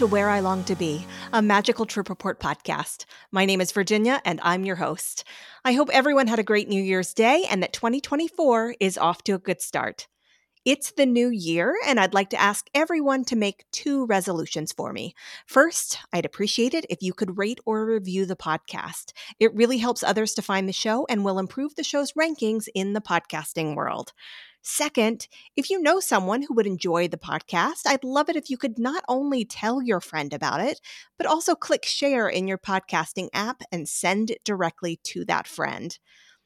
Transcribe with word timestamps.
to 0.00 0.06
Where 0.06 0.30
I 0.30 0.40
Long 0.40 0.64
to 0.64 0.74
Be, 0.74 1.04
a 1.30 1.42
magical 1.42 1.84
trip 1.84 2.08
report 2.08 2.40
podcast. 2.40 3.04
My 3.32 3.44
name 3.44 3.60
is 3.60 3.70
Virginia, 3.70 4.22
and 4.24 4.40
I'm 4.42 4.64
your 4.64 4.76
host. 4.76 5.24
I 5.62 5.74
hope 5.74 5.90
everyone 5.92 6.26
had 6.26 6.38
a 6.38 6.42
great 6.42 6.70
New 6.70 6.82
Year's 6.82 7.12
Day 7.12 7.44
and 7.50 7.62
that 7.62 7.74
2024 7.74 8.76
is 8.80 8.96
off 8.96 9.22
to 9.24 9.34
a 9.34 9.38
good 9.38 9.60
start. 9.60 10.08
It's 10.64 10.92
the 10.92 11.04
new 11.04 11.28
year, 11.28 11.76
and 11.86 12.00
I'd 12.00 12.14
like 12.14 12.30
to 12.30 12.40
ask 12.40 12.66
everyone 12.74 13.26
to 13.26 13.36
make 13.36 13.66
two 13.72 14.06
resolutions 14.06 14.72
for 14.72 14.90
me. 14.90 15.14
First, 15.46 15.98
I'd 16.14 16.24
appreciate 16.24 16.72
it 16.72 16.86
if 16.88 17.02
you 17.02 17.12
could 17.12 17.36
rate 17.36 17.60
or 17.66 17.84
review 17.84 18.24
the 18.24 18.36
podcast. 18.36 19.12
It 19.38 19.54
really 19.54 19.78
helps 19.78 20.02
others 20.02 20.32
to 20.32 20.42
find 20.42 20.66
the 20.66 20.72
show 20.72 21.06
and 21.10 21.26
will 21.26 21.38
improve 21.38 21.74
the 21.74 21.84
show's 21.84 22.12
rankings 22.12 22.68
in 22.74 22.94
the 22.94 23.02
podcasting 23.02 23.76
world. 23.76 24.14
Second, 24.62 25.26
if 25.56 25.70
you 25.70 25.80
know 25.80 26.00
someone 26.00 26.42
who 26.42 26.54
would 26.54 26.66
enjoy 26.66 27.08
the 27.08 27.16
podcast, 27.16 27.82
I'd 27.86 28.04
love 28.04 28.28
it 28.28 28.36
if 28.36 28.50
you 28.50 28.58
could 28.58 28.78
not 28.78 29.02
only 29.08 29.44
tell 29.44 29.82
your 29.82 30.00
friend 30.00 30.32
about 30.34 30.60
it, 30.60 30.80
but 31.16 31.26
also 31.26 31.54
click 31.54 31.86
share 31.86 32.28
in 32.28 32.46
your 32.46 32.58
podcasting 32.58 33.28
app 33.32 33.62
and 33.72 33.88
send 33.88 34.30
it 34.30 34.44
directly 34.44 35.00
to 35.04 35.24
that 35.24 35.46
friend. 35.46 35.98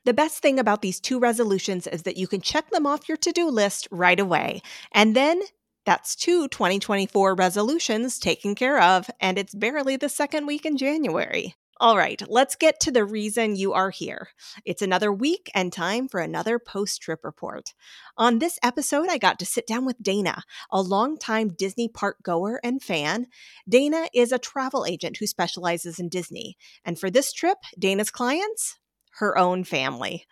The 0.04 0.14
best 0.14 0.38
thing 0.38 0.58
about 0.58 0.82
these 0.82 1.00
two 1.00 1.18
resolutions 1.18 1.86
is 1.86 2.02
that 2.02 2.16
you 2.16 2.28
can 2.28 2.40
check 2.40 2.70
them 2.70 2.86
off 2.86 3.08
your 3.08 3.16
to 3.18 3.32
do 3.32 3.48
list 3.48 3.88
right 3.90 4.20
away. 4.20 4.60
And 4.92 5.16
then 5.16 5.42
that's 5.86 6.14
two 6.14 6.48
2024 6.48 7.34
resolutions 7.34 8.18
taken 8.18 8.54
care 8.54 8.80
of, 8.80 9.10
and 9.20 9.38
it's 9.38 9.54
barely 9.54 9.96
the 9.96 10.08
second 10.08 10.46
week 10.46 10.64
in 10.64 10.76
January. 10.76 11.54
All 11.80 11.96
right, 11.96 12.22
let's 12.28 12.54
get 12.54 12.78
to 12.80 12.92
the 12.92 13.04
reason 13.04 13.56
you 13.56 13.72
are 13.72 13.90
here. 13.90 14.28
It's 14.64 14.80
another 14.80 15.12
week 15.12 15.50
and 15.54 15.72
time 15.72 16.06
for 16.06 16.20
another 16.20 16.60
post 16.60 17.02
trip 17.02 17.24
report. 17.24 17.74
On 18.16 18.38
this 18.38 18.60
episode, 18.62 19.08
I 19.08 19.18
got 19.18 19.40
to 19.40 19.46
sit 19.46 19.66
down 19.66 19.84
with 19.84 20.00
Dana, 20.00 20.44
a 20.70 20.80
longtime 20.80 21.48
Disney 21.48 21.88
park 21.88 22.18
goer 22.22 22.60
and 22.62 22.80
fan. 22.80 23.26
Dana 23.68 24.06
is 24.14 24.30
a 24.30 24.38
travel 24.38 24.86
agent 24.86 25.16
who 25.16 25.26
specializes 25.26 25.98
in 25.98 26.08
Disney. 26.08 26.56
And 26.84 26.96
for 26.96 27.10
this 27.10 27.32
trip, 27.32 27.58
Dana's 27.76 28.10
clients 28.10 28.78
her 29.18 29.36
own 29.36 29.64
family. 29.64 30.26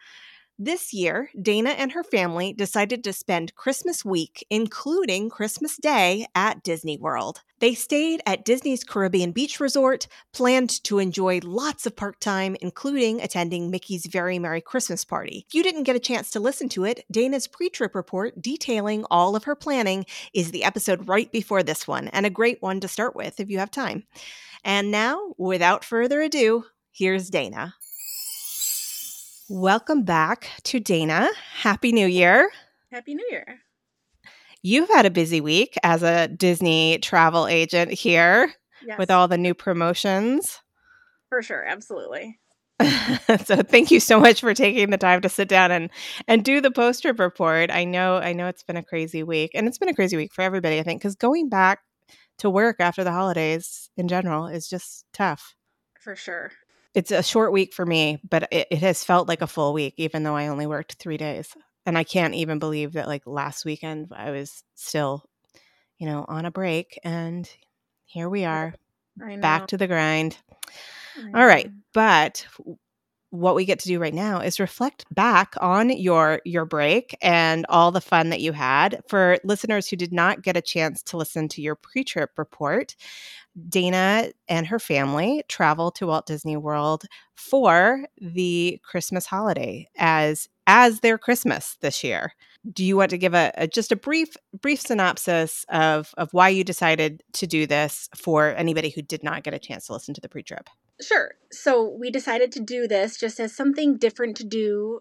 This 0.65 0.95
year, 0.95 1.29
Dana 1.43 1.71
and 1.71 1.91
her 1.91 2.05
family 2.05 2.53
decided 2.53 3.03
to 3.03 3.13
spend 3.13 3.57
Christmas 3.57 4.05
week, 4.05 4.47
including 4.49 5.29
Christmas 5.29 5.77
Day, 5.77 6.25
at 6.37 6.63
Disney 6.63 6.97
World. 6.97 7.41
They 7.59 7.75
stayed 7.75 8.23
at 8.27 8.45
Disney's 8.45 8.85
Caribbean 8.85 9.33
Beach 9.33 9.59
Resort, 9.59 10.07
planned 10.33 10.71
to 10.85 11.01
enjoy 11.01 11.41
lots 11.43 11.85
of 11.85 11.97
park 11.97 12.21
time, 12.21 12.57
including 12.61 13.21
attending 13.21 13.73
Mickey's 13.73 14.07
Very 14.07 14.39
Merry 14.39 14.61
Christmas 14.61 15.05
Party. 15.05 15.47
If 15.49 15.53
you 15.53 15.65
didn't 15.65 15.83
get 15.83 15.97
a 15.97 15.99
chance 15.99 16.31
to 16.31 16.39
listen 16.39 16.69
to 16.69 16.85
it, 16.85 17.05
Dana's 17.11 17.49
pre 17.49 17.69
trip 17.69 17.97
report 17.97 18.41
detailing 18.41 19.05
all 19.11 19.35
of 19.35 19.43
her 19.43 19.57
planning 19.57 20.07
is 20.33 20.53
the 20.53 20.63
episode 20.63 21.09
right 21.09 21.33
before 21.33 21.65
this 21.65 21.89
one, 21.89 22.07
and 22.07 22.25
a 22.25 22.31
great 22.31 22.63
one 22.63 22.79
to 22.79 22.87
start 22.87 23.17
with 23.17 23.41
if 23.41 23.51
you 23.51 23.59
have 23.59 23.73
time. 23.73 24.05
And 24.63 24.93
now, 24.93 25.35
without 25.39 25.85
further 25.85 26.21
ado, 26.21 26.67
here's 26.93 27.31
Dana. 27.31 27.75
Welcome 29.49 30.05
back 30.05 30.51
to 30.65 30.79
Dana. 30.79 31.29
Happy 31.55 31.91
New 31.91 32.07
Year. 32.07 32.49
Happy 32.93 33.15
New 33.15 33.27
Year. 33.29 33.59
You've 34.63 34.89
had 34.89 35.05
a 35.05 35.11
busy 35.11 35.41
week 35.41 35.75
as 35.83 36.05
a 36.05 36.29
Disney 36.29 36.99
travel 36.99 37.49
agent 37.49 37.93
here 37.93 38.55
yes. 38.87 38.99
with 38.99 39.11
all 39.11 39.27
the 39.27 39.37
new 39.37 39.53
promotions. 39.53 40.61
For 41.29 41.43
sure, 41.43 41.65
absolutely. 41.65 42.39
so 43.45 43.57
thank 43.63 43.91
you 43.91 43.99
so 43.99 44.21
much 44.21 44.41
for 44.41 44.55
taking 44.55 44.91
the 44.91 44.97
time 44.97 45.21
to 45.23 45.29
sit 45.29 45.49
down 45.49 45.73
and 45.73 45.91
and 46.29 46.45
do 46.45 46.61
the 46.61 46.71
post 46.71 47.03
trip 47.03 47.19
report. 47.19 47.71
I 47.73 47.85
know 47.85 48.19
I 48.19 48.35
know 48.35 48.47
it's 48.47 48.63
been 48.63 48.77
a 48.77 48.85
crazy 48.85 49.25
week 49.25 49.51
and 49.55 49.67
it's 49.67 49.79
been 49.79 49.89
a 49.89 49.95
crazy 49.95 50.17
week 50.17 50.33
for 50.33 50.43
everybody 50.43 50.79
I 50.79 50.85
think 50.85 51.03
cuz 51.03 51.17
going 51.17 51.49
back 51.49 51.81
to 52.39 52.49
work 52.49 52.77
after 52.79 53.03
the 53.03 53.13
holidays 53.13 53.91
in 53.97 54.07
general 54.07 54.47
is 54.47 54.69
just 54.69 55.05
tough. 55.13 55.57
For 56.01 56.15
sure 56.15 56.53
it's 56.95 57.11
a 57.11 57.23
short 57.23 57.53
week 57.53 57.73
for 57.73 57.87
me, 57.87 58.21
but 58.29 58.49
it, 58.51 58.69
it 58.71 58.79
has 58.79 59.05
felt 59.05 59.29
like 59.29 59.43
a 59.43 59.47
full 59.47 59.73
week, 59.73 59.95
even 59.97 60.23
though 60.23 60.37
I 60.37 60.49
only 60.49 60.67
worked 60.67 60.95
three 60.95 61.17
days. 61.17 61.55
And 61.85 61.99
I 61.99 62.05
can't 62.05 62.35
even 62.35 62.59
believe 62.59 62.93
that 62.93 63.09
like 63.09 63.27
last 63.27 63.65
weekend 63.65 64.13
I 64.15 64.31
was 64.31 64.63
still, 64.75 65.25
you 65.99 66.07
know, 66.07 66.25
on 66.29 66.45
a 66.45 66.51
break. 66.51 66.99
And 67.03 67.49
here 68.05 68.29
we 68.29 68.45
are 68.45 68.75
back 69.41 69.69
to 69.69 69.77
the 69.77 69.89
grind. 69.89 70.37
All 71.35 71.47
right. 71.47 71.71
But 71.93 72.47
what 73.31 73.55
we 73.55 73.65
get 73.65 73.79
to 73.81 73.89
do 73.89 73.99
right 73.99 74.13
now 74.13 74.41
is 74.41 74.61
reflect 74.61 75.07
back 75.11 75.55
on 75.59 75.89
your 75.89 76.43
your 76.45 76.67
break 76.67 77.17
and 77.23 77.65
all 77.71 77.91
the 77.91 78.01
fun 78.01 78.29
that 78.29 78.43
you 78.43 78.53
had 78.53 79.01
for 79.09 79.39
listeners 79.43 79.89
who 79.89 79.97
did 79.97 80.13
not 80.13 80.43
get 80.43 80.57
a 80.57 80.61
chance 80.61 81.03
to 81.03 81.17
listen 81.17 81.49
to 81.49 81.63
your 81.63 81.75
pre-trip 81.75 82.31
report 82.37 82.95
Dana 83.69 84.31
and 84.49 84.67
her 84.67 84.79
family 84.79 85.43
travel 85.49 85.91
to 85.93 86.07
Walt 86.07 86.27
Disney 86.27 86.57
World 86.57 87.05
for 87.35 88.07
the 88.21 88.81
Christmas 88.83 89.27
holiday 89.27 89.89
as 89.97 90.49
as 90.67 91.01
their 91.01 91.19
Christmas 91.19 91.77
this 91.81 92.05
year. 92.05 92.33
Do 92.71 92.85
you 92.85 92.97
want 92.97 93.11
to 93.11 93.19
give 93.19 93.35
a, 93.35 93.53
a, 93.57 93.67
just 93.67 93.91
a 93.93 93.97
brief 93.97 94.37
brief 94.61 94.81
synopsis 94.81 95.67
of 95.69 96.15
of 96.17 96.33
why 96.33 96.49
you 96.49 96.65
decided 96.65 97.23
to 97.35 97.47
do 97.47 97.67
this 97.67 98.09
for 98.17 98.55
anybody 98.55 98.91
who 98.91 99.03
did 99.03 99.23
not 99.23 99.43
get 99.43 99.55
a 99.55 99.59
chance 99.59 99.87
to 99.87 99.93
listen 99.93 100.15
to 100.15 100.21
the 100.21 100.29
pre-trip? 100.29 100.71
Sure. 101.01 101.33
So 101.51 101.89
we 101.89 102.11
decided 102.11 102.53
to 102.53 102.61
do 102.61 102.87
this 102.87 103.19
just 103.19 103.41
as 103.41 103.55
something 103.55 103.97
different 103.97 104.37
to 104.39 104.45
do. 104.45 105.01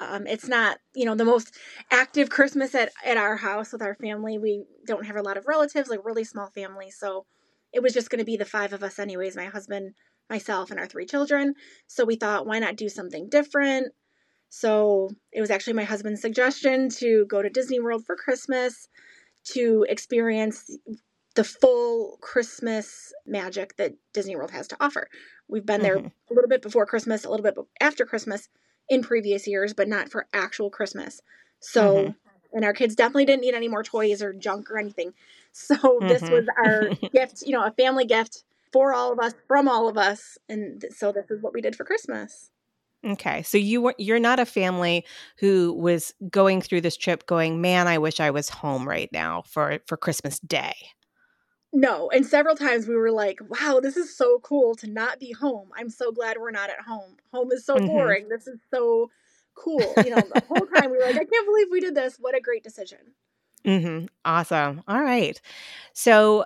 Um, 0.00 0.26
it's 0.26 0.48
not, 0.48 0.78
you 0.94 1.04
know, 1.04 1.14
the 1.14 1.24
most 1.24 1.54
active 1.90 2.30
Christmas 2.30 2.74
at, 2.74 2.92
at 3.04 3.16
our 3.16 3.36
house 3.36 3.72
with 3.72 3.82
our 3.82 3.94
family. 3.94 4.38
We 4.38 4.64
don't 4.86 5.06
have 5.06 5.16
a 5.16 5.22
lot 5.22 5.36
of 5.36 5.46
relatives, 5.46 5.88
like 5.88 6.04
really 6.04 6.24
small 6.24 6.50
family. 6.50 6.90
So 6.90 7.26
it 7.72 7.82
was 7.82 7.92
just 7.92 8.10
going 8.10 8.18
to 8.18 8.24
be 8.24 8.36
the 8.36 8.44
five 8.44 8.72
of 8.72 8.82
us, 8.82 8.98
anyways 8.98 9.36
my 9.36 9.46
husband, 9.46 9.94
myself, 10.28 10.70
and 10.70 10.78
our 10.80 10.86
three 10.86 11.06
children. 11.06 11.54
So 11.86 12.04
we 12.04 12.16
thought, 12.16 12.46
why 12.46 12.58
not 12.58 12.76
do 12.76 12.88
something 12.88 13.28
different? 13.28 13.92
So 14.48 15.10
it 15.32 15.40
was 15.40 15.50
actually 15.50 15.74
my 15.74 15.84
husband's 15.84 16.20
suggestion 16.20 16.88
to 16.98 17.24
go 17.26 17.40
to 17.40 17.48
Disney 17.48 17.80
World 17.80 18.04
for 18.04 18.16
Christmas 18.16 18.88
to 19.52 19.86
experience 19.88 20.76
the 21.36 21.44
full 21.44 22.18
Christmas 22.20 23.12
magic 23.26 23.76
that 23.76 23.94
Disney 24.12 24.36
World 24.36 24.50
has 24.50 24.68
to 24.68 24.76
offer. 24.80 25.08
We've 25.48 25.64
been 25.64 25.82
there 25.82 25.98
mm-hmm. 25.98 26.06
a 26.30 26.34
little 26.34 26.48
bit 26.48 26.62
before 26.62 26.86
Christmas, 26.86 27.24
a 27.24 27.30
little 27.30 27.44
bit 27.44 27.54
after 27.80 28.04
Christmas 28.04 28.48
in 28.88 29.02
previous 29.02 29.46
years, 29.46 29.72
but 29.72 29.88
not 29.88 30.10
for 30.10 30.26
actual 30.32 30.70
Christmas. 30.70 31.20
So, 31.60 31.94
mm-hmm. 31.94 32.10
and 32.52 32.64
our 32.64 32.72
kids 32.72 32.96
definitely 32.96 33.26
didn't 33.26 33.42
need 33.42 33.54
any 33.54 33.68
more 33.68 33.84
toys 33.84 34.22
or 34.22 34.32
junk 34.32 34.70
or 34.70 34.78
anything. 34.78 35.12
So 35.52 35.74
mm-hmm. 35.74 36.08
this 36.08 36.22
was 36.22 36.46
our 36.64 36.88
gift, 37.12 37.42
you 37.44 37.52
know, 37.52 37.64
a 37.64 37.72
family 37.72 38.04
gift 38.04 38.44
for 38.72 38.94
all 38.94 39.12
of 39.12 39.18
us, 39.18 39.34
from 39.48 39.68
all 39.68 39.88
of 39.88 39.98
us, 39.98 40.38
and 40.48 40.84
so 40.90 41.12
this 41.12 41.30
is 41.30 41.42
what 41.42 41.52
we 41.52 41.60
did 41.60 41.74
for 41.74 41.84
Christmas. 41.84 42.50
Okay, 43.04 43.42
so 43.42 43.56
you 43.56 43.80
were 43.80 43.94
you're 43.98 44.20
not 44.20 44.38
a 44.38 44.46
family 44.46 45.04
who 45.38 45.72
was 45.72 46.12
going 46.30 46.60
through 46.60 46.82
this 46.82 46.96
trip 46.96 47.26
going, 47.26 47.60
"Man, 47.60 47.88
I 47.88 47.98
wish 47.98 48.20
I 48.20 48.30
was 48.30 48.50
home 48.50 48.86
right 48.86 49.10
now 49.10 49.42
for 49.46 49.78
for 49.86 49.96
Christmas 49.96 50.38
Day." 50.40 50.74
No, 51.72 52.10
and 52.10 52.26
several 52.26 52.56
times 52.56 52.86
we 52.86 52.96
were 52.96 53.12
like, 53.12 53.40
"Wow, 53.48 53.80
this 53.80 53.96
is 53.96 54.14
so 54.14 54.38
cool 54.40 54.74
to 54.76 54.86
not 54.86 55.18
be 55.18 55.32
home. 55.32 55.70
I'm 55.76 55.88
so 55.88 56.12
glad 56.12 56.36
we're 56.38 56.50
not 56.50 56.68
at 56.68 56.80
home. 56.80 57.16
Home 57.32 57.50
is 57.52 57.64
so 57.64 57.76
mm-hmm. 57.76 57.86
boring. 57.86 58.28
This 58.28 58.46
is 58.46 58.58
so 58.70 59.10
cool." 59.54 59.94
You 60.04 60.10
know, 60.10 60.22
the 60.34 60.42
whole 60.46 60.66
time 60.74 60.90
we 60.90 60.98
were 60.98 61.04
like, 61.04 61.16
"I 61.16 61.24
can't 61.24 61.46
believe 61.46 61.68
we 61.70 61.80
did 61.80 61.94
this. 61.94 62.16
What 62.18 62.36
a 62.36 62.40
great 62.40 62.62
decision." 62.62 63.14
Mm-hmm. 63.64 64.06
Awesome. 64.24 64.82
All 64.88 65.02
right. 65.02 65.40
So 65.92 66.44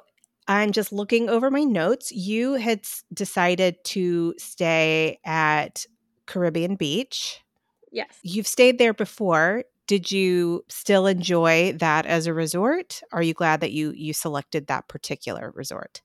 I'm 0.49 0.73
just 0.73 0.93
looking 0.93 1.29
over 1.29 1.51
my 1.51 1.65
notes. 1.65 2.13
You 2.13 2.55
had 2.55 2.87
decided 3.13 3.83
to 3.85 4.35
stay 4.39 5.19
at 5.25 5.87
Caribbean 6.27 6.77
Beach. 6.77 7.41
Yes. 7.93 8.19
You've 8.23 8.47
stayed 8.47 8.79
there 8.79 8.95
before. 8.95 9.65
Did 9.87 10.11
you 10.11 10.65
still 10.69 11.07
enjoy 11.07 11.73
that 11.75 12.07
as 12.07 12.27
a 12.27 12.35
resort? 12.35 13.03
Are 13.13 13.23
you 13.23 13.35
glad 13.35 13.61
that 13.61 13.73
you 13.73 13.93
you 13.93 14.13
selected 14.13 14.67
that 14.67 14.89
particular 14.89 15.53
resort? 15.55 16.03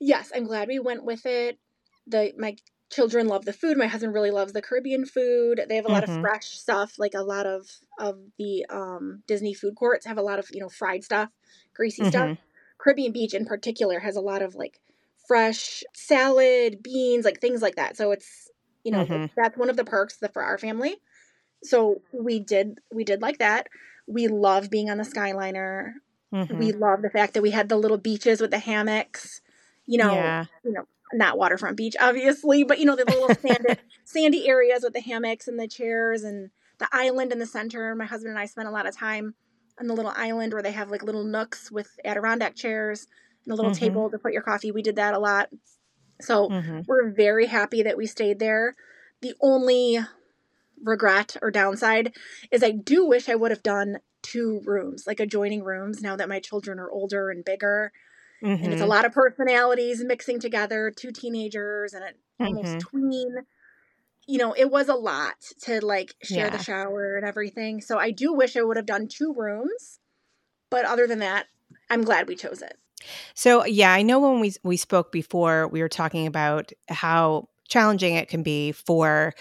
Yes, 0.00 0.32
I'm 0.34 0.44
glad 0.46 0.68
we 0.68 0.78
went 0.78 1.04
with 1.04 1.26
it. 1.26 1.58
The 2.06 2.32
my 2.36 2.56
children 2.90 3.28
love 3.28 3.44
the 3.44 3.52
food. 3.52 3.76
My 3.76 3.86
husband 3.86 4.14
really 4.14 4.30
loves 4.30 4.52
the 4.52 4.62
Caribbean 4.62 5.04
food. 5.04 5.60
They 5.68 5.76
have 5.76 5.86
a 5.86 5.92
lot 5.92 6.04
mm-hmm. 6.04 6.16
of 6.16 6.20
fresh 6.20 6.46
stuff, 6.46 6.98
like 6.98 7.14
a 7.14 7.22
lot 7.22 7.46
of 7.46 7.66
of 7.98 8.18
the 8.38 8.66
um, 8.70 9.22
Disney 9.26 9.54
food 9.54 9.74
courts 9.74 10.06
have 10.06 10.18
a 10.18 10.22
lot 10.22 10.38
of 10.38 10.48
you 10.52 10.60
know 10.60 10.68
fried 10.68 11.04
stuff, 11.04 11.30
greasy 11.74 12.02
mm-hmm. 12.02 12.10
stuff. 12.10 12.38
Caribbean 12.78 13.12
Beach 13.12 13.34
in 13.34 13.46
particular 13.46 14.00
has 14.00 14.16
a 14.16 14.20
lot 14.20 14.42
of 14.42 14.54
like 14.54 14.80
fresh 15.26 15.82
salad, 15.94 16.82
beans, 16.82 17.24
like 17.24 17.40
things 17.40 17.62
like 17.62 17.76
that. 17.76 17.96
So 17.96 18.12
it's 18.12 18.50
you 18.84 18.92
know 18.92 19.04
mm-hmm. 19.04 19.26
that's 19.36 19.56
one 19.56 19.70
of 19.70 19.76
the 19.76 19.84
perks 19.84 20.18
for 20.32 20.42
our 20.42 20.58
family. 20.58 20.96
So 21.62 22.02
we 22.12 22.40
did 22.40 22.78
we 22.92 23.04
did 23.04 23.22
like 23.22 23.38
that. 23.38 23.68
We 24.06 24.28
love 24.28 24.70
being 24.70 24.90
on 24.90 24.98
the 24.98 25.04
Skyliner. 25.04 25.92
We 26.30 26.38
mm-hmm. 26.40 26.82
love 26.82 27.00
the 27.00 27.10
fact 27.10 27.34
that 27.34 27.42
we 27.42 27.52
had 27.52 27.68
the 27.68 27.76
little 27.76 27.96
beaches 27.96 28.40
with 28.40 28.50
the 28.50 28.58
hammocks. 28.58 29.40
You 29.86 29.98
know, 29.98 30.14
yeah. 30.14 30.44
you 30.64 30.72
know, 30.72 30.84
not 31.12 31.38
waterfront 31.38 31.76
beach, 31.76 31.96
obviously, 32.00 32.64
but 32.64 32.78
you 32.78 32.86
know, 32.86 32.96
the 32.96 33.04
little 33.04 33.34
sandy, 33.34 33.80
sandy 34.04 34.48
areas 34.48 34.82
with 34.82 34.92
the 34.92 35.00
hammocks 35.00 35.48
and 35.48 35.58
the 35.58 35.68
chairs 35.68 36.24
and 36.24 36.50
the 36.78 36.88
island 36.92 37.32
in 37.32 37.38
the 37.38 37.46
center. 37.46 37.94
My 37.94 38.06
husband 38.06 38.30
and 38.30 38.38
I 38.38 38.46
spent 38.46 38.68
a 38.68 38.72
lot 38.72 38.86
of 38.86 38.96
time 38.96 39.34
on 39.78 39.86
the 39.86 39.94
little 39.94 40.12
island 40.16 40.52
where 40.52 40.62
they 40.62 40.72
have 40.72 40.90
like 40.90 41.02
little 41.02 41.24
nooks 41.24 41.70
with 41.70 41.88
Adirondack 42.04 42.54
chairs. 42.54 43.06
and 43.44 43.52
a 43.52 43.56
little 43.56 43.72
mm-hmm. 43.72 43.84
table 43.84 44.10
to 44.10 44.18
put 44.18 44.32
your 44.32 44.42
coffee. 44.42 44.70
We 44.70 44.82
did 44.82 44.96
that 44.96 45.14
a 45.14 45.18
lot. 45.18 45.50
So 46.20 46.48
mm-hmm. 46.48 46.80
we're 46.86 47.10
very 47.10 47.46
happy 47.46 47.82
that 47.82 47.96
we 47.96 48.06
stayed 48.06 48.38
there. 48.38 48.76
The 49.20 49.34
only 49.40 49.98
regret 50.82 51.36
or 51.42 51.50
downside 51.50 52.14
is 52.50 52.62
I 52.62 52.70
do 52.70 53.06
wish 53.06 53.28
I 53.28 53.34
would 53.34 53.50
have 53.50 53.62
done 53.62 53.98
two 54.22 54.62
rooms, 54.64 55.06
like 55.06 55.20
adjoining 55.20 55.62
rooms, 55.62 56.00
now 56.00 56.16
that 56.16 56.28
my 56.28 56.40
children 56.40 56.78
are 56.78 56.90
older 56.90 57.30
and 57.30 57.44
bigger. 57.44 57.92
Mm-hmm. 58.44 58.64
And 58.64 58.72
it's 58.72 58.80
a 58.80 58.84
mm-hmm. 58.84 58.90
lot 58.90 59.04
of 59.06 59.12
personalities 59.12 60.04
mixing 60.04 60.38
together, 60.38 60.92
two 60.94 61.12
teenagers 61.12 61.94
and 61.94 62.04
an 62.04 62.14
almost 62.38 62.68
mm-hmm. 62.68 62.78
tween. 62.78 63.36
You 64.26 64.38
know, 64.38 64.52
it 64.52 64.70
was 64.70 64.88
a 64.88 64.94
lot 64.94 65.36
to 65.62 65.84
like 65.84 66.14
share 66.22 66.46
yeah. 66.46 66.56
the 66.56 66.62
shower 66.62 67.16
and 67.16 67.26
everything. 67.26 67.80
So 67.80 67.98
I 67.98 68.10
do 68.10 68.32
wish 68.32 68.56
I 68.56 68.62
would 68.62 68.76
have 68.76 68.86
done 68.86 69.08
two 69.08 69.34
rooms. 69.34 69.98
But 70.70 70.84
other 70.84 71.06
than 71.06 71.20
that, 71.20 71.46
I'm 71.88 72.02
glad 72.02 72.28
we 72.28 72.36
chose 72.36 72.60
it. 72.60 72.76
So 73.34 73.64
yeah, 73.64 73.92
I 73.92 74.02
know 74.02 74.20
when 74.20 74.40
we 74.40 74.54
we 74.62 74.76
spoke 74.76 75.12
before, 75.12 75.68
we 75.68 75.80
were 75.80 75.88
talking 75.88 76.26
about 76.26 76.72
how 76.88 77.48
challenging 77.68 78.14
it 78.14 78.28
can 78.28 78.42
be 78.42 78.72
for 78.72 79.34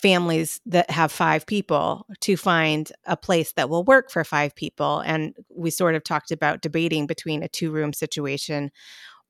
families 0.00 0.60
that 0.66 0.90
have 0.90 1.10
five 1.10 1.46
people 1.46 2.06
to 2.20 2.36
find 2.36 2.92
a 3.06 3.16
place 3.16 3.52
that 3.52 3.68
will 3.68 3.84
work 3.84 4.10
for 4.10 4.22
five 4.24 4.54
people. 4.54 5.00
And 5.00 5.34
we 5.54 5.70
sort 5.70 5.94
of 5.94 6.04
talked 6.04 6.30
about 6.30 6.62
debating 6.62 7.06
between 7.06 7.42
a 7.42 7.48
two 7.48 7.72
room 7.72 7.92
situation 7.92 8.70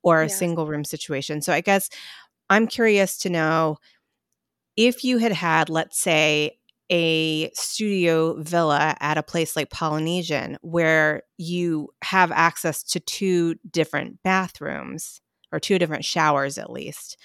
or 0.03 0.21
a 0.21 0.27
yeah. 0.27 0.33
single 0.33 0.67
room 0.67 0.83
situation. 0.83 1.41
So 1.41 1.53
I 1.53 1.61
guess 1.61 1.89
I'm 2.49 2.67
curious 2.67 3.17
to 3.19 3.29
know 3.29 3.77
if 4.77 5.03
you 5.03 5.17
had 5.17 5.33
had, 5.33 5.69
let's 5.69 5.99
say, 5.99 6.59
a 6.91 7.51
studio 7.51 8.41
villa 8.41 8.95
at 8.99 9.17
a 9.17 9.23
place 9.23 9.55
like 9.55 9.69
Polynesian 9.69 10.57
where 10.61 11.23
you 11.37 11.89
have 12.03 12.31
access 12.31 12.81
to 12.83 12.99
two 12.99 13.55
different 13.69 14.23
bathrooms 14.23 15.21
or 15.51 15.59
two 15.59 15.77
different 15.77 16.05
showers 16.05 16.57
at 16.57 16.71
least 16.71 17.17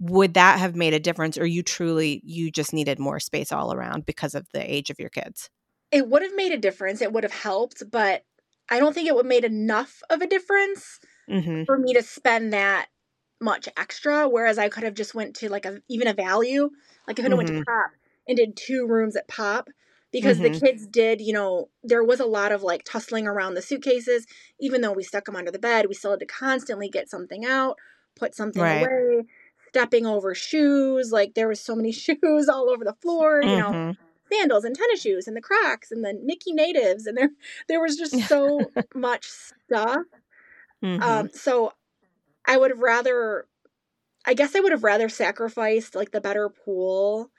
would 0.00 0.34
that 0.34 0.58
have 0.58 0.76
made 0.76 0.94
a 0.94 1.00
difference 1.00 1.36
or 1.36 1.46
you 1.46 1.62
truly 1.62 2.20
you 2.24 2.50
just 2.50 2.72
needed 2.72 2.98
more 2.98 3.18
space 3.18 3.50
all 3.50 3.72
around 3.72 4.06
because 4.06 4.34
of 4.34 4.46
the 4.52 4.72
age 4.74 4.90
of 4.90 4.98
your 4.98 5.08
kids 5.08 5.50
it 5.90 6.08
would 6.08 6.22
have 6.22 6.34
made 6.34 6.52
a 6.52 6.58
difference 6.58 7.02
it 7.02 7.12
would 7.12 7.24
have 7.24 7.32
helped 7.32 7.82
but 7.90 8.24
i 8.70 8.78
don't 8.78 8.94
think 8.94 9.08
it 9.08 9.14
would 9.14 9.24
have 9.24 9.28
made 9.28 9.44
enough 9.44 10.02
of 10.10 10.20
a 10.20 10.26
difference 10.26 11.00
mm-hmm. 11.28 11.64
for 11.64 11.78
me 11.78 11.92
to 11.92 12.02
spend 12.02 12.52
that 12.52 12.86
much 13.40 13.68
extra 13.76 14.28
whereas 14.28 14.58
i 14.58 14.68
could 14.68 14.84
have 14.84 14.94
just 14.94 15.14
went 15.14 15.34
to 15.34 15.48
like 15.48 15.64
a 15.64 15.80
even 15.88 16.06
a 16.06 16.14
value 16.14 16.70
like 17.06 17.18
if 17.18 17.24
i 17.24 17.28
mm-hmm. 17.28 17.36
went 17.36 17.48
to 17.48 17.54
mm-hmm. 17.54 17.62
pop 17.62 17.90
and 18.26 18.36
did 18.36 18.56
two 18.56 18.86
rooms 18.86 19.16
at 19.16 19.26
pop 19.28 19.68
because 20.12 20.38
mm-hmm. 20.38 20.52
the 20.52 20.60
kids 20.60 20.86
did 20.86 21.20
you 21.20 21.32
know 21.32 21.68
there 21.82 22.04
was 22.04 22.20
a 22.20 22.26
lot 22.26 22.52
of 22.52 22.62
like 22.62 22.84
tussling 22.84 23.26
around 23.26 23.54
the 23.54 23.62
suitcases 23.62 24.26
even 24.60 24.80
though 24.80 24.92
we 24.92 25.02
stuck 25.02 25.24
them 25.24 25.36
under 25.36 25.50
the 25.50 25.58
bed 25.58 25.86
we 25.88 25.94
still 25.94 26.12
had 26.12 26.20
to 26.20 26.26
constantly 26.26 26.88
get 26.88 27.10
something 27.10 27.44
out 27.44 27.76
put 28.16 28.34
something 28.34 28.62
right. 28.62 28.86
away 28.86 29.24
stepping 29.68 30.06
over 30.06 30.34
shoes. 30.34 31.12
Like 31.12 31.34
there 31.34 31.48
was 31.48 31.60
so 31.60 31.74
many 31.74 31.92
shoes 32.04 32.48
all 32.48 32.70
over 32.70 32.84
the 32.84 32.96
floor, 33.00 33.42
you 33.42 33.48
mm-hmm. 33.48 33.72
know, 33.72 33.94
sandals 34.32 34.64
and 34.64 34.76
tennis 34.76 35.02
shoes 35.02 35.26
and 35.26 35.36
the 35.36 35.40
Crocs 35.40 35.90
and 35.90 36.04
the 36.04 36.18
Mickey 36.22 36.52
natives. 36.52 37.06
And 37.06 37.16
there, 37.16 37.30
there 37.68 37.80
was 37.80 37.96
just 37.96 38.18
so 38.28 38.60
much 38.94 39.26
stuff. 39.26 40.04
Mm-hmm. 40.82 41.02
Um, 41.02 41.30
so 41.32 41.72
I 42.46 42.56
would 42.56 42.70
have 42.70 42.80
rather, 42.80 43.46
I 44.24 44.34
guess 44.34 44.54
I 44.54 44.60
would 44.60 44.72
have 44.72 44.84
rather 44.84 45.08
sacrificed 45.08 45.94
like 45.94 46.12
the 46.12 46.20
better 46.20 46.48
pool 46.48 47.30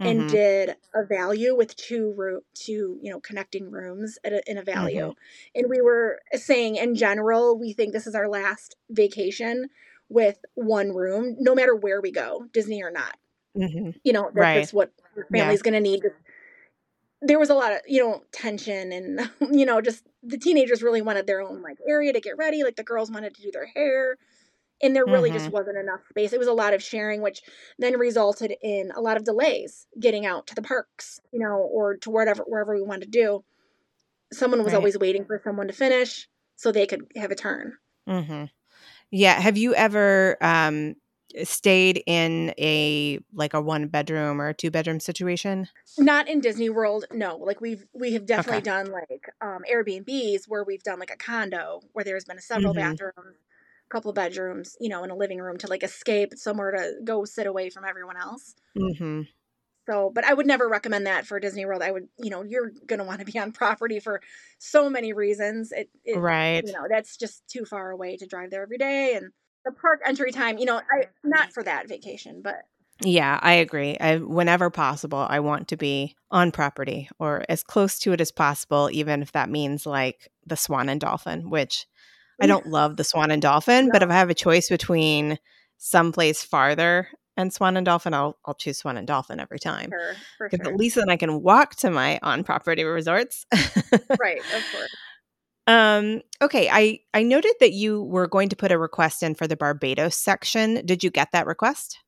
and 0.00 0.20
mm-hmm. 0.20 0.28
did 0.28 0.76
a 0.94 1.04
value 1.04 1.56
with 1.56 1.76
two 1.76 2.12
room 2.16 2.40
two 2.52 2.98
you 3.00 3.12
know 3.12 3.20
connecting 3.20 3.70
rooms 3.70 4.18
a, 4.24 4.50
in 4.50 4.58
a 4.58 4.62
value 4.62 5.08
mm-hmm. 5.08 5.58
and 5.58 5.70
we 5.70 5.80
were 5.80 6.20
saying 6.32 6.76
in 6.76 6.94
general 6.94 7.58
we 7.58 7.72
think 7.72 7.92
this 7.92 8.06
is 8.06 8.14
our 8.14 8.28
last 8.28 8.76
vacation 8.90 9.68
with 10.08 10.38
one 10.54 10.92
room, 10.92 11.36
no 11.38 11.54
matter 11.54 11.74
where 11.74 12.00
we 12.00 12.10
go, 12.10 12.46
Disney 12.52 12.82
or 12.82 12.90
not. 12.90 13.16
Mm-hmm. 13.56 13.90
You 14.02 14.12
know, 14.12 14.30
that, 14.34 14.40
right. 14.40 14.54
that's 14.56 14.72
what 14.72 14.90
your 15.14 15.26
family's 15.26 15.60
yeah. 15.60 15.70
going 15.70 15.74
to 15.84 15.90
need. 15.90 16.02
There 17.22 17.38
was 17.38 17.50
a 17.50 17.54
lot 17.54 17.72
of, 17.72 17.80
you 17.86 18.02
know, 18.02 18.22
tension 18.32 18.92
and, 18.92 19.30
you 19.52 19.64
know, 19.64 19.80
just 19.80 20.04
the 20.22 20.38
teenagers 20.38 20.82
really 20.82 21.02
wanted 21.02 21.26
their 21.26 21.40
own 21.40 21.62
like 21.62 21.78
area 21.88 22.12
to 22.12 22.20
get 22.20 22.36
ready. 22.36 22.64
Like 22.64 22.76
the 22.76 22.82
girls 22.82 23.10
wanted 23.10 23.34
to 23.34 23.42
do 23.42 23.50
their 23.52 23.66
hair. 23.66 24.16
And 24.82 24.94
there 24.94 25.06
really 25.06 25.30
mm-hmm. 25.30 25.38
just 25.38 25.50
wasn't 25.50 25.78
enough 25.78 26.00
space. 26.10 26.32
It 26.32 26.38
was 26.38 26.48
a 26.48 26.52
lot 26.52 26.74
of 26.74 26.82
sharing, 26.82 27.22
which 27.22 27.42
then 27.78 27.96
resulted 27.96 28.54
in 28.60 28.90
a 28.94 29.00
lot 29.00 29.16
of 29.16 29.24
delays 29.24 29.86
getting 29.98 30.26
out 30.26 30.48
to 30.48 30.54
the 30.54 30.62
parks, 30.62 31.20
you 31.32 31.38
know, 31.38 31.54
or 31.54 31.96
to 31.98 32.10
wherever 32.10 32.42
wherever 32.42 32.74
we 32.74 32.82
wanted 32.82 33.04
to 33.04 33.10
do. 33.10 33.44
Someone 34.32 34.62
was 34.64 34.72
right. 34.72 34.78
always 34.78 34.98
waiting 34.98 35.24
for 35.24 35.40
someone 35.44 35.68
to 35.68 35.72
finish 35.72 36.28
so 36.56 36.72
they 36.72 36.86
could 36.86 37.06
have 37.16 37.30
a 37.30 37.36
turn. 37.36 37.74
Mm-hmm. 38.08 38.44
Yeah. 39.14 39.40
Have 39.40 39.56
you 39.56 39.76
ever 39.76 40.36
um, 40.40 40.96
stayed 41.44 42.02
in 42.04 42.52
a 42.58 43.20
like 43.32 43.54
a 43.54 43.60
one 43.60 43.86
bedroom 43.86 44.40
or 44.40 44.48
a 44.48 44.54
two 44.54 44.72
bedroom 44.72 44.98
situation? 44.98 45.68
Not 45.96 46.28
in 46.28 46.40
Disney 46.40 46.68
World, 46.68 47.04
no. 47.12 47.36
Like 47.36 47.60
we've 47.60 47.86
we 47.92 48.14
have 48.14 48.26
definitely 48.26 48.58
okay. 48.58 48.64
done 48.64 48.90
like 48.90 49.30
um, 49.40 49.62
Airbnbs 49.72 50.48
where 50.48 50.64
we've 50.64 50.82
done 50.82 50.98
like 50.98 51.12
a 51.12 51.16
condo 51.16 51.82
where 51.92 52.04
there's 52.04 52.24
been 52.24 52.38
a 52.38 52.42
several 52.42 52.74
mm-hmm. 52.74 52.90
bathrooms, 52.90 53.36
a 53.86 53.88
couple 53.88 54.10
of 54.10 54.16
bedrooms, 54.16 54.76
you 54.80 54.88
know, 54.88 55.04
in 55.04 55.10
a 55.10 55.16
living 55.16 55.38
room 55.38 55.58
to 55.58 55.68
like 55.68 55.84
escape 55.84 56.34
somewhere 56.34 56.72
to 56.72 56.94
go 57.04 57.24
sit 57.24 57.46
away 57.46 57.70
from 57.70 57.84
everyone 57.84 58.16
else. 58.16 58.56
Mm-hmm. 58.76 59.22
So, 59.86 60.10
but 60.14 60.24
I 60.24 60.32
would 60.32 60.46
never 60.46 60.68
recommend 60.68 61.06
that 61.06 61.26
for 61.26 61.38
Disney 61.38 61.66
World. 61.66 61.82
I 61.82 61.90
would, 61.90 62.08
you 62.18 62.30
know, 62.30 62.42
you're 62.42 62.70
going 62.86 62.98
to 62.98 63.04
want 63.04 63.20
to 63.20 63.30
be 63.30 63.38
on 63.38 63.52
property 63.52 64.00
for 64.00 64.20
so 64.58 64.88
many 64.88 65.12
reasons. 65.12 65.72
It, 65.72 65.90
it, 66.04 66.18
right. 66.18 66.62
You 66.64 66.72
know, 66.72 66.86
that's 66.88 67.16
just 67.16 67.46
too 67.48 67.64
far 67.64 67.90
away 67.90 68.16
to 68.16 68.26
drive 68.26 68.50
there 68.50 68.62
every 68.62 68.78
day. 68.78 69.14
And 69.14 69.30
the 69.64 69.72
park 69.72 70.00
entry 70.06 70.32
time, 70.32 70.58
you 70.58 70.64
know, 70.64 70.76
I 70.76 71.06
not 71.22 71.52
for 71.52 71.62
that 71.62 71.88
vacation, 71.88 72.40
but 72.42 72.62
yeah, 73.02 73.40
I 73.42 73.54
agree. 73.54 73.96
I, 74.00 74.18
whenever 74.18 74.70
possible, 74.70 75.26
I 75.28 75.40
want 75.40 75.68
to 75.68 75.76
be 75.76 76.14
on 76.30 76.52
property 76.52 77.08
or 77.18 77.44
as 77.48 77.64
close 77.64 77.98
to 78.00 78.12
it 78.12 78.20
as 78.20 78.30
possible, 78.30 78.88
even 78.92 79.20
if 79.20 79.32
that 79.32 79.50
means 79.50 79.84
like 79.84 80.30
the 80.46 80.56
Swan 80.56 80.88
and 80.88 81.00
Dolphin, 81.00 81.50
which 81.50 81.86
I 82.40 82.46
don't 82.46 82.66
love 82.66 82.96
the 82.96 83.04
Swan 83.04 83.30
and 83.30 83.42
Dolphin, 83.42 83.86
no. 83.86 83.92
but 83.92 84.02
if 84.02 84.10
I 84.10 84.14
have 84.14 84.30
a 84.30 84.34
choice 84.34 84.68
between 84.68 85.38
someplace 85.78 86.42
farther 86.42 87.08
and 87.36 87.52
Swan 87.52 87.76
and 87.76 87.84
Dolphin, 87.84 88.14
I'll 88.14 88.36
I'll 88.44 88.54
choose 88.54 88.78
Swan 88.78 88.96
and 88.96 89.06
Dolphin 89.06 89.40
every 89.40 89.58
time. 89.58 89.90
Sure, 89.90 90.14
because 90.50 90.64
sure. 90.64 90.72
at 90.72 90.78
least 90.78 90.96
then 90.96 91.10
I 91.10 91.16
can 91.16 91.42
walk 91.42 91.76
to 91.76 91.90
my 91.90 92.18
on 92.22 92.44
property 92.44 92.84
resorts. 92.84 93.46
right, 93.52 94.38
of 94.54 94.64
course. 94.72 94.96
Um, 95.66 96.20
okay, 96.42 96.68
I 96.70 97.00
I 97.12 97.22
noted 97.22 97.54
that 97.60 97.72
you 97.72 98.02
were 98.02 98.26
going 98.26 98.50
to 98.50 98.56
put 98.56 98.72
a 98.72 98.78
request 98.78 99.22
in 99.22 99.34
for 99.34 99.46
the 99.46 99.56
Barbados 99.56 100.16
section. 100.16 100.84
Did 100.84 101.02
you 101.02 101.10
get 101.10 101.32
that 101.32 101.46
request? 101.46 101.98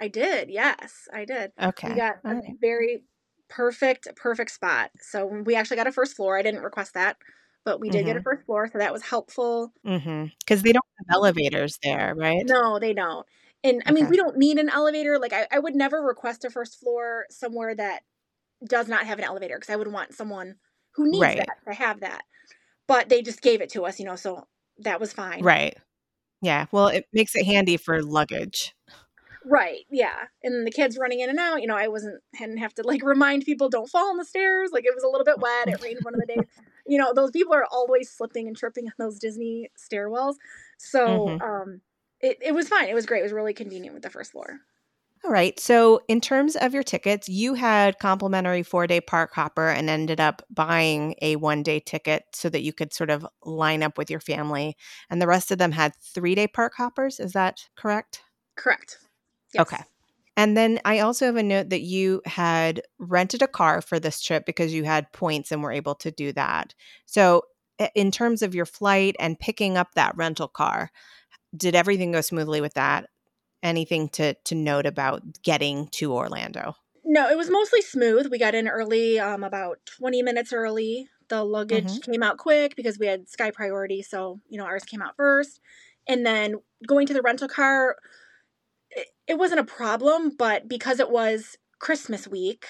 I 0.00 0.08
did. 0.08 0.50
Yes, 0.50 1.08
I 1.12 1.24
did. 1.24 1.52
Okay. 1.60 1.90
We 1.90 1.94
got 1.94 2.16
a 2.24 2.40
very 2.60 3.04
perfect 3.48 4.08
perfect 4.16 4.50
spot. 4.50 4.90
So 5.00 5.26
we 5.26 5.54
actually 5.56 5.76
got 5.76 5.86
a 5.86 5.92
first 5.92 6.16
floor. 6.16 6.38
I 6.38 6.42
didn't 6.42 6.62
request 6.62 6.94
that, 6.94 7.16
but 7.64 7.80
we 7.80 7.90
did 7.90 7.98
mm-hmm. 7.98 8.06
get 8.06 8.16
a 8.16 8.18
mm-hmm. 8.20 8.24
first 8.24 8.46
floor, 8.46 8.68
so 8.72 8.78
that 8.78 8.92
was 8.92 9.02
helpful. 9.02 9.72
Because 9.82 10.02
mm-hmm. 10.02 10.60
they 10.60 10.72
don't 10.72 10.84
have 10.98 11.16
elevators 11.16 11.78
there, 11.82 12.14
right? 12.16 12.44
No, 12.46 12.78
they 12.78 12.94
don't. 12.94 13.26
And 13.64 13.82
I 13.86 13.92
mean, 13.92 14.10
we 14.10 14.16
don't 14.18 14.36
need 14.36 14.58
an 14.58 14.68
elevator. 14.68 15.18
Like, 15.18 15.32
I, 15.32 15.46
I 15.50 15.58
would 15.58 15.74
never 15.74 16.02
request 16.02 16.44
a 16.44 16.50
first 16.50 16.78
floor 16.78 17.24
somewhere 17.30 17.74
that 17.74 18.02
does 18.64 18.88
not 18.88 19.06
have 19.06 19.18
an 19.18 19.24
elevator 19.24 19.56
because 19.56 19.72
I 19.72 19.76
would 19.76 19.90
want 19.90 20.14
someone 20.14 20.56
who 20.94 21.10
needs 21.10 21.22
right. 21.22 21.38
that 21.38 21.56
to 21.66 21.74
have 21.74 22.00
that. 22.00 22.22
But 22.86 23.08
they 23.08 23.22
just 23.22 23.40
gave 23.40 23.62
it 23.62 23.70
to 23.70 23.86
us, 23.86 23.98
you 23.98 24.04
know, 24.04 24.16
so 24.16 24.46
that 24.80 25.00
was 25.00 25.14
fine. 25.14 25.42
Right. 25.42 25.76
Yeah. 26.42 26.66
Well, 26.72 26.88
it 26.88 27.06
makes 27.12 27.34
it 27.34 27.46
handy 27.46 27.78
for 27.78 28.02
luggage. 28.02 28.74
Right. 29.46 29.86
Yeah. 29.90 30.24
And 30.42 30.66
the 30.66 30.70
kids 30.70 30.98
running 30.98 31.20
in 31.20 31.30
and 31.30 31.38
out, 31.38 31.62
you 31.62 31.66
know, 31.66 31.76
I 31.76 31.88
wasn't, 31.88 32.22
hadn't 32.34 32.58
have 32.58 32.74
to 32.74 32.82
like 32.82 33.02
remind 33.04 33.44
people 33.44 33.70
don't 33.70 33.88
fall 33.88 34.10
on 34.10 34.18
the 34.18 34.26
stairs. 34.26 34.70
Like 34.72 34.84
it 34.84 34.94
was 34.94 35.04
a 35.04 35.08
little 35.08 35.24
bit 35.24 35.38
wet. 35.38 35.68
It 35.68 35.82
rained 35.82 36.00
one 36.02 36.14
of 36.14 36.20
the 36.20 36.26
days. 36.26 36.44
You 36.86 36.98
know, 36.98 37.14
those 37.14 37.30
people 37.30 37.54
are 37.54 37.66
always 37.70 38.10
slipping 38.10 38.46
and 38.46 38.54
tripping 38.54 38.86
on 38.86 38.92
those 38.98 39.18
Disney 39.18 39.70
stairwells. 39.78 40.34
So, 40.76 41.06
mm-hmm. 41.06 41.42
um, 41.42 41.80
it, 42.24 42.38
it 42.40 42.54
was 42.54 42.68
fine. 42.68 42.88
It 42.88 42.94
was 42.94 43.06
great. 43.06 43.20
It 43.20 43.24
was 43.24 43.32
really 43.32 43.52
convenient 43.52 43.94
with 43.94 44.02
the 44.02 44.10
first 44.10 44.32
floor. 44.32 44.60
All 45.24 45.30
right. 45.30 45.58
So, 45.58 46.00
in 46.08 46.20
terms 46.20 46.54
of 46.54 46.74
your 46.74 46.82
tickets, 46.82 47.28
you 47.28 47.54
had 47.54 47.98
complimentary 47.98 48.62
four 48.62 48.86
day 48.86 49.00
park 49.00 49.32
hopper 49.34 49.68
and 49.68 49.88
ended 49.88 50.20
up 50.20 50.42
buying 50.50 51.14
a 51.22 51.36
one 51.36 51.62
day 51.62 51.80
ticket 51.80 52.24
so 52.32 52.48
that 52.50 52.62
you 52.62 52.72
could 52.72 52.92
sort 52.92 53.10
of 53.10 53.26
line 53.42 53.82
up 53.82 53.96
with 53.96 54.10
your 54.10 54.20
family. 54.20 54.76
And 55.08 55.22
the 55.22 55.26
rest 55.26 55.50
of 55.50 55.58
them 55.58 55.72
had 55.72 55.92
three 55.96 56.34
day 56.34 56.46
park 56.46 56.74
hoppers. 56.76 57.20
Is 57.20 57.32
that 57.32 57.68
correct? 57.76 58.20
Correct. 58.56 58.98
Yes. 59.54 59.62
Okay. 59.62 59.82
And 60.36 60.56
then 60.56 60.80
I 60.84 60.98
also 60.98 61.26
have 61.26 61.36
a 61.36 61.42
note 61.42 61.70
that 61.70 61.82
you 61.82 62.20
had 62.26 62.82
rented 62.98 63.40
a 63.40 63.48
car 63.48 63.80
for 63.80 64.00
this 64.00 64.20
trip 64.20 64.44
because 64.44 64.74
you 64.74 64.84
had 64.84 65.12
points 65.12 65.52
and 65.52 65.62
were 65.62 65.72
able 65.72 65.94
to 65.96 66.10
do 66.10 66.32
that. 66.32 66.74
So, 67.06 67.44
in 67.94 68.10
terms 68.10 68.42
of 68.42 68.54
your 68.54 68.66
flight 68.66 69.16
and 69.18 69.38
picking 69.38 69.76
up 69.76 69.94
that 69.94 70.16
rental 70.16 70.48
car, 70.48 70.90
did 71.56 71.74
everything 71.74 72.12
go 72.12 72.20
smoothly 72.20 72.60
with 72.60 72.74
that? 72.74 73.10
Anything 73.62 74.08
to 74.10 74.34
to 74.34 74.54
note 74.54 74.86
about 74.86 75.42
getting 75.42 75.88
to 75.88 76.12
Orlando? 76.12 76.76
No, 77.04 77.28
it 77.28 77.36
was 77.36 77.50
mostly 77.50 77.82
smooth. 77.82 78.28
We 78.30 78.38
got 78.38 78.54
in 78.54 78.68
early, 78.68 79.18
um, 79.18 79.44
about 79.44 79.78
20 79.86 80.22
minutes 80.22 80.52
early 80.52 81.08
The 81.28 81.42
luggage 81.44 81.86
Mhm. 81.86 82.02
came 82.02 82.22
out 82.22 82.36
quick 82.38 82.76
because 82.76 82.98
we 82.98 83.06
had 83.06 83.28
Sky 83.28 83.50
Priority, 83.50 84.02
so 84.02 84.40
you 84.48 84.58
know 84.58 84.64
ours 84.66 84.84
came 84.84 85.02
out 85.02 85.16
first. 85.16 85.60
And 86.08 86.26
then 86.26 86.56
going 86.86 87.06
to 87.06 87.14
the 87.14 87.22
rental 87.22 87.48
car, 87.48 87.96
it, 88.90 89.08
it 89.28 89.38
wasn't 89.38 89.60
a 89.60 89.64
problem, 89.64 90.30
but 90.36 90.68
because 90.68 91.00
it 91.00 91.10
was 91.10 91.56
Christmas 91.80 92.28
week 92.28 92.66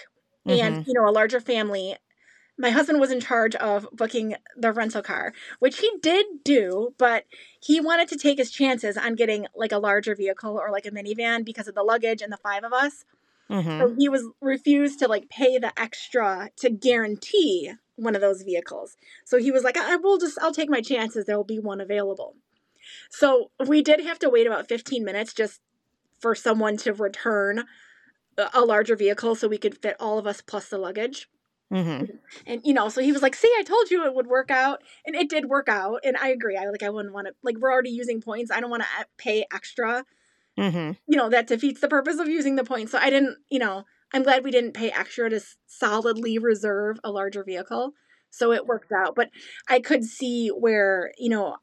and 0.49 0.77
you 0.85 0.95
know 0.95 1.09
a 1.09 1.13
larger 1.13 1.41
family, 1.41 1.97
my 2.57 2.71
husband 2.71 3.01
was 3.01 3.11
in 3.11 3.21
charge 3.21 3.55
of 3.57 3.89
booking 3.93 4.37
the 4.57 4.73
rental 4.73 5.03
car, 5.03 5.33
which 5.59 5.81
he 5.81 5.91
did 6.01 6.27
do, 6.45 6.95
but 6.99 7.25
he 7.61 7.81
wanted 7.81 8.09
to 8.09 8.17
take 8.17 8.39
his 8.39 8.51
chances 8.51 8.97
on 8.97 9.15
getting 9.17 9.47
like 9.55 9.73
a 9.73 9.79
larger 9.79 10.15
vehicle 10.15 10.57
or 10.57 10.71
like 10.71 10.87
a 10.87 10.91
minivan 10.91 11.45
because 11.45 11.67
of 11.67 11.75
the 11.75 11.83
luggage 11.83 12.23
and 12.23 12.33
the 12.33 12.37
five 12.37 12.63
of 12.65 12.73
us. 12.73 13.05
Mhm. 13.51 13.81
So 13.81 13.95
he 13.99 14.09
was 14.09 14.25
refused 14.41 15.01
to 15.01 15.09
like 15.09 15.29
pay 15.29 15.59
the 15.59 15.79
extra 15.79 16.51
to 16.57 16.71
guarantee 16.71 17.73
one 17.97 18.15
of 18.15 18.21
those 18.21 18.43
vehicles. 18.43 18.97
So 19.25 19.39
he 19.39 19.51
was 19.51 19.65
like, 19.65 19.77
I 19.77 19.97
will 19.97 20.19
just 20.19 20.39
I'll 20.41 20.53
take 20.55 20.71
my 20.71 20.81
chances. 20.81 21.27
There 21.27 21.37
will 21.37 21.45
be 21.45 21.59
one 21.59 21.81
available. 21.81 22.37
So 23.11 23.51
we 23.67 23.83
did 23.83 24.01
have 24.01 24.19
to 24.21 24.31
wait 24.31 24.47
about 24.47 24.69
15 24.69 25.05
minutes 25.05 25.33
just 25.33 25.61
for 26.21 26.35
someone 26.35 26.77
to 26.79 26.93
return 26.93 27.65
a 28.37 28.65
larger 28.65 28.97
vehicle 28.97 29.35
so 29.35 29.47
we 29.47 29.59
could 29.59 29.79
fit 29.81 29.97
all 30.01 30.19
of 30.19 30.27
us 30.27 30.41
plus 30.41 30.69
the 30.69 30.79
luggage. 30.79 31.29
Mhm. 31.75 32.09
And 32.47 32.61
you 32.65 32.73
know, 32.75 32.89
so 32.89 33.03
he 33.03 33.13
was 33.13 33.23
like, 33.23 33.35
"See, 33.35 33.53
I 33.59 33.63
told 33.65 33.91
you 33.91 34.05
it 34.05 34.15
would 34.15 34.27
work 34.29 34.51
out." 34.51 34.83
And 35.07 35.17
it 35.17 35.29
did 35.29 35.47
work 35.47 35.69
out. 35.69 36.01
And 36.05 36.17
I 36.17 36.29
agree. 36.29 36.57
I 36.57 36.67
like 36.71 36.83
I 36.83 36.91
wouldn't 36.91 37.15
want 37.15 37.27
to 37.29 37.35
like 37.43 37.59
we're 37.59 37.73
already 37.73 37.91
using 37.91 38.21
points. 38.21 38.51
I 38.51 38.61
don't 38.61 38.71
want 38.71 38.83
to 38.85 39.07
pay 39.19 39.47
extra 39.53 40.05
Mhm. 40.59 40.97
you 41.07 41.17
know 41.17 41.29
that 41.29 41.47
defeats 41.47 41.81
the 41.81 41.89
purpose 41.89 42.19
of 42.19 42.29
using 42.29 42.57
the 42.57 42.65
points 42.65 42.93
so 42.93 42.99
i 42.99 43.11
didn't 43.11 43.37
you 43.49 43.59
know 43.59 43.85
i'm 44.13 44.23
glad 44.23 44.45
we 44.45 44.51
didn't 44.51 44.73
pay 44.73 44.91
extra 44.91 45.29
to 45.29 45.41
solidly 45.67 46.39
reserve 46.39 46.99
a 47.05 47.11
larger 47.11 47.43
vehicle 47.45 47.93
so 48.31 48.53
it 48.53 48.67
worked 48.67 48.93
out 48.93 49.15
but 49.15 49.31
i 49.69 49.81
could 49.81 50.05
see 50.05 50.49
where 50.49 51.11
you 51.19 51.29
know 51.29 51.57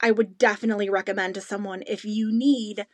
i 0.00 0.10
would 0.10 0.38
definitely 0.38 0.90
recommend 0.90 1.34
to 1.34 1.40
someone 1.40 1.82
if 1.86 2.04
you 2.04 2.30
need 2.32 2.86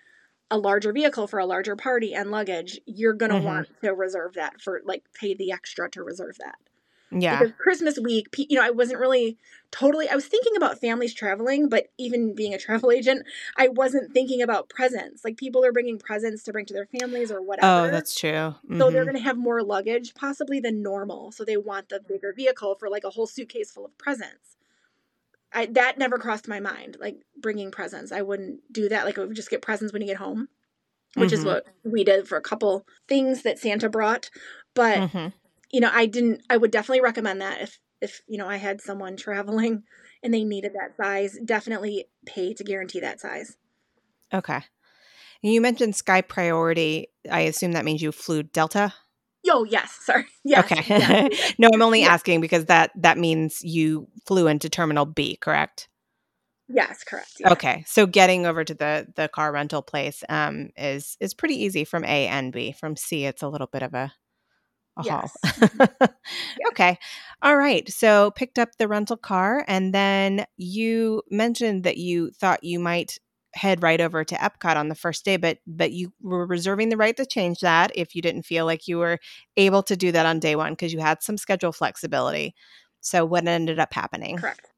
a 0.50 0.58
larger 0.58 0.92
vehicle 0.92 1.26
for 1.26 1.38
a 1.38 1.46
larger 1.46 1.76
party 1.76 2.14
and 2.14 2.30
luggage 2.30 2.80
you're 2.86 3.12
going 3.14 3.30
to 3.30 3.36
Mhm. 3.38 3.44
want 3.44 3.68
to 3.82 3.94
reserve 3.94 4.34
that 4.34 4.60
for 4.60 4.80
like 4.84 5.04
pay 5.14 5.34
the 5.34 5.52
extra 5.52 5.88
to 5.90 6.02
reserve 6.02 6.36
that 6.38 6.56
Yeah. 7.12 7.38
because 7.38 7.52
Christmas 7.58 7.98
week, 7.98 8.26
you 8.38 8.56
know, 8.58 8.64
I 8.64 8.70
wasn't 8.70 9.00
really 9.00 9.38
totally. 9.72 10.08
I 10.08 10.14
was 10.14 10.26
thinking 10.26 10.56
about 10.56 10.80
families 10.80 11.14
traveling, 11.14 11.68
but 11.68 11.88
even 11.98 12.34
being 12.34 12.54
a 12.54 12.58
travel 12.58 12.90
agent, 12.98 13.24
I 13.56 13.68
wasn't 13.68 14.12
thinking 14.12 14.42
about 14.42 14.68
presents. 14.68 15.24
Like 15.24 15.36
people 15.36 15.64
are 15.64 15.72
bringing 15.72 15.98
presents 15.98 16.42
to 16.44 16.52
bring 16.52 16.66
to 16.66 16.74
their 16.74 16.86
families 16.86 17.30
or 17.32 17.42
whatever. 17.42 17.88
Oh, 17.88 17.90
that's 17.90 18.14
true. 18.18 18.54
so 18.78 18.90
they're 18.90 19.02
Mhm. 19.02 19.06
going 19.06 19.16
to 19.16 19.22
have 19.22 19.36
more 19.38 19.62
luggage 19.62 20.14
possibly 20.14 20.60
than 20.60 20.82
normal. 20.82 21.32
So 21.32 21.44
they 21.44 21.56
want 21.56 21.88
the 21.90 22.00
bigger 22.00 22.32
vehicle 22.32 22.76
for 22.76 22.88
like 22.88 23.04
a 23.04 23.10
whole 23.10 23.26
suitcase 23.26 23.70
full 23.72 23.84
of 23.86 23.96
presents. 23.98 24.56
I 25.52 25.66
that 25.66 25.98
never 25.98 26.18
crossed 26.18 26.48
my 26.48 26.60
mind. 26.60 26.96
Like 27.00 27.16
bringing 27.36 27.70
presents, 27.70 28.12
I 28.12 28.22
wouldn't 28.22 28.60
do 28.72 28.88
that. 28.88 29.04
Like 29.04 29.18
I 29.18 29.24
would 29.24 29.36
just 29.36 29.50
get 29.50 29.62
presents 29.62 29.92
when 29.92 30.02
you 30.02 30.08
get 30.08 30.16
home, 30.18 30.48
which 31.16 31.32
is 31.32 31.40
Mhm. 31.40 31.46
what 31.46 31.66
we 31.84 32.04
did 32.04 32.28
for 32.28 32.36
a 32.36 32.42
couple 32.42 32.86
things 33.08 33.42
that 33.42 33.58
Santa 33.58 33.88
brought. 33.88 34.30
But 34.74 34.98
Mhm. 34.98 35.32
you 35.70 35.80
know, 35.80 35.90
I 35.92 36.06
didn't 36.06 36.42
I 36.50 36.56
would 36.56 36.70
definitely 36.70 37.00
recommend 37.00 37.40
that 37.40 37.60
if 37.60 37.80
if, 38.00 38.22
you 38.26 38.38
know, 38.38 38.48
I 38.48 38.56
had 38.56 38.80
someone 38.80 39.16
traveling 39.16 39.82
and 40.22 40.32
they 40.32 40.44
needed 40.44 40.72
that 40.72 40.96
size, 40.96 41.38
definitely 41.44 42.06
pay 42.26 42.54
to 42.54 42.64
guarantee 42.64 43.00
that 43.00 43.20
size. 43.20 43.56
Okay. 44.32 44.60
You 45.42 45.60
mentioned 45.60 45.96
Sky 45.96 46.20
Priority. 46.20 47.08
I 47.30 47.40
assume 47.40 47.72
that 47.72 47.84
means 47.84 48.02
you 48.02 48.12
flew 48.12 48.42
Delta. 48.42 48.94
Oh, 49.48 49.64
yes, 49.64 49.98
sorry. 50.02 50.26
Yes. 50.44 50.72
okay. 50.72 50.84
yes, 50.88 51.54
no, 51.58 51.68
I'm 51.72 51.82
only 51.82 52.00
Yeah. 52.00 52.08
asking 52.14 52.40
because 52.40 52.66
that 52.66 52.90
that 52.96 53.18
means 53.18 53.62
you 53.62 54.08
flew 54.26 54.46
into 54.46 54.68
Terminal 54.68 55.06
B, 55.06 55.36
correct? 55.36 55.88
yes, 56.68 57.02
correct. 57.04 57.32
yeah. 57.40 57.52
Okay. 57.52 57.84
So 57.86 58.06
getting 58.06 58.46
over 58.46 58.64
to 58.64 58.74
the 58.74 59.06
the 59.16 59.28
car 59.28 59.52
rental 59.52 59.82
place 59.82 60.22
um 60.28 60.70
is 60.76 61.16
is 61.20 61.34
pretty 61.34 61.62
easy 61.62 61.84
from 61.84 62.04
A 62.04 62.26
and 62.28 62.52
B. 62.52 62.72
From 62.72 62.96
C, 62.96 63.24
it's 63.26 63.42
a 63.42 63.48
little 63.48 63.66
bit 63.66 63.82
of 63.82 63.94
a 63.94 64.12
a 64.96 65.02
haul. 65.02 65.30
okay. 66.68 66.98
All 67.42 67.56
right. 67.56 67.88
So 67.90 68.30
picked 68.32 68.58
up 68.58 68.76
the 68.76 68.88
rental 68.88 69.16
car 69.16 69.64
and 69.68 69.94
then 69.94 70.44
you 70.56 71.22
mentioned 71.30 71.84
that 71.84 71.96
you 71.96 72.30
thought 72.32 72.64
you 72.64 72.78
might 72.78 73.18
head 73.54 73.82
right 73.82 74.00
over 74.00 74.24
to 74.24 74.34
Epcot 74.36 74.76
on 74.76 74.88
the 74.88 74.94
first 74.94 75.24
day, 75.24 75.36
but 75.36 75.58
but 75.66 75.92
you 75.92 76.12
were 76.20 76.46
reserving 76.46 76.88
the 76.88 76.96
right 76.96 77.16
to 77.16 77.26
change 77.26 77.60
that 77.60 77.90
if 77.94 78.14
you 78.14 78.22
didn't 78.22 78.42
feel 78.44 78.64
like 78.66 78.86
you 78.86 78.98
were 78.98 79.18
able 79.56 79.82
to 79.84 79.96
do 79.96 80.12
that 80.12 80.26
on 80.26 80.38
day 80.38 80.56
one 80.56 80.72
because 80.72 80.92
you 80.92 81.00
had 81.00 81.22
some 81.22 81.36
schedule 81.36 81.72
flexibility. 81.72 82.54
So 83.00 83.24
what 83.24 83.46
ended 83.46 83.78
up 83.78 83.92
happening? 83.92 84.36
Correct. 84.36 84.68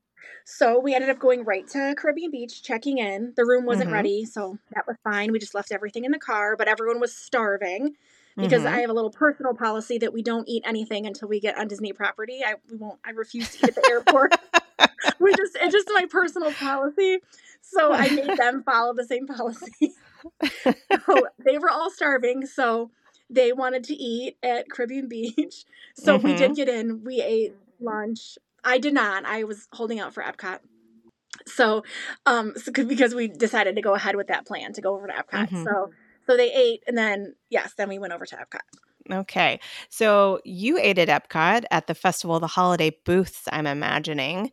So 0.45 0.81
we 0.81 0.95
ended 0.95 1.11
up 1.11 1.19
going 1.19 1.45
right 1.45 1.67
to 1.69 1.95
Caribbean 1.97 2.31
Beach, 2.31 2.63
checking 2.63 2.99
in. 2.99 3.33
The 3.37 3.45
room 3.45 3.65
wasn't 3.65 3.91
Mhm. 3.91 3.95
ready, 3.95 4.25
so 4.25 4.59
that 4.75 4.87
was 4.87 4.97
fine. 5.05 5.33
We 5.33 5.39
just 5.39 5.55
left 5.55 5.71
everything 5.73 6.05
in 6.05 6.11
the 6.13 6.19
car, 6.19 6.57
but 6.57 6.69
everyone 6.69 7.01
was 7.01 7.15
starving 7.15 7.97
because 8.37 8.65
Mhm. 8.65 8.73
I 8.73 8.81
have 8.81 8.91
a 8.91 8.93
little 8.93 9.11
personal 9.11 9.55
policy 9.55 9.99
that 9.99 10.13
we 10.13 10.23
don't 10.23 10.49
eat 10.49 10.65
anything 10.67 11.07
until 11.07 11.29
we 11.29 11.39
get 11.41 11.57
on 11.59 11.69
Disney 11.69 11.93
property. 11.93 12.43
I 12.45 12.55
we 12.71 12.77
won't 12.77 12.99
I 13.05 13.11
refuse 13.11 13.51
to 13.51 13.59
eat 13.59 13.69
at 13.69 13.75
the 13.77 13.89
airport. 13.89 14.35
we 15.19 15.35
just 15.35 15.57
it's 15.61 15.73
just 15.73 15.89
my 15.95 16.07
personal 16.11 16.53
policy. 16.53 17.19
So 17.61 17.93
I 17.93 18.09
made 18.11 18.37
them 18.39 18.63
follow 18.65 18.93
the 18.95 19.05
same 19.05 19.27
policy. 19.27 19.93
so 21.07 21.27
they 21.45 21.59
were 21.59 21.71
all 21.71 21.91
starving, 21.91 22.47
so 22.47 22.91
they 23.31 23.53
wanted 23.53 23.85
to 23.85 23.95
eat 23.95 24.37
at 24.43 24.71
Caribbean 24.71 25.09
Beach. 25.09 25.65
So 25.95 26.17
we 26.17 26.35
did 26.35 26.55
get 26.57 26.69
in. 26.69 27.03
We 27.05 27.21
ate 27.23 27.55
lunch. 27.81 28.39
I 28.65 28.79
did 28.79 28.95
not. 28.95 29.25
I 29.25 29.45
was 29.45 29.69
holding 29.73 29.99
out 30.01 30.15
for 30.15 30.23
Epcot. 30.23 30.61
So, 31.47 31.83
um, 32.27 32.53
so, 32.57 32.71
'cause- 32.71 32.85
because 32.87 33.15
we 33.15 33.27
decided 33.29 33.75
to 33.77 33.83
go 33.83 33.95
ahead 33.95 34.17
with 34.17 34.29
that 34.29 34.47
plan 34.47 34.73
to 34.75 34.81
go 34.81 34.95
over 34.95 35.07
to 35.07 35.13
Epcot. 35.13 35.49
Mhm. 35.49 35.65
So, 35.65 35.91
so 36.27 36.37
they 36.37 36.53
ate, 36.53 36.83
and 36.87 36.97
then 36.97 37.35
yes, 37.51 37.73
then 37.77 37.89
we 37.89 37.99
went 37.99 38.13
over 38.13 38.27
to 38.27 38.37
Epcot. 38.37 38.61
Okay. 39.11 39.61
So 39.89 40.41
you 40.45 40.79
ate 40.79 40.99
at 40.99 41.09
Epcot 41.09 41.65
at 41.71 41.87
the 41.87 41.95
festival, 41.95 42.41
the 42.41 42.47
holiday 42.47 42.97
booths, 43.05 43.49
I'm 43.51 43.67
imagining. 43.67 44.53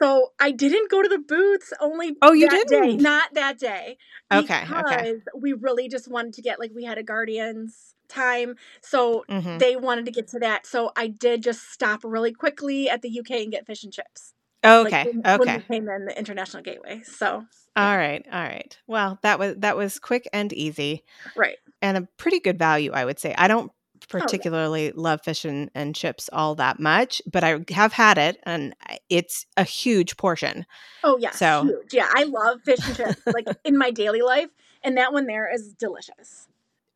So 0.00 0.32
I 0.40 0.50
didn't 0.50 0.90
go 0.90 1.02
to 1.02 1.08
the 1.08 1.18
booths 1.18 1.72
only. 1.80 2.16
Oh, 2.22 2.32
you 2.32 2.48
didn't? 2.48 3.00
not 3.00 3.34
that 3.34 3.58
day. 3.58 3.96
Okay, 4.32 4.64
Because 4.66 4.84
okay. 4.86 5.14
we 5.34 5.52
really 5.54 5.88
just 5.88 6.08
wanted 6.08 6.34
to 6.34 6.42
get 6.42 6.58
like 6.58 6.72
we 6.74 6.84
had 6.84 6.98
a 6.98 7.02
Guardians 7.02 7.94
time, 8.08 8.56
so 8.80 9.24
hmm 9.28 9.58
they 9.58 9.76
wanted 9.76 10.04
to 10.04 10.10
get 10.10 10.28
to 10.28 10.38
that. 10.40 10.66
So 10.66 10.92
I 10.96 11.08
did 11.08 11.42
just 11.42 11.72
stop 11.72 12.00
really 12.04 12.32
quickly 12.32 12.88
at 12.88 13.02
the 13.02 13.18
UK 13.20 13.30
and 13.42 13.50
get 13.50 13.66
fish 13.66 13.82
and 13.82 13.92
chips. 13.92 14.34
Okay. 14.64 14.90
Like 14.90 15.04
when, 15.04 15.22
when 15.22 15.40
okay. 15.40 15.56
we 15.56 15.62
came 15.62 15.88
in 15.88 16.04
the 16.04 16.18
international 16.18 16.62
gateway. 16.62 17.02
So 17.04 17.44
All 17.76 17.96
right. 17.96 18.24
All 18.30 18.42
right. 18.42 18.76
Well, 18.86 19.18
that 19.22 19.38
was 19.38 19.56
that 19.58 19.76
was 19.76 19.98
quick 19.98 20.28
and 20.32 20.52
easy 20.52 21.04
right. 21.36 21.56
and 21.80 21.96
a 21.96 22.08
pretty 22.18 22.40
good 22.40 22.58
value, 22.58 22.92
I 22.92 23.04
would 23.04 23.18
say. 23.18 23.34
I 23.36 23.48
don't 23.48 23.70
yeah. 23.70 23.77
Oh, 24.12 24.18
particularly 24.20 24.92
love 24.92 25.20
fish 25.22 25.44
and, 25.44 25.70
and 25.74 25.94
chips 25.94 26.28
all 26.32 26.54
that 26.56 26.80
much, 26.80 27.20
but 27.30 27.44
I 27.44 27.60
have 27.70 27.92
had 27.92 28.18
it 28.18 28.38
and 28.44 28.74
it's 29.08 29.46
a 29.56 29.64
huge 29.64 30.16
portion. 30.16 30.66
Oh 31.04 31.18
yeah. 31.18 31.32
So- 31.32 31.64
huge. 31.64 31.92
Yeah, 31.92 32.08
I 32.14 32.24
love 32.24 32.60
fish 32.62 32.78
and 32.86 32.96
chips 32.96 33.20
like 33.26 33.46
in 33.64 33.76
my 33.76 33.90
daily 33.90 34.22
life, 34.22 34.48
and 34.82 34.96
that 34.96 35.12
one 35.12 35.26
there 35.26 35.52
is 35.52 35.74
delicious. 35.74 36.48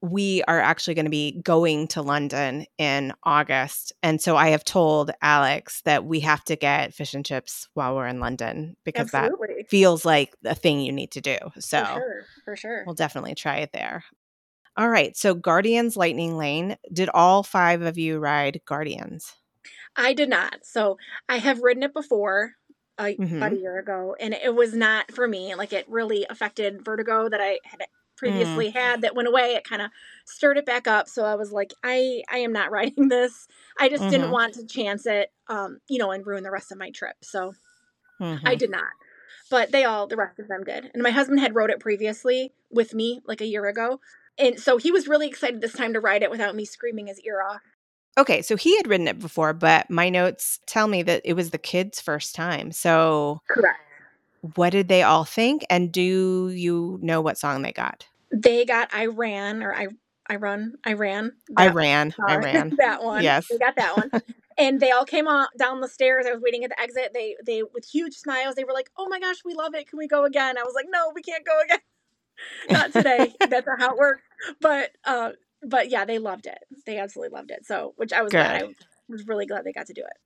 we 0.04 0.42
are 0.48 0.58
actually 0.58 0.94
going 0.94 1.04
to 1.04 1.10
be 1.10 1.40
going 1.44 1.86
to 1.86 2.02
London 2.02 2.66
in 2.76 3.12
August. 3.22 3.92
And 4.02 4.20
so 4.20 4.36
I 4.36 4.48
have 4.48 4.64
told 4.64 5.12
Alex 5.22 5.80
that 5.82 6.04
we 6.04 6.18
have 6.20 6.42
to 6.46 6.56
get 6.56 6.92
fish 6.92 7.14
and 7.14 7.24
chips 7.24 7.68
while 7.74 7.94
we're 7.94 8.08
in 8.08 8.18
London 8.18 8.76
because 8.82 9.14
Absolutely, 9.14 9.54
that 9.58 9.70
feels 9.70 10.04
like 10.04 10.34
a 10.44 10.56
thing 10.56 10.80
you 10.80 10.90
need 10.90 11.12
to 11.12 11.20
do. 11.20 11.36
So 11.60 11.84
for 11.84 11.94
sure, 11.94 12.24
for 12.44 12.56
sure. 12.56 12.82
we'll 12.84 12.96
definitely 12.96 13.36
try 13.36 13.58
it 13.58 13.70
there. 13.72 14.02
All 14.76 14.88
right. 14.88 15.16
So 15.16 15.34
Guardians 15.34 15.96
Lightning 15.96 16.36
Lane, 16.36 16.76
did 16.92 17.08
all 17.10 17.42
five 17.42 17.82
of 17.82 17.98
you 17.98 18.18
ride 18.18 18.60
Guardians? 18.64 19.34
I 19.96 20.12
did 20.14 20.28
not. 20.28 20.64
So 20.64 20.98
I 21.28 21.38
have 21.38 21.60
ridden 21.60 21.82
it 21.82 21.92
before, 21.94 22.52
uh, 22.98 23.12
about 23.36 23.52
a 23.52 23.56
year 23.56 23.78
ago, 23.78 24.16
and 24.20 24.34
it 24.34 24.54
was 24.54 24.74
not 24.74 25.10
for 25.12 25.26
me. 25.28 25.54
Like 25.54 25.72
it 25.72 25.88
really 25.88 26.26
affected 26.30 26.84
vertigo 26.84 27.28
that 27.28 27.40
I 27.40 27.60
had 27.64 27.82
previously 28.16 28.68
Mm. 28.68 28.70
had 28.70 29.00
that 29.02 29.14
went 29.16 29.28
away. 29.28 29.54
It 29.54 29.64
kind 29.64 29.82
of 29.82 29.90
stirred 30.26 30.58
it 30.58 30.66
back 30.66 30.86
up. 30.86 31.08
So 31.08 31.24
I 31.24 31.34
was 31.34 31.52
like, 31.52 31.72
I 31.82 32.22
I 32.30 32.38
am 32.38 32.52
not 32.52 32.70
riding 32.70 33.08
this. 33.08 33.46
I 33.78 33.88
just 33.88 34.08
didn't 34.08 34.30
Mhm. 34.30 34.30
want 34.30 34.54
to 34.54 34.66
chance 34.66 35.06
it, 35.06 35.32
um, 35.48 35.78
you 35.88 35.98
know, 35.98 36.10
and 36.12 36.26
ruin 36.26 36.44
the 36.44 36.50
rest 36.50 36.72
of 36.72 36.78
my 36.78 36.90
trip. 36.90 37.16
So 37.22 37.54
I 38.44 38.54
Mhm. 38.54 38.56
did 38.56 38.70
not. 38.70 38.90
But 39.50 39.72
they 39.72 39.84
all, 39.84 40.06
the 40.06 40.16
rest 40.16 40.38
of 40.38 40.48
them 40.48 40.64
did. 40.64 40.90
And 40.94 41.02
my 41.02 41.10
husband 41.10 41.40
had 41.40 41.54
rode 41.56 41.70
it 41.70 41.80
previously 41.80 42.54
with 42.70 42.94
me 42.94 43.20
like 43.26 43.40
a 43.40 43.46
year 43.46 43.66
ago. 43.66 44.00
And 44.38 44.58
so 44.58 44.76
he 44.76 44.90
was 44.90 45.08
really 45.08 45.28
excited 45.28 45.60
this 45.60 45.72
time 45.72 45.92
to 45.92 46.00
ride 46.00 46.22
it 46.22 46.30
without 46.30 46.54
me 46.54 46.64
screaming 46.64 47.06
his 47.06 47.20
ear 47.20 47.42
off. 47.42 47.60
Okay. 48.18 48.42
So 48.42 48.56
he 48.56 48.76
had 48.76 48.88
ridden 48.88 49.08
it 49.08 49.18
before, 49.18 49.52
but 49.52 49.90
my 49.90 50.08
notes 50.08 50.60
tell 50.66 50.86
me 50.86 51.02
that 51.02 51.22
it 51.24 51.34
was 51.34 51.50
the 51.50 51.58
kids' 51.58 52.00
first 52.00 52.34
time. 52.34 52.72
So 52.72 53.40
Correct. 53.48 53.80
what 54.54 54.70
did 54.70 54.88
they 54.88 55.02
all 55.02 55.24
think? 55.24 55.64
And 55.70 55.92
do 55.92 56.48
you 56.48 56.98
know 57.02 57.20
what 57.20 57.38
song 57.38 57.62
they 57.62 57.72
got? 57.72 58.06
They 58.30 58.64
got 58.64 58.88
I 58.92 59.06
ran 59.06 59.62
or 59.62 59.74
I 59.74 59.88
I 60.28 60.36
run, 60.36 60.74
I 60.84 60.94
ran. 60.94 61.32
I 61.56 61.68
ran. 61.68 62.14
I 62.26 62.36
ran. 62.36 62.74
that 62.78 63.02
one. 63.02 63.22
Yes. 63.22 63.48
They 63.48 63.58
got 63.58 63.76
that 63.76 63.96
one. 63.96 64.10
and 64.58 64.80
they 64.80 64.90
all 64.90 65.04
came 65.04 65.26
on 65.26 65.46
down 65.58 65.80
the 65.80 65.88
stairs. 65.88 66.26
I 66.26 66.32
was 66.32 66.40
waiting 66.42 66.64
at 66.64 66.70
the 66.70 66.80
exit. 66.80 67.12
They 67.12 67.36
they 67.44 67.62
with 67.62 67.84
huge 67.84 68.14
smiles. 68.14 68.54
They 68.54 68.64
were 68.64 68.72
like, 68.72 68.90
"Oh 68.96 69.08
my 69.08 69.18
gosh, 69.18 69.38
we 69.44 69.54
love 69.54 69.74
it. 69.74 69.88
Can 69.88 69.98
we 69.98 70.06
go 70.06 70.24
again?" 70.24 70.56
I 70.58 70.62
was 70.62 70.74
like, 70.74 70.86
"No, 70.88 71.12
we 71.14 71.22
can't 71.22 71.44
go 71.44 71.60
again. 71.64 71.80
Not 72.70 72.92
today. 72.92 73.32
That's 73.48 73.66
not 73.66 73.80
how 73.80 73.92
it 73.92 73.98
works." 73.98 74.22
But 74.60 74.90
uh, 75.04 75.30
but 75.62 75.90
yeah, 75.90 76.04
they 76.04 76.18
loved 76.18 76.46
it. 76.46 76.58
They 76.86 76.98
absolutely 76.98 77.36
loved 77.36 77.50
it. 77.50 77.64
So, 77.66 77.94
which 77.96 78.12
I 78.12 78.22
was 78.22 78.32
glad. 78.32 78.62
I 78.62 78.74
was 79.08 79.26
really 79.26 79.46
glad 79.46 79.64
they 79.64 79.72
got 79.72 79.86
to 79.86 79.92
do 79.92 80.02
it. 80.02 80.16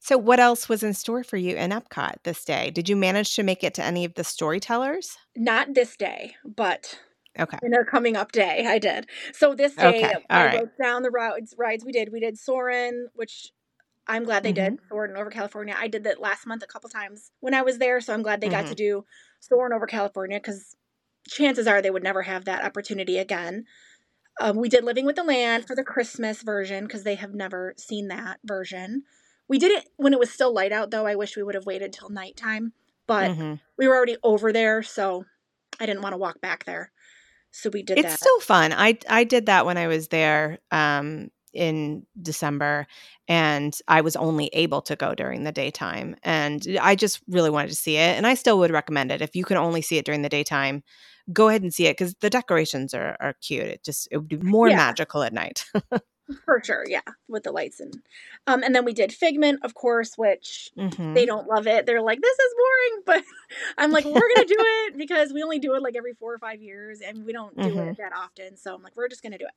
So, 0.00 0.18
what 0.18 0.40
else 0.40 0.68
was 0.68 0.82
in 0.82 0.94
store 0.94 1.22
for 1.22 1.36
you 1.36 1.56
in 1.56 1.70
Epcot 1.70 2.16
this 2.24 2.44
day? 2.44 2.70
Did 2.70 2.88
you 2.88 2.96
manage 2.96 3.36
to 3.36 3.42
make 3.42 3.62
it 3.62 3.74
to 3.74 3.84
any 3.84 4.04
of 4.04 4.14
the 4.14 4.24
storytellers? 4.24 5.16
Not 5.36 5.74
this 5.74 5.96
day, 5.96 6.34
but 6.44 6.98
Okay. 7.38 7.56
in 7.62 7.72
a 7.72 7.84
coming 7.84 8.16
up 8.16 8.32
day, 8.32 8.66
I 8.66 8.78
did. 8.78 9.08
So 9.32 9.54
this 9.54 9.74
day, 9.76 9.86
Okay, 9.86 10.14
I 10.28 10.44
right. 10.46 10.58
wrote 10.60 10.76
down 10.82 11.02
the 11.02 11.10
rides. 11.10 11.54
Rides 11.56 11.84
we 11.84 11.92
did. 11.92 12.12
We 12.12 12.20
did 12.20 12.36
Soarin', 12.36 13.08
which 13.14 13.52
I'm 14.08 14.24
glad 14.24 14.42
they 14.42 14.52
did. 14.52 14.80
Soarin' 14.88 15.16
over 15.16 15.30
California. 15.30 15.74
I 15.78 15.86
did 15.86 16.04
that 16.04 16.20
last 16.20 16.46
month 16.46 16.62
a 16.62 16.66
couple 16.66 16.90
times 16.90 17.30
when 17.40 17.54
I 17.54 17.62
was 17.62 17.78
there, 17.78 18.00
so 18.00 18.12
I'm 18.12 18.22
glad 18.22 18.40
they 18.40 18.48
got 18.48 18.64
Mhm. 18.64 18.70
to 18.70 18.74
do 18.74 19.04
Soarin' 19.40 19.72
over 19.72 19.86
California 19.86 20.38
because 20.38 20.74
chances 21.28 21.66
are 21.66 21.82
they 21.82 21.90
would 21.90 22.02
never 22.02 22.22
have 22.22 22.44
that 22.44 22.64
opportunity 22.64 23.18
again. 23.18 23.64
Um, 24.40 24.56
we 24.56 24.68
did 24.68 24.84
Living 24.84 25.06
with 25.06 25.16
the 25.16 25.24
Land 25.24 25.66
for 25.66 25.76
the 25.76 25.84
Christmas 25.84 26.42
version 26.42 26.84
because 26.86 27.04
they 27.04 27.16
have 27.16 27.34
never 27.34 27.74
seen 27.76 28.08
that 28.08 28.40
version. 28.44 29.04
We 29.48 29.58
did 29.58 29.72
it 29.72 29.88
when 29.96 30.12
it 30.12 30.18
was 30.18 30.30
still 30.30 30.52
light 30.52 30.72
out, 30.72 30.90
though. 30.90 31.06
I 31.06 31.14
wish 31.16 31.36
we 31.36 31.42
would 31.42 31.54
have 31.54 31.66
waited 31.66 31.92
till 31.92 32.08
nighttime, 32.08 32.72
but 33.06 33.30
Mhm. 33.30 33.60
we 33.76 33.86
were 33.88 33.96
already 33.96 34.16
over 34.22 34.52
there, 34.52 34.82
so 34.82 35.24
I 35.80 35.86
didn't 35.86 36.02
want 36.02 36.14
to 36.14 36.18
walk 36.18 36.40
back 36.40 36.64
there. 36.64 36.92
So 37.50 37.70
we 37.70 37.82
did 37.82 37.98
It's 37.98 38.12
that. 38.12 38.20
still 38.20 38.40
fun. 38.40 38.72
I 38.72 38.98
I 39.08 39.24
did 39.24 39.46
that 39.46 39.66
when 39.66 39.76
I 39.76 39.86
was 39.86 40.08
there 40.08 40.58
um, 40.70 41.28
in 41.52 42.06
December, 42.20 42.86
and 43.28 43.76
I 43.88 44.00
was 44.00 44.16
only 44.16 44.48
able 44.54 44.80
to 44.82 44.96
go 44.96 45.14
during 45.14 45.44
the 45.44 45.52
daytime, 45.52 46.16
and 46.22 46.66
I 46.80 46.94
just 46.94 47.20
really 47.28 47.50
wanted 47.50 47.68
to 47.68 47.74
see 47.76 47.96
it, 47.96 48.16
and 48.16 48.26
I 48.26 48.34
still 48.34 48.58
would 48.60 48.70
recommend 48.70 49.12
it 49.12 49.20
if 49.22 49.36
you 49.36 49.44
can 49.44 49.58
only 49.58 49.82
see 49.82 49.98
it 49.98 50.06
during 50.06 50.22
the 50.22 50.28
daytime. 50.30 50.82
Go 51.32 51.48
ahead 51.48 51.62
and 51.62 51.72
see 51.72 51.86
it 51.86 51.92
because 51.96 52.14
the 52.20 52.30
decorations 52.30 52.94
are 52.94 53.16
are 53.20 53.34
cute. 53.34 53.64
It 53.66 53.84
just 53.84 54.08
it 54.10 54.16
would 54.16 54.28
be 54.28 54.38
more 54.38 54.70
Yeah. 54.70 54.72
magical 54.72 55.22
at 55.22 55.32
night. 55.32 55.64
For 56.44 56.62
sure, 56.64 56.84
yeah, 56.88 57.00
with 57.28 57.42
the 57.44 57.52
lights 57.52 57.80
and 57.80 58.00
um 58.46 58.62
and 58.62 58.74
then 58.74 58.84
we 58.84 58.92
did 58.92 59.12
Figment, 59.12 59.60
of 59.64 59.74
course, 59.74 60.16
which 60.16 60.70
Mhm. 60.76 61.12
they 61.14 61.26
don't 61.26 61.48
love 61.48 61.66
it. 61.66 61.84
They're 61.86 62.00
like, 62.02 62.20
"This 62.20 62.38
is 62.38 62.54
boring," 62.56 63.02
but 63.06 63.24
I'm 63.78 63.90
like, 63.92 64.04
"We're 64.04 64.28
gonna 64.28 64.46
do 64.46 64.56
it 64.58 64.96
because 64.96 65.32
we 65.32 65.42
only 65.42 65.58
do 65.58 65.74
it 65.74 65.82
like 65.82 65.96
every 65.96 66.14
four 66.14 66.32
or 66.34 66.38
five 66.38 66.62
years, 66.62 67.00
and 67.00 67.24
we 67.24 67.32
don't 67.32 67.60
do 67.60 67.78
Mhm. 67.78 67.80
it 67.80 67.96
that 67.98 68.12
often." 68.14 68.56
So 68.56 68.74
I'm 68.74 68.82
like, 68.82 68.96
"We're 68.96 69.08
just 69.08 69.22
gonna 69.22 69.38
do 69.38 69.46
it." 69.46 69.54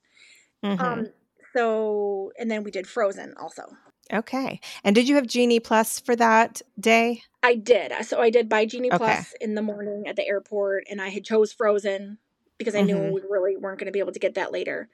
Mhm. 0.63 1.05
Um, 1.05 1.13
so 1.55 2.31
and 2.39 2.51
then 2.51 2.63
we 2.63 2.71
did 2.71 2.87
Frozen 2.87 3.35
also. 3.37 3.63
Okay. 4.11 4.59
And 4.83 4.95
did 4.95 5.07
you 5.07 5.15
have 5.15 5.27
Genie 5.27 5.59
Plus 5.59 5.99
for 5.99 6.15
that 6.15 6.61
day? 6.79 7.23
I 7.43 7.55
did. 7.55 7.91
So 8.05 8.19
I 8.19 8.29
did 8.29 8.49
buy 8.49 8.65
Genie 8.65 8.89
Okay. 8.89 8.97
Plus 8.97 9.33
in 9.39 9.55
the 9.55 9.61
morning 9.61 10.05
at 10.07 10.15
the 10.15 10.27
airport, 10.27 10.85
and 10.89 11.01
I 11.01 11.09
had 11.09 11.23
chose 11.23 11.53
Frozen 11.53 12.17
because 12.57 12.75
I 12.75 12.81
knew 12.81 12.97
Mhm. 12.97 13.13
we 13.13 13.21
really 13.29 13.57
weren't 13.57 13.79
going 13.79 13.87
to 13.87 13.91
be 13.91 13.99
able 13.99 14.13
to 14.13 14.19
get 14.19 14.35
that 14.35 14.51
later. 14.51 14.89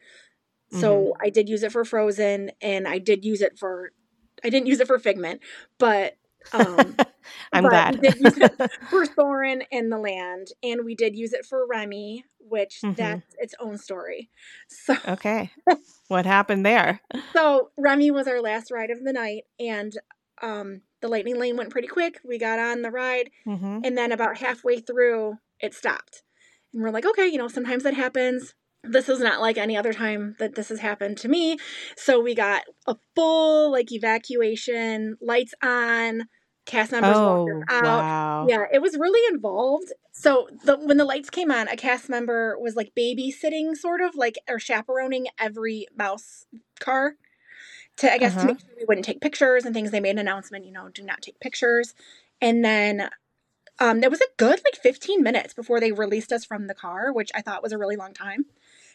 So 0.71 1.15
I 1.21 1.29
did 1.29 1.49
use 1.49 1.63
it 1.63 1.71
for 1.71 1.83
Frozen, 1.83 2.51
and 2.61 2.87
I 2.87 2.97
did 2.97 3.25
use 3.25 3.41
it 3.41 3.57
for. 3.59 3.91
I 4.43 4.49
didn't 4.49 4.67
use 4.67 4.79
it 4.79 4.87
for 4.87 4.97
Figment, 4.99 5.41
but 5.77 6.17
um, 6.51 6.97
I'm 7.53 7.67
glad. 7.67 7.95
we 8.01 8.09
did 8.09 8.19
use 8.19 8.37
it 8.37 8.51
for 8.89 9.05
Soarin' 9.05 9.63
and 9.71 9.91
the 9.91 9.97
Land, 9.97 10.47
and 10.63 10.85
we 10.85 10.95
did 10.95 11.15
use 11.15 11.33
it 11.33 11.45
for 11.45 11.65
Remy, 11.67 12.25
which 12.39 12.81
Mhm. 12.83 12.95
that's 12.97 13.35
its 13.37 13.55
own 13.59 13.77
story. 13.77 14.29
So, 14.69 14.95
okay. 15.07 15.51
What 16.07 16.25
happened 16.25 16.65
there? 16.65 17.01
so 17.35 17.71
Remy 17.77 18.11
was 18.11 18.27
our 18.27 18.41
last 18.41 18.71
ride 18.71 18.89
of 18.91 19.03
the 19.03 19.13
night, 19.13 19.43
and 19.59 19.93
um, 20.41 20.81
the 21.01 21.07
Lightning 21.07 21.37
Lane 21.39 21.57
went 21.57 21.69
pretty 21.69 21.87
quick. 21.87 22.19
We 22.23 22.37
got 22.37 22.59
on 22.59 22.81
the 22.81 22.91
ride, 22.91 23.29
hmm 23.45 23.79
and 23.83 23.97
then 23.97 24.11
about 24.11 24.37
halfway 24.37 24.79
through, 24.79 25.37
it 25.59 25.73
stopped, 25.73 26.23
and 26.73 26.81
we're 26.83 26.91
like, 26.91 27.05
okay, 27.05 27.27
you 27.27 27.37
know, 27.37 27.47
sometimes 27.47 27.83
that 27.83 27.93
happens. 27.93 28.53
This 28.83 29.09
is 29.09 29.19
not 29.19 29.41
like 29.41 29.57
any 29.57 29.77
other 29.77 29.93
time 29.93 30.35
that 30.39 30.55
this 30.55 30.69
has 30.69 30.79
happened 30.79 31.17
to 31.17 31.27
me. 31.27 31.57
So 31.95 32.19
we 32.19 32.33
got 32.33 32.63
a 32.87 32.95
full 33.15 33.71
like 33.71 33.91
evacuation, 33.91 35.17
lights 35.21 35.53
on, 35.61 36.23
cast 36.65 36.91
members 36.91 37.17
Oh, 37.17 37.63
out. 37.69 38.05
wow. 38.05 38.47
Yeah, 38.47 38.65
it 38.73 38.81
was 38.81 38.97
really 38.97 39.21
involved. 39.33 39.93
So 40.13 40.49
the 40.65 40.77
when 40.77 40.97
the 40.97 41.05
lights 41.05 41.29
came 41.29 41.51
on, 41.51 41.67
a 41.67 41.75
cast 41.77 42.09
member 42.09 42.57
was 42.59 42.75
like 42.75 42.91
babysitting, 42.97 43.75
sort 43.75 44.01
of 44.01 44.15
like 44.15 44.37
or 44.49 44.57
chaperoning 44.57 45.27
every 45.39 45.85
mouse 45.95 46.45
car 46.79 47.15
to 47.97 48.11
I 48.11 48.17
guess 48.17 48.33
Uh-huh. 48.33 48.41
to 48.41 48.47
make 48.47 48.59
sure 48.59 48.69
we 48.77 48.85
wouldn't 48.87 49.05
take 49.05 49.21
pictures 49.21 49.65
and 49.65 49.73
things. 49.75 49.91
They 49.91 49.99
made 49.99 50.11
an 50.11 50.19
announcement, 50.19 50.65
you 50.65 50.71
know, 50.71 50.89
do 50.89 51.03
not 51.03 51.21
take 51.21 51.39
pictures. 51.39 51.93
And 52.41 52.63
then 52.65 53.09
um, 53.79 54.01
there 54.01 54.09
was 54.09 54.21
a 54.21 54.25
good 54.37 54.61
like 54.65 54.75
15 54.81 55.23
minutes 55.23 55.53
before 55.53 55.79
they 55.79 55.91
released 55.91 56.31
us 56.31 56.45
from 56.45 56.67
the 56.67 56.75
car, 56.75 57.11
which 57.13 57.31
I 57.35 57.41
thought 57.41 57.63
was 57.63 57.71
a 57.71 57.77
really 57.77 57.95
long 57.95 58.13
time. 58.13 58.45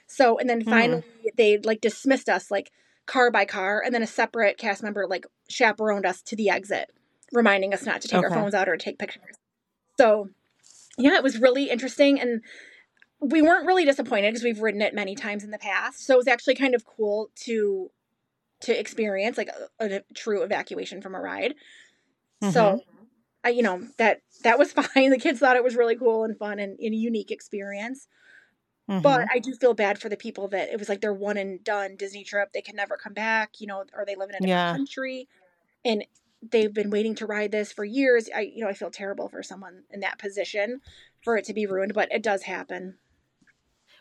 So 0.07 0.38
and 0.38 0.49
then 0.49 0.62
Hmm. 0.62 0.71
finally 0.71 1.05
they 1.37 1.59
like 1.59 1.81
dismissed 1.81 2.29
us 2.29 2.51
like 2.51 2.71
car 3.07 3.31
by 3.31 3.45
car, 3.45 3.83
and 3.85 3.95
then 3.95 4.03
a 4.03 4.07
separate 4.07 4.59
cast 4.59 4.83
member 4.83 5.07
like 5.07 5.27
chaperoned 5.49 6.07
us 6.07 6.23
to 6.23 6.37
the 6.37 6.51
exit, 6.51 6.92
reminding 7.33 7.73
us 7.75 7.85
not 7.85 8.01
to 8.03 8.09
take 8.09 8.23
our 8.23 8.31
phones 8.31 8.55
out 8.55 8.69
or 8.69 8.77
take 8.77 8.99
pictures. 8.99 9.37
So 9.99 10.31
yeah, 10.99 11.14
it 11.16 11.23
was 11.23 11.40
really 11.40 11.71
interesting 11.71 12.21
and 12.21 12.42
we 13.21 13.42
weren't 13.42 13.66
really 13.66 13.85
disappointed 13.85 14.31
because 14.31 14.45
we've 14.45 14.61
ridden 14.61 14.83
it 14.83 14.95
many 14.95 15.14
times 15.14 15.42
in 15.42 15.51
the 15.51 15.59
past. 15.59 16.05
So 16.05 16.14
it 16.14 16.19
was 16.19 16.29
actually 16.29 16.55
kind 16.55 16.75
of 16.75 16.85
cool 16.85 17.31
to 17.45 17.90
to 18.62 18.79
experience 18.79 19.37
like 19.37 19.51
a, 19.81 19.87
a 19.97 20.01
true 20.14 20.42
evacuation 20.42 21.03
from 21.03 21.14
a 21.14 21.21
ride. 21.21 21.55
So 22.40 22.81
I 23.45 23.51
you 23.51 23.62
know, 23.62 23.83
that 23.99 24.21
that 24.45 24.59
was 24.59 24.73
fine. 24.95 25.11
The 25.11 25.19
kids 25.19 25.40
thought 25.40 25.57
it 25.57 25.64
was 25.64 25.77
really 25.77 25.97
cool 25.97 26.25
and 26.25 26.37
fun 26.38 26.59
and, 26.59 26.79
and 26.79 26.95
a 26.95 26.97
unique 26.97 27.31
experience. 27.31 28.09
Mhm. 28.88 29.03
But 29.03 29.27
I 29.33 29.38
do 29.40 29.55
feel 29.55 29.75
bad 29.75 30.01
for 30.01 30.09
the 30.09 30.16
people 30.16 30.49
that 30.49 30.70
it 30.70 30.79
was 30.79 30.88
like 30.88 31.01
their 31.01 31.12
one 31.14 31.37
and 31.37 31.62
done 31.62 31.96
Disney 31.96 32.25
trip. 32.25 32.53
They 32.53 32.62
can 32.62 32.77
never 32.77 32.96
come 32.96 33.14
back, 33.14 33.61
you 33.61 33.66
know, 33.66 33.85
or 33.94 34.05
they 34.07 34.16
live 34.16 34.31
in 34.31 34.37
a 34.37 34.40
different 34.40 34.66
Yeah. 34.66 34.79
country 34.79 35.29
and 35.85 36.05
they've 36.42 36.75
been 36.75 36.90
waiting 36.90 37.14
to 37.16 37.27
ride 37.27 37.53
this 37.53 37.72
for 37.72 37.85
years. 37.85 38.29
I 38.35 38.42
you 38.42 38.62
know, 38.64 38.68
I 38.70 38.75
feel 38.75 38.90
terrible 38.90 39.29
for 39.29 39.42
someone 39.42 39.85
in 39.90 40.01
that 40.01 40.18
position 40.18 40.83
for 41.22 41.37
it 41.37 41.44
to 41.46 41.55
be 41.55 41.66
ruined, 41.66 41.94
but 41.94 42.12
it 42.12 42.22
does 42.22 42.44
happen. 42.44 42.99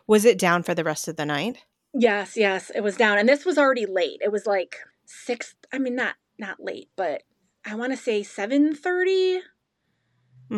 was 0.07 0.25
it 0.25 0.37
down 0.39 0.63
for 0.63 0.73
the 0.75 0.83
rest 0.83 1.07
of 1.07 1.15
the 1.15 1.25
night? 1.25 1.65
Yes, 1.93 2.35
yes, 2.35 2.69
it 2.71 2.81
was 2.81 2.97
down. 2.97 3.17
And 3.17 3.27
this 3.29 3.45
was 3.45 3.57
already 3.57 3.85
late. 3.85 4.19
It 4.21 4.31
was 4.31 4.45
like 4.45 4.77
6 5.05 5.55
I 5.71 5.79
mean 5.79 5.95
not 5.95 6.15
not 6.37 6.59
late, 6.59 6.89
but 6.95 7.23
I 7.65 7.75
want 7.75 7.93
to 7.93 7.97
say 7.97 8.23
7:30. 8.23 9.41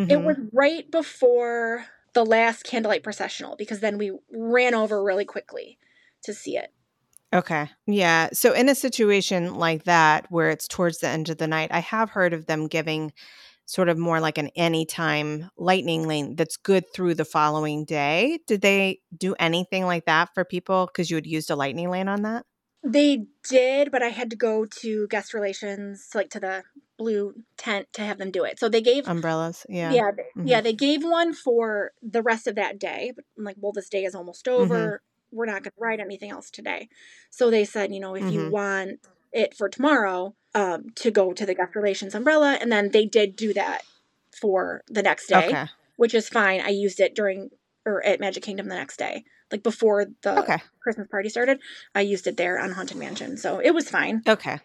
It 0.09 0.17
Mhm. 0.17 0.23
was 0.23 0.37
right 0.53 0.89
before 0.89 1.85
the 2.13 2.25
last 2.25 2.63
candlelight 2.63 3.03
processional 3.03 3.55
because 3.55 3.79
then 3.79 3.97
we 3.97 4.11
ran 4.31 4.73
over 4.73 5.03
really 5.03 5.25
quickly 5.25 5.77
to 6.23 6.33
see 6.33 6.57
it. 6.57 6.73
Okay. 7.33 7.69
Yeah. 7.85 8.29
So 8.31 8.53
in 8.53 8.69
a 8.69 8.75
situation 8.75 9.55
like 9.55 9.83
that 9.83 10.27
where 10.29 10.49
it's 10.49 10.67
towards 10.67 10.99
the 10.99 11.09
end 11.09 11.29
of 11.29 11.37
the 11.37 11.47
night, 11.47 11.71
I 11.71 11.79
have 11.79 12.09
heard 12.09 12.33
of 12.33 12.45
them 12.45 12.67
giving 12.67 13.11
sort 13.65 13.89
of 13.89 13.97
more 13.97 14.21
like 14.21 14.37
an 14.37 14.47
anytime 14.55 15.49
lightning 15.57 16.07
lane 16.07 16.37
that's 16.37 16.55
good 16.55 16.85
through 16.93 17.15
the 17.15 17.25
following 17.25 17.83
day. 17.83 18.39
Did 18.47 18.61
they 18.61 19.01
do 19.15 19.35
anything 19.39 19.85
like 19.85 20.05
that 20.05 20.29
for 20.33 20.45
people 20.45 20.85
because 20.85 21.11
you 21.11 21.17
had 21.17 21.27
used 21.27 21.49
a 21.51 21.55
lightning 21.55 21.89
lane 21.89 22.07
on 22.07 22.21
that? 22.21 22.45
They 22.81 23.25
did, 23.49 23.91
but 23.91 24.01
I 24.01 24.07
had 24.07 24.29
to 24.29 24.37
go 24.37 24.65
to 24.65 25.07
guest 25.09 25.33
relations, 25.33 26.11
like 26.15 26.29
to 26.29 26.39
the 26.39 26.63
blue 26.97 27.33
tent 27.57 27.87
to 27.93 28.01
have 28.01 28.17
them 28.17 28.31
do 28.31 28.43
it. 28.43 28.59
So 28.59 28.69
they 28.69 28.81
gave 28.81 29.07
Umbrellas. 29.07 29.65
Yeah. 29.69 29.91
yeah, 29.93 30.11
they, 30.15 30.23
Mhm. 30.41 30.49
yeah, 30.49 30.61
they 30.61 30.73
gave 30.73 31.03
one 31.03 31.33
for 31.33 31.91
the 32.01 32.21
rest 32.21 32.47
of 32.47 32.55
that 32.55 32.79
day. 32.79 33.13
But 33.15 33.25
I'm 33.37 33.43
like, 33.43 33.55
well, 33.59 33.71
this 33.71 33.89
day 33.89 34.03
is 34.03 34.15
almost 34.15 34.47
over. 34.47 35.01
We're 35.31 35.45
not 35.45 35.63
going 35.63 35.71
to 35.71 35.79
ride 35.79 35.99
anything 35.99 36.31
else 36.31 36.49
today. 36.49 36.87
So 37.29 37.49
they 37.49 37.65
said, 37.65 37.93
you 37.93 37.99
know, 37.99 38.15
if 38.15 38.31
you 38.31 38.39
Mhm. 38.41 38.51
want 38.51 38.99
it 39.33 39.55
for 39.55 39.69
tomorrow, 39.69 40.35
um, 40.55 40.89
to 40.95 41.11
go 41.11 41.33
to 41.33 41.45
the 41.45 41.53
guest 41.53 41.75
relations 41.75 42.15
umbrella, 42.15 42.57
and 42.59 42.71
then 42.71 42.89
they 42.91 43.05
did 43.05 43.35
do 43.35 43.53
that 43.53 43.83
for 44.41 44.83
the 44.87 45.03
next 45.03 45.27
day, 45.27 45.47
Okay. 45.49 45.65
which 45.97 46.13
is 46.15 46.29
fine. 46.29 46.61
I 46.61 46.69
used 46.69 46.99
it 46.99 47.13
during 47.15 47.51
or 47.85 48.03
at 48.05 48.19
Magic 48.19 48.43
Kingdom 48.43 48.67
the 48.67 48.75
next 48.75 48.97
day, 48.97 49.23
like 49.51 49.63
before 49.63 50.07
the 50.21 50.39
Okay. 50.39 50.57
Christmas 50.81 51.07
party 51.09 51.29
started. 51.29 51.59
I 51.95 52.01
used 52.01 52.27
it 52.27 52.35
there 52.35 52.59
on 52.59 52.71
Haunted 52.71 52.97
Mansion, 52.97 53.37
so 53.37 53.59
it 53.59 53.71
was 53.73 53.89
fine. 53.89 54.23
Okay. 54.27 54.59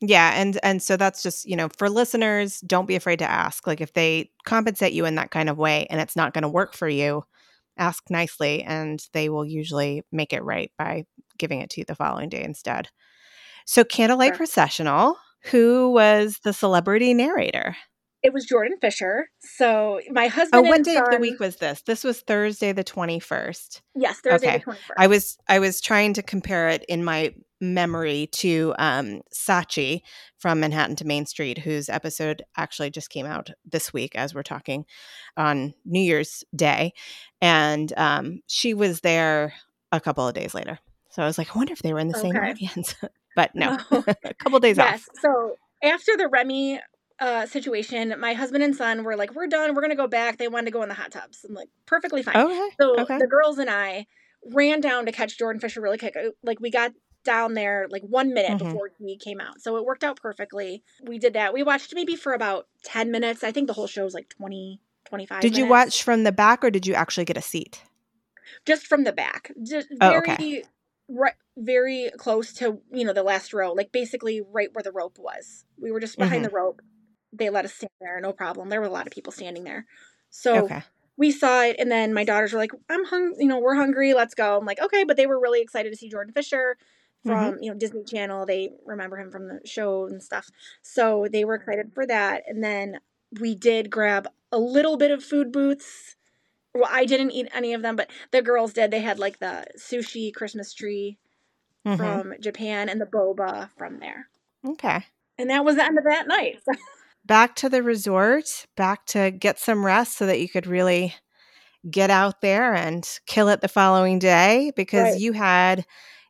Yeah, 0.00 0.32
and 0.34 0.58
and 0.62 0.82
so 0.82 0.96
that's 0.96 1.22
just, 1.22 1.46
you 1.46 1.56
know, 1.56 1.68
for 1.76 1.88
listeners, 1.88 2.60
don't 2.60 2.86
be 2.86 2.96
afraid 2.96 3.18
to 3.20 3.30
ask. 3.30 3.66
Like 3.66 3.80
if 3.80 3.94
they 3.94 4.30
compensate 4.44 4.92
you 4.92 5.06
in 5.06 5.14
that 5.14 5.30
kind 5.30 5.48
of 5.48 5.56
way 5.56 5.86
and 5.88 6.00
it's 6.00 6.16
not 6.16 6.34
going 6.34 6.42
to 6.42 6.48
work 6.48 6.74
for 6.74 6.88
you, 6.88 7.24
ask 7.78 8.02
nicely 8.10 8.62
and 8.62 9.02
they 9.12 9.28
will 9.28 9.46
usually 9.46 10.02
make 10.12 10.32
it 10.32 10.44
right 10.44 10.70
by 10.78 11.04
giving 11.38 11.60
it 11.60 11.70
to 11.70 11.80
you 11.80 11.84
the 11.86 11.94
following 11.94 12.28
day 12.28 12.42
instead. 12.42 12.88
So 13.66 13.84
Candlelight 13.84 14.30
Sure. 14.32 14.36
Processional, 14.38 15.16
who 15.44 15.90
was 15.92 16.40
the 16.44 16.52
celebrity 16.52 17.14
narrator? 17.14 17.76
It 18.22 18.32
was 18.32 18.44
Jordan 18.44 18.76
Fisher. 18.80 19.28
So 19.40 20.00
my 20.10 20.26
husband. 20.26 20.66
Oh, 20.66 20.66
husband 20.66 20.68
what 20.68 20.76
and 20.76 20.84
day 20.84 20.96
of 20.96 21.10
the 21.10 21.18
week 21.18 21.38
was 21.40 21.56
this? 21.56 21.82
This 21.86 22.02
was 22.02 22.20
Thursday 22.22 22.72
the 22.72 22.82
21st. 22.84 23.80
Yes, 23.94 24.20
Thursday 24.20 24.48
Okay. 24.48 24.58
the 24.58 24.64
twenty 24.64 24.80
first. 24.80 24.98
I 24.98 25.06
was 25.06 25.38
I 25.48 25.58
was 25.58 25.80
trying 25.80 26.14
to 26.14 26.22
compare 26.22 26.68
it 26.68 26.84
in 26.88 27.04
my 27.04 27.34
memory 27.60 28.28
to 28.32 28.74
um, 28.78 29.22
Sachi 29.34 30.02
from 30.38 30.60
Manhattan 30.60 30.96
to 30.96 31.06
Main 31.06 31.26
Street, 31.26 31.58
whose 31.58 31.88
episode 31.88 32.42
actually 32.56 32.90
just 32.90 33.10
came 33.10 33.26
out 33.26 33.50
this 33.64 33.92
week 33.92 34.14
as 34.14 34.34
we're 34.34 34.42
talking 34.42 34.84
on 35.36 35.74
New 35.84 36.00
Year's 36.00 36.44
Day. 36.54 36.92
And 37.40 37.92
um, 37.96 38.40
she 38.46 38.74
was 38.74 39.00
there 39.00 39.54
a 39.92 40.00
couple 40.00 40.26
of 40.26 40.34
days 40.34 40.54
later. 40.54 40.78
So 41.10 41.22
I 41.22 41.26
was 41.26 41.38
like, 41.38 41.54
I 41.54 41.58
wonder 41.58 41.72
if 41.72 41.82
they 41.82 41.92
were 41.92 41.98
in 41.98 42.08
the 42.08 42.18
okay. 42.18 42.30
same 42.30 42.36
audience. 42.36 42.94
but 43.36 43.54
no, 43.54 43.78
oh. 43.90 44.04
a 44.24 44.34
couple 44.34 44.58
days 44.60 44.76
yes. 44.76 44.94
off. 45.08 45.16
So 45.20 45.56
after 45.82 46.16
the 46.16 46.28
Remy 46.28 46.80
uh, 47.20 47.46
situation, 47.46 48.14
my 48.18 48.34
husband 48.34 48.62
and 48.62 48.76
son 48.76 49.04
were 49.04 49.16
like, 49.16 49.34
"We're 49.34 49.46
done. 49.46 49.74
We're 49.74 49.82
gonna 49.82 49.96
go 49.96 50.08
back." 50.08 50.36
They 50.36 50.48
wanted 50.48 50.66
to 50.66 50.70
go 50.72 50.82
in 50.82 50.88
the 50.88 50.94
hot 50.94 51.12
tubs. 51.12 51.44
I'm 51.48 51.54
like, 51.54 51.68
"Perfectly 51.86 52.22
fine." 52.22 52.36
Okay. 52.36 52.68
So 52.80 53.00
okay. 53.00 53.18
the 53.18 53.26
girls 53.26 53.58
and 53.58 53.70
I 53.70 54.06
ran 54.52 54.80
down 54.80 55.06
to 55.06 55.12
catch 55.12 55.38
Jordan 55.38 55.60
Fisher 55.60 55.80
really 55.80 55.98
quick. 55.98 56.14
Uh, 56.16 56.30
like 56.42 56.60
we 56.60 56.70
got 56.70 56.92
down 57.26 57.52
there 57.54 57.86
like 57.90 58.02
one 58.02 58.32
minute 58.32 58.58
mm-hmm. 58.58 58.72
before 58.72 58.90
he 58.98 59.16
came 59.16 59.40
out, 59.40 59.60
so 59.60 59.76
it 59.76 59.84
worked 59.84 60.02
out 60.02 60.16
perfectly. 60.16 60.82
We 61.02 61.18
did 61.18 61.34
that. 61.34 61.52
We 61.52 61.62
watched 61.62 61.94
maybe 61.94 62.16
for 62.16 62.32
about 62.32 62.66
ten 62.82 63.10
minutes. 63.10 63.44
I 63.44 63.52
think 63.52 63.66
the 63.66 63.74
whole 63.74 63.86
show 63.86 64.04
was 64.04 64.14
like 64.14 64.30
20, 64.30 64.80
25 65.04 65.40
Did 65.40 65.52
minutes. 65.52 65.58
you 65.58 65.66
watch 65.66 66.02
from 66.02 66.24
the 66.24 66.32
back 66.32 66.64
or 66.64 66.70
did 66.70 66.86
you 66.86 66.94
actually 66.94 67.26
get 67.26 67.36
a 67.36 67.42
seat? 67.42 67.82
Just 68.64 68.86
from 68.86 69.04
the 69.04 69.12
back. 69.12 69.52
Just 69.62 69.88
oh, 70.00 70.08
very, 70.08 70.18
okay. 70.18 70.64
right, 71.08 71.34
very 71.58 72.10
close 72.16 72.54
to 72.54 72.80
you 72.90 73.04
know 73.04 73.12
the 73.12 73.22
last 73.22 73.52
row, 73.52 73.72
like 73.72 73.92
basically 73.92 74.40
right 74.40 74.70
where 74.72 74.82
the 74.82 74.92
rope 74.92 75.18
was. 75.18 75.64
We 75.78 75.92
were 75.92 76.00
just 76.00 76.16
behind 76.16 76.44
mm-hmm. 76.44 76.54
the 76.54 76.56
rope 76.56 76.80
they 77.38 77.50
let 77.50 77.64
us 77.64 77.74
stand 77.74 77.90
there, 78.00 78.20
no 78.20 78.32
problem. 78.32 78.68
There 78.68 78.80
were 78.80 78.86
a 78.86 78.90
lot 78.90 79.06
of 79.06 79.12
people 79.12 79.32
standing 79.32 79.64
there. 79.64 79.86
So 80.30 80.64
okay. 80.64 80.82
we 81.16 81.30
saw 81.30 81.62
it, 81.62 81.76
and 81.78 81.90
then 81.90 82.14
my 82.14 82.24
daughters 82.24 82.52
were 82.52 82.58
like, 82.58 82.72
I'm 82.88 83.04
hungry, 83.04 83.36
you 83.38 83.46
know, 83.46 83.58
we're 83.58 83.74
hungry, 83.74 84.14
let's 84.14 84.34
go. 84.34 84.58
I'm 84.58 84.66
like, 84.66 84.80
okay, 84.80 85.04
but 85.04 85.16
they 85.16 85.26
were 85.26 85.40
really 85.40 85.60
excited 85.60 85.90
to 85.90 85.96
see 85.96 86.08
Jordan 86.08 86.32
Fisher 86.32 86.76
from, 87.26 87.54
mm-hmm. 87.54 87.62
you 87.62 87.72
know, 87.72 87.78
Disney 87.78 88.04
Channel. 88.04 88.46
They 88.46 88.70
remember 88.84 89.18
him 89.18 89.30
from 89.30 89.48
the 89.48 89.60
show 89.64 90.06
and 90.06 90.22
stuff. 90.22 90.48
So 90.82 91.26
they 91.30 91.44
were 91.44 91.54
excited 91.54 91.92
for 91.94 92.06
that. 92.06 92.44
And 92.46 92.62
then 92.62 93.00
we 93.40 93.54
did 93.54 93.90
grab 93.90 94.28
a 94.52 94.58
little 94.58 94.96
bit 94.96 95.10
of 95.10 95.24
food 95.24 95.52
booths. 95.52 96.16
Well, 96.74 96.88
I 96.90 97.04
didn't 97.04 97.32
eat 97.32 97.48
any 97.54 97.72
of 97.74 97.82
them, 97.82 97.96
but 97.96 98.10
the 98.30 98.42
girls 98.42 98.72
did. 98.72 98.90
They 98.90 99.00
had 99.00 99.18
like 99.18 99.38
the 99.38 99.66
sushi 99.78 100.32
Christmas 100.32 100.72
tree 100.72 101.18
mm-hmm. 101.86 101.96
from 101.96 102.34
Japan 102.40 102.88
and 102.88 103.00
the 103.00 103.06
boba 103.06 103.70
from 103.76 103.98
there. 103.98 104.28
Okay. 104.66 105.04
And 105.38 105.50
that 105.50 105.64
was 105.64 105.76
the 105.76 105.84
end 105.84 105.98
of 105.98 106.04
that 106.04 106.28
night. 106.28 106.60
back 107.26 107.56
to 107.56 107.68
the 107.68 107.82
resort, 107.82 108.66
back 108.76 109.04
to 109.06 109.30
get 109.30 109.58
some 109.58 109.84
rest 109.84 110.16
so 110.16 110.26
that 110.26 110.40
you 110.40 110.48
could 110.48 110.66
really 110.66 111.14
get 111.90 112.10
out 112.10 112.40
there 112.40 112.74
and 112.74 113.08
kill 113.26 113.48
it 113.48 113.60
the 113.60 113.68
following 113.68 114.18
day 114.18 114.72
because 114.76 115.12
right. 115.12 115.20
you 115.20 115.32
had 115.32 115.84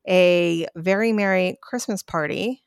a 0.09 0.67
very 0.77 1.13
merry 1.13 1.57
Christmas 1.63 2.03
party. 2.03 2.63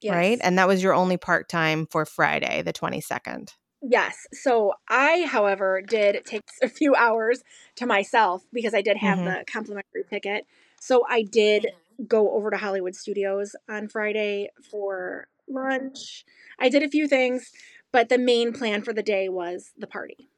Yes. 0.00 0.14
Right. 0.14 0.38
And 0.42 0.58
that 0.58 0.68
was 0.68 0.82
your 0.82 0.94
only 0.94 1.16
part 1.16 1.48
time 1.48 1.86
for 1.86 2.04
Friday, 2.04 2.62
the 2.62 2.72
22nd. 2.72 3.50
Yes. 3.82 4.26
So 4.32 4.74
I, 4.88 5.26
however, 5.28 5.80
did 5.80 6.24
take 6.24 6.42
a 6.62 6.68
few 6.68 6.94
hours 6.94 7.42
to 7.76 7.86
myself 7.86 8.44
because 8.52 8.74
I 8.74 8.82
did 8.82 8.96
have 8.96 9.18
mm-hmm. 9.18 9.26
the 9.26 9.44
complimentary 9.46 10.04
ticket. 10.08 10.46
So 10.80 11.04
I 11.08 11.22
did 11.22 11.68
go 12.06 12.32
over 12.32 12.50
to 12.50 12.56
Hollywood 12.56 12.94
Studios 12.94 13.56
on 13.68 13.88
Friday 13.88 14.50
for 14.70 15.28
lunch. 15.48 16.24
I 16.58 16.68
did 16.68 16.82
a 16.82 16.88
few 16.88 17.08
things, 17.08 17.50
but 17.92 18.08
the 18.08 18.18
main 18.18 18.52
plan 18.52 18.82
for 18.82 18.92
the 18.92 19.02
day 19.02 19.28
was 19.28 19.72
the 19.78 19.86
party. 19.86 20.28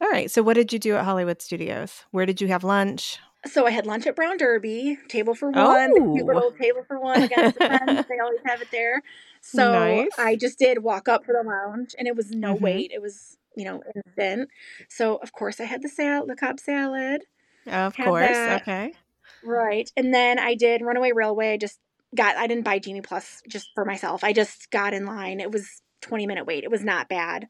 All 0.00 0.10
right. 0.10 0.30
So, 0.30 0.42
what 0.42 0.54
did 0.54 0.72
you 0.72 0.78
do 0.78 0.96
at 0.96 1.04
Hollywood 1.04 1.40
Studios? 1.40 2.04
Where 2.10 2.26
did 2.26 2.40
you 2.40 2.48
have 2.48 2.64
lunch? 2.64 3.18
So, 3.44 3.66
I 3.66 3.70
had 3.70 3.86
lunch 3.86 4.06
at 4.06 4.16
Brown 4.16 4.38
Derby, 4.38 4.98
table 5.08 5.34
for 5.34 5.50
one, 5.50 5.92
oh. 5.92 6.14
cute 6.14 6.26
little 6.26 6.50
table 6.52 6.82
for 6.86 6.98
one 6.98 7.22
against 7.22 7.58
the 7.58 7.68
fence. 7.68 8.06
They 8.08 8.18
always 8.18 8.40
have 8.46 8.62
it 8.62 8.68
there. 8.72 9.02
So, 9.40 9.72
nice. 9.72 10.08
I 10.18 10.36
just 10.36 10.58
did 10.58 10.82
walk 10.82 11.08
up 11.08 11.24
for 11.24 11.32
the 11.32 11.48
lounge, 11.48 11.94
and 11.98 12.08
it 12.08 12.16
was 12.16 12.30
no 12.30 12.54
mm-hmm. 12.54 12.64
wait. 12.64 12.90
It 12.92 13.00
was, 13.00 13.36
you 13.56 13.64
know, 13.64 13.82
instant. 13.94 14.48
So, 14.88 15.16
of 15.16 15.32
course, 15.32 15.60
I 15.60 15.64
had 15.64 15.82
the 15.82 15.88
salad, 15.88 16.28
the 16.28 16.36
Cobb 16.36 16.58
salad. 16.58 17.22
Of 17.66 17.96
course. 17.96 18.30
That. 18.30 18.62
Okay. 18.62 18.94
Right. 19.44 19.90
And 19.96 20.12
then 20.12 20.38
I 20.38 20.54
did 20.54 20.82
Runaway 20.82 21.12
Railway. 21.12 21.52
I 21.52 21.56
just 21.56 21.78
got 22.14 22.36
I 22.36 22.46
didn't 22.46 22.64
buy 22.64 22.78
Genie 22.78 23.00
Plus 23.00 23.42
just 23.48 23.70
for 23.74 23.84
myself. 23.84 24.24
I 24.24 24.32
just 24.32 24.70
got 24.70 24.94
in 24.94 25.06
line. 25.06 25.40
It 25.40 25.50
was 25.50 25.82
20 26.02 26.26
minute 26.26 26.46
wait. 26.46 26.64
It 26.64 26.70
was 26.70 26.84
not 26.84 27.08
bad. 27.08 27.48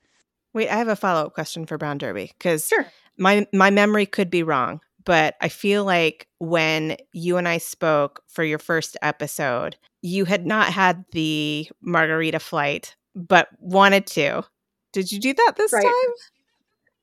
Wait, 0.52 0.68
I 0.68 0.76
have 0.76 0.88
a 0.88 0.96
follow 0.96 1.26
up 1.26 1.34
question 1.34 1.66
for 1.66 1.76
Brown 1.76 1.98
Derby 1.98 2.32
because 2.38 2.66
sure. 2.66 2.86
my 3.18 3.46
my 3.52 3.70
memory 3.70 4.06
could 4.06 4.30
be 4.30 4.42
wrong, 4.42 4.80
but 5.06 5.36
I 5.40 5.48
feel 5.48 5.84
like 5.84 6.26
when 6.38 6.96
you 7.12 7.38
and 7.38 7.48
I 7.48 7.58
spoke 7.58 8.22
for 8.28 8.44
your 8.44 8.58
first 8.58 8.98
episode, 9.00 9.76
you 10.02 10.26
had 10.26 10.44
not 10.44 10.72
had 10.72 11.04
the 11.12 11.68
margarita 11.80 12.40
flight, 12.40 12.96
but 13.14 13.48
wanted 13.58 14.06
to. 14.08 14.42
Did 14.92 15.10
you 15.10 15.18
do 15.18 15.32
that 15.32 15.54
this 15.56 15.72
right. 15.72 15.82
time? 15.82 16.14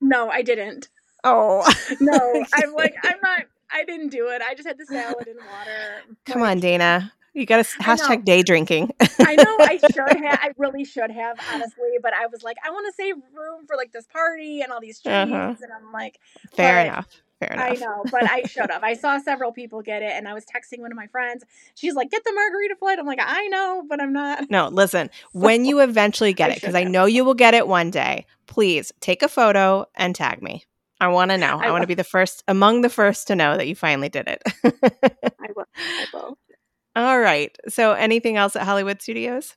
No, 0.02 0.30
I 0.30 0.44
didn't. 0.44 0.90
Oh 1.24 1.66
no, 2.00 2.46
I'm 2.54 2.74
like 2.74 2.96
I'm 3.04 3.18
not. 3.24 3.46
I 3.72 3.86
didn't 3.86 4.10
do 4.10 4.28
it. 4.28 4.42
I 4.42 4.54
just 4.54 4.68
had 4.68 4.78
the 4.78 4.86
salad 4.86 5.28
and 5.28 5.40
water. 5.40 6.04
Come 6.26 6.44
on, 6.44 6.60
Dana. 6.60 7.12
You 7.34 7.48
got 7.48 7.66
to 7.66 7.78
hashtag 7.80 8.26
day 8.26 8.44
drinking. 8.44 8.92
I 9.20 9.36
know 9.36 9.58
I 9.60 9.78
should 9.92 10.24
have. 10.24 10.40
I 10.40 10.52
really 10.58 10.86
should 10.86 11.10
have, 11.10 11.38
honestly. 11.52 11.98
But 12.00 12.14
I 12.14 12.28
was 12.28 12.44
like, 12.44 12.58
I 12.64 12.70
want 12.70 12.86
to 12.86 12.94
save 12.94 13.16
room 13.34 13.66
for 13.66 13.76
like 13.76 13.92
this 13.92 14.06
party 14.06 14.62
and 14.62 14.72
all 14.72 14.80
these 14.80 15.00
treats, 15.00 15.32
uh-huh. 15.32 15.56
and 15.60 15.74
I'm 15.74 15.92
like, 15.92 16.20
fair 16.52 16.86
enough. 16.86 17.08
Fair 17.48 17.54
enough. 17.54 17.78
I 17.78 17.86
know, 17.86 18.04
but 18.12 18.24
I 18.24 18.44
should 18.44 18.70
have. 18.72 18.84
I 18.84 18.94
saw 18.94 19.20
several 19.20 19.52
people 19.52 19.82
get 19.82 20.02
it, 20.02 20.12
and 20.12 20.28
I 20.28 20.34
was 20.34 20.46
texting 20.46 20.80
one 20.80 20.92
of 20.92 20.96
my 20.96 21.08
friends. 21.08 21.44
She's 21.76 21.96
like, 21.96 22.12
"Get 22.12 22.24
the 22.24 22.34
margarita 22.34 22.76
flight." 22.78 23.00
I'm 23.00 23.06
like, 23.06 23.20
"I 23.22 23.48
know, 23.48 23.84
but 23.88 24.02
I'm 24.02 24.14
not." 24.14 24.50
No, 24.50 24.68
listen. 24.70 25.10
When 25.34 25.66
you 25.66 25.80
eventually 25.80 26.34
get 26.34 26.52
it, 26.52 26.56
because 26.56 26.76
I 26.76 26.84
know 26.84 27.06
you 27.06 27.26
will 27.26 27.34
get 27.34 27.54
it 27.54 27.68
one 27.68 27.92
day, 27.92 28.26
please 28.48 28.92
take 29.00 29.24
a 29.24 29.28
photo 29.28 29.86
and 29.96 30.16
tag 30.16 30.42
me. 30.42 30.66
I 31.00 31.08
want 31.08 31.32
to 31.32 31.38
know. 31.38 31.60
I, 31.60 31.68
I 31.68 31.72
want 31.72 31.82
to 31.82 31.88
be 31.88 31.96
the 31.96 32.04
first 32.04 32.44
among 32.48 32.82
the 32.82 32.90
first 32.90 33.28
to 33.28 33.36
know 33.36 33.58
that 33.58 33.68
you 33.68 33.76
finally 33.76 34.10
did 34.10 34.28
it. 34.28 34.42
I 34.64 35.48
will. 35.56 35.66
I 35.76 36.06
will. 36.14 36.38
All 36.96 37.20
right. 37.20 37.56
So, 37.68 37.94
anything 37.94 38.38
else 38.38 38.56
at 38.56 38.64
Hollywood 38.64 39.02
Studios? 39.02 39.56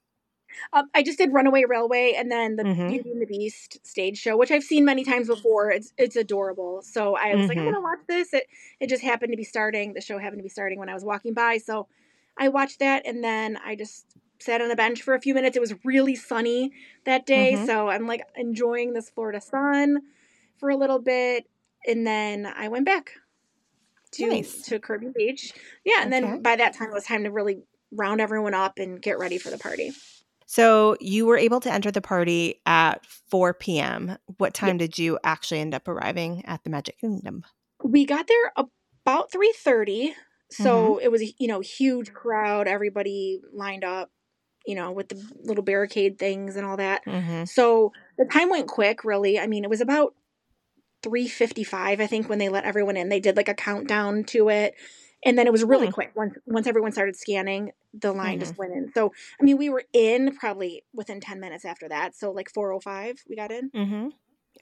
Um, 0.73 0.89
I 0.95 1.03
just 1.03 1.19
did 1.19 1.33
Runaway 1.33 1.65
Railway 1.65 2.15
and 2.17 2.31
then 2.31 2.57
the 2.57 2.65
mm-hmm. 2.65 2.89
Beauty 2.89 3.11
and 3.11 3.23
the 3.23 3.27
Beast 3.27 3.85
stage 3.87 4.19
show, 4.19 4.37
which 4.37 4.51
I've 4.51 4.63
seen 4.63 4.85
many 4.85 5.05
times 5.05 5.29
before. 5.29 5.71
It's 5.71 5.93
it's 5.97 6.17
adorable. 6.17 6.83
So 6.83 7.17
I 7.17 7.35
was 7.35 7.43
mm-hmm. 7.43 7.49
like, 7.49 7.59
I'm 7.59 7.65
mm-hmm. 7.65 7.73
gonna 7.75 7.83
watch 7.83 8.01
this. 8.09 8.33
It 8.35 8.47
it 8.81 8.89
just 8.89 9.03
happened 9.03 9.33
to 9.33 9.37
be 9.37 9.45
starting. 9.45 9.95
The 9.95 10.01
show 10.01 10.19
happened 10.19 10.41
to 10.41 10.45
be 10.45 10.49
starting 10.49 10.79
when 10.79 10.89
I 10.89 10.95
was 10.95 11.05
walking 11.05 11.35
by, 11.35 11.59
so 11.59 11.89
I 12.39 12.49
watched 12.49 12.81
that, 12.81 13.07
and 13.07 13.23
then 13.25 13.59
I 13.65 13.77
just 13.77 14.07
sat 14.39 14.61
on 14.61 14.71
a 14.71 14.77
bench 14.77 15.03
for 15.03 15.15
a 15.15 15.21
few 15.21 15.35
minutes. 15.35 15.57
It 15.57 15.61
was 15.61 15.75
really 15.85 16.15
sunny 16.15 16.73
that 17.05 17.27
day, 17.27 17.55
mm-hmm. 17.55 17.67
so 17.67 17.89
I'm 17.89 18.07
like 18.07 18.23
enjoying 18.37 18.93
this 18.93 19.11
Florida 19.11 19.41
sun 19.41 19.99
for 20.59 20.71
a 20.71 20.77
little 20.77 20.99
bit, 20.99 21.49
and 21.87 22.07
then 22.07 22.47
I 22.47 22.69
went 22.69 22.85
back 22.85 23.13
to 24.13 24.29
nice. 24.29 24.63
to 24.63 24.79
Kirby 24.79 25.09
Beach. 25.15 25.53
Yeah, 25.85 26.03
and 26.03 26.13
okay. 26.13 26.21
then 26.21 26.43
by 26.43 26.57
that 26.57 26.75
time 26.75 26.89
it 26.89 26.95
was 26.95 27.05
time 27.05 27.25
to 27.25 27.31
really 27.31 27.63
round 27.93 28.21
everyone 28.21 28.55
up 28.55 28.79
and 28.79 29.01
get 29.01 29.19
ready 29.19 29.39
for 29.39 29.51
the 29.51 29.59
party. 29.59 29.93
So 30.47 30.97
you 31.01 31.27
were 31.27 31.37
able 31.37 31.61
to 31.61 31.73
enter 31.73 31.91
the 31.91 32.01
party 32.01 32.63
at 32.65 33.05
4 33.31 33.55
p.m. 33.55 34.17
What 34.39 34.55
time 34.55 34.79
did 34.79 34.97
you 34.97 35.19
actually 35.25 35.61
end 35.61 35.75
up 35.75 35.89
arriving 35.89 36.45
at 36.47 36.63
the 36.63 36.71
Magic 36.71 36.99
Kingdom? 37.01 37.45
We 37.83 38.07
got 38.07 38.29
there 38.29 38.53
about 38.57 39.31
3:30. 39.33 40.13
So 40.51 40.95
mm-hmm. 40.95 41.05
it 41.05 41.11
was 41.11 41.23
you 41.39 41.49
know 41.49 41.61
huge 41.61 42.13
crowd, 42.13 42.69
everybody 42.69 43.41
lined 43.53 43.85
up, 43.85 44.11
you 44.65 44.77
know, 44.77 44.93
with 44.93 45.09
the 45.09 45.21
little 45.43 45.65
barricade 45.65 46.19
things 46.19 46.55
and 46.55 46.65
all 46.65 46.77
that. 46.77 47.05
Mm-hmm. 47.05 47.45
So 47.45 47.93
the 48.17 48.25
time 48.25 48.49
went 48.49 48.69
quick, 48.69 49.05
really. 49.05 49.41
I 49.41 49.49
mean, 49.49 49.65
it 49.65 49.71
was 49.71 49.81
about 49.81 50.15
3:55 51.03 52.01
I 52.01 52.07
think 52.07 52.29
when 52.29 52.39
they 52.39 52.49
let 52.49 52.65
everyone 52.65 52.97
in. 52.97 53.09
They 53.09 53.21
did 53.21 53.37
like 53.37 53.49
a 53.49 53.55
countdown 53.55 54.25
to 54.25 54.49
it. 54.49 54.75
And 55.25 55.37
then 55.37 55.47
it 55.47 55.53
was 55.53 55.65
really 55.65 55.89
mm. 55.89 55.93
quick. 55.93 56.13
Once 56.15 56.35
once 56.47 56.67
everyone 56.67 56.93
started 56.93 57.17
scanning, 57.17 57.73
the 58.01 58.13
line 58.13 58.35
mm-hmm. 58.35 58.41
just 58.41 58.59
went 58.59 58.73
in. 58.73 58.93
So, 58.93 59.13
I 59.41 59.45
mean, 59.45 59.57
we 59.57 59.71
were 59.71 59.85
in 59.93 60.37
probably 60.37 60.83
within 60.93 61.21
10 61.21 61.41
minutes 61.41 61.65
after 61.65 61.89
that. 61.89 62.15
So 62.15 62.31
like 62.31 62.51
4:05 62.53 63.19
we 63.29 63.37
got 63.37 63.53
in. 63.53 63.71
Mhm. 63.71 64.13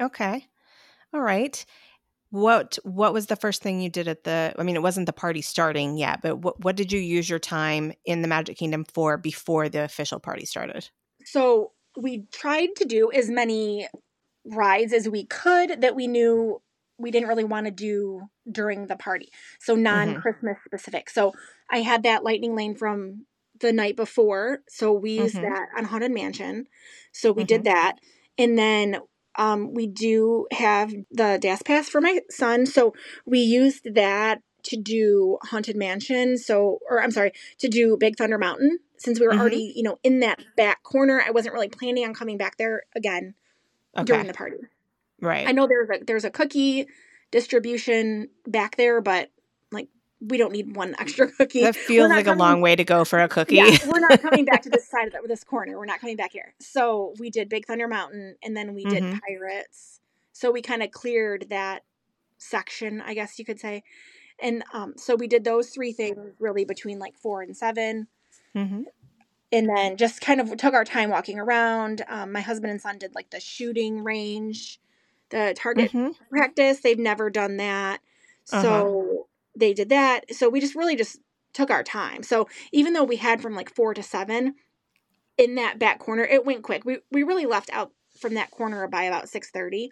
Okay. 0.01 0.47
All 1.13 1.21
right. 1.21 1.65
What 2.31 2.79
what 2.83 3.13
was 3.13 3.27
the 3.27 3.37
first 3.37 3.63
thing 3.63 3.81
you 3.81 3.89
did 3.89 4.09
at 4.09 4.25
the 4.25 4.55
I 4.59 4.63
mean, 4.63 4.77
it 4.77 4.83
wasn't 4.83 5.07
the 5.07 5.13
party 5.13 5.41
starting 5.41 5.97
yet, 5.97 6.21
but 6.23 6.39
what 6.39 6.63
what 6.65 6.77
did 6.77 6.93
you 6.93 7.01
use 7.01 7.31
your 7.31 7.39
time 7.39 7.93
in 8.05 8.23
the 8.23 8.29
Magic 8.29 8.57
Kingdom 8.57 8.85
for 8.93 9.17
before 9.17 9.69
the 9.69 9.85
official 9.85 10.19
party 10.19 10.45
started? 10.45 10.91
So, 11.25 11.73
we 11.97 12.27
tried 12.33 12.71
to 12.77 12.85
do 12.85 13.13
as 13.13 13.31
many 13.31 13.89
rides 14.45 14.93
as 14.93 15.09
we 15.09 15.25
could 15.25 15.81
that 15.81 15.95
we 15.95 16.07
knew 16.07 16.61
we 16.99 17.11
didn't 17.11 17.29
really 17.29 17.45
want 17.45 17.67
to 17.67 17.73
do 17.73 18.29
during 18.51 18.87
the 18.87 18.97
party. 18.97 19.31
So 19.61 19.75
non 19.75 20.21
Christmas 20.21 20.57
mm-hmm. 20.57 20.69
specific. 20.77 21.11
So 21.11 21.33
I 21.71 21.79
had 21.79 22.03
that 22.05 22.25
lightning 22.25 22.55
lane 22.55 22.75
from 22.75 23.27
the 23.61 23.73
night 23.73 23.97
before. 23.97 24.61
So 24.69 24.93
we 24.93 25.19
used 25.19 25.37
mm-hmm. 25.37 25.53
that 25.53 25.69
on 25.77 25.85
Haunted 25.85 26.13
Mansion. 26.13 26.67
So 27.13 27.33
we 27.33 27.43
mm-hmm. 27.43 27.47
did 27.49 27.65
that. 27.65 27.97
And 28.39 28.59
then 28.59 28.99
um, 29.37 29.75
we 29.75 29.87
do 29.87 30.47
have 30.53 30.93
the 31.11 31.39
DAS 31.41 31.63
pass 31.63 31.89
for 31.89 32.01
my 32.01 32.21
son. 32.31 32.67
So 32.67 32.95
we 33.25 33.41
used 33.41 33.95
that 33.95 34.41
to 34.65 34.77
do 34.77 35.39
Haunted 35.43 35.77
Mansion. 35.77 36.39
So, 36.39 36.79
or 36.89 37.03
I'm 37.03 37.11
sorry, 37.11 37.33
to 37.59 37.69
do 37.69 37.97
Big 37.99 38.17
Thunder 38.17 38.39
Mountain 38.39 38.79
since 38.97 39.21
we 39.21 39.27
were 39.27 39.35
already, 39.35 39.73
you 39.77 39.83
know, 39.83 39.99
in 40.03 40.21
that 40.21 40.41
back 40.57 40.83
corner. 40.83 41.23
I 41.25 41.31
wasn't 41.31 41.55
really 41.55 41.69
planning 41.69 42.05
on 42.05 42.15
coming 42.15 42.39
back 42.39 42.57
there 42.57 42.85
again 42.97 43.35
during 44.05 44.27
the 44.27 44.33
party. 44.33 44.57
Right. 45.25 45.49
I 45.49 45.53
know 45.53 45.67
there's 45.67 45.89
a 45.91 46.05
there's 46.05 46.25
a 46.25 46.31
cookie 46.31 46.87
distribution 47.31 48.29
back 48.47 48.77
there, 48.77 49.01
but 49.01 49.31
like 49.73 49.89
we 50.21 50.37
don't 50.37 50.53
need 50.53 50.77
one 50.77 50.95
extra 50.99 51.31
cookie. 51.39 51.63
That 51.63 51.77
feels 51.77 52.11
like 52.11 52.27
a 52.27 52.35
long 52.35 52.61
way 52.61 52.77
to 52.77 52.85
go 52.85 53.05
for 53.05 53.19
a 53.21 53.29
cookie. 53.37 53.57
Yeah, 53.57 53.77
we're 53.87 54.01
not 54.01 54.21
coming 54.21 54.45
back 54.45 54.63
to 54.63 54.71
this 54.71 54.89
side 54.91 55.09
of 55.09 55.13
the, 55.13 55.29
this 55.29 55.45
corner. 55.45 55.79
We're 55.79 55.87
not 55.87 56.01
coming 56.01 56.17
back 56.17 56.33
here. 56.33 56.55
So 56.61 57.15
we 57.19 57.31
did 57.31 57.49
Big 57.49 57.67
Thunder 57.67 57.89
Mountain, 57.89 58.37
and 58.43 58.57
then 58.57 58.75
we 58.75 58.85
did 58.85 59.03
Mhm. 59.03 59.21
Pirates. 59.27 60.01
So 60.33 60.51
we 60.51 60.63
kind 60.63 60.83
of 60.83 60.91
cleared 60.91 61.47
that 61.51 61.85
section, 62.39 63.01
I 63.01 63.15
guess 63.15 63.39
you 63.39 63.45
could 63.45 63.61
say. 63.61 63.85
And 64.41 64.65
um, 64.73 64.95
so 64.97 65.15
we 65.15 65.29
did 65.29 65.45
those 65.45 65.71
three 65.71 65.93
things 65.93 66.19
really 66.41 66.65
between 66.65 66.99
like 66.99 67.17
four 67.17 67.43
and 67.43 67.57
seven, 67.57 68.09
hmm 68.55 68.83
and 69.53 69.69
then 69.69 69.97
just 69.97 70.21
kind 70.21 70.41
of 70.41 70.57
took 70.57 70.75
our 70.75 70.85
time 70.85 71.11
walking 71.11 71.39
around. 71.39 72.05
Um, 72.09 72.33
my 72.33 72.41
husband 72.41 72.73
and 72.73 72.81
son 72.81 72.99
did 72.99 73.15
like 73.15 73.31
the 73.31 73.39
shooting 73.39 74.03
range, 74.03 74.81
the 75.35 75.55
target 75.57 75.93
hmm 75.93 76.11
practice. 76.31 76.81
They've 76.81 76.99
never 76.99 77.31
done 77.31 77.59
that. 77.59 78.01
So 78.45 78.87
Uh-huh. 78.87 78.89
they 79.57 79.75
did 79.75 79.91
that. 79.91 80.35
So 80.35 80.49
we 80.51 80.61
just 80.61 80.77
really 80.77 80.97
just 80.97 81.19
took 81.55 81.71
our 81.71 81.85
time. 81.85 82.25
So 82.25 82.49
even 82.73 82.95
though 82.95 83.05
we 83.05 83.17
had 83.17 83.43
from 83.43 83.55
like 83.55 83.75
four 83.75 83.95
to 83.95 84.03
seven 84.03 84.57
in 85.39 85.57
that 85.57 85.79
back 85.79 85.99
corner, 85.99 86.25
it 86.25 86.45
went 86.45 86.63
quick. 86.63 86.85
We 86.85 86.99
we 87.11 87.23
really 87.23 87.47
left 87.47 87.71
out 87.73 87.93
from 88.21 88.35
that 88.35 88.51
corner 88.51 88.87
by 88.89 89.05
about 89.05 89.29
six 89.29 89.51
thirty 89.51 89.91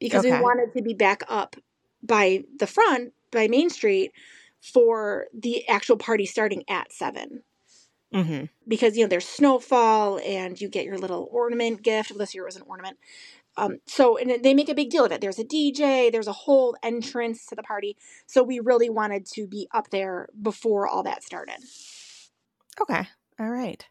because 0.00 0.22
Okay. 0.22 0.24
we 0.24 0.32
wanted 0.34 0.72
to 0.76 0.82
be 0.82 0.94
back 0.94 1.22
up 1.28 1.56
by 2.02 2.44
the 2.58 2.66
front 2.66 3.12
by 3.32 3.48
Main 3.48 3.70
Street 3.70 4.12
for 4.60 5.26
the 5.34 5.68
actual 5.68 5.96
party 5.96 6.26
starting 6.26 6.64
at 6.68 6.92
seven 6.92 7.42
hmm 8.12 8.44
because 8.66 8.96
you 8.96 9.04
know 9.04 9.08
there's 9.08 9.26
snowfall 9.28 10.18
and 10.20 10.60
you 10.60 10.68
get 10.68 10.84
your 10.84 10.98
little 10.98 11.28
ornament 11.32 11.82
gift. 11.82 12.16
This 12.18 12.34
year 12.34 12.44
it 12.44 12.46
was 12.46 12.56
an 12.56 12.62
ornament. 12.66 12.98
Um, 13.58 13.78
so 13.86 14.16
and 14.16 14.42
they 14.42 14.54
make 14.54 14.68
a 14.68 14.74
big 14.74 14.90
deal 14.90 15.04
of 15.04 15.12
it. 15.12 15.20
There's 15.20 15.38
a 15.38 15.44
DJ. 15.44 16.10
There's 16.10 16.28
a 16.28 16.32
whole 16.32 16.76
entrance 16.82 17.46
to 17.46 17.54
the 17.54 17.62
party. 17.62 17.96
So 18.26 18.42
we 18.42 18.60
really 18.60 18.88
wanted 18.88 19.26
to 19.34 19.46
be 19.46 19.68
up 19.74 19.90
there 19.90 20.28
before 20.40 20.86
all 20.86 21.02
that 21.02 21.22
started. 21.22 21.58
Okay. 22.80 23.08
All 23.40 23.50
right. 23.50 23.84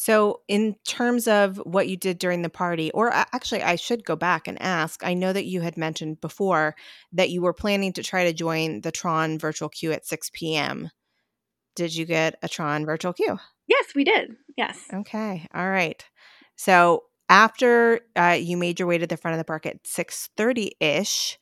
So, 0.00 0.42
in 0.46 0.76
terms 0.84 1.26
of 1.26 1.56
what 1.56 1.88
you 1.88 1.96
did 1.96 2.20
during 2.20 2.42
the 2.42 2.48
party, 2.48 2.92
or 2.92 3.10
actually, 3.12 3.64
I 3.64 3.74
should 3.74 4.04
go 4.04 4.14
back 4.14 4.46
and 4.46 4.56
ask. 4.62 5.04
I 5.04 5.12
know 5.12 5.32
that 5.32 5.46
you 5.46 5.60
had 5.60 5.76
mentioned 5.76 6.20
before 6.20 6.76
that 7.10 7.30
you 7.30 7.42
were 7.42 7.52
planning 7.52 7.92
to 7.94 8.04
try 8.04 8.22
to 8.22 8.32
join 8.32 8.82
the 8.82 8.92
Tron 8.92 9.40
virtual 9.40 9.68
queue 9.68 9.90
at 9.90 10.06
6 10.06 10.30
p.m. 10.32 10.90
Did 11.74 11.96
you 11.96 12.04
get 12.04 12.36
a 12.44 12.48
Tron 12.48 12.86
virtual 12.86 13.12
queue? 13.12 13.40
Yes, 13.66 13.86
we 13.96 14.04
did. 14.04 14.36
Yes. 14.56 14.78
Okay. 14.94 15.48
All 15.52 15.68
right. 15.68 16.04
So, 16.54 17.02
after 17.28 18.00
uh, 18.16 18.38
you 18.40 18.56
made 18.56 18.78
your 18.80 18.88
way 18.88 18.98
to 18.98 19.06
the 19.06 19.16
front 19.16 19.34
of 19.34 19.38
the 19.38 19.44
park 19.44 19.66
at 19.66 19.86
6:30 19.86 20.72
ish, 20.80 21.38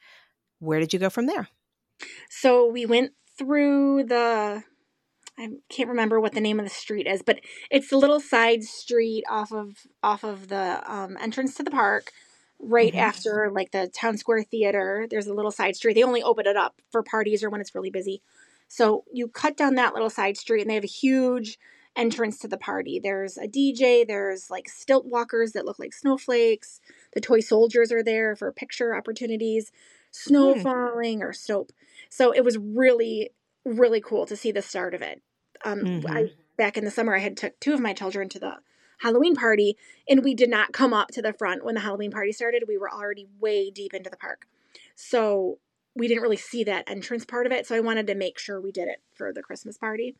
where 0.60 0.80
did 0.80 0.92
you 0.92 0.98
go 1.00 1.10
from 1.10 1.26
there? 1.26 1.48
So 2.30 2.66
we 2.66 2.86
went 2.86 3.12
through 3.38 4.04
the 4.04 4.62
I 5.38 5.48
can't 5.68 5.88
remember 5.88 6.20
what 6.20 6.32
the 6.34 6.40
name 6.40 6.60
of 6.60 6.66
the 6.66 6.70
street 6.70 7.06
is, 7.06 7.22
but 7.22 7.40
it's 7.70 7.92
a 7.92 7.96
little 7.98 8.20
side 8.20 8.64
street 8.64 9.24
off 9.28 9.52
of 9.52 9.86
off 10.02 10.24
of 10.24 10.48
the 10.48 10.82
um, 10.92 11.16
entrance 11.20 11.54
to 11.56 11.62
the 11.64 11.70
park, 11.72 12.12
right 12.60 12.94
Mhm. 12.94 12.98
after 13.00 13.50
like 13.52 13.72
the 13.72 13.88
town 13.88 14.16
square 14.18 14.44
theater. 14.44 15.06
There's 15.10 15.26
a 15.26 15.34
little 15.34 15.50
side 15.50 15.76
street. 15.76 15.94
They 15.94 16.04
only 16.04 16.22
open 16.22 16.46
it 16.46 16.56
up 16.56 16.80
for 16.90 17.02
parties 17.02 17.42
or 17.44 17.50
when 17.50 17.60
it's 17.60 17.74
really 17.74 17.90
busy. 17.90 18.22
So 18.68 19.04
you 19.12 19.28
cut 19.28 19.56
down 19.56 19.74
that 19.76 19.94
little 19.94 20.10
side 20.10 20.36
street, 20.38 20.62
and 20.62 20.70
they 20.70 20.74
have 20.76 20.84
a 20.84 20.88
huge 20.88 21.58
entrance 21.96 22.38
to 22.40 22.48
the 22.48 22.58
party. 22.58 23.00
There's 23.02 23.38
a 23.38 23.48
DJ. 23.48 24.06
There's 24.06 24.50
like 24.50 24.68
stilt 24.68 25.06
walkers 25.06 25.52
that 25.52 25.64
look 25.64 25.78
like 25.78 25.92
snowflakes. 25.92 26.80
The 27.14 27.20
toy 27.20 27.40
soldiers 27.40 27.90
are 27.90 28.02
there 28.02 28.36
for 28.36 28.52
picture 28.52 28.94
opportunities. 28.94 29.72
Snow 30.10 30.54
Hmm. 30.54 30.62
falling 30.62 31.22
or 31.22 31.32
soap. 31.32 31.72
So 32.10 32.32
it 32.32 32.44
was 32.44 32.58
really 32.58 33.30
really 33.64 34.00
cool 34.00 34.26
to 34.26 34.36
see 34.36 34.52
the 34.52 34.62
start 34.62 34.94
of 34.94 35.02
it. 35.02 35.20
Um, 35.64 35.80
Mhm. 35.80 36.04
I 36.08 36.30
back 36.56 36.76
in 36.76 36.84
the 36.84 36.90
summer, 36.90 37.16
I 37.16 37.18
had 37.18 37.36
took 37.36 37.58
two 37.60 37.74
of 37.74 37.80
my 37.80 37.92
children 37.92 38.28
to 38.30 38.38
the 38.38 38.58
Halloween 38.98 39.34
party, 39.34 39.76
and 40.08 40.22
we 40.24 40.34
did 40.34 40.48
not 40.48 40.72
come 40.72 40.94
up 40.94 41.08
to 41.08 41.20
the 41.20 41.32
front 41.32 41.64
when 41.64 41.74
the 41.74 41.80
Halloween 41.80 42.10
party 42.10 42.32
started. 42.32 42.64
We 42.68 42.78
were 42.78 42.90
already 42.90 43.26
way 43.40 43.70
deep 43.70 43.92
into 43.92 44.08
the 44.08 44.16
park, 44.16 44.46
so 44.94 45.58
we 45.94 46.08
didn't 46.08 46.22
really 46.22 46.36
see 46.36 46.62
that 46.64 46.88
entrance 46.88 47.24
part 47.24 47.46
of 47.46 47.52
it. 47.52 47.66
So 47.66 47.74
I 47.74 47.80
wanted 47.80 48.06
to 48.06 48.14
make 48.14 48.38
sure 48.38 48.60
we 48.60 48.70
did 48.70 48.86
it 48.88 49.02
for 49.14 49.32
the 49.32 49.42
Christmas 49.42 49.76
party. 49.76 50.14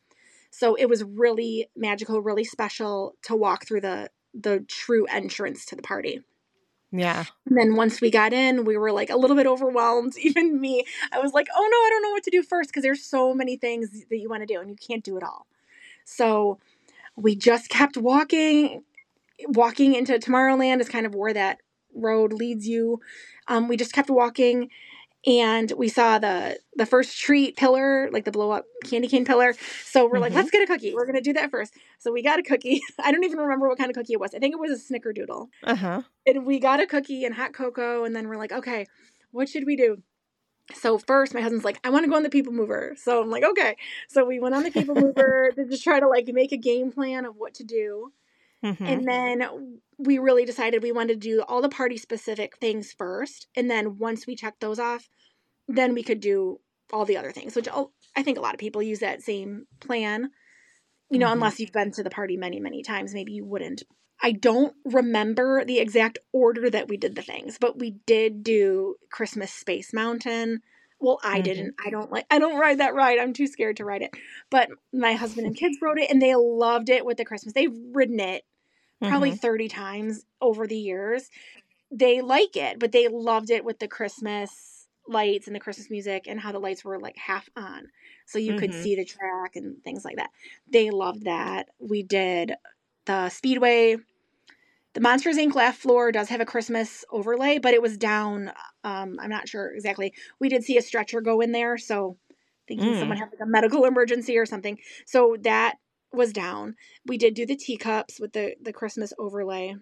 So 0.57 0.73
it 0.73 0.89
was 0.89 1.03
really 1.03 1.69
magical, 1.75 2.19
really 2.19 2.43
special 2.43 3.13
to 3.25 3.35
walk 3.35 3.67
through 3.67 3.81
the 3.81 4.09
the 4.33 4.65
true 4.67 5.05
entrance 5.05 5.67
to 5.67 5.75
the 5.75 5.83
party. 5.83 6.23
Yeah. 6.91 7.25
And 7.45 7.55
then 7.55 7.75
once 7.75 8.01
we 8.01 8.09
got 8.09 8.33
in, 8.33 8.65
we 8.65 8.75
were 8.75 8.91
like 8.91 9.11
a 9.11 9.17
little 9.17 9.35
bit 9.35 9.45
overwhelmed. 9.45 10.13
Even 10.19 10.59
me, 10.59 10.83
I 11.11 11.19
was 11.19 11.31
like, 11.31 11.47
oh 11.55 11.69
no, 11.71 11.77
I 11.77 11.89
don't 11.91 12.01
know 12.01 12.09
what 12.09 12.23
to 12.23 12.31
do 12.31 12.41
first 12.41 12.71
because 12.71 12.81
there's 12.81 13.03
so 13.03 13.35
many 13.35 13.55
things 13.55 13.91
that 14.09 14.17
you 14.17 14.29
want 14.29 14.41
to 14.41 14.51
do 14.51 14.59
and 14.59 14.67
you 14.71 14.75
can't 14.75 15.03
do 15.03 15.15
it 15.15 15.21
all. 15.21 15.45
So 16.05 16.57
we 17.15 17.35
just 17.35 17.69
kept 17.69 17.95
walking. 17.95 18.83
Walking 19.49 19.93
into 19.93 20.13
Tomorrowland 20.13 20.79
is 20.79 20.89
kind 20.89 21.05
of 21.05 21.13
where 21.13 21.33
that 21.33 21.59
road 21.93 22.33
leads 22.33 22.67
you. 22.67 22.99
Um, 23.47 23.67
we 23.67 23.77
just 23.77 23.93
kept 23.93 24.09
walking 24.09 24.71
and 25.27 25.71
we 25.77 25.89
saw 25.89 26.19
the 26.19 26.59
the 26.75 26.87
first 26.87 27.19
treat 27.19 27.57
pillar, 27.57 28.09
like 28.11 28.25
the 28.25 28.31
blow 28.31 28.51
up 28.51 28.65
candy 28.85 29.07
cane 29.09 29.25
pillar. 29.25 29.55
So 29.85 30.07
we're 30.09 30.19
like, 30.19 30.33
Mhm. 30.33 30.35
let's 30.35 30.51
get 30.51 30.63
a 30.63 30.67
cookie. 30.67 30.93
We're 30.95 31.05
gonna 31.07 31.21
do 31.21 31.33
that 31.33 31.51
first. 31.51 31.73
So 31.99 32.11
we 32.13 32.23
got 32.23 32.39
a 32.39 32.43
cookie. 32.43 32.81
I 32.99 33.11
don't 33.11 33.25
even 33.25 33.39
remember 33.39 33.67
what 33.69 33.77
kind 33.77 33.89
of 33.91 33.95
cookie 33.95 34.13
it 34.13 34.19
was. 34.21 34.33
I 34.35 34.39
think 34.39 34.53
it 34.55 34.59
was 34.59 34.71
a 34.71 34.93
snickerdoodle 34.93 35.49
Uh 35.63 35.75
huh. 35.75 36.01
and 36.27 36.45
we 36.45 36.59
got 36.59 36.79
a 36.81 36.87
cookie 36.87 37.25
and 37.25 37.35
hot 37.35 37.53
cocoa 37.53 38.03
and 38.05 38.15
then 38.15 38.27
we're 38.27 38.37
like 38.37 38.51
okay 38.51 38.85
what 39.31 39.49
should 39.49 39.65
we 39.65 39.75
do 39.75 40.01
so 40.73 40.97
first 40.97 41.33
my 41.33 41.41
husband's 41.41 41.65
like 41.65 41.79
i 41.83 41.89
want 41.89 42.03
to 42.03 42.09
go 42.09 42.15
on 42.17 42.23
the 42.23 42.29
people 42.29 42.53
mover 42.53 42.93
so 42.97 43.21
i'm 43.21 43.29
like 43.29 43.43
okay 43.43 43.75
so 44.09 44.25
we 44.25 44.39
went 44.39 44.55
on 44.55 44.63
the 44.63 44.71
people 44.71 44.95
mover 44.99 45.51
to 45.55 45.65
just 45.65 45.83
try 45.83 45.99
to 45.99 46.07
like 46.07 46.27
make 46.29 46.51
a 46.51 46.57
game 46.57 46.91
plan 46.91 47.25
of 47.25 47.35
what 47.37 47.53
to 47.53 47.63
do 47.63 48.11
hmm 48.63 48.73
and 48.85 49.07
then 49.07 49.79
we 49.97 50.17
really 50.19 50.45
decided 50.45 50.83
we 50.83 50.91
wanted 50.91 51.21
to 51.21 51.29
do 51.29 51.41
all 51.43 51.61
the 51.61 51.69
party 51.69 51.97
specific 51.97 52.57
things 52.59 52.93
first 52.93 53.47
and 53.55 53.69
then 53.69 53.97
once 53.97 54.27
we 54.27 54.35
checked 54.35 54.61
those 54.61 54.79
off 54.79 55.09
then 55.67 55.93
we 55.93 56.03
could 56.03 56.19
do 56.19 56.59
all 56.93 57.05
the 57.05 57.17
other 57.17 57.31
things 57.31 57.55
which 57.55 57.67
i 58.15 58.23
think 58.23 58.37
a 58.37 58.41
lot 58.41 58.53
of 58.53 58.59
people 58.59 58.81
use 58.81 58.99
that 58.99 59.21
same 59.21 59.67
plan 59.79 60.29
you 61.09 61.19
know 61.19 61.27
Mhm. 61.27 61.33
unless 61.33 61.59
you've 61.59 61.71
been 61.71 61.91
to 61.91 62.03
the 62.03 62.09
party 62.09 62.37
many 62.37 62.59
many 62.59 62.83
times 62.83 63.13
maybe 63.13 63.33
you 63.33 63.45
wouldn't 63.45 63.83
i 64.21 64.31
don't 64.31 64.75
remember 64.85 65.63
the 65.65 65.79
exact 65.79 66.19
order 66.33 66.69
that 66.69 66.87
we 66.87 66.97
did 66.97 67.15
the 67.15 67.21
things 67.21 67.57
but 67.59 67.79
we 67.79 67.91
did 68.05 68.43
do 68.43 68.95
christmas 69.11 69.51
space 69.53 69.93
mountain 69.93 70.61
well 70.99 71.19
i 71.23 71.39
Mhm. 71.39 71.43
didn't 71.43 71.75
i 71.85 71.89
don't 71.89 72.11
like 72.11 72.25
i 72.31 72.39
don't 72.39 72.59
ride 72.59 72.79
that 72.79 72.95
ride 72.95 73.19
i'm 73.19 73.33
too 73.33 73.47
scared 73.47 73.77
to 73.77 73.85
ride 73.85 74.01
it 74.01 74.11
but 74.49 74.69
my 74.93 75.13
husband 75.13 75.45
and 75.47 75.55
kids 75.57 75.77
rode 75.81 75.99
it 75.99 76.09
and 76.09 76.21
they 76.21 76.35
loved 76.35 76.89
it 76.89 77.05
with 77.05 77.17
the 77.17 77.25
christmas 77.25 77.53
they've 77.53 77.75
ridden 77.93 78.19
it 78.19 78.43
probably 79.07 79.31
Mhm. 79.31 79.39
30 79.39 79.67
times 79.67 80.25
over 80.41 80.67
the 80.67 80.77
years. 80.77 81.29
They 81.91 82.21
like 82.21 82.55
it, 82.57 82.79
but 82.79 82.91
they 82.91 83.07
loved 83.07 83.49
it 83.49 83.63
with 83.63 83.79
the 83.79 83.87
Christmas 83.87 84.76
lights 85.07 85.47
and 85.47 85.55
the 85.55 85.59
Christmas 85.59 85.89
music 85.89 86.25
and 86.27 86.39
how 86.39 86.51
the 86.51 86.59
lights 86.59 86.83
were 86.85 86.99
like 86.99 87.17
half 87.17 87.49
on. 87.55 87.87
So 88.25 88.39
you 88.39 88.53
could 88.53 88.71
Mhm. 88.71 88.81
see 88.81 88.95
the 88.95 89.05
track 89.05 89.55
and 89.55 89.83
things 89.83 90.05
like 90.05 90.17
that. 90.17 90.29
They 90.71 90.89
loved 90.91 91.25
that. 91.25 91.69
We 91.79 92.03
did 92.03 92.53
the 93.05 93.29
Speedway. 93.29 93.97
The 94.93 95.01
Monsters 95.01 95.37
Inc. 95.37 95.53
laugh 95.55 95.77
floor 95.77 96.11
does 96.11 96.29
have 96.29 96.41
a 96.41 96.45
Christmas 96.45 97.05
overlay, 97.11 97.59
but 97.59 97.73
it 97.73 97.81
was 97.81 97.97
down. 97.97 98.51
Um, 98.83 99.17
I'm 99.21 99.29
not 99.29 99.47
sure 99.47 99.71
exactly. 99.73 100.13
We 100.39 100.49
did 100.49 100.63
see 100.63 100.77
a 100.77 100.81
stretcher 100.81 101.21
go 101.21 101.41
in 101.41 101.51
there, 101.51 101.77
so 101.77 102.17
thinking 102.67 102.93
Mm. 102.93 102.97
someone 102.97 103.17
had 103.17 103.29
like 103.31 103.39
a 103.41 103.45
medical 103.45 103.85
emergency 103.85 104.37
or 104.37 104.45
something. 104.45 104.79
So 105.05 105.37
that 105.41 105.75
was 106.11 106.33
down. 106.33 106.75
We 107.05 107.17
did 107.17 107.35
do 107.35 107.45
the 107.45 107.55
teacups 107.55 108.19
with 108.19 108.33
the 108.33 108.55
the 108.61 108.73
Christmas 108.73 109.13
overlay. 109.19 109.75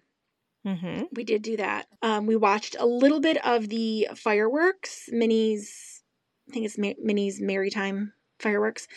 Hmm 0.65 1.04
We 1.13 1.23
did 1.23 1.41
do 1.41 1.58
that. 1.58 1.88
Um, 2.01 2.25
we 2.25 2.36
watched 2.36 2.75
a 2.80 2.86
little 2.86 3.19
bit 3.19 3.43
of 3.45 3.69
the 3.69 4.10
fireworks, 4.15 5.10
Minnie's. 5.12 6.01
I 6.49 6.54
think 6.54 6.65
it's 6.65 6.78
Ma- 6.78 6.93
Minnie's 7.01 7.39
Maritime 7.41 8.13
fireworks. 8.39 8.88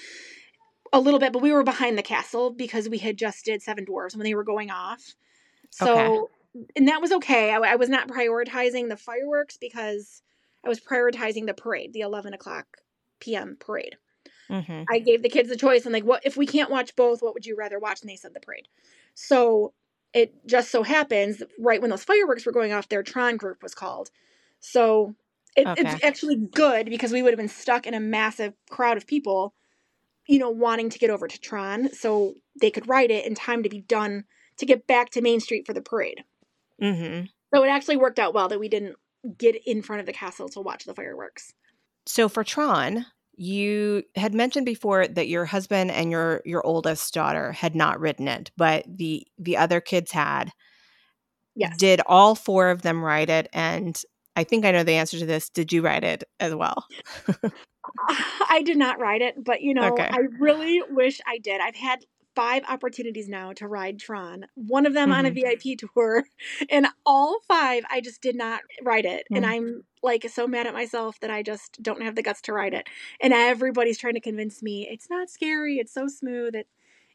A 0.93 1.01
little 1.01 1.21
bit, 1.21 1.33
but 1.33 1.43
we 1.43 1.53
were 1.53 1.65
behind 1.65 1.99
the 1.99 2.03
castle 2.03 2.51
because 2.51 2.89
we 2.89 2.99
had 2.99 3.19
just 3.19 3.45
did 3.45 3.63
Seven 3.63 3.85
Dwarfs 3.85 4.17
when 4.17 4.25
they 4.25 4.35
were 4.35 4.45
going 4.45 4.71
off. 4.71 5.15
So, 5.71 6.31
and 6.77 6.89
that 6.89 7.03
was 7.03 7.13
okay. 7.13 7.51
I, 7.53 7.59
I 7.59 7.77
was 7.77 7.91
not 7.91 8.09
prioritizing 8.09 8.89
the 8.89 8.97
fireworks 8.97 9.59
because 9.59 10.23
I 10.65 10.69
was 10.69 10.81
prioritizing 10.81 11.47
the 11.47 11.55
parade, 11.55 11.93
the 11.93 12.01
eleven 12.01 12.33
o'clock 12.33 12.79
p.m. 13.21 13.57
parade. 13.61 13.97
hmm 14.49 14.83
I 14.91 14.99
gave 15.01 15.23
the 15.23 15.29
kids 15.29 15.51
the 15.51 15.57
choice. 15.57 15.85
I'm 15.85 15.93
like, 15.93 16.05
what 16.05 16.25
if 16.25 16.37
we 16.37 16.47
can't 16.47 16.71
watch 16.71 16.97
both? 16.97 17.23
What 17.23 17.35
would 17.35 17.45
you 17.47 17.57
rather 17.57 17.79
watch? 17.79 18.01
And 18.01 18.09
they 18.09 18.17
said 18.17 18.35
the 18.35 18.41
parade. 18.41 18.69
So 19.15 19.75
it 20.15 20.35
just 20.47 20.71
so 20.71 20.83
happens, 20.83 21.43
right 21.59 21.81
when 21.81 21.91
those 21.91 22.05
fireworks 22.05 22.47
were 22.47 22.53
going 22.53 22.73
off, 22.73 22.89
their 22.89 23.03
Tron 23.03 23.37
group 23.37 23.63
was 23.63 23.75
called. 23.75 24.11
So 24.61 25.15
It, 25.57 25.67
Okay. 25.67 25.83
It's 25.83 26.05
actually 26.05 26.37
good 26.37 26.87
because 26.91 27.13
we 27.13 27.23
would 27.23 27.33
have 27.33 27.39
been 27.39 27.49
stuck 27.49 27.87
in 27.87 27.95
a 27.95 28.01
massive 28.01 28.55
crowd 28.71 28.97
of 28.97 29.07
people, 29.07 29.55
you 30.29 30.39
know, 30.39 30.51
wanting 30.51 30.91
to 30.91 30.99
get 30.99 31.11
over 31.11 31.27
to 31.29 31.41
Tron 31.41 31.93
so 31.93 32.35
they 32.61 32.71
could 32.71 32.89
ride 32.89 33.11
it 33.11 33.27
in 33.27 33.35
time 33.35 33.63
to 33.63 33.69
be 33.69 33.81
done 33.81 34.25
to 34.59 34.67
get 34.67 34.87
back 34.87 35.11
to 35.11 35.21
Main 35.23 35.41
Street 35.41 35.67
for 35.67 35.73
the 35.75 35.83
parade. 35.83 36.25
hmm 36.81 37.23
So 37.53 37.65
it 37.65 37.69
actually 37.69 37.97
worked 37.97 38.19
out 38.19 38.35
well 38.35 38.49
that 38.49 38.61
we 38.61 38.69
didn't 38.69 38.97
get 39.37 39.57
in 39.67 39.83
front 39.83 40.01
of 40.01 40.07
the 40.07 40.13
castle 40.13 40.49
to 40.51 40.61
watch 40.61 40.85
the 40.85 40.95
fireworks. 40.95 41.55
So 42.07 42.29
for 42.29 42.45
Tron, 42.45 43.07
you 43.39 44.03
had 44.17 44.35
mentioned 44.35 44.67
before 44.67 45.07
that 45.07 45.29
your 45.29 45.45
husband 45.45 45.93
and 45.93 46.11
your 46.11 46.43
your 46.45 46.67
oldest 46.67 47.15
daughter 47.15 47.53
had 47.53 47.75
not 47.75 48.01
ridden 48.01 48.27
it, 48.27 48.51
but 48.57 48.85
the 48.89 49.27
the 49.39 49.57
other 49.57 49.81
kids 49.81 50.11
had. 50.11 50.51
Yes. 51.55 51.77
Did 51.77 52.01
all 52.07 52.35
four 52.35 52.71
of 52.71 52.83
them 52.83 53.03
ride 53.03 53.31
it? 53.31 53.49
And 53.53 54.01
I 54.37 54.45
think 54.45 54.65
I 54.65 54.71
know 54.73 54.85
the 54.85 54.93
answer 54.93 55.19
to 55.19 55.27
this. 55.27 55.51
Did 55.51 55.73
you 55.73 55.83
ride 55.83 56.05
it 56.05 56.25
as 56.41 56.55
well? 56.55 56.85
I 58.49 58.63
did 58.65 58.77
not 58.77 59.01
ride 59.01 59.23
it, 59.23 59.43
but 59.43 59.63
you 59.63 59.75
know, 59.75 59.93
Okay. 59.93 60.09
I 60.11 60.21
really 60.39 60.83
wish 60.91 61.21
I 61.27 61.39
did. 61.39 61.61
I've 61.61 61.77
had 61.77 62.01
five 62.39 62.63
opportunities 62.69 63.29
now 63.29 63.53
to 63.55 63.67
ride 63.69 63.99
Tron, 63.99 64.47
one 64.55 64.87
of 64.87 64.95
them 64.95 65.13
on 65.13 65.27
a 65.27 65.31
Mhm. 65.31 65.35
VIP 65.35 65.77
tour, 65.95 66.25
and 66.71 66.87
all 67.05 67.41
five 67.49 67.85
I 67.91 68.01
just 68.01 68.23
did 68.23 68.37
not 68.37 68.61
ride 68.85 69.07
it. 69.07 69.27
And 69.35 69.45
Mm. 69.45 69.51
I'm 69.51 69.85
like 70.05 70.25
so 70.31 70.47
mad 70.47 70.67
at 70.69 70.75
myself 70.75 71.19
that 71.21 71.31
I 71.31 71.43
just 71.43 71.83
don't 71.83 72.03
have 72.03 72.15
the 72.15 72.23
guts 72.23 72.43
to 72.43 72.53
ride 72.53 72.75
it. 72.75 72.87
And 73.21 73.33
everybody's 73.35 73.99
trying 73.99 74.15
to 74.15 74.21
convince 74.21 74.63
me 74.63 74.89
it's 74.91 75.11
not 75.11 75.31
scary, 75.31 75.79
it's 75.79 75.93
so 75.93 76.07
smooth. 76.09 76.55
It, 76.55 76.69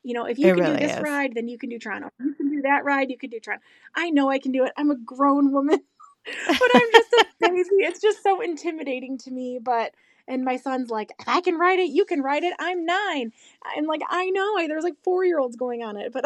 you 0.03 0.13
know, 0.13 0.25
if 0.25 0.39
you 0.39 0.49
It 0.49 0.51
can 0.51 0.63
really 0.63 0.73
do 0.73 0.77
this 0.77 0.99
is. 0.99 0.99
ride, 0.99 1.33
then 1.35 1.47
you 1.47 1.57
can 1.57 1.69
do 1.69 1.79
Tron. 1.79 2.03
If 2.03 2.11
you 2.19 2.35
can 2.35 2.49
do 2.49 2.61
that 2.63 2.83
ride, 2.85 3.09
you 3.11 3.17
can 3.17 3.29
do 3.29 3.39
Tron. 3.39 3.59
I 3.95 4.09
know 4.09 4.29
I 4.29 4.39
can 4.39 4.51
do 4.51 4.65
it. 4.65 4.73
I'm 4.77 4.91
a 4.91 4.97
grown 4.97 5.53
woman, 5.53 5.79
but 6.25 6.69
I'm 6.75 6.89
just 6.93 7.13
a 7.13 7.21
baby. 7.41 7.69
It's 7.79 8.01
just 8.01 8.23
so 8.23 8.41
intimidating 8.41 9.17
to 9.19 9.31
me. 9.31 9.59
But 9.63 9.93
and 10.27 10.43
my 10.43 10.57
son's 10.57 10.89
like, 10.89 11.11
if 11.19 11.27
I 11.27 11.41
can 11.41 11.57
ride 11.57 11.79
it, 11.79 11.89
you 11.89 12.05
can 12.05 12.21
ride 12.21 12.43
it. 12.43 12.53
I'm 12.59 12.85
nine. 12.85 13.31
I'm 13.77 13.85
like, 13.85 14.01
I 14.09 14.29
know. 14.29 14.57
I, 14.57 14.67
there's 14.67 14.83
like 14.83 14.95
four 15.03 15.25
year 15.25 15.39
olds 15.39 15.55
going 15.55 15.83
on 15.83 15.97
it, 15.97 16.13
but 16.13 16.25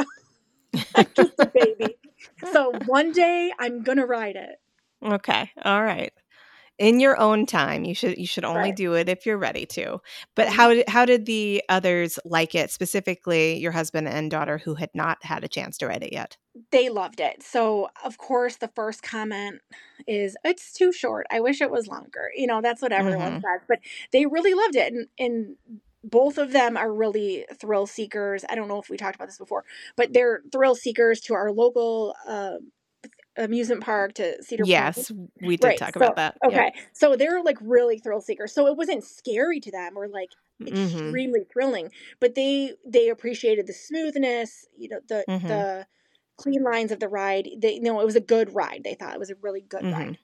I'm 0.95 1.07
just 1.15 1.33
a 1.39 1.47
baby. 1.47 1.97
So 2.51 2.73
one 2.85 3.11
day 3.11 3.51
I'm 3.59 3.83
gonna 3.83 4.05
ride 4.05 4.35
it. 4.35 4.59
Okay. 5.03 5.51
All 5.63 5.83
right. 5.83 6.13
In 6.79 6.99
your 6.99 7.19
own 7.19 7.47
time. 7.47 7.85
You 7.85 7.95
should 7.95 8.17
you 8.19 8.27
should 8.27 8.45
only 8.45 8.71
Right. 8.71 8.75
do 8.75 8.93
it 8.93 9.09
if 9.09 9.25
you're 9.25 9.37
ready 9.37 9.65
to. 9.67 9.99
But 10.35 10.47
Mhm. 10.47 10.51
how 10.53 10.73
did 10.73 10.87
how 10.87 11.05
did 11.05 11.25
the 11.25 11.63
others 11.69 12.19
like 12.23 12.53
it, 12.53 12.69
specifically 12.69 13.57
your 13.57 13.71
husband 13.71 14.07
and 14.07 14.29
daughter 14.29 14.59
who 14.59 14.75
had 14.75 14.91
not 14.93 15.23
had 15.23 15.43
a 15.43 15.47
chance 15.47 15.77
to 15.79 15.87
ride 15.87 16.03
it 16.03 16.13
yet? 16.13 16.37
They 16.71 16.89
loved 16.89 17.19
it. 17.19 17.43
So 17.43 17.89
of 18.03 18.17
course 18.17 18.57
the 18.57 18.67
first 18.69 19.03
comment 19.03 19.61
is 20.07 20.35
it's 20.43 20.73
too 20.73 20.91
short. 20.91 21.27
I 21.31 21.39
wish 21.39 21.61
it 21.61 21.69
was 21.71 21.87
longer. 21.87 22.31
You 22.35 22.47
know, 22.47 22.61
that's 22.61 22.81
what 22.81 22.91
everyone 22.91 23.33
Mhm. 23.33 23.41
says. 23.41 23.61
But 23.67 23.79
they 24.11 24.25
really 24.25 24.53
loved 24.53 24.75
it. 24.75 24.91
And 24.93 25.07
and 25.19 25.55
both 26.03 26.37
of 26.37 26.51
them 26.53 26.77
are 26.77 26.91
really 26.93 27.45
thrill 27.59 27.85
seekers. 27.85 28.45
I 28.49 28.55
don't 28.55 28.67
know 28.69 28.79
if 28.79 28.89
we 28.89 28.97
talked 28.97 29.15
about 29.15 29.27
this 29.27 29.37
before, 29.37 29.65
but 29.95 30.13
they're 30.13 30.41
thrill 30.51 30.75
seekers 30.75 31.19
to 31.21 31.33
our 31.33 31.51
local 31.51 32.15
uh, 32.27 32.57
amusement 33.37 33.81
park 33.83 34.13
to 34.15 34.41
Cedar 34.43 34.63
Point. 34.63 34.69
Yes, 34.69 35.11
we 35.41 35.57
did 35.57 35.65
Right, 35.67 35.77
talk 35.77 35.93
so- 35.93 35.99
about 35.99 36.15
that. 36.17 36.37
Yeah. 36.43 36.47
Okay. 36.49 36.73
So 36.93 37.15
they're 37.15 37.41
like 37.43 37.57
really 37.61 37.99
thrill 37.99 38.21
seekers. 38.21 38.51
So 38.53 38.67
it 38.67 38.75
wasn't 38.77 39.03
scary 39.03 39.59
to 39.61 39.71
them 39.71 39.97
or 39.97 40.07
like 40.07 40.29
Mhm. 40.61 40.69
extremely 40.69 41.43
thrilling, 41.51 41.91
but 42.19 42.35
they 42.35 42.73
they 42.85 43.09
appreciated 43.09 43.67
the 43.67 43.73
smoothness, 43.73 44.67
you 44.77 44.89
know, 44.89 44.99
the 45.07 45.23
Mhm. 45.29 45.47
the 45.47 45.87
clean 46.37 46.63
lines 46.63 46.91
of 46.91 46.99
the 46.99 47.07
ride. 47.07 47.47
They 47.57 47.73
you 47.75 47.81
know 47.81 47.99
it 48.01 48.05
was 48.05 48.15
a 48.15 48.19
good 48.21 48.53
ride. 48.55 48.81
They 48.83 48.95
thought 48.95 49.13
it 49.13 49.19
was 49.19 49.29
a 49.29 49.35
really 49.41 49.61
good 49.61 49.83
Mhm. 49.83 49.93
ride. 49.93 50.17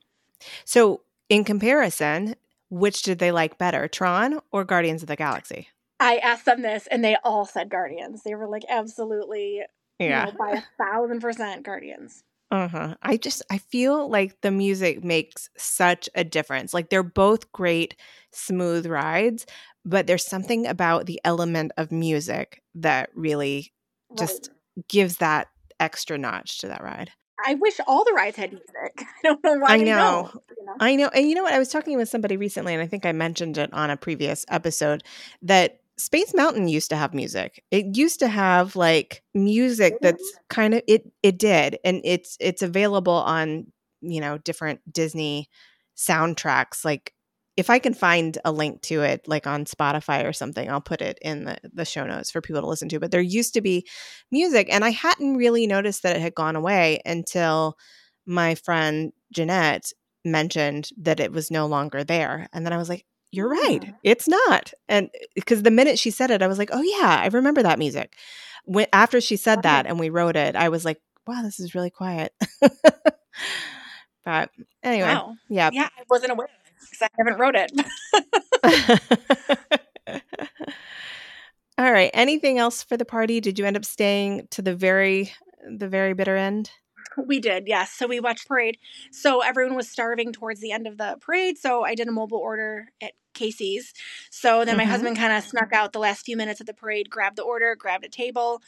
So, 0.65 1.01
in 1.29 1.43
comparison, 1.43 2.35
which 2.69 3.03
did 3.03 3.19
they 3.19 3.31
like 3.31 3.57
better, 3.57 3.87
Tron 3.87 4.39
or 4.51 4.63
Guardians 4.65 5.01
of 5.03 5.07
the 5.07 5.15
Galaxy? 5.15 5.69
I 5.99 6.17
asked 6.17 6.45
them 6.45 6.63
this 6.63 6.87
and 6.87 7.03
they 7.03 7.15
all 7.23 7.45
said 7.45 7.69
Guardians. 7.69 8.23
They 8.23 8.35
were 8.35 8.47
like 8.47 8.63
absolutely 8.67 9.61
Yeah. 9.99 10.25
you 10.25 10.31
know, 10.33 10.37
by 10.37 10.51
a 10.51 10.61
thousand 10.83 11.19
percent 11.21 11.63
Guardians. 11.63 12.23
Uh-huh. 12.53 12.95
I 13.01 13.17
just 13.17 13.41
I 13.49 13.57
feel 13.57 14.09
like 14.09 14.41
the 14.41 14.51
music 14.51 15.03
makes 15.03 15.49
such 15.57 16.07
a 16.15 16.23
difference. 16.23 16.73
Like 16.73 16.89
they're 16.89 17.03
both 17.03 17.51
great 17.51 17.95
smooth 18.31 18.85
rides, 18.85 19.47
but 19.85 20.05
there's 20.05 20.25
something 20.25 20.67
about 20.67 21.07
the 21.07 21.19
element 21.25 21.71
of 21.77 21.91
music 21.91 22.61
that 22.75 23.09
really 23.15 23.73
Right. 24.09 24.19
just 24.19 24.51
gives 24.87 25.17
that 25.17 25.47
extra 25.79 26.17
notch 26.17 26.59
to 26.59 26.67
that 26.67 26.83
ride. 26.83 27.11
I 27.45 27.55
wish 27.55 27.79
all 27.87 28.03
the 28.05 28.13
rides 28.13 28.37
had 28.37 28.51
music. 28.51 28.69
I 28.97 29.05
don't 29.23 29.43
know 29.43 29.57
why 29.57 29.73
I 29.73 29.77
know. 29.83 30.29
don't, 30.31 30.43
you 30.57 30.65
know? 30.65 30.75
I 30.79 30.95
know. 30.95 31.07
And 31.09 31.27
you 31.27 31.35
know 31.35 31.43
what? 31.43 31.53
I 31.53 31.59
was 31.59 31.69
talking 31.69 31.97
with 31.97 32.09
somebody 32.09 32.37
recently, 32.37 32.73
and 32.73 32.81
I 32.81 32.87
think 32.87 33.05
I 33.05 33.11
mentioned 33.11 33.57
it 33.57 33.73
on 33.73 33.89
a 33.89 33.97
previous 33.97 34.45
episode 34.49 35.03
that 35.41 35.79
Space 35.97 36.33
Mountain 36.33 36.67
used 36.67 36.89
to 36.89 36.95
have 36.95 37.13
music. 37.13 37.63
It 37.71 37.95
used 37.95 38.19
to 38.19 38.27
have 38.27 38.75
like 38.75 39.23
music 39.33 39.95
that's 40.01 40.23
oh. 40.35 40.39
kind 40.49 40.73
of 40.73 40.81
it 40.87 41.11
it 41.21 41.37
did. 41.37 41.77
And 41.83 42.01
it's 42.03 42.37
it's 42.39 42.61
available 42.61 43.13
on, 43.13 43.67
you 44.01 44.21
know, 44.21 44.37
different 44.37 44.81
Disney 44.91 45.49
soundtracks. 45.95 46.83
Like 46.83 47.13
if 47.55 47.69
I 47.69 47.77
can 47.77 47.93
find 47.93 48.37
a 48.43 48.51
link 48.51 48.81
to 48.83 49.01
it 49.01 49.27
like 49.27 49.45
on 49.45 49.65
Spotify 49.65 50.25
or 50.25 50.33
something, 50.33 50.69
I'll 50.69 50.81
put 50.81 51.01
it 51.01 51.19
in 51.21 51.45
the, 51.45 51.57
the 51.71 51.85
show 51.85 52.05
notes 52.05 52.31
for 52.31 52.41
people 52.41 52.61
to 52.61 52.67
listen 52.67 52.89
to. 52.89 52.99
But 52.99 53.11
there 53.11 53.21
used 53.21 53.53
to 53.53 53.61
be 53.61 53.87
music, 54.31 54.67
and 54.71 54.83
I 54.83 54.89
hadn't 54.89 55.37
really 55.37 55.67
noticed 55.67 56.03
that 56.03 56.15
it 56.15 56.21
had 56.21 56.33
gone 56.33 56.55
away 56.55 57.01
until 57.05 57.77
my 58.25 58.55
friend 58.55 59.11
Jeanette 59.31 59.91
mentioned 60.25 60.89
that 60.97 61.19
it 61.19 61.31
was 61.31 61.51
no 61.51 61.67
longer 61.67 62.03
there. 62.03 62.47
And 62.53 62.65
then 62.65 62.73
I 62.73 62.77
was 62.77 62.89
like, 62.89 63.05
you're 63.33 63.49
right. 63.49 63.79
Yeah. 63.83 63.91
It's 64.03 64.27
not. 64.27 64.73
And 64.87 65.09
eh, 65.15 65.25
because 65.35 65.63
the 65.63 65.71
minute 65.71 65.97
she 65.97 66.11
said 66.11 66.29
it, 66.31 66.41
I 66.43 66.47
was 66.47 66.57
like, 66.59 66.69
oh, 66.71 66.81
yeah, 66.81 67.19
I 67.21 67.27
remember 67.27 67.63
that 67.63 67.79
music. 67.79 68.15
When, 68.65 68.85
after 68.93 69.19
she 69.19 69.35
said 69.37 69.55
Right. 69.57 69.63
that 69.63 69.85
and 69.87 69.99
we 69.99 70.09
wrote 70.09 70.35
it, 70.35 70.55
I 70.55 70.69
was 70.69 70.85
like, 70.85 71.01
wow, 71.27 71.41
this 71.41 71.59
is 71.59 71.73
really 71.73 71.89
quiet. 71.89 72.31
but 74.23 74.49
anyway, 74.83 75.07
Wow. 75.07 75.35
yeah. 75.49 75.69
Yeah, 75.73 75.89
I 75.97 76.03
wasn't 76.09 76.31
aware 76.33 76.47
because 76.79 77.01
I 77.01 77.09
haven't 77.17 77.39
wrote 77.39 77.55
it. 77.55 77.71
All 81.77 81.91
right. 81.91 82.11
Anything 82.13 82.59
else 82.59 82.83
for 82.83 82.97
the 82.97 83.05
party? 83.05 83.39
Did 83.41 83.57
you 83.57 83.65
end 83.65 83.75
up 83.77 83.85
staying 83.85 84.47
to 84.51 84.61
the 84.61 84.75
very 84.75 85.33
the 85.77 85.87
very 85.87 86.13
bitter 86.13 86.35
end? 86.37 86.69
We 87.17 87.39
did, 87.39 87.67
yes. 87.67 87.91
So 87.91 88.07
we 88.07 88.19
watched 88.19 88.47
parade. 88.47 88.77
So 89.11 89.41
everyone 89.41 89.75
was 89.75 89.89
starving 89.89 90.33
towards 90.33 90.59
the 90.59 90.71
end 90.71 90.87
of 90.87 90.97
the 90.97 91.17
parade. 91.21 91.57
So 91.57 91.83
I 91.83 91.95
did 91.95 92.07
a 92.07 92.11
mobile 92.11 92.37
order 92.39 92.89
at 93.01 93.13
Casey's. 93.33 93.93
So 94.29 94.65
then 94.65 94.77
my 94.77 94.85
Mhm. 94.85 94.89
husband 94.89 95.17
kind 95.17 95.33
of 95.33 95.43
snuck 95.43 95.73
out 95.73 95.93
the 95.93 95.99
last 95.99 96.25
few 96.25 96.37
minutes 96.37 96.59
of 96.59 96.67
the 96.67 96.73
parade, 96.73 97.09
grabbed 97.09 97.35
the 97.37 97.43
order, 97.43 97.75
grabbed 97.75 98.05
a 98.05 98.09
table, 98.09 98.61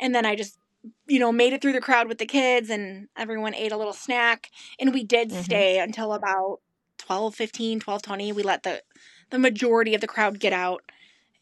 and 0.00 0.14
then 0.14 0.26
I 0.26 0.34
just, 0.36 0.58
you 1.06 1.18
know, 1.18 1.32
made 1.32 1.52
it 1.52 1.62
through 1.62 1.72
the 1.74 1.80
crowd 1.80 2.08
with 2.08 2.18
the 2.18 2.26
kids 2.26 2.70
and 2.70 3.08
everyone 3.16 3.54
ate 3.54 3.72
a 3.72 3.76
little 3.76 3.92
snack. 3.92 4.50
And 4.78 4.92
we 4.94 5.04
did 5.04 5.30
Mhm. 5.30 5.34
stay 5.44 5.78
until 5.78 6.12
about 6.12 6.60
12, 6.98 7.34
15, 7.34 7.80
12, 7.80 8.02
20. 8.02 8.32
We 8.32 8.42
let 8.42 8.62
the 8.62 8.82
the 9.30 9.38
majority 9.38 9.94
of 9.94 10.00
the 10.02 10.06
crowd 10.06 10.38
get 10.40 10.52
out. 10.52 10.82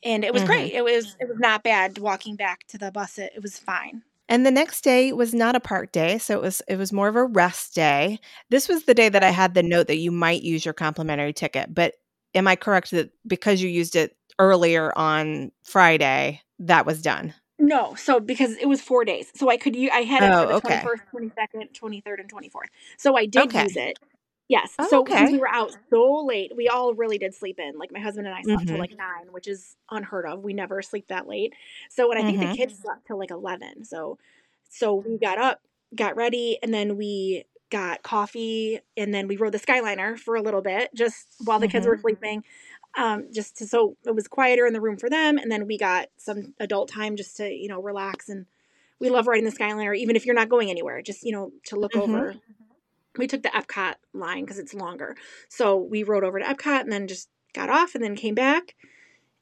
And 0.05 0.25
it 0.25 0.33
was 0.35 0.45
Mhm. 0.45 0.47
great. 0.47 0.73
It 0.75 0.85
was 0.85 1.17
it 1.21 1.29
was 1.29 1.39
not 1.39 1.63
bad 1.65 1.99
walking 1.99 2.37
back 2.37 2.67
to 2.69 2.79
the 2.79 2.91
bus. 2.93 3.19
It, 3.19 3.33
it 3.37 3.43
was 3.43 3.59
fine. 3.59 4.03
And 4.31 4.47
the 4.47 4.51
next 4.51 4.83
day 4.83 5.13
was 5.13 5.35
not 5.35 5.57
a 5.57 5.61
park 5.61 5.93
day, 5.93 6.17
so 6.19 6.35
it 6.35 6.41
was 6.41 6.63
it 6.69 6.77
was 6.77 6.93
more 6.93 7.09
of 7.09 7.17
a 7.17 7.25
rest 7.25 7.75
day. 7.75 8.21
This 8.49 8.69
was 8.69 8.85
the 8.85 8.95
day 8.95 9.09
that 9.11 9.25
I 9.25 9.31
had 9.31 9.55
the 9.55 9.63
note 9.63 9.89
that 9.89 9.99
you 9.99 10.13
might 10.13 10.43
use 10.43 10.65
your 10.65 10.75
complimentary 10.75 11.33
ticket, 11.35 11.75
but 11.75 11.95
am 12.35 12.47
I 12.49 12.57
correct 12.57 12.93
that 12.93 13.11
because 13.27 13.61
you 13.61 13.69
used 13.69 13.97
it 13.97 14.17
earlier 14.39 14.97
on 14.97 15.53
Friday, 15.65 16.43
that 16.61 16.87
was 16.87 17.03
done? 17.03 17.35
No, 17.59 17.95
so 17.95 18.21
because 18.21 18.57
it 18.57 18.67
was 18.69 18.81
four 18.81 19.05
days, 19.05 19.31
so 19.35 19.51
I 19.51 19.59
could 19.59 19.77
use. 19.77 19.91
I 19.93 20.03
had 20.03 20.25
it 20.25 20.35
Oh, 20.35 20.39
for 20.39 20.47
the 20.47 20.55
okay. 20.57 20.79
twenty 20.79 20.79
first, 20.79 21.03
twenty 21.11 21.31
second, 21.37 21.69
twenty 21.75 22.01
third, 22.01 22.21
and 22.21 22.29
twenty 22.29 22.49
fourth. 22.49 22.71
So 22.97 23.17
I 23.17 23.27
did 23.27 23.53
Okay. 23.53 23.53
use 23.53 23.77
it. 23.77 23.99
Yes. 24.51 24.77
Oh, 24.79 24.89
so 24.89 25.07
okay. 25.07 25.17
since 25.17 25.31
we 25.31 25.39
were 25.39 25.49
out 25.49 25.77
so 25.91 26.25
late, 26.27 26.57
we 26.57 26.69
all 26.69 26.93
really 26.95 27.19
did 27.19 27.35
sleep 27.35 27.61
in. 27.61 27.79
Like 27.79 27.93
my 27.93 28.01
husband 28.01 28.27
and 28.27 28.35
I 28.35 28.43
slept 28.43 28.69
till 28.69 28.79
Mhm. 28.79 28.81
like 28.81 28.93
nine, 28.99 29.33
which 29.33 29.47
is 29.47 29.77
unheard 29.93 30.27
of. 30.27 30.43
We 30.43 30.55
never 30.55 30.83
sleep 30.83 31.07
that 31.09 31.29
late. 31.29 31.55
So 31.89 32.11
and 32.11 32.19
I 32.19 32.25
think 32.25 32.41
Mhm. 32.41 32.41
the 32.41 32.49
kids 32.49 32.75
slept 32.77 33.07
till 33.07 33.19
like 33.19 33.31
eleven. 33.31 33.85
So 33.85 34.19
so 34.69 34.95
we 34.95 35.19
got 35.19 35.39
up, 35.39 35.61
got 35.95 36.17
ready, 36.17 36.59
and 36.65 36.75
then 36.75 36.97
we 36.97 37.45
got 37.71 38.03
coffee, 38.03 38.81
and 38.97 39.15
then 39.15 39.29
we 39.29 39.37
rode 39.37 39.53
the 39.55 39.59
Skyliner 39.61 40.19
for 40.19 40.35
a 40.35 40.43
little 40.43 40.63
bit, 40.63 40.91
just 40.97 41.29
while 41.39 41.61
the 41.61 41.69
kids 41.69 41.87
Mhm. 41.87 41.89
were 41.89 41.99
sleeping. 42.01 42.43
Um, 42.99 43.29
just 43.33 43.57
to, 43.59 43.67
so 43.69 43.97
it 44.07 44.15
was 44.15 44.29
quieter 44.29 44.67
in 44.67 44.73
the 44.75 44.81
room 44.81 44.97
for 44.99 45.11
them, 45.11 45.39
and 45.39 45.51
then 45.51 45.67
we 45.67 45.79
got 45.79 46.09
some 46.19 46.55
adult 46.61 46.89
time 46.91 47.17
just 47.17 47.37
to 47.39 47.49
you 47.53 47.69
know 47.69 47.81
relax 47.83 48.29
and 48.29 48.47
we 49.01 49.11
love 49.11 49.27
riding 49.29 49.45
the 49.47 49.53
Skyliner, 49.53 49.97
even 49.97 50.17
if 50.17 50.27
you're 50.27 50.35
not 50.37 50.49
going 50.51 50.71
anywhere, 50.71 51.03
just 51.03 51.25
you 51.25 51.33
know 51.33 51.53
to 51.67 51.77
look 51.79 51.95
Mhm. 51.95 51.97
over. 51.97 52.37
We 53.19 53.27
took 53.27 53.43
the 53.43 53.49
Epcot 53.51 53.95
line 54.15 54.45
because 54.45 54.59
it's 54.59 54.75
longer, 54.75 55.17
so 55.49 55.77
we 55.77 56.03
rode 56.05 56.25
over 56.25 56.39
to 56.39 56.45
Epcot 56.45 56.83
and 56.83 56.93
then 56.93 57.09
just 57.09 57.29
got 57.55 57.69
off 57.69 57.95
and 57.95 58.05
then 58.05 58.15
came 58.17 58.35
back, 58.35 58.75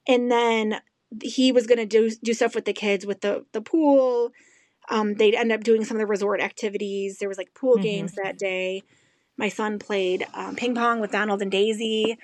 and 0.07 0.31
then 0.31 0.81
he 1.23 1.51
was 1.51 1.67
gonna 1.67 1.85
do 1.85 2.09
do 2.23 2.33
stuff 2.33 2.55
with 2.55 2.65
the 2.65 2.73
kids 2.73 3.05
with 3.05 3.21
the 3.21 3.45
the 3.53 3.61
pool. 3.61 4.31
Um, 4.89 5.15
they'd 5.15 5.35
end 5.35 5.51
up 5.51 5.63
doing 5.63 5.85
some 5.85 5.97
of 5.97 5.99
the 6.01 6.07
resort 6.07 6.41
activities. 6.41 7.19
There 7.19 7.29
was 7.29 7.37
like 7.37 7.53
pool 7.53 7.77
Mhm. 7.77 7.83
games 7.83 8.13
that 8.15 8.37
day. 8.39 8.83
my 9.37 9.49
son 9.49 9.79
played 9.79 10.25
um, 10.33 10.55
ping 10.55 10.75
pong 10.75 10.99
with 11.01 11.11
Donald 11.11 11.41
and 11.41 11.51
Daisy. 11.51 12.17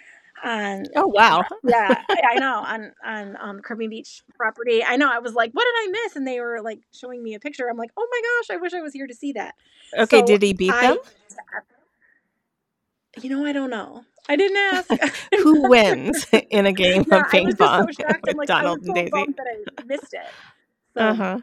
On, 0.43 0.83
oh 0.97 1.07
wow! 1.07 1.43
yeah, 1.65 2.01
I 2.29 2.35
know 2.35 2.57
on 2.59 2.91
on 3.05 3.37
um, 3.41 3.61
Caribbean 3.61 3.89
Beach 3.89 4.21
property. 4.35 4.83
I 4.83 4.97
know. 4.97 5.09
I 5.11 5.19
was 5.19 5.33
like, 5.33 5.51
"What 5.53 5.63
did 5.63 5.89
I 5.89 5.91
miss?" 5.91 6.15
And 6.17 6.27
they 6.27 6.41
were 6.41 6.61
like 6.61 6.79
showing 6.93 7.23
me 7.23 7.33
a 7.33 7.39
picture. 7.39 7.69
I'm 7.69 7.77
like, 7.77 7.91
"Oh 7.97 8.07
my 8.11 8.21
gosh! 8.21 8.55
I 8.55 8.59
wish 8.59 8.73
I 8.73 8.81
was 8.81 8.93
here 8.93 9.07
to 9.07 9.13
see 9.15 9.31
that." 9.33 9.55
Okay, 9.97 10.19
so 10.19 10.25
did 10.25 10.43
he 10.43 10.53
beat 10.53 10.73
I, 10.73 10.87
them? 10.87 10.97
You 13.21 13.29
know, 13.29 13.45
I 13.45 13.53
don't 13.53 13.69
know. 13.69 14.03
I 14.27 14.36
didn't 14.36 14.57
ask. 14.57 14.89
Who 15.43 15.69
wins 15.69 16.25
in 16.31 16.65
a 16.65 16.73
game 16.73 17.05
yeah, 17.09 17.21
of 17.21 17.31
ping 17.31 17.55
pong 17.55 17.91
so 17.93 18.03
with 18.23 18.36
like, 18.36 18.47
Donald 18.47 18.79
and 18.83 18.95
Daisy? 18.95 19.09
That 19.11 19.47
I 19.77 19.83
missed 19.83 20.13
it. 20.13 20.25
So, 20.95 21.01
uh-huh. 21.01 21.39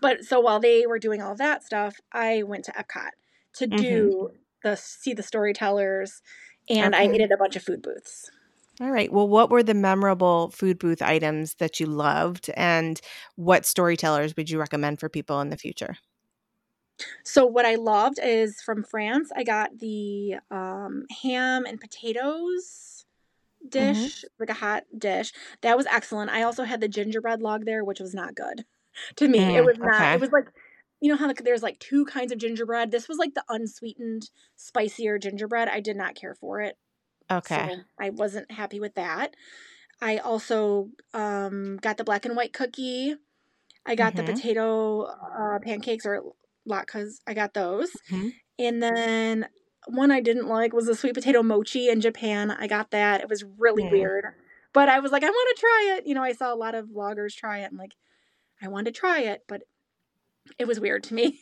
But 0.00 0.24
so 0.24 0.40
while 0.40 0.60
they 0.60 0.86
were 0.86 0.98
doing 0.98 1.22
all 1.22 1.34
that 1.36 1.64
stuff, 1.64 1.96
I 2.12 2.42
went 2.42 2.64
to 2.66 2.72
Epcot 2.72 3.10
to 3.54 3.66
mm-hmm. 3.66 3.76
do 3.76 4.30
the 4.62 4.76
see 4.76 5.14
the 5.14 5.22
storytellers, 5.22 6.20
and 6.68 6.94
okay. 6.94 7.04
I 7.04 7.10
ate 7.10 7.20
at 7.20 7.32
a 7.32 7.36
bunch 7.36 7.56
of 7.56 7.62
food 7.62 7.82
booths. 7.82 8.30
All 8.80 8.90
right. 8.90 9.12
Well, 9.12 9.26
what 9.26 9.50
were 9.50 9.62
the 9.62 9.74
memorable 9.74 10.50
food 10.50 10.78
booth 10.78 11.02
items 11.02 11.54
that 11.54 11.80
you 11.80 11.86
loved, 11.86 12.50
and 12.54 13.00
what 13.36 13.66
storytellers 13.66 14.36
would 14.36 14.50
you 14.50 14.58
recommend 14.58 15.00
for 15.00 15.08
people 15.08 15.40
in 15.40 15.48
the 15.48 15.56
future? 15.56 15.96
So 17.24 17.46
what 17.46 17.64
I 17.64 17.76
loved 17.76 18.18
is 18.22 18.60
from 18.60 18.82
France. 18.82 19.30
I 19.34 19.44
got 19.44 19.78
the 19.78 20.36
um, 20.50 21.04
ham 21.22 21.64
and 21.66 21.80
potatoes 21.80 23.04
mm-hmm. 23.62 23.68
dish, 23.68 24.18
mm-hmm. 24.18 24.26
like 24.40 24.50
a 24.50 24.54
hot 24.54 24.84
dish. 24.96 25.32
That 25.62 25.76
was 25.76 25.86
excellent. 25.86 26.30
I 26.30 26.42
also 26.42 26.64
had 26.64 26.80
the 26.80 26.88
gingerbread 26.88 27.40
log 27.42 27.64
there, 27.64 27.84
which 27.84 28.00
was 28.00 28.14
not 28.14 28.34
good 28.34 28.64
to 29.16 29.28
me. 29.28 29.38
Mm, 29.38 29.54
it 29.54 29.64
was 29.64 29.78
not. 29.78 29.94
Okay. 29.94 30.14
It 30.14 30.20
was 30.20 30.32
like 30.32 30.48
you 31.00 31.10
know 31.10 31.16
how 31.16 31.28
like, 31.28 31.44
there's 31.44 31.62
like 31.62 31.78
two 31.78 32.04
kinds 32.04 32.32
of 32.32 32.38
gingerbread. 32.38 32.90
This 32.90 33.08
was 33.08 33.18
like 33.18 33.34
the 33.34 33.44
unsweetened, 33.48 34.30
spicier 34.56 35.18
gingerbread. 35.18 35.68
I 35.68 35.80
did 35.80 35.96
not 35.96 36.14
care 36.14 36.34
for 36.34 36.60
it. 36.60 36.76
Okay. 37.30 37.68
So 37.70 37.80
I 38.00 38.10
wasn't 38.10 38.50
happy 38.50 38.80
with 38.80 38.94
that. 38.94 39.34
I 40.00 40.18
also 40.18 40.90
um, 41.14 41.76
got 41.80 41.96
the 41.96 42.04
black 42.04 42.24
and 42.24 42.36
white 42.36 42.52
cookie. 42.52 43.16
I 43.86 43.94
got 43.94 44.14
mm-hmm. 44.14 44.26
the 44.26 44.32
potato 44.32 45.02
uh, 45.02 45.58
pancakes 45.60 46.06
or 46.06 46.22
latkes. 46.68 47.16
I 47.26 47.34
got 47.34 47.54
those. 47.54 47.90
Mm-hmm. 48.10 48.28
And 48.58 48.82
then 48.82 49.48
one 49.86 50.10
I 50.10 50.20
didn't 50.20 50.48
like 50.48 50.72
was 50.72 50.86
the 50.86 50.94
sweet 50.94 51.14
potato 51.14 51.42
mochi 51.42 51.88
in 51.88 52.00
Japan. 52.00 52.50
I 52.50 52.66
got 52.66 52.90
that. 52.90 53.20
It 53.20 53.28
was 53.28 53.44
really 53.58 53.88
weird. 53.88 54.26
But 54.72 54.88
I 54.88 55.00
was 55.00 55.12
like, 55.12 55.22
I 55.22 55.30
want 55.30 55.56
to 55.56 55.60
try 55.60 55.96
it. 55.96 56.06
You 56.06 56.14
know, 56.14 56.22
I 56.22 56.32
saw 56.32 56.52
a 56.52 56.56
lot 56.56 56.74
of 56.74 56.86
vloggers 56.86 57.34
try 57.34 57.60
it. 57.60 57.70
I'm 57.70 57.78
like, 57.78 57.94
I 58.62 58.68
want 58.68 58.86
to 58.86 58.92
try 58.92 59.20
it, 59.20 59.44
but 59.48 59.62
it 60.58 60.66
was 60.66 60.80
weird 60.80 61.04
to 61.04 61.14
me. 61.14 61.40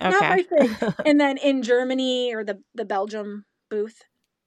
Okay. 0.00 0.10
Not 0.10 0.22
my 0.22 0.42
thing. 0.42 0.94
and 1.06 1.20
then 1.20 1.36
in 1.36 1.62
Germany 1.62 2.34
or 2.34 2.44
the 2.44 2.62
the 2.74 2.84
Belgium 2.84 3.44
booth, 3.68 4.04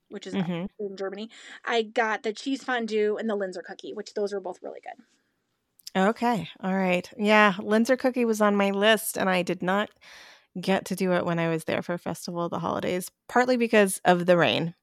which 0.10 0.26
is 0.26 0.34
mm-hmm. 0.34 0.66
in 0.80 0.98
Germany, 0.98 1.30
I 1.66 1.84
got 1.84 2.24
the 2.24 2.34
cheese 2.34 2.64
fondue 2.64 3.18
and 3.18 3.30
the 3.30 3.38
Linzer 3.38 3.64
cookie, 3.64 3.94
which 3.94 4.14
those 4.14 4.34
were 4.34 4.42
both 4.42 4.60
really 4.64 4.80
good. 4.82 5.04
Okay. 5.96 6.50
All 6.62 6.76
right. 6.76 7.10
Yeah, 7.18 7.54
Linzer 7.58 7.98
cookie 7.98 8.26
was 8.26 8.42
on 8.42 8.56
my 8.56 8.72
list 8.72 9.18
and 9.18 9.30
I 9.30 9.42
did 9.42 9.62
not 9.62 9.90
get 10.60 10.86
to 10.86 10.96
do 10.96 11.14
it 11.14 11.26
when 11.26 11.40
I 11.40 11.50
was 11.50 11.64
there 11.64 11.82
for 11.82 11.98
Festival 11.98 12.46
of 12.46 12.52
the 12.52 12.60
Holidays, 12.60 13.10
partly 13.28 13.58
because 13.58 14.02
of 14.06 14.26
the 14.26 14.38
rain. 14.38 14.76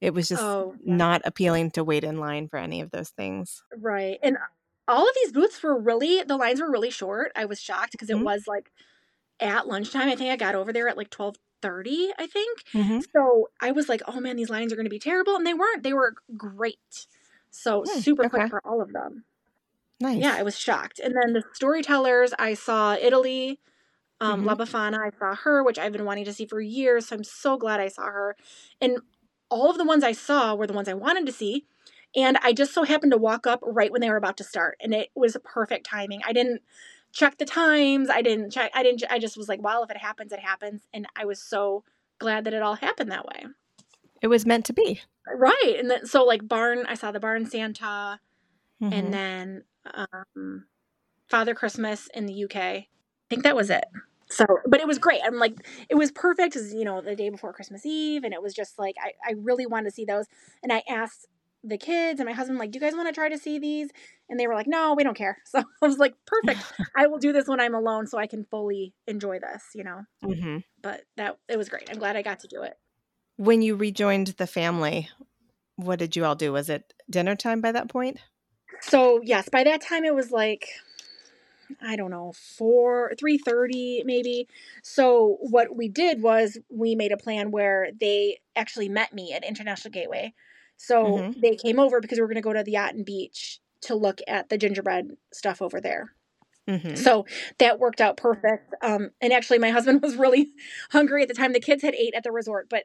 It 0.00 0.12
was 0.12 0.28
just 0.28 0.42
oh, 0.42 0.74
yeah. 0.82 0.96
not 0.96 1.22
appealing 1.24 1.70
to 1.72 1.84
wait 1.84 2.04
in 2.04 2.18
line 2.18 2.48
for 2.48 2.58
any 2.58 2.80
of 2.80 2.90
those 2.90 3.10
things. 3.10 3.62
Right. 3.76 4.18
And 4.22 4.36
all 4.86 5.08
of 5.08 5.14
these 5.22 5.32
booths 5.32 5.62
were 5.62 5.78
really 5.78 6.22
the 6.22 6.36
lines 6.36 6.60
were 6.60 6.70
really 6.70 6.90
short. 6.90 7.32
I 7.34 7.46
was 7.46 7.60
shocked 7.60 7.92
because 7.92 8.10
it 8.10 8.16
mm-hmm. 8.16 8.24
was 8.24 8.46
like 8.46 8.70
at 9.40 9.66
lunchtime. 9.66 10.08
I 10.08 10.16
think 10.16 10.30
I 10.30 10.36
got 10.36 10.54
over 10.54 10.72
there 10.72 10.88
at 10.88 10.96
like 10.96 11.10
twelve 11.10 11.36
thirty. 11.62 12.10
I 12.18 12.26
think 12.26 12.64
mm-hmm. 12.74 13.00
so. 13.16 13.48
I 13.60 13.72
was 13.72 13.88
like, 13.88 14.02
oh 14.06 14.20
man, 14.20 14.36
these 14.36 14.50
lines 14.50 14.72
are 14.72 14.76
going 14.76 14.84
to 14.86 14.90
be 14.90 14.98
terrible, 14.98 15.36
and 15.36 15.46
they 15.46 15.54
weren't. 15.54 15.82
They 15.82 15.94
were 15.94 16.14
great. 16.36 17.06
So 17.50 17.82
mm, 17.82 18.02
super 18.02 18.26
okay. 18.26 18.30
quick 18.30 18.50
for 18.50 18.60
all 18.66 18.82
of 18.82 18.92
them. 18.92 19.24
Nice. 20.00 20.22
Yeah, 20.22 20.34
I 20.36 20.42
was 20.42 20.58
shocked. 20.58 20.98
And 20.98 21.14
then 21.14 21.32
the 21.32 21.44
storytellers, 21.52 22.34
I 22.38 22.54
saw 22.54 22.94
Italy, 22.94 23.60
um, 24.20 24.40
mm-hmm. 24.40 24.48
La 24.48 24.54
Befana. 24.56 24.98
I 24.98 25.10
saw 25.16 25.34
her, 25.34 25.62
which 25.62 25.78
I've 25.78 25.92
been 25.92 26.04
wanting 26.04 26.24
to 26.24 26.32
see 26.32 26.46
for 26.46 26.60
years. 26.60 27.08
So 27.08 27.16
I'm 27.16 27.24
so 27.24 27.56
glad 27.56 27.80
I 27.80 27.88
saw 27.88 28.04
her. 28.04 28.36
And 28.80 28.98
all 29.50 29.70
of 29.70 29.78
the 29.78 29.84
ones 29.84 30.02
I 30.02 30.12
saw 30.12 30.54
were 30.54 30.66
the 30.66 30.72
ones 30.72 30.88
I 30.88 30.94
wanted 30.94 31.26
to 31.26 31.32
see. 31.32 31.66
And 32.16 32.38
I 32.42 32.52
just 32.52 32.72
so 32.72 32.84
happened 32.84 33.12
to 33.12 33.18
walk 33.18 33.46
up 33.46 33.60
right 33.62 33.90
when 33.90 34.00
they 34.00 34.10
were 34.10 34.16
about 34.16 34.36
to 34.38 34.44
start. 34.44 34.76
And 34.80 34.94
it 34.94 35.10
was 35.14 35.36
perfect 35.44 35.86
timing. 35.86 36.20
I 36.26 36.32
didn't 36.32 36.62
check 37.12 37.38
the 37.38 37.44
times. 37.44 38.10
I 38.10 38.22
didn't 38.22 38.50
check. 38.50 38.70
I 38.74 38.82
didn't, 38.82 39.04
I 39.10 39.18
just 39.18 39.36
was 39.36 39.48
like, 39.48 39.62
well, 39.62 39.84
if 39.84 39.90
it 39.90 39.96
happens, 39.96 40.32
it 40.32 40.40
happens. 40.40 40.82
And 40.92 41.06
I 41.16 41.24
was 41.24 41.40
so 41.40 41.84
glad 42.18 42.44
that 42.44 42.54
it 42.54 42.62
all 42.62 42.74
happened 42.74 43.10
that 43.10 43.26
way. 43.26 43.46
It 44.20 44.28
was 44.28 44.46
meant 44.46 44.64
to 44.66 44.72
be. 44.72 45.00
Right. 45.32 45.76
And 45.78 45.90
then, 45.90 46.06
so 46.06 46.24
like 46.24 46.46
Barn, 46.46 46.84
I 46.86 46.94
saw 46.94 47.12
the 47.12 47.20
Barn 47.20 47.46
Santa 47.46 48.20
mm-hmm. 48.82 48.92
and 48.92 49.12
then 49.12 49.64
um, 49.92 50.66
Father 51.28 51.54
Christmas 51.54 52.08
in 52.14 52.26
the 52.26 52.44
UK. 52.44 52.56
I 52.56 52.86
think 53.28 53.42
that 53.42 53.56
was 53.56 53.70
it. 53.70 53.84
So, 54.30 54.46
but 54.66 54.80
it 54.80 54.86
was 54.86 54.98
great. 54.98 55.20
I'm 55.24 55.38
like, 55.38 55.54
it 55.88 55.94
was 55.94 56.10
perfect 56.10 56.54
because, 56.54 56.72
you 56.72 56.84
know, 56.84 57.00
the 57.00 57.14
day 57.14 57.28
before 57.28 57.52
Christmas 57.52 57.84
Eve. 57.84 58.24
And 58.24 58.32
it 58.32 58.42
was 58.42 58.54
just 58.54 58.78
like, 58.78 58.96
I, 59.02 59.12
I 59.26 59.34
really 59.36 59.66
wanted 59.66 59.90
to 59.90 59.94
see 59.94 60.04
those. 60.04 60.26
And 60.62 60.72
I 60.72 60.82
asked 60.88 61.28
the 61.64 61.78
kids 61.78 62.20
and 62.20 62.28
my 62.28 62.34
husband 62.34 62.58
like, 62.58 62.70
"Do 62.70 62.76
you 62.76 62.80
guys 62.80 62.94
want 62.94 63.08
to 63.08 63.14
try 63.14 63.28
to 63.28 63.38
see 63.38 63.58
these?" 63.58 63.90
And 64.28 64.38
they 64.38 64.46
were 64.46 64.54
like, 64.54 64.66
"No, 64.66 64.94
we 64.94 65.02
don't 65.02 65.16
care." 65.16 65.38
So 65.46 65.60
I 65.60 65.86
was 65.86 65.98
like, 65.98 66.14
"Perfect. 66.26 66.60
I 66.96 67.06
will 67.06 67.18
do 67.18 67.32
this 67.32 67.48
when 67.48 67.60
I'm 67.60 67.74
alone 67.74 68.06
so 68.06 68.18
I 68.18 68.26
can 68.26 68.44
fully 68.44 68.92
enjoy 69.06 69.40
this." 69.40 69.62
You 69.74 69.84
know. 69.84 70.02
Mm-hmm. 70.22 70.58
But 70.82 71.02
that 71.16 71.38
it 71.48 71.56
was 71.56 71.68
great. 71.68 71.88
I'm 71.90 71.98
glad 71.98 72.16
I 72.16 72.22
got 72.22 72.40
to 72.40 72.48
do 72.48 72.62
it. 72.62 72.74
When 73.36 73.62
you 73.62 73.74
rejoined 73.74 74.28
the 74.28 74.46
family, 74.46 75.08
what 75.76 75.98
did 75.98 76.14
you 76.14 76.24
all 76.24 76.36
do? 76.36 76.52
Was 76.52 76.68
it 76.68 76.92
dinner 77.10 77.34
time 77.34 77.60
by 77.60 77.72
that 77.72 77.88
point? 77.88 78.18
So 78.86 79.20
yes, 79.22 79.48
by 79.48 79.64
that 79.64 79.80
time 79.80 80.04
it 80.04 80.14
was 80.14 80.30
like 80.30 80.68
I 81.80 81.96
don't 81.96 82.10
know, 82.10 82.32
four, 82.56 83.12
three 83.18 83.38
thirty 83.38 84.02
maybe. 84.04 84.48
So 84.82 85.38
what 85.40 85.74
we 85.74 85.88
did 85.88 86.22
was 86.22 86.58
we 86.70 86.94
made 86.94 87.12
a 87.12 87.16
plan 87.16 87.50
where 87.50 87.88
they 87.98 88.40
actually 88.54 88.88
met 88.88 89.12
me 89.12 89.32
at 89.32 89.44
International 89.44 89.90
Gateway. 89.90 90.34
So 90.76 91.04
mm-hmm. 91.04 91.40
they 91.40 91.56
came 91.56 91.78
over 91.78 92.00
because 92.00 92.18
we 92.18 92.22
were 92.22 92.28
going 92.28 92.36
to 92.36 92.42
go 92.42 92.52
to 92.52 92.62
the 92.62 92.72
yacht 92.72 92.94
and 92.94 93.04
beach 93.04 93.60
to 93.82 93.94
look 93.94 94.20
at 94.28 94.48
the 94.48 94.58
gingerbread 94.58 95.08
stuff 95.32 95.62
over 95.62 95.80
there. 95.80 96.12
Mm-hmm. 96.68 96.94
So 96.94 97.26
that 97.58 97.78
worked 97.78 98.00
out 98.00 98.16
perfect. 98.16 98.74
Um, 98.82 99.10
and 99.20 99.32
actually, 99.32 99.58
my 99.58 99.70
husband 99.70 100.02
was 100.02 100.16
really 100.16 100.52
hungry 100.90 101.22
at 101.22 101.28
the 101.28 101.34
time. 101.34 101.52
The 101.52 101.60
kids 101.60 101.82
had 101.82 101.94
ate 101.94 102.14
at 102.14 102.22
the 102.22 102.32
resort, 102.32 102.68
but 102.68 102.84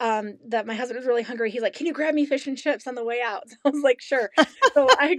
um, 0.00 0.38
that 0.48 0.66
my 0.66 0.74
husband 0.74 0.98
was 0.98 1.06
really 1.06 1.22
hungry. 1.22 1.50
He's 1.50 1.62
like, 1.62 1.74
"Can 1.74 1.86
you 1.86 1.92
grab 1.92 2.14
me 2.14 2.26
fish 2.26 2.46
and 2.46 2.56
chips 2.56 2.86
on 2.86 2.94
the 2.94 3.04
way 3.04 3.20
out?" 3.22 3.48
So 3.48 3.56
I 3.64 3.70
was 3.70 3.82
like, 3.82 4.00
"Sure." 4.00 4.30
so 4.74 4.86
I, 4.98 5.18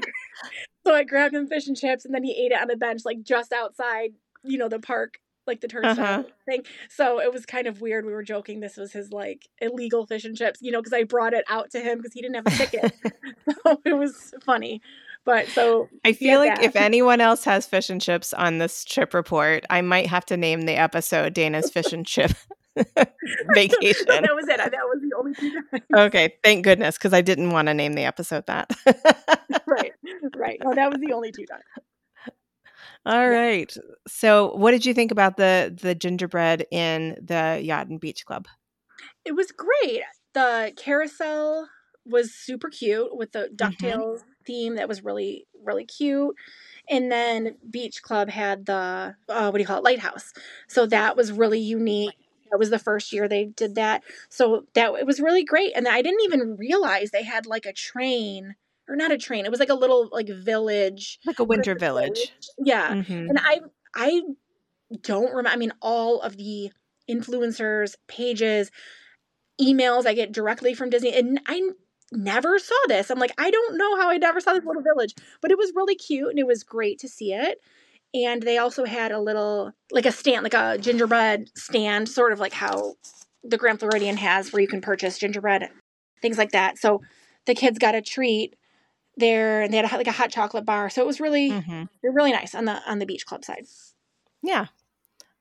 so 0.85 0.93
I 0.93 1.03
grabbed 1.03 1.35
him 1.35 1.47
fish 1.47 1.67
and 1.67 1.77
chips, 1.77 2.05
and 2.05 2.13
then 2.13 2.23
he 2.23 2.31
ate 2.31 2.51
it 2.51 2.61
on 2.61 2.69
a 2.69 2.77
bench, 2.77 3.01
like 3.05 3.23
just 3.23 3.51
outside, 3.51 4.11
you 4.43 4.57
know, 4.57 4.69
the 4.69 4.79
park 4.79 5.19
like 5.47 5.61
the 5.61 5.67
turnstile 5.67 6.19
uh-huh. 6.19 6.23
thing. 6.45 6.63
So 6.89 7.19
it 7.21 7.33
was 7.33 7.45
kind 7.45 7.67
of 7.67 7.81
weird. 7.81 8.05
We 8.05 8.11
were 8.11 8.23
joking 8.23 8.59
this 8.59 8.77
was 8.77 8.91
his 8.91 9.11
like 9.11 9.47
illegal 9.59 10.05
fish 10.05 10.25
and 10.25 10.35
chips, 10.35 10.59
you 10.61 10.71
know, 10.71 10.79
because 10.79 10.93
I 10.93 11.03
brought 11.03 11.33
it 11.33 11.45
out 11.49 11.71
to 11.71 11.79
him 11.79 11.97
because 11.97 12.13
he 12.13 12.21
didn't 12.21 12.35
have 12.35 12.47
a 12.47 12.51
ticket. 12.51 12.93
so 13.63 13.81
it 13.85 13.93
was 13.93 14.33
funny. 14.45 14.81
But 15.25 15.47
so 15.47 15.89
I 16.05 16.13
feel 16.13 16.39
like 16.39 16.55
that. 16.55 16.63
if 16.63 16.75
anyone 16.75 17.19
else 17.19 17.43
has 17.45 17.65
fish 17.65 17.89
and 17.89 18.01
chips 18.01 18.33
on 18.33 18.59
this 18.59 18.85
trip 18.85 19.13
report, 19.13 19.65
I 19.69 19.81
might 19.81 20.07
have 20.07 20.25
to 20.27 20.37
name 20.37 20.61
the 20.61 20.75
episode 20.75 21.33
Dana's 21.33 21.69
Fish 21.69 21.91
and 21.91 22.05
Chip 22.05 22.31
Vacation. 23.53 24.05
that 24.07 24.35
was 24.35 24.47
it. 24.47 24.57
That 24.57 24.71
was 24.71 25.01
the 25.01 25.15
only 25.17 25.33
two 25.33 25.51
times. 25.71 25.83
Okay, 25.95 26.35
thank 26.43 26.63
goodness, 26.63 26.97
because 26.97 27.13
I 27.13 27.21
didn't 27.21 27.51
want 27.51 27.67
to 27.67 27.73
name 27.73 27.93
the 27.93 28.03
episode 28.03 28.45
that. 28.47 28.71
right, 29.67 29.93
right. 30.35 30.59
No, 30.63 30.73
that 30.73 30.91
was 30.91 30.99
the 30.99 31.13
only 31.13 31.31
two 31.31 31.45
times. 31.45 31.63
All 33.05 33.29
right. 33.29 33.75
So, 34.07 34.55
what 34.55 34.71
did 34.71 34.85
you 34.85 34.93
think 34.93 35.11
about 35.11 35.37
the 35.37 35.75
the 35.81 35.95
gingerbread 35.95 36.65
in 36.71 37.17
the 37.21 37.59
Yacht 37.63 37.87
and 37.87 37.99
Beach 37.99 38.25
Club? 38.25 38.47
It 39.25 39.35
was 39.35 39.51
great. 39.51 40.03
The 40.33 40.73
carousel 40.75 41.67
was 42.05 42.33
super 42.33 42.69
cute 42.69 43.15
with 43.15 43.31
the 43.31 43.49
mm-hmm. 43.53 43.55
Ducktales 43.55 44.19
mm-hmm. 44.19 44.31
theme. 44.45 44.75
That 44.75 44.87
was 44.87 45.03
really 45.03 45.47
really 45.63 45.85
cute. 45.85 46.35
And 46.89 47.11
then 47.11 47.57
Beach 47.69 48.01
Club 48.01 48.29
had 48.29 48.65
the 48.65 49.15
uh, 49.29 49.49
what 49.49 49.53
do 49.53 49.59
you 49.59 49.67
call 49.67 49.79
it 49.79 49.83
lighthouse. 49.83 50.33
So 50.67 50.85
that 50.87 51.17
was 51.17 51.31
really 51.31 51.59
unique. 51.59 52.15
That 52.51 52.59
was 52.59 52.69
the 52.69 52.79
first 52.79 53.11
year 53.13 53.27
they 53.27 53.45
did 53.45 53.75
that. 53.75 54.03
So 54.29 54.65
that 54.73 54.93
it 54.95 55.05
was 55.05 55.19
really 55.19 55.43
great. 55.43 55.73
And 55.75 55.87
I 55.87 56.01
didn't 56.01 56.23
even 56.23 56.57
realize 56.57 57.11
they 57.11 57.23
had 57.23 57.45
like 57.45 57.65
a 57.65 57.73
train 57.73 58.55
or 58.87 58.95
not 58.95 59.11
a 59.11 59.17
train. 59.17 59.45
It 59.45 59.51
was 59.51 59.59
like 59.59 59.69
a 59.69 59.75
little 59.75 60.09
like 60.11 60.29
village, 60.29 61.19
like 61.25 61.39
a 61.39 61.43
winter 61.43 61.75
village. 61.75 62.07
village. 62.15 62.31
Yeah, 62.57 62.93
mm-hmm. 62.93 63.29
and 63.29 63.39
I 63.39 63.59
I 63.95 64.21
don't 65.01 65.29
remember. 65.29 65.49
I 65.49 65.57
mean, 65.57 65.73
all 65.81 66.21
of 66.21 66.37
the 66.37 66.71
influencers 67.09 67.95
pages, 68.07 68.71
emails 69.61 70.05
I 70.05 70.13
get 70.13 70.31
directly 70.31 70.73
from 70.73 70.89
Disney, 70.89 71.13
and 71.13 71.39
I 71.45 71.61
never 72.11 72.59
saw 72.59 72.75
this. 72.87 73.09
I'm 73.09 73.19
like, 73.19 73.33
I 73.37 73.51
don't 73.51 73.77
know 73.77 73.97
how 73.97 74.09
I 74.09 74.17
never 74.17 74.39
saw 74.39 74.53
this 74.53 74.65
little 74.65 74.81
village, 74.81 75.13
but 75.41 75.51
it 75.51 75.57
was 75.57 75.73
really 75.75 75.95
cute 75.95 76.29
and 76.29 76.39
it 76.39 76.47
was 76.47 76.63
great 76.63 76.99
to 76.99 77.09
see 77.09 77.33
it. 77.33 77.59
And 78.25 78.41
they 78.41 78.57
also 78.57 78.85
had 78.85 79.11
a 79.11 79.19
little 79.19 79.71
like 79.91 80.05
a 80.05 80.11
stand, 80.11 80.43
like 80.43 80.53
a 80.53 80.77
gingerbread 80.77 81.49
stand, 81.55 82.09
sort 82.09 82.33
of 82.33 82.39
like 82.39 82.53
how 82.53 82.95
the 83.43 83.57
Grand 83.57 83.79
Floridian 83.79 84.17
has 84.17 84.51
where 84.51 84.61
you 84.61 84.67
can 84.67 84.81
purchase 84.81 85.17
gingerbread, 85.17 85.69
things 86.21 86.37
like 86.37 86.51
that. 86.51 86.77
So 86.77 87.01
the 87.45 87.55
kids 87.55 87.79
got 87.79 87.95
a 87.95 88.01
treat 88.01 88.55
there 89.15 89.61
and 89.61 89.73
they 89.73 89.77
had 89.77 89.91
a, 89.91 89.97
like 89.97 90.07
a 90.07 90.11
hot 90.11 90.31
chocolate 90.31 90.65
bar. 90.65 90.89
So 90.89 91.01
it 91.01 91.07
was 91.07 91.19
really 91.19 91.51
Mm-hmm. 91.51 91.83
really 92.03 92.31
nice 92.31 92.55
on 92.55 92.65
the 92.65 92.81
on 92.89 92.99
the 92.99 93.05
beach 93.05 93.25
club 93.25 93.43
side. 93.43 93.65
Yeah, 94.43 94.67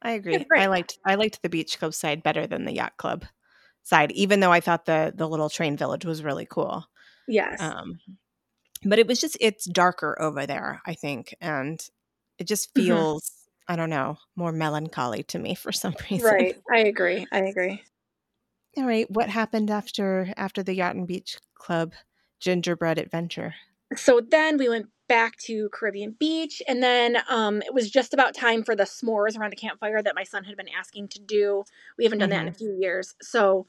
I 0.02 0.12
agree. 0.12 0.46
I 0.56 0.66
liked 0.66 0.98
I 1.04 1.14
liked 1.16 1.42
the 1.42 1.48
beach 1.48 1.78
club 1.78 1.94
side 1.94 2.22
better 2.22 2.46
than 2.46 2.64
the 2.64 2.74
yacht 2.74 2.96
club 2.96 3.24
side, 3.82 4.12
even 4.12 4.40
though 4.40 4.52
I 4.52 4.60
thought 4.60 4.86
the 4.86 5.12
the 5.14 5.28
little 5.28 5.50
train 5.50 5.76
village 5.76 6.04
was 6.04 6.22
really 6.22 6.46
cool. 6.46 6.86
Yes. 7.28 7.60
Um, 7.60 8.00
but 8.84 8.98
it 8.98 9.06
was 9.06 9.20
just 9.20 9.36
it's 9.40 9.64
darker 9.64 10.16
over 10.20 10.46
there, 10.46 10.80
I 10.86 10.94
think, 10.94 11.34
and 11.40 11.80
it 12.38 12.46
just 12.46 12.74
Mhm. 12.74 12.84
feels 12.86 13.32
I 13.68 13.76
don't 13.76 13.90
know 13.90 14.18
more 14.36 14.52
melancholy 14.52 15.24
to 15.24 15.38
me 15.38 15.54
for 15.54 15.72
some 15.72 15.94
reason. 16.10 16.28
right. 16.32 16.56
I 16.72 16.78
agree. 16.80 17.26
I 17.32 17.38
agree. 17.40 17.82
All 18.76 18.84
right, 18.86 19.10
what 19.10 19.30
happened 19.30 19.70
after 19.70 20.32
after 20.36 20.62
the 20.62 20.74
yacht 20.74 20.94
and 20.96 21.06
beach 21.06 21.38
club 21.54 21.94
gingerbread 22.40 22.98
adventure? 22.98 23.54
So 23.96 24.20
then 24.20 24.58
we 24.58 24.68
went 24.68 24.86
back 25.08 25.36
to 25.38 25.68
Caribbean 25.72 26.16
Beach 26.18 26.60
and 26.68 26.82
then 26.82 27.18
um 27.28 27.62
it 27.62 27.72
was 27.72 27.90
just 27.90 28.12
about 28.12 28.34
time 28.34 28.64
for 28.64 28.74
the 28.76 28.82
s'mores 28.82 29.38
around 29.38 29.50
the 29.52 29.56
campfire 29.56 30.02
that 30.02 30.14
my 30.16 30.24
son 30.24 30.44
had 30.44 30.56
been 30.56 30.68
asking 30.68 31.08
to 31.08 31.20
do. 31.20 31.64
We 31.96 32.04
haven't 32.04 32.18
done 32.18 32.30
that 32.30 32.42
in 32.42 32.48
a 32.48 32.52
few 32.52 32.76
years. 32.78 33.14
So 33.22 33.66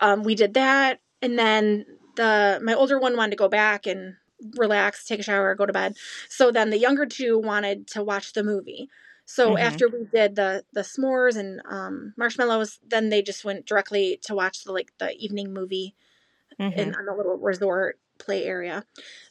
um 0.00 0.22
we 0.22 0.34
did 0.34 0.54
that 0.54 1.00
and 1.20 1.38
then 1.38 1.84
the 2.16 2.60
my 2.62 2.74
older 2.74 2.98
one 2.98 3.16
wanted 3.16 3.32
to 3.32 3.36
go 3.36 3.48
back 3.48 3.86
and 3.86 4.16
relax, 4.56 5.04
take 5.06 5.20
a 5.20 5.22
shower, 5.22 5.54
go 5.54 5.66
to 5.66 5.72
bed. 5.72 5.96
So 6.28 6.50
then 6.50 6.70
the 6.70 6.78
younger 6.78 7.06
two 7.06 7.38
wanted 7.38 7.86
to 7.88 8.02
watch 8.04 8.32
the 8.32 8.42
movie. 8.44 8.88
So 9.26 9.56
Mhm. 9.56 9.60
after 9.60 9.88
we 9.88 10.06
did 10.12 10.36
the 10.36 10.64
the 10.72 10.82
s'mores 10.82 11.36
and 11.36 11.60
um 11.68 12.14
marshmallows, 12.16 12.78
then 12.86 13.08
they 13.08 13.22
just 13.22 13.44
went 13.44 13.66
directly 13.66 14.18
to 14.24 14.34
watch 14.34 14.64
the 14.64 14.72
like 14.72 14.92
the 14.98 15.12
evening 15.16 15.52
movie 15.52 15.94
Mhm. 16.58 16.78
in 16.78 16.94
on 16.94 17.06
the 17.06 17.14
little 17.14 17.36
resort 17.38 17.98
play 18.18 18.44
area. 18.44 18.84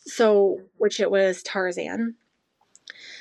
So, 0.06 0.62
which 0.78 1.00
it 1.00 1.12
was 1.12 1.44
Tarzan. 1.44 2.16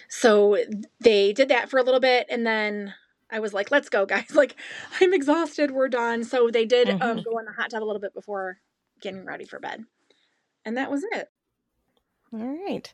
So 0.09 0.57
they 1.01 1.32
did 1.32 1.49
that 1.49 1.70
for 1.70 1.78
a 1.78 1.82
little 1.82 2.01
bit, 2.01 2.26
and 2.28 2.47
then 2.47 2.95
I 3.30 3.41
was 3.41 3.55
like, 3.55 3.70
"Let's 3.70 3.88
go, 3.88 4.07
guys! 4.14 4.34
Like, 4.34 4.57
I'm 5.01 5.12
exhausted. 5.14 5.70
We're 5.70 5.88
done." 5.88 6.24
So 6.24 6.51
they 6.51 6.66
did 6.66 6.91
um, 7.01 7.18
Mhm. 7.18 7.24
go 7.24 7.38
in 7.38 7.45
the 7.47 7.53
hot 7.53 7.70
tub 7.70 7.82
a 7.82 7.86
little 7.86 8.01
bit 8.01 8.14
before 8.14 8.59
getting 9.01 9.24
ready 9.24 9.45
for 9.45 9.59
bed, 9.61 9.84
and 10.64 10.76
that 10.76 10.91
was 10.91 11.05
it. 11.12 11.30
All 12.33 12.47
right. 12.66 12.93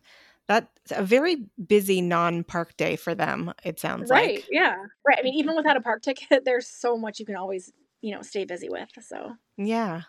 That's 0.48 0.68
a 0.92 1.02
very 1.02 1.46
busy 1.66 2.00
non-park 2.00 2.76
day 2.76 2.96
for 2.96 3.14
them, 3.14 3.52
it 3.64 3.80
sounds 3.80 4.10
Right? 4.10 4.34
like. 4.36 4.46
Yeah. 4.50 4.76
Right. 5.06 5.18
I 5.18 5.22
mean, 5.22 5.34
even 5.34 5.56
without 5.56 5.76
a 5.76 5.80
park 5.80 6.02
ticket, 6.02 6.44
there's 6.44 6.68
so 6.68 6.96
much 6.96 7.18
you 7.18 7.26
can 7.26 7.36
always, 7.36 7.72
you 8.00 8.14
know, 8.14 8.22
stay 8.22 8.44
busy 8.44 8.68
with. 8.68 8.88
So 9.00 9.32
Yeah. 9.56 10.02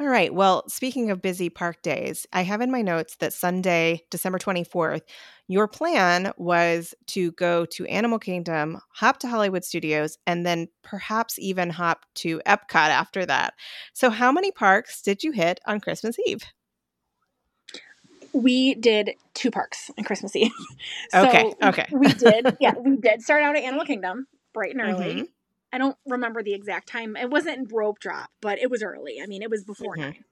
All 0.00 0.08
right. 0.08 0.34
Well, 0.34 0.68
speaking 0.68 1.10
of 1.10 1.22
busy 1.22 1.50
park 1.50 1.82
days, 1.82 2.26
I 2.32 2.42
have 2.42 2.60
in 2.60 2.70
my 2.70 2.82
notes 2.82 3.16
that 3.16 3.32
Sunday, 3.32 4.02
December 4.10 4.38
24th, 4.38 5.02
your 5.48 5.68
plan 5.68 6.32
was 6.36 6.94
to 7.08 7.32
go 7.32 7.64
to 7.66 7.86
Animal 7.86 8.18
Kingdom, 8.18 8.78
hop 8.90 9.18
to 9.20 9.28
Hollywood 9.28 9.64
Studios, 9.64 10.18
and 10.26 10.46
then 10.46 10.68
perhaps 10.82 11.38
even 11.38 11.70
hop 11.70 12.06
to 12.16 12.40
Epcot 12.46 12.90
after 12.90 13.26
that. 13.26 13.54
So, 13.94 14.10
how 14.10 14.32
many 14.32 14.52
parks 14.52 15.02
did 15.02 15.24
you 15.24 15.32
hit 15.32 15.60
on 15.66 15.80
Christmas 15.80 16.16
Eve? 16.26 16.42
We 18.32 18.74
did 18.74 19.12
two 19.34 19.50
parks 19.50 19.90
on 19.98 20.04
Christmas 20.04 20.34
Eve. 20.36 20.52
Okay, 21.14 21.44
So 21.52 21.58
okay. 21.62 21.86
We 21.90 22.12
did. 22.14 22.56
Yeah, 22.60 22.74
we 22.78 22.96
did 22.96 23.22
start 23.22 23.42
out 23.42 23.56
at 23.56 23.62
Animal 23.62 23.84
Kingdom 23.84 24.26
bright 24.52 24.72
and 24.74 24.80
early. 24.82 25.12
Mhm. 25.12 25.28
I 25.72 25.78
don't 25.78 25.96
remember 26.06 26.42
the 26.42 26.54
exact 26.54 26.88
time. 26.88 27.16
It 27.16 27.30
wasn't 27.30 27.58
in 27.58 27.66
rope 27.74 27.98
drop, 28.00 28.30
but 28.40 28.58
it 28.58 28.70
was 28.70 28.82
early. 28.82 29.20
I 29.22 29.26
mean, 29.26 29.42
it 29.42 29.50
was 29.50 29.64
before 29.64 29.96
Mhm. 29.96 30.00
nine. 30.00 30.24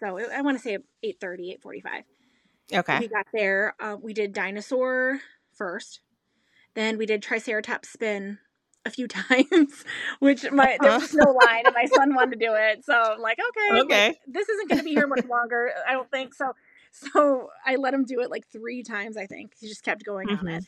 So 0.00 0.16
it, 0.18 0.28
I 0.30 0.42
want 0.42 0.56
to 0.58 0.62
say 0.62 0.78
8.30, 1.02 1.52
8.45. 1.64 2.04
Okay. 2.72 2.98
We 3.00 3.08
got 3.08 3.26
there. 3.32 3.74
Uh, 3.80 3.96
we 4.00 4.12
did 4.12 4.32
dinosaur 4.32 5.20
first. 5.54 6.00
Then 6.74 6.98
we 6.98 7.06
did 7.06 7.22
Triceratops 7.22 7.88
spin 7.90 8.38
a 8.84 8.90
few 8.90 9.08
times, 9.08 9.84
which 10.20 10.50
my 10.50 10.78
there 10.80 10.92
was 10.92 11.12
no 11.14 11.30
line, 11.32 11.64
and 11.66 11.74
my 11.74 11.86
son 11.86 12.14
wanted 12.14 12.38
to 12.38 12.46
do 12.46 12.52
it. 12.54 12.84
So 12.84 12.92
I'm 12.94 13.20
like, 13.20 13.38
okay, 13.38 13.70
like, 13.72 13.84
Okay. 13.84 14.18
this 14.26 14.48
isn't 14.48 14.68
going 14.68 14.78
to 14.78 14.84
be 14.84 14.90
here 14.92 15.06
much 15.06 15.24
longer. 15.24 15.70
I 15.88 15.92
don't 15.92 16.10
think 16.10 16.34
so. 16.34 16.52
So 17.12 17.50
I 17.64 17.76
let 17.76 17.92
him 17.94 18.04
do 18.04 18.20
it 18.20 18.30
like 18.30 18.46
three 18.48 18.82
times. 18.82 19.16
I 19.16 19.26
think 19.26 19.54
he 19.60 19.68
just 19.68 19.82
kept 19.82 20.04
going 20.04 20.30
on 20.30 20.48
it. 20.48 20.64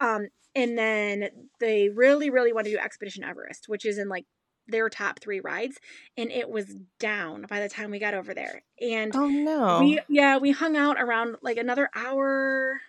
Um, 0.00 0.28
and 0.54 0.76
then 0.78 1.28
they 1.58 1.88
really, 1.90 2.30
really 2.30 2.52
want 2.52 2.64
to 2.66 2.72
do 2.72 2.78
Expedition 2.78 3.22
Everest, 3.24 3.68
which 3.68 3.84
is 3.84 3.98
in 3.98 4.08
like 4.08 4.24
their 4.66 4.88
top 4.88 5.20
three 5.20 5.40
rides, 5.40 5.78
and 6.16 6.30
it 6.30 6.48
was 6.48 6.76
down 6.98 7.44
by 7.48 7.60
the 7.60 7.68
time 7.68 7.90
we 7.90 7.98
got 7.98 8.14
over 8.14 8.32
there. 8.34 8.62
And 8.80 9.14
Oh, 9.14 9.26
no. 9.26 9.80
we 9.80 10.00
yeah 10.08 10.38
we 10.38 10.52
hung 10.52 10.76
out 10.76 10.96
around 11.00 11.36
like 11.42 11.56
another 11.58 11.90
hour 11.94 12.80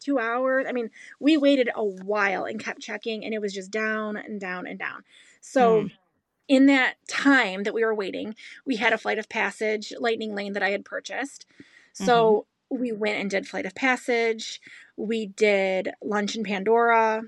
two 0.00 0.18
hours 0.18 0.66
i 0.68 0.72
mean 0.72 0.90
we 1.20 1.36
waited 1.36 1.70
a 1.76 1.84
while 1.84 2.44
and 2.44 2.58
kept 2.58 2.80
checking 2.80 3.24
and 3.24 3.32
it 3.32 3.40
was 3.40 3.54
just 3.54 3.70
down 3.70 4.16
and 4.16 4.40
down 4.40 4.66
and 4.66 4.76
down 4.76 5.04
so 5.40 5.82
Hmm. 5.82 5.86
in 6.48 6.66
that 6.66 6.94
time 7.08 7.62
that 7.62 7.72
we 7.72 7.84
were 7.84 7.94
waiting 7.94 8.34
we 8.66 8.74
had 8.74 8.92
a 8.92 8.98
flight 8.98 9.20
of 9.20 9.28
passage 9.28 9.92
lightning 10.00 10.34
lane 10.34 10.54
that 10.54 10.62
i 10.62 10.70
had 10.70 10.84
purchased 10.84 11.46
so 11.92 12.46
we 12.70 12.92
went 12.92 13.18
and 13.20 13.30
did 13.30 13.46
flight 13.46 13.66
of 13.66 13.74
passage 13.74 14.60
we 14.96 15.26
did 15.26 15.90
lunch 16.02 16.36
in 16.36 16.44
pandora 16.44 17.22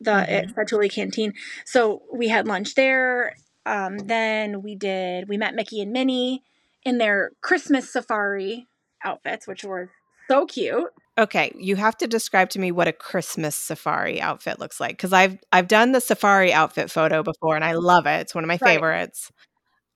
the 0.00 0.12
at 0.12 0.48
Mhm. 0.48 0.54
Satu'li 0.54 0.90
canteen 0.92 1.34
so 1.64 2.02
we 2.12 2.28
had 2.28 2.46
lunch 2.46 2.74
there 2.74 3.34
um, 3.66 3.98
then 3.98 4.62
we 4.62 4.74
did 4.74 5.28
we 5.28 5.36
met 5.36 5.54
mickey 5.54 5.80
and 5.80 5.92
minnie 5.92 6.42
in 6.84 6.98
their 6.98 7.32
Christmas 7.42 7.92
safari 7.92 8.66
outfits, 9.04 9.46
which 9.46 9.64
were 9.64 9.90
so 10.30 10.46
cute. 10.46 10.90
Okay, 11.18 11.52
you 11.58 11.76
have 11.76 11.96
to 11.98 12.06
describe 12.06 12.48
to 12.50 12.58
me 12.60 12.70
what 12.70 12.88
a 12.88 12.92
Christmas 12.92 13.56
safari 13.56 14.20
outfit 14.20 14.58
looks 14.60 14.80
like 14.80 14.92
because 14.92 15.12
I've 15.12 15.38
I've 15.52 15.68
done 15.68 15.92
the 15.92 16.00
safari 16.00 16.52
outfit 16.52 16.90
photo 16.90 17.22
before 17.22 17.56
and 17.56 17.64
I 17.64 17.72
love 17.72 18.06
it. 18.06 18.20
It's 18.20 18.34
one 18.34 18.44
of 18.44 18.48
my 18.48 18.58
Right. 18.58 18.74
favorites. 18.74 19.30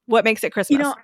What 0.07 0.24
makes 0.24 0.42
it 0.44 0.50
Christmas? 0.50 0.78
You 0.78 0.82
know, 0.84 0.94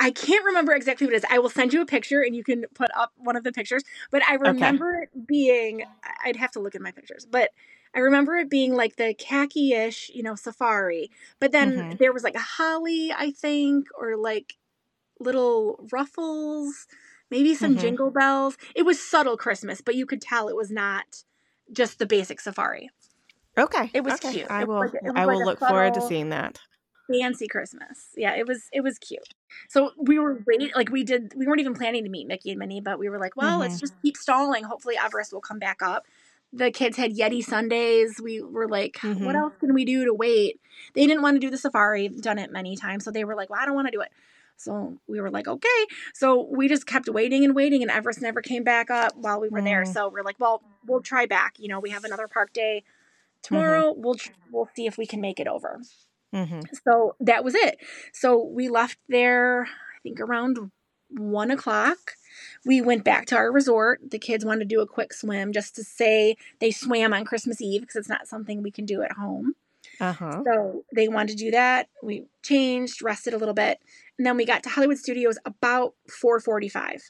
I, 0.00 0.10
can't 0.12 0.44
remember 0.44 0.72
exactly 0.74 1.06
what 1.06 1.14
it 1.14 1.18
is. 1.18 1.24
I 1.30 1.38
will 1.38 1.50
send 1.50 1.72
you 1.72 1.82
a 1.82 1.86
picture 1.86 2.22
and 2.22 2.34
you 2.36 2.44
can 2.44 2.64
put 2.74 2.90
up 2.96 3.12
one 3.16 3.36
of 3.36 3.44
the 3.44 3.52
pictures. 3.52 3.82
But 4.10 4.22
I 4.28 4.34
remember 4.34 4.94
it 5.02 5.26
being, 5.26 5.84
I'd 6.24 6.36
have 6.36 6.52
to 6.52 6.60
look 6.60 6.74
at 6.74 6.82
my 6.82 6.92
pictures, 6.92 7.26
but 7.30 7.50
I 7.94 8.00
remember 8.00 8.36
it 8.36 8.50
being 8.50 8.74
like 8.74 8.96
the 8.96 9.14
khaki 9.14 9.72
ish, 9.74 10.10
you 10.14 10.22
know, 10.22 10.34
safari. 10.36 11.10
But 11.40 11.52
then 11.52 11.86
Mhm. 11.88 11.98
there 11.98 12.12
was 12.12 12.22
like 12.24 12.36
a 12.36 12.40
holly, 12.40 13.12
I 13.16 13.32
think, 13.32 13.88
or 13.98 14.16
like 14.16 14.56
little 15.20 15.86
ruffles, 15.92 16.86
maybe 17.30 17.54
some 17.54 17.74
Mhm. 17.74 17.80
jingle 17.80 18.10
bells. 18.10 18.56
It 18.74 18.84
was 18.84 19.00
subtle 19.02 19.36
Christmas, 19.36 19.80
but 19.80 19.94
you 19.96 20.06
could 20.06 20.22
tell 20.22 20.48
it 20.48 20.56
was 20.56 20.70
not 20.70 21.24
just 21.72 21.98
the 21.98 22.06
basic 22.06 22.40
safari. 22.40 22.90
okay, 23.58 23.90
It 23.94 24.04
was 24.04 24.14
okay. 24.14 24.30
cute. 24.32 24.46
I 24.50 24.64
will 24.64 24.80
like 24.80 24.94
a- 24.94 25.04
was 25.04 25.12
I 25.16 25.26
will 25.26 25.42
look 25.44 25.60
forward 25.60 25.94
to 25.94 26.00
seeing 26.02 26.30
that. 26.30 26.60
Fancy 27.10 27.48
Christmas. 27.48 28.08
Yeah, 28.16 28.34
it 28.36 28.46
was 28.46 28.68
it 28.72 28.82
was 28.82 28.98
cute. 28.98 29.34
So 29.68 29.92
we 29.98 30.18
were 30.18 30.42
wait 30.46 30.74
like 30.76 30.90
we 30.90 31.04
did 31.04 31.32
we 31.36 31.46
weren't 31.46 31.60
even 31.60 31.74
planning 31.74 32.04
to 32.04 32.10
meet 32.10 32.26
Mickey 32.26 32.50
and 32.50 32.58
Minnie, 32.58 32.80
but 32.80 32.98
we 32.98 33.08
were 33.08 33.18
like, 33.18 33.36
well, 33.36 33.58
let's 33.58 33.76
Mhm. 33.76 33.80
just 33.80 34.02
keep 34.02 34.16
stalling. 34.16 34.64
Hopefully 34.64 34.96
Everest 35.02 35.32
will 35.32 35.40
come 35.40 35.58
back 35.58 35.82
up. 35.82 36.06
The 36.52 36.70
kids 36.70 36.96
had 36.96 37.12
Yeti 37.14 37.44
sundaes. 37.44 38.20
We 38.22 38.40
were 38.42 38.68
like, 38.68 38.98
what 39.02 39.16
Mhm. 39.18 39.34
else 39.34 39.54
can 39.60 39.74
we 39.74 39.84
do 39.84 40.04
to 40.06 40.14
wait? 40.14 40.60
They 40.94 41.06
didn't 41.06 41.22
want 41.22 41.36
to 41.36 41.40
do 41.40 41.50
the 41.50 41.58
safari, 41.58 42.08
done 42.08 42.38
it 42.38 42.50
many 42.50 42.76
times, 42.76 43.04
so 43.04 43.10
they 43.10 43.24
were 43.24 43.34
like, 43.34 43.50
well, 43.50 43.60
I 43.60 43.66
don't 43.66 43.74
want 43.74 43.86
to 43.88 43.92
do 43.92 44.00
it. 44.00 44.10
So 44.56 44.98
we 45.06 45.20
were 45.20 45.30
like, 45.30 45.46
okay. 45.46 45.86
So 46.14 46.42
we 46.50 46.66
just 46.68 46.84
kept 46.86 47.08
waiting 47.08 47.44
and 47.44 47.54
waiting, 47.54 47.82
and 47.82 47.90
Everest 47.90 48.20
never 48.20 48.40
came 48.42 48.64
back 48.64 48.90
up 48.90 49.14
while 49.16 49.40
we 49.40 49.48
were 49.48 49.62
there. 49.62 49.82
Mm. 49.84 49.92
So 49.92 50.08
we're 50.08 50.24
like, 50.24 50.40
well, 50.40 50.62
we'll 50.86 51.00
try 51.02 51.26
back. 51.26 51.54
You 51.58 51.68
know, 51.68 51.80
we 51.80 51.90
have 51.90 52.04
another 52.04 52.26
park 52.26 52.52
day 52.52 52.82
tomorrow. 53.42 53.92
We'll 53.96 54.16
tr- 54.16 54.32
we'll 54.50 54.68
see 54.74 54.86
if 54.86 54.98
we 54.98 55.06
can 55.06 55.20
make 55.20 55.38
it 55.38 55.46
over 55.46 55.80
hmm 56.32 56.60
so 56.84 57.14
that 57.20 57.44
was 57.44 57.54
it 57.54 57.78
so 58.12 58.42
we 58.44 58.68
left 58.68 58.98
there 59.08 59.62
i 59.64 59.98
think 60.02 60.20
around 60.20 60.70
one 61.10 61.50
o'clock 61.50 61.96
we 62.66 62.80
went 62.80 63.02
back 63.04 63.26
to 63.26 63.36
our 63.36 63.50
resort 63.50 64.00
the 64.10 64.18
kids 64.18 64.44
wanted 64.44 64.68
to 64.68 64.74
do 64.74 64.80
a 64.82 64.86
quick 64.86 65.12
swim 65.12 65.52
just 65.52 65.74
to 65.74 65.82
say 65.82 66.36
they 66.60 66.70
swam 66.70 67.12
on 67.14 67.24
christmas 67.24 67.60
eve 67.62 67.80
because 67.80 67.96
it's 67.96 68.08
not 68.08 68.26
something 68.28 68.62
we 68.62 68.70
can 68.70 68.84
do 68.84 69.02
at 69.02 69.12
home 69.12 69.54
Uh 70.00 70.12
huh. 70.12 70.42
so 70.44 70.84
they 70.94 71.08
wanted 71.08 71.36
to 71.38 71.44
do 71.44 71.50
that 71.50 71.88
we 72.02 72.24
changed 72.42 73.02
rested 73.02 73.32
a 73.32 73.38
little 73.38 73.54
bit 73.54 73.80
and 74.18 74.26
then 74.26 74.36
we 74.36 74.44
got 74.44 74.62
to 74.62 74.68
hollywood 74.68 74.98
studios 74.98 75.38
about 75.46 75.94
4.45 76.22 77.00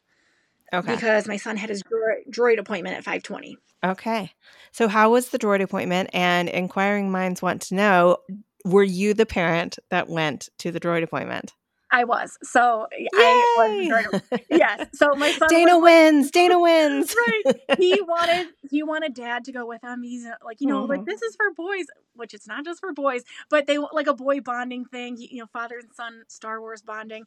Okay. 0.72 0.94
because 0.94 1.26
my 1.26 1.38
son 1.38 1.56
had 1.56 1.70
his 1.70 1.82
droid, 1.82 2.28
droid 2.30 2.58
appointment 2.58 2.96
at 2.96 3.04
5.20 3.04 3.56
Okay. 3.84 4.32
So, 4.72 4.88
how 4.88 5.10
was 5.10 5.28
the 5.28 5.38
droid 5.38 5.62
appointment? 5.62 6.10
And 6.12 6.48
inquiring 6.48 7.12
minds 7.12 7.40
want 7.40 7.62
to 7.62 7.74
know: 7.76 8.18
Were 8.64 8.82
you 8.82 9.14
the 9.14 9.26
parent 9.26 9.78
that 9.90 10.08
went 10.08 10.48
to 10.58 10.70
the 10.70 10.80
droid 10.80 11.02
appointment? 11.02 11.54
I 11.90 12.04
was. 12.04 12.36
So 12.42 12.86
I 13.14 14.04
was 14.12 14.20
yes. 14.50 14.88
So 14.92 15.14
my 15.16 15.32
son 15.32 15.48
Dana 15.48 15.78
was, 15.78 15.84
wins. 15.84 16.30
Dana 16.30 16.58
wins. 16.60 17.14
right. 17.16 17.56
He 17.78 18.00
wanted 18.02 18.48
he 18.70 18.82
wanted 18.82 19.14
dad 19.14 19.44
to 19.44 19.52
go 19.52 19.64
with 19.66 19.82
him. 19.82 20.02
He's 20.02 20.26
uh, 20.26 20.34
like, 20.44 20.60
you 20.60 20.66
know, 20.66 20.84
Mhm. 20.84 20.88
like 20.90 21.04
this 21.06 21.22
is 21.22 21.34
for 21.34 21.50
boys, 21.56 21.86
which 22.14 22.34
it's 22.34 22.46
not 22.46 22.64
just 22.64 22.80
for 22.80 22.92
boys, 22.92 23.22
but 23.48 23.66
they 23.66 23.78
like 23.78 24.06
a 24.06 24.12
boy 24.14 24.40
bonding 24.40 24.84
thing, 24.84 25.16
you 25.18 25.38
know, 25.38 25.46
father 25.46 25.78
and 25.78 25.88
son 25.94 26.24
Star 26.28 26.60
Wars 26.60 26.82
bonding. 26.82 27.24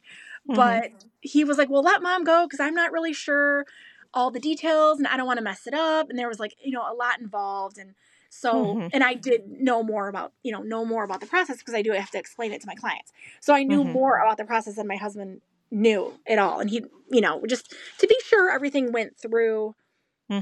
Mhm. 0.48 0.54
But 0.54 0.90
he 1.20 1.42
was 1.44 1.58
like, 1.58 1.68
"Well, 1.68 1.82
let 1.82 2.00
mom 2.00 2.22
go 2.22 2.46
because 2.46 2.60
I'm 2.60 2.74
not 2.74 2.92
really 2.92 3.12
sure 3.12 3.66
all 4.14 4.30
the 4.30 4.38
details 4.40 4.98
and 4.98 5.08
I 5.08 5.16
don't 5.16 5.26
want 5.26 5.38
to 5.38 5.44
mess 5.44 5.66
it 5.66 5.74
up." 5.74 6.08
And 6.08 6.16
there 6.16 6.28
was 6.28 6.38
like, 6.38 6.54
you 6.62 6.70
know, 6.72 6.82
a 6.88 6.94
lot 6.94 7.18
involved 7.18 7.78
and 7.78 7.94
so 8.34 8.80
Mhm. 8.82 8.92
and 8.92 9.04
I 9.04 9.14
did 9.14 9.46
know 9.48 9.82
more 9.82 10.08
about, 10.08 10.32
you 10.42 10.52
know, 10.52 10.62
know 10.62 10.84
more 10.84 11.04
about 11.04 11.20
the 11.20 11.26
process 11.26 11.58
because 11.58 11.74
I 11.74 11.82
do 11.82 11.92
have 11.92 12.10
to 12.12 12.18
explain 12.18 12.52
it 12.52 12.60
to 12.62 12.66
my 12.66 12.74
clients. 12.74 13.12
So 13.40 13.54
I 13.54 13.62
knew 13.64 13.84
Mhm. 13.84 13.92
more 13.92 14.18
about 14.18 14.38
the 14.38 14.44
process 14.44 14.76
than 14.76 14.86
my 14.86 14.96
husband 14.96 15.42
knew 15.70 16.18
at 16.26 16.38
all. 16.38 16.60
And 16.60 16.70
he, 16.70 16.84
you 17.10 17.20
know, 17.20 17.42
just 17.46 17.74
to 17.98 18.06
be 18.06 18.16
sure 18.24 18.50
everything 18.50 18.92
went 18.92 19.18
through 19.18 19.74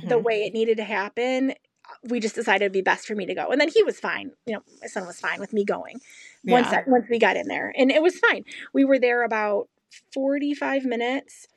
the 0.03 0.19
Mhm. 0.19 0.21
way 0.21 0.45
it 0.45 0.55
needed 0.55 0.79
to 0.79 0.85
happen, 0.85 1.55
we 2.05 2.21
just 2.21 2.35
decided 2.35 2.63
it'd 2.65 2.73
be 2.73 2.83
best 2.83 3.07
for 3.07 3.15
me 3.15 3.27
to 3.27 3.35
go. 3.35 3.49
And 3.51 3.61
then 3.61 3.71
he 3.75 3.83
was 3.83 4.01
fine. 4.01 4.33
You 4.47 4.55
know, 4.55 4.63
my 4.81 4.87
son 4.87 5.07
was 5.07 5.21
fine 5.21 5.41
with 5.41 5.53
me 5.53 5.65
going 5.65 6.01
once 6.47 6.73
Yeah. 6.73 6.73
I, 6.73 6.85
once 6.87 7.07
we 7.11 7.19
got 7.19 7.37
in 7.37 7.49
there, 7.49 7.73
and 7.77 7.91
it 7.91 8.03
was 8.03 8.19
fine. 8.19 8.45
We 8.73 8.85
were 8.85 8.99
there 8.99 9.25
about 9.25 9.69
forty 10.13 10.55
five 10.55 10.85
minutes, 10.85 11.49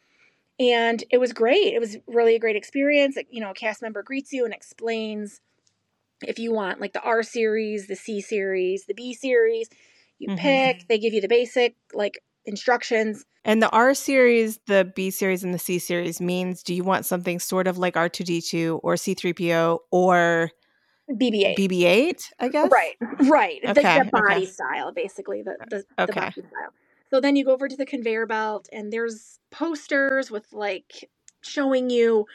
and 0.59 1.03
it 1.11 1.17
was 1.19 1.33
great. 1.33 1.73
It 1.73 1.79
was 1.79 1.97
really 2.07 2.35
a 2.35 2.39
great 2.39 2.55
experience. 2.55 3.17
You 3.29 3.41
know, 3.41 3.51
a 3.51 3.55
cast 3.55 3.81
member 3.81 4.03
greets 4.03 4.33
you 4.33 4.45
and 4.45 4.53
explains 4.53 5.41
if 6.21 6.39
you 6.39 6.53
want 6.53 6.79
like 6.79 6.93
the 6.93 7.01
R 7.01 7.23
series, 7.23 7.87
the 7.87 7.95
C 7.95 8.21
series, 8.21 8.85
the 8.85 8.93
B 8.93 9.13
series. 9.13 9.69
You 10.19 10.29
Mhm. 10.29 10.37
pick. 10.37 10.87
They 10.87 10.99
give 10.99 11.13
you 11.13 11.21
the 11.21 11.27
basic 11.27 11.75
like 11.93 12.21
instructions. 12.45 13.25
And 13.45 13.61
the 13.61 13.69
R 13.71 13.93
series, 13.93 14.59
the 14.67 14.89
B 14.95 15.11
series, 15.11 15.43
and 15.43 15.53
the 15.53 15.59
C 15.59 15.79
series 15.79 16.21
means 16.21 16.63
do 16.63 16.73
you 16.73 16.83
want 16.83 17.05
something 17.05 17.39
sort 17.39 17.67
of 17.67 17.77
like 17.77 17.95
R2D2 17.95 18.79
or 18.83 18.95
C3PO 18.95 19.79
or 19.91 20.49
BB-8. 21.11 21.57
BB8, 21.57 22.33
I 22.39 22.47
guess? 22.47 22.71
Right, 22.71 22.95
right. 23.29 23.59
The- 23.61 23.71
Okay, 23.71 23.99
the, 23.99 24.11
body 24.11 24.43
okay. 24.43 24.45
style, 24.45 24.93
basically, 24.93 25.41
the, 25.41 25.57
the, 25.69 25.83
the 26.05 26.13
body 26.13 26.31
style. 26.31 26.73
So 27.09 27.19
then 27.19 27.35
you 27.35 27.43
go 27.45 27.51
over 27.51 27.67
to 27.67 27.75
the 27.75 27.85
conveyor 27.85 28.25
belt, 28.25 28.69
and 28.71 28.91
there's 28.91 29.39
posters 29.51 30.31
with 30.31 30.51
like 30.53 31.09
showing 31.41 31.89
you 31.89 32.25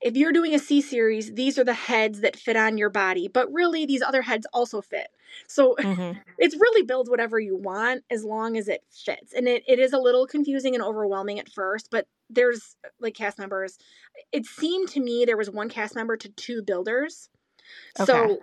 if 0.00 0.16
you're 0.16 0.32
doing 0.32 0.54
a 0.54 0.58
C 0.58 0.80
series, 0.80 1.34
these 1.34 1.58
are 1.58 1.64
the 1.64 1.74
heads 1.74 2.20
that 2.20 2.36
fit 2.36 2.56
on 2.56 2.78
your 2.78 2.90
body, 2.90 3.28
but 3.28 3.52
really 3.52 3.86
these 3.86 4.02
other 4.02 4.22
heads 4.22 4.46
also 4.52 4.80
fit. 4.80 5.08
So 5.46 5.76
Mhm. 5.76 6.18
it's 6.38 6.54
really 6.56 6.82
build 6.82 7.08
whatever 7.08 7.40
you 7.40 7.56
want 7.56 8.04
as 8.10 8.24
long 8.24 8.56
as 8.56 8.68
it 8.68 8.84
fits. 8.90 9.32
And 9.32 9.48
it, 9.48 9.64
it 9.66 9.78
is 9.78 9.92
a 9.92 9.98
little 9.98 10.26
confusing 10.26 10.74
and 10.74 10.82
overwhelming 10.84 11.38
at 11.38 11.48
first, 11.48 11.88
but 11.90 12.06
there's 12.30 12.76
like 13.00 13.14
cast 13.14 13.38
members. 13.38 13.78
It 14.32 14.46
seemed 14.46 14.88
to 14.90 15.00
me 15.00 15.24
there 15.24 15.36
was 15.36 15.50
one 15.50 15.68
cast 15.68 15.94
member 15.94 16.16
to 16.16 16.28
two 16.30 16.62
builders. 16.62 17.28
So 17.94 18.40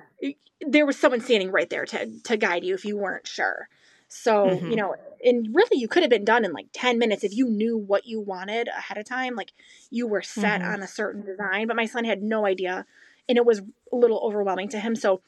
there 0.62 0.86
was 0.86 0.98
someone 0.98 1.22
standing 1.22 1.52
right 1.52 1.70
there 1.70 1.86
to, 1.86 2.20
to 2.24 2.38
guide 2.38 2.64
you 2.64 2.74
if 2.76 2.86
you 2.86 2.98
weren't 2.98 3.28
sure. 3.28 3.70
So, 4.08 4.62
Mhm. 4.62 4.70
you 4.70 4.76
know, 4.78 4.96
and 5.24 5.54
really 5.56 5.80
you 5.80 5.88
could 5.88 6.04
have 6.04 6.10
been 6.10 6.26
done 6.26 6.46
in 6.46 6.54
like 6.54 6.68
10 6.74 7.00
minutes 7.00 7.24
if 7.24 7.36
you 7.36 7.50
knew 7.50 7.78
what 7.78 8.06
you 8.06 8.22
wanted 8.22 8.68
ahead 8.68 8.98
of 8.98 9.06
time. 9.06 9.36
Like 9.36 9.52
you 9.90 10.08
were 10.08 10.22
set 10.22 10.62
Mhm. 10.62 10.74
on 10.74 10.84
a 10.84 10.88
certain 10.88 11.26
design, 11.26 11.68
but 11.68 11.76
my 11.76 11.86
son 11.86 12.06
had 12.06 12.22
no 12.22 12.46
idea 12.46 12.86
and 13.28 13.38
it 13.38 13.46
was 13.46 13.60
a 13.92 13.96
little 13.96 14.20
overwhelming 14.24 14.70
to 14.70 14.80
him. 14.80 14.96
So, 14.96 15.22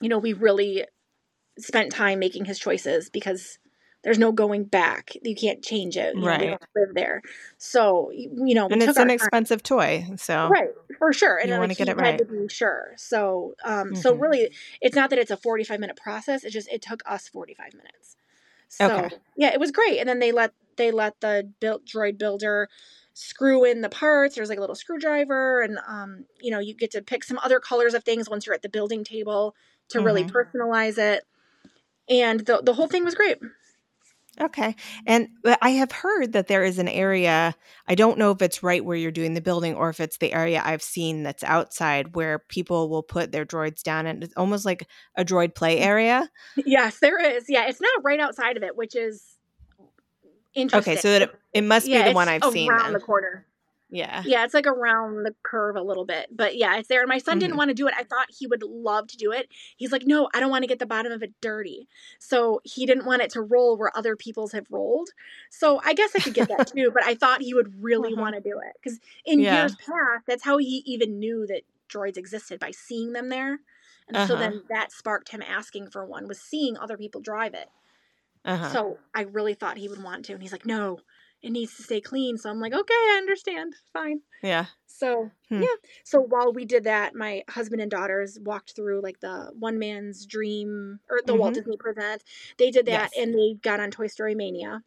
you 0.00 0.08
know, 0.08 0.18
we 0.18 0.32
really 0.32 0.86
spent 1.58 1.92
time 1.92 2.20
making 2.20 2.46
his 2.46 2.58
choices 2.58 3.10
because 3.10 3.59
there's 4.02 4.18
no 4.18 4.32
going 4.32 4.64
back. 4.64 5.12
You 5.22 5.34
can't 5.34 5.62
change 5.62 5.96
it. 5.96 6.16
You 6.18 6.26
Right. 6.26 6.50
don't 6.50 6.62
live 6.76 6.94
there. 6.94 7.22
So, 7.58 8.10
you 8.12 8.54
know, 8.54 8.68
And 8.70 8.82
it's 8.82 8.98
an 8.98 9.10
time. 9.18 9.30
expensive 9.30 9.62
toy. 9.62 10.06
So, 10.16 10.58
Right, 10.58 10.70
for 10.98 11.12
sure. 11.12 11.36
And 11.38 11.50
You 11.50 11.52
then 11.52 11.60
wanna 11.60 11.74
get 11.74 11.88
it 11.88 11.96
right. 11.96 12.18
to 12.18 12.24
be 12.24 12.48
sure. 12.48 12.92
So, 12.96 13.54
um, 13.64 13.94
so 13.94 14.14
Mhm. 14.14 14.16
really, 14.16 14.50
it's 14.80 14.96
not 14.96 15.10
that 15.10 15.18
it's 15.18 15.30
a 15.30 15.36
forty-five 15.36 15.78
minute 15.80 15.96
process. 15.96 16.44
It 16.44 16.50
just 16.50 16.68
it 16.72 16.82
took 16.82 17.02
us 17.06 17.28
forty-five 17.28 17.74
minutes. 17.74 18.16
So 18.68 18.98
Okay. 18.98 19.20
yeah, 19.36 19.52
it 19.52 19.60
was 19.60 19.72
great. 19.72 19.98
And 20.00 20.08
then 20.08 20.18
they 20.20 20.32
let 20.32 20.54
they 20.76 20.90
let 20.92 21.20
the 21.20 21.50
built 21.60 21.84
droid 21.86 22.18
builder 22.18 22.68
screw 23.14 23.64
in 23.64 23.82
the 23.82 23.90
parts. 23.90 24.36
There's 24.36 24.48
like 24.48 24.58
a 24.58 24.62
little 24.62 24.76
screwdriver, 24.76 25.62
and 25.62 25.78
um, 25.86 26.26
you 26.40 26.50
know, 26.50 26.60
you 26.60 26.74
get 26.74 26.92
to 26.92 27.02
pick 27.02 27.24
some 27.24 27.38
other 27.38 27.60
colors 27.60 27.94
of 27.94 28.04
things 28.04 28.30
once 28.30 28.46
you're 28.46 28.54
at 28.54 28.62
the 28.62 28.68
building 28.70 29.04
table 29.04 29.54
to 29.90 30.00
really 30.00 30.24
Mhm. 30.24 30.26
personalize 30.26 30.98
it. 30.98 31.24
And 32.08 32.40
the 32.40 32.62
the 32.62 32.74
whole 32.74 32.88
thing 32.88 33.04
was 33.04 33.14
great. 33.14 33.38
Okay. 34.40 34.76
And 35.06 35.28
uh, 35.44 35.56
I 35.60 35.70
have 35.70 35.92
heard 35.92 36.32
that 36.32 36.46
there 36.46 36.62
is 36.62 36.78
an 36.78 36.88
area, 36.88 37.54
I 37.88 37.94
don't 37.94 38.18
know 38.18 38.30
if 38.30 38.40
it's 38.40 38.62
right 38.62 38.84
where 38.84 38.96
you're 38.96 39.10
doing 39.10 39.34
the 39.34 39.40
building 39.40 39.74
or 39.74 39.90
if 39.90 40.00
it's 40.00 40.18
the 40.18 40.32
area 40.32 40.62
I've 40.64 40.82
seen 40.82 41.22
that's 41.22 41.42
outside 41.42 42.14
where 42.14 42.38
people 42.38 42.88
will 42.88 43.02
put 43.02 43.32
their 43.32 43.44
droids 43.44 43.82
down 43.82 44.06
and 44.06 44.22
it's 44.22 44.34
almost 44.36 44.64
like 44.64 44.86
a 45.16 45.24
droid 45.24 45.54
play 45.54 45.78
mm. 45.78 45.84
area. 45.84 46.30
Yes, 46.64 46.98
there 47.00 47.18
is. 47.18 47.46
Yeah, 47.48 47.66
it's 47.66 47.80
not 47.80 48.04
right 48.04 48.20
outside 48.20 48.56
of 48.56 48.62
it, 48.62 48.76
which 48.76 48.94
is 48.94 49.36
interesting. 50.54 50.92
Okay, 50.92 51.00
so 51.00 51.10
that 51.10 51.22
it, 51.22 51.34
it 51.52 51.64
must 51.64 51.86
yeah, 51.86 52.04
be 52.04 52.10
the 52.10 52.14
one 52.14 52.28
I've 52.28 52.44
seen. 52.44 52.70
around 52.70 52.92
the 52.92 53.00
corner. 53.00 53.46
Yeah. 53.90 54.26
Yeah, 54.26 54.44
it's 54.44 54.52
like 54.52 54.66
around 54.66 55.22
the 55.24 55.34
curve 55.44 55.76
a 55.76 55.82
little 55.82 56.04
bit. 56.04 56.28
But 56.30 56.56
yeah, 56.56 56.76
it's 56.76 56.88
there. 56.88 57.00
And 57.00 57.08
my 57.08 57.16
son 57.18 57.38
Mhm. 57.38 57.40
didn't 57.40 57.56
want 57.56 57.68
to 57.70 57.74
do 57.74 57.88
it. 57.88 57.94
I 57.96 58.04
thought 58.04 58.28
he 58.30 58.46
would 58.46 58.62
love 58.62 59.06
to 59.08 59.16
do 59.16 59.32
it. 59.32 59.48
He's 59.78 59.92
like, 59.92 60.02
no, 60.06 60.28
I 60.34 60.40
don't 60.40 60.50
want 60.50 60.62
to 60.62 60.68
get 60.68 60.78
the 60.78 60.84
bottom 60.86 61.10
of 61.10 61.22
it 61.22 61.32
dirty. 61.40 61.88
So 62.18 62.60
he 62.64 62.84
didn't 62.84 63.06
want 63.06 63.22
it 63.22 63.30
to 63.30 63.40
roll 63.40 63.78
where 63.78 63.96
other 63.96 64.16
people's 64.16 64.52
have 64.52 64.66
rolled. 64.70 65.08
So 65.50 65.80
I 65.84 65.94
guess 65.94 66.14
I 66.14 66.20
could 66.20 66.34
get 66.34 66.48
that 66.48 66.66
too. 66.66 66.90
But 66.92 67.04
I 67.04 67.14
thought 67.14 67.40
he 67.40 67.54
would 67.54 67.82
really 67.82 68.14
Uh-huh. 68.14 68.14
want 68.14 68.34
to 68.34 68.42
do 68.42 68.58
it. 68.62 68.76
Because 68.82 69.00
in 69.24 69.42
Yeah. 69.42 69.48
years 69.48 69.74
past, 69.76 70.26
that's 70.26 70.44
how 70.44 70.58
he 70.58 70.82
even 70.84 71.18
knew 71.18 71.46
that 71.46 71.62
droids 71.88 72.18
existed 72.18 72.60
by 72.60 72.72
seeing 72.72 73.14
them 73.14 73.30
there. 73.30 73.60
And 74.06 74.20
so 74.20 74.36
Uh-huh. 74.36 74.36
then 74.36 74.64
that 74.68 74.92
sparked 74.92 75.30
him 75.30 75.40
asking 75.42 75.90
for 75.90 76.04
one, 76.04 76.28
was 76.28 76.40
seeing 76.40 76.76
other 76.76 76.98
people 76.98 77.22
drive 77.22 77.54
it. 77.54 77.68
Uh-huh. 78.44 78.80
So 78.80 79.00
I 79.14 79.22
really 79.22 79.54
thought 79.54 79.78
he 79.78 79.88
would 79.88 80.02
want 80.02 80.24
to. 80.26 80.34
And 80.34 80.42
he's 80.42 80.52
like, 80.52 80.66
no, 80.66 81.00
it 81.42 81.50
needs 81.50 81.76
to 81.76 81.82
stay 81.82 82.00
clean. 82.00 82.36
So 82.38 82.50
I'm 82.50 82.60
like, 82.60 82.72
okay, 82.74 82.94
I 82.94 83.16
understand. 83.18 83.74
Fine. 83.92 84.20
yeah. 84.42 84.66
So 84.86 85.30
Hmm. 85.48 85.62
yeah. 85.62 85.74
So 86.04 86.20
while 86.20 86.52
we 86.52 86.64
did 86.64 86.84
that, 86.84 87.14
my 87.14 87.44
husband 87.48 87.80
and 87.80 87.90
daughters 87.90 88.38
walked 88.40 88.74
through 88.76 89.02
like 89.02 89.20
the 89.20 89.52
one 89.58 89.78
man's 89.78 90.26
dream 90.26 91.00
or 91.10 91.20
the 91.24 91.34
Walt 91.34 91.52
Mhm. 91.52 91.54
Disney 91.54 91.76
Presents. 91.76 92.24
They 92.58 92.70
did 92.70 92.86
that 92.86 93.10
Yes. 93.10 93.18
and 93.18 93.34
they 93.34 93.54
got 93.62 93.80
on 93.80 93.90
Toy 93.90 94.06
Story 94.08 94.34
Mania. 94.34 94.82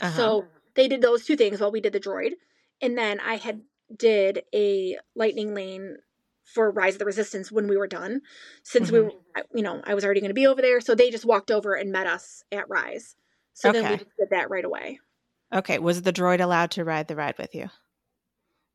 Uh-huh. 0.00 0.10
So 0.16 0.48
they 0.74 0.88
did 0.88 1.02
those 1.02 1.24
two 1.24 1.36
things 1.36 1.60
while 1.60 1.70
we 1.72 1.80
did 1.80 1.92
the 1.92 2.00
droid. 2.00 2.32
And 2.80 2.96
then 2.98 3.20
I 3.20 3.36
had 3.36 3.62
did 3.96 4.42
a 4.54 4.98
lightning 5.14 5.54
lane 5.54 5.96
for 6.44 6.70
Rise 6.70 6.94
of 6.94 6.98
the 6.98 7.04
Resistance 7.04 7.50
when 7.52 7.68
we 7.68 7.76
were 7.76 7.86
done. 7.86 8.20
Since 8.64 8.90
we 8.90 9.00
Mhm. 9.00 9.04
were, 9.34 9.44
you 9.54 9.62
know, 9.62 9.80
I 9.84 9.94
was 9.94 10.04
already 10.04 10.20
going 10.20 10.30
to 10.30 10.34
be 10.34 10.46
over 10.46 10.60
there, 10.62 10.80
so 10.80 10.94
they 10.94 11.10
just 11.10 11.24
walked 11.24 11.50
over 11.50 11.74
and 11.74 11.92
met 11.92 12.06
us 12.06 12.44
at 12.52 12.68
Rise. 12.68 13.16
So 13.54 13.70
then 13.70 13.86
we 13.86 13.96
just 13.96 14.10
did 14.18 14.30
that 14.30 14.50
right 14.50 14.64
away. 14.64 15.00
Okay. 15.52 15.78
Was 15.78 16.02
the 16.02 16.12
droid 16.12 16.40
allowed 16.40 16.70
to 16.72 16.84
ride 16.84 17.08
the 17.08 17.16
ride 17.16 17.38
with 17.38 17.54
you? 17.54 17.70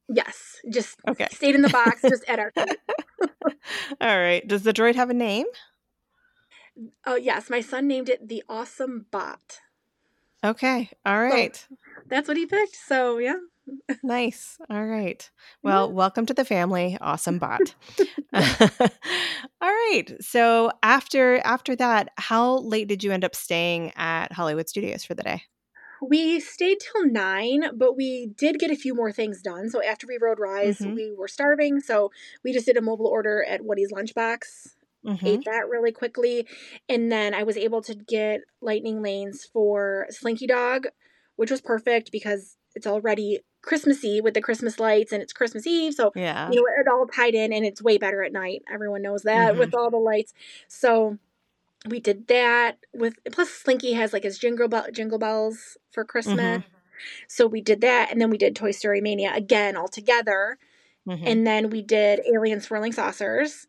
Yes, 0.07 0.57
just 0.71 0.97
Okay. 1.07 1.27
stayed 1.31 1.53
in 1.55 1.61
the 1.61 1.69
box, 1.69 2.01
just 2.01 2.27
at 2.27 2.39
our 2.39 2.51
feet. 2.57 2.77
All 4.01 4.17
right. 4.19 4.45
Does 4.47 4.63
the 4.63 4.73
droid 4.73 4.95
have 4.95 5.09
a 5.09 5.13
name? 5.13 5.45
Oh 7.05 7.15
yes, 7.15 7.49
my 7.49 7.61
son 7.61 7.87
named 7.87 8.09
it 8.09 8.27
the 8.27 8.43
Awesome 8.49 9.05
Bot. 9.11 9.59
Okay. 10.43 10.89
All 11.05 11.21
right. 11.21 11.67
That's 12.07 12.27
what 12.27 12.37
he 12.37 12.45
picked. 12.45 12.75
So 12.75 13.17
yeah. 13.17 13.35
Nice. 14.01 14.57
All 14.69 14.85
right. 14.85 15.29
Well, 15.61 15.87
mm-hmm. 15.87 15.97
welcome 15.97 16.25
to 16.25 16.33
the 16.33 16.45
family. 16.45 16.97
Awesome 17.01 17.37
bot. 17.39 17.75
All 18.33 18.41
right. 19.61 20.05
So 20.21 20.71
after 20.81 21.37
after 21.39 21.75
that, 21.75 22.09
how 22.17 22.59
late 22.59 22.87
did 22.87 23.03
you 23.03 23.11
end 23.11 23.25
up 23.25 23.35
staying 23.35 23.91
at 23.95 24.31
Hollywood 24.31 24.69
Studios 24.69 25.03
for 25.03 25.13
the 25.13 25.23
day? 25.23 25.43
We 26.01 26.39
stayed 26.39 26.79
till 26.79 27.05
nine, 27.05 27.71
but 27.75 27.95
we 27.95 28.27
did 28.37 28.59
get 28.59 28.71
a 28.71 28.75
few 28.75 28.95
more 28.95 29.11
things 29.11 29.41
done. 29.41 29.69
So 29.69 29.83
after 29.83 30.07
we 30.07 30.17
rode 30.19 30.39
Rise, 30.39 30.79
Mhm. 30.79 30.95
we 30.95 31.11
were 31.11 31.27
starving, 31.27 31.79
so 31.81 32.11
we 32.43 32.53
just 32.53 32.65
did 32.65 32.77
a 32.77 32.81
mobile 32.81 33.07
order 33.07 33.43
at 33.43 33.63
Woody's 33.63 33.91
Lunchbox. 33.91 34.75
Mhm. 35.05 35.19
Ate 35.25 35.45
that 35.45 35.69
really 35.69 35.91
quickly, 35.91 36.45
and 36.87 37.11
then 37.11 37.33
I 37.33 37.43
was 37.43 37.57
able 37.57 37.81
to 37.83 37.95
get 37.95 38.41
lightning 38.61 39.01
lanes 39.01 39.45
for 39.45 40.07
Slinky 40.09 40.45
Dog, 40.47 40.87
which 41.37 41.51
was 41.51 41.61
perfect 41.61 42.11
because 42.11 42.57
it's 42.75 42.85
already 42.87 43.39
Christmassy 43.61 44.21
with 44.21 44.33
the 44.33 44.41
Christmas 44.41 44.79
lights, 44.79 45.11
and 45.11 45.21
it's 45.21 45.33
Christmas 45.33 45.65
Eve, 45.67 45.93
so 45.93 46.11
Yeah. 46.15 46.49
you 46.49 46.55
know 46.61 46.67
it 46.79 46.87
all 46.87 47.07
tied 47.07 47.33
in, 47.35 47.51
and 47.53 47.65
it's 47.65 47.81
way 47.81 47.97
better 47.97 48.23
at 48.23 48.31
night. 48.33 48.63
Everyone 48.71 49.01
knows 49.01 49.23
that 49.23 49.53
Mhm. 49.55 49.59
with 49.59 49.73
all 49.73 49.89
the 49.89 49.97
lights. 49.97 50.33
So 50.67 51.17
we 51.87 51.99
did 51.99 52.27
that 52.27 52.77
with 52.93 53.15
plus 53.31 53.49
Slinky 53.49 53.93
has 53.93 54.11
like 54.13 54.23
his 54.23 54.37
jingle 54.37 54.67
bell 54.67 54.87
jingle 54.91 55.17
bells 55.19 55.77
for 55.91 56.03
Christmas. 56.03 56.63
So 57.29 57.47
we 57.47 57.61
did 57.61 57.81
that 57.81 58.11
and 58.11 58.19
then 58.19 58.29
we 58.29 58.37
did 58.37 58.55
Toy 58.55 58.71
Story 58.71 58.99
Mania 59.01 59.31
again 59.33 59.77
all 59.77 59.87
together. 59.87 60.57
Mhm. 61.07 61.23
And 61.25 61.47
then 61.47 61.69
we 61.69 61.81
did 61.81 62.21
Alien 62.31 62.59
Swirling 62.59 62.91
Saucers. 62.91 63.67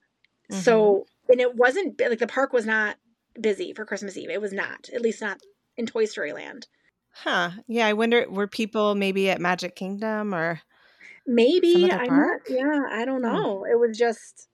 So 0.50 1.06
and 1.28 1.40
it 1.40 1.54
wasn't 1.54 2.00
like 2.00 2.18
the 2.18 2.26
park 2.26 2.52
was 2.52 2.66
not 2.66 2.96
busy 3.40 3.72
for 3.72 3.84
Christmas 3.84 4.16
Eve. 4.16 4.30
It 4.30 4.40
was 4.40 4.52
not, 4.52 4.88
at 4.92 5.00
least 5.00 5.20
not 5.20 5.40
in 5.76 5.86
Toy 5.86 6.06
Story 6.06 6.32
Land. 6.32 6.66
Huh. 7.12 7.50
Yeah, 7.68 7.86
I 7.86 7.92
wonder 7.92 8.26
were 8.28 8.48
people 8.48 8.96
maybe 8.96 9.30
at 9.30 9.40
Magic 9.40 9.76
Kingdom 9.76 10.34
or 10.34 10.60
maybe 11.26 11.72
some 11.74 11.84
other 11.84 12.02
I'm 12.02 12.20
not, 12.20 12.40
yeah, 12.48 12.82
I 12.90 13.04
don't 13.04 13.22
Hmm. 13.22 13.28
know. 13.28 13.64
It 13.64 13.78
was 13.78 13.96
just 13.96 14.48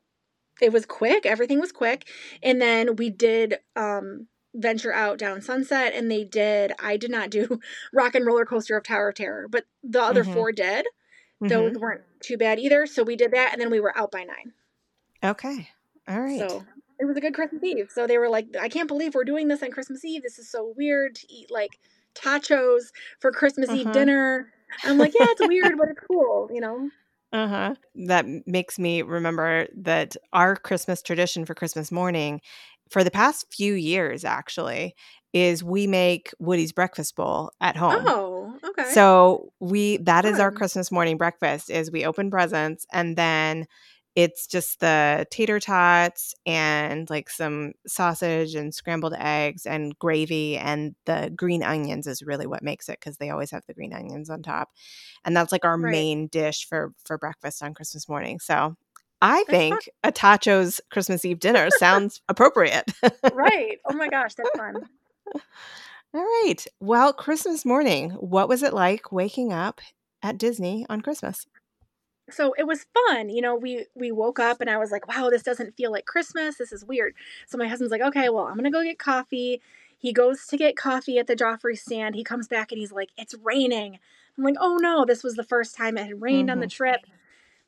it 0.60 0.72
was 0.72 0.86
quick. 0.86 1.26
Everything 1.26 1.60
was 1.60 1.72
quick. 1.72 2.08
And 2.42 2.60
then 2.60 2.96
we 2.96 3.10
did 3.10 3.58
um 3.76 4.28
venture 4.54 4.92
out 4.92 5.18
down 5.18 5.42
Sunset 5.42 5.92
and 5.94 6.10
they 6.10 6.24
did 6.24 6.72
I 6.78 6.96
did 6.96 7.10
not 7.10 7.28
do 7.30 7.60
Rock 7.92 8.14
and 8.14 8.24
Roller 8.24 8.46
Coaster 8.46 8.76
of 8.76 8.84
Tower 8.84 9.10
of 9.10 9.14
Terror, 9.16 9.48
but 9.50 9.64
the 9.82 10.00
other 10.02 10.24
Mhm. 10.24 10.32
four 10.32 10.52
did. 10.52 10.86
Mhm. 11.42 11.48
Those 11.48 11.74
weren't 11.78 12.02
too 12.20 12.38
bad 12.38 12.58
either. 12.58 12.86
So 12.86 13.02
we 13.02 13.16
did 13.16 13.32
that 13.32 13.50
and 13.52 13.60
then 13.60 13.70
we 13.70 13.80
were 13.80 13.96
out 13.98 14.10
by 14.10 14.24
9. 14.24 14.52
Okay. 15.22 15.68
All 16.08 16.20
right. 16.20 16.38
So 16.40 16.64
it 16.98 17.04
was 17.04 17.16
a 17.16 17.20
good 17.20 17.34
Christmas 17.34 17.62
Eve. 17.62 17.90
So 17.92 18.06
they 18.06 18.16
were 18.16 18.30
like, 18.30 18.46
I 18.58 18.68
can't 18.70 18.88
believe 18.88 19.14
we're 19.14 19.24
doing 19.24 19.48
this 19.48 19.62
on 19.62 19.70
Christmas 19.70 20.04
Eve. 20.04 20.22
This 20.22 20.38
is 20.38 20.50
so 20.50 20.72
weird 20.76 21.14
to 21.16 21.26
eat 21.32 21.50
like 21.50 21.78
totchos 22.14 22.92
for 23.20 23.30
Christmas 23.30 23.68
Eve 23.70 23.86
Uh-huh. 23.86 23.92
dinner. 23.92 24.52
I'm 24.84 24.96
like, 24.98 25.12
yeah, 25.14 25.26
it's 25.32 25.42
weird, 25.46 25.76
but 25.78 25.88
it's 25.90 26.00
cool, 26.06 26.48
you 26.52 26.60
know? 26.62 26.90
Uh-huh. 27.32 27.74
That 28.06 28.26
makes 28.46 28.78
me 28.78 29.02
remember 29.02 29.66
that 29.76 30.16
our 30.32 30.56
Christmas 30.56 31.02
tradition 31.02 31.44
for 31.44 31.54
Christmas 31.54 31.90
morning 31.90 32.40
for 32.90 33.02
the 33.02 33.10
past 33.10 33.46
few 33.52 33.74
years 33.74 34.24
actually 34.24 34.94
is 35.32 35.62
we 35.62 35.86
make 35.86 36.30
Woody's 36.38 36.72
breakfast 36.72 37.16
bowl 37.16 37.50
at 37.60 37.76
home. 37.76 38.04
Oh, 38.06 38.54
okay. 38.64 38.92
So 38.92 39.52
we 39.60 39.98
that 39.98 40.24
is 40.24 40.38
our 40.38 40.52
Christmas 40.52 40.90
morning 40.90 41.16
breakfast 41.16 41.70
is 41.70 41.90
we 41.90 42.04
open 42.04 42.30
presents 42.30 42.86
and 42.92 43.16
then 43.16 43.66
it's 44.16 44.46
just 44.48 44.80
the 44.80 45.26
tater 45.30 45.60
tots 45.60 46.34
and 46.46 47.08
like 47.10 47.30
some 47.30 47.74
sausage 47.86 48.54
and 48.56 48.74
scrambled 48.74 49.14
eggs 49.18 49.66
and 49.66 49.96
gravy 49.98 50.56
and 50.58 50.96
the 51.04 51.32
green 51.36 51.62
onions 51.62 52.06
is 52.08 52.22
really 52.22 52.46
what 52.46 52.62
makes 52.62 52.88
it 52.88 52.98
because 52.98 53.18
they 53.18 53.30
always 53.30 53.50
have 53.52 53.64
the 53.66 53.74
green 53.74 53.92
onions 53.92 54.30
on 54.30 54.42
top. 54.42 54.70
And 55.24 55.36
that's 55.36 55.52
like 55.52 55.64
our 55.64 55.76
Right. 55.78 55.92
main 55.92 56.28
dish 56.28 56.66
for 56.68 56.92
for 57.04 57.18
breakfast 57.18 57.62
on 57.62 57.74
Christmas 57.74 58.08
morning. 58.08 58.40
So 58.40 58.76
I 59.22 59.44
think 59.44 59.88
a 60.02 60.12
Totcho's 60.12 60.80
Christmas 60.90 61.24
Eve 61.24 61.38
dinner 61.38 61.70
sounds 61.70 62.20
appropriate. 62.28 62.90
right. 63.32 63.78
Oh 63.88 63.94
my 63.94 64.08
gosh, 64.08 64.34
that's 64.34 64.50
fun. 64.56 64.82
All 66.14 66.22
right. 66.22 66.66
Well, 66.80 67.12
Christmas 67.12 67.64
morning, 67.64 68.10
what 68.12 68.48
was 68.48 68.62
it 68.62 68.72
like 68.72 69.12
waking 69.12 69.52
up 69.52 69.80
at 70.22 70.38
Disney 70.38 70.86
on 70.88 71.00
Christmas? 71.02 71.46
So 72.28 72.54
it 72.58 72.66
was 72.66 72.86
fun. 73.08 73.28
You 73.28 73.40
know, 73.40 73.54
we 73.54 73.86
we 73.94 74.10
woke 74.10 74.38
up 74.38 74.60
and 74.60 74.68
I 74.68 74.78
was 74.78 74.90
like, 74.90 75.06
wow, 75.06 75.30
this 75.30 75.42
doesn't 75.42 75.76
feel 75.76 75.92
like 75.92 76.06
Christmas. 76.06 76.56
This 76.56 76.72
is 76.72 76.84
weird. 76.84 77.14
So 77.46 77.56
my 77.56 77.68
husband's 77.68 77.92
like, 77.92 78.00
okay, 78.02 78.28
well, 78.28 78.46
I'm 78.46 78.56
gonna 78.56 78.70
go 78.70 78.82
get 78.82 78.98
coffee. 78.98 79.60
He 79.98 80.12
goes 80.12 80.46
to 80.48 80.56
get 80.56 80.76
coffee 80.76 81.18
at 81.18 81.26
the 81.26 81.36
Joffrey 81.36 81.78
stand. 81.78 82.14
He 82.14 82.24
comes 82.24 82.48
back 82.48 82.70
and 82.72 82.78
he's 82.78 82.92
like, 82.92 83.10
it's 83.16 83.34
raining. 83.42 83.98
I'm 84.36 84.44
like, 84.44 84.56
oh 84.60 84.76
no, 84.76 85.04
this 85.04 85.22
was 85.22 85.34
the 85.34 85.44
first 85.44 85.76
time 85.76 85.96
it 85.96 86.06
had 86.06 86.20
rained 86.20 86.50
on 86.50 86.60
the 86.60 86.66
Mhm. 86.66 86.70
trip. 86.72 87.00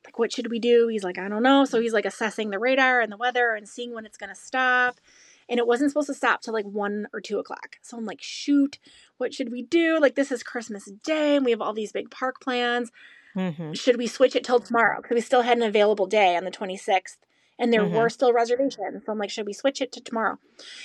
Like, 0.05 0.19
what 0.19 0.33
should 0.33 0.51
we 0.51 0.59
do? 0.59 0.89
He's 0.89 1.05
like, 1.05 1.19
I 1.19 1.29
don't 1.29 1.43
know. 1.43 1.65
So 1.65 1.81
he's 1.81 1.93
like 1.93 2.05
assessing 2.05 2.51
the 2.51 2.59
radar 2.59 3.01
and 3.01 3.11
the 3.13 3.17
weather 3.17 3.53
and 3.55 3.69
seeing 3.69 3.95
when 3.95 4.07
it's 4.07 4.17
gonna 4.19 4.35
stop. 4.35 5.01
And 5.49 5.59
it 5.59 5.67
wasn't 5.67 5.91
supposed 5.91 6.09
to 6.09 6.15
stop 6.15 6.43
till 6.43 6.53
like 6.53 6.67
one 6.67 7.07
or 7.13 7.21
two 7.21 7.39
o'clock. 7.39 7.77
So 7.81 7.97
I'm 7.97 8.05
like, 8.05 8.21
shoot, 8.21 8.79
what 9.17 9.33
should 9.33 9.51
we 9.51 9.63
do? 9.63 9.99
Like, 9.99 10.15
this 10.15 10.31
is 10.31 10.43
Christmas 10.43 10.87
Day 11.05 11.37
and 11.37 11.45
we 11.45 11.53
have 11.53 11.63
all 11.63 11.73
these 11.73 11.93
big 11.93 12.11
park 12.11 12.41
plans 12.41 12.91
Mm-hmm. 13.37 13.75
should 13.75 13.97
we 13.97 14.07
switch 14.07 14.35
it 14.37 14.45
till 14.45 14.61
tomorrow? 14.61 15.01
Because 15.03 15.15
we 15.15 15.21
still 15.21 15.43
had 15.43 15.57
an 15.59 15.63
available 15.65 16.07
day 16.07 16.37
on 16.37 16.45
the 16.45 16.51
26th 16.51 17.19
and 17.59 17.73
there 17.73 17.85
Mhm. 17.85 17.89
were 17.89 18.09
still 18.09 18.33
reservations. 18.33 19.05
So 19.05 19.13
I'm 19.13 19.19
like, 19.19 19.31
should 19.31 19.47
we 19.47 19.53
switch 19.53 19.81
it 19.81 19.93
to 19.93 20.01
tomorrow? 20.01 20.39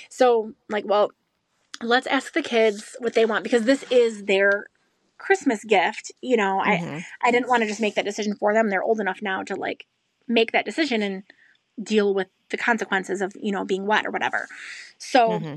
So 0.10 0.54
like, 0.70 0.86
well, 0.86 1.12
let's 1.82 2.08
ask 2.08 2.34
the 2.34 2.42
kids 2.42 2.96
what 3.00 3.14
they 3.14 3.26
want 3.26 3.44
because 3.44 3.64
this 3.64 3.84
is 3.90 4.26
their 4.26 4.68
Christmas 5.18 5.64
gift. 5.64 6.12
You 6.22 6.38
know, 6.38 6.60
I, 6.60 6.82
Mm-hmm. 6.82 7.00
I 7.22 7.32
didn't 7.32 7.50
want 7.50 7.62
to 7.64 7.68
just 7.68 7.82
make 7.82 7.96
that 7.96 8.06
decision 8.06 8.36
for 8.36 8.54
them. 8.54 8.70
They're 8.70 8.84
old 8.84 9.00
enough 9.00 9.22
now 9.22 9.44
to 9.44 9.56
like 9.56 9.86
make 10.28 10.52
that 10.52 10.66
decision 10.66 11.02
and 11.02 11.24
deal 11.82 12.14
with 12.14 12.28
the 12.50 12.58
consequences 12.58 13.22
of, 13.22 13.34
you 13.40 13.52
know, 13.52 13.66
being 13.66 13.86
wet 13.86 14.06
or 14.06 14.12
whatever. 14.12 14.48
So 14.98 15.46
hmm 15.46 15.56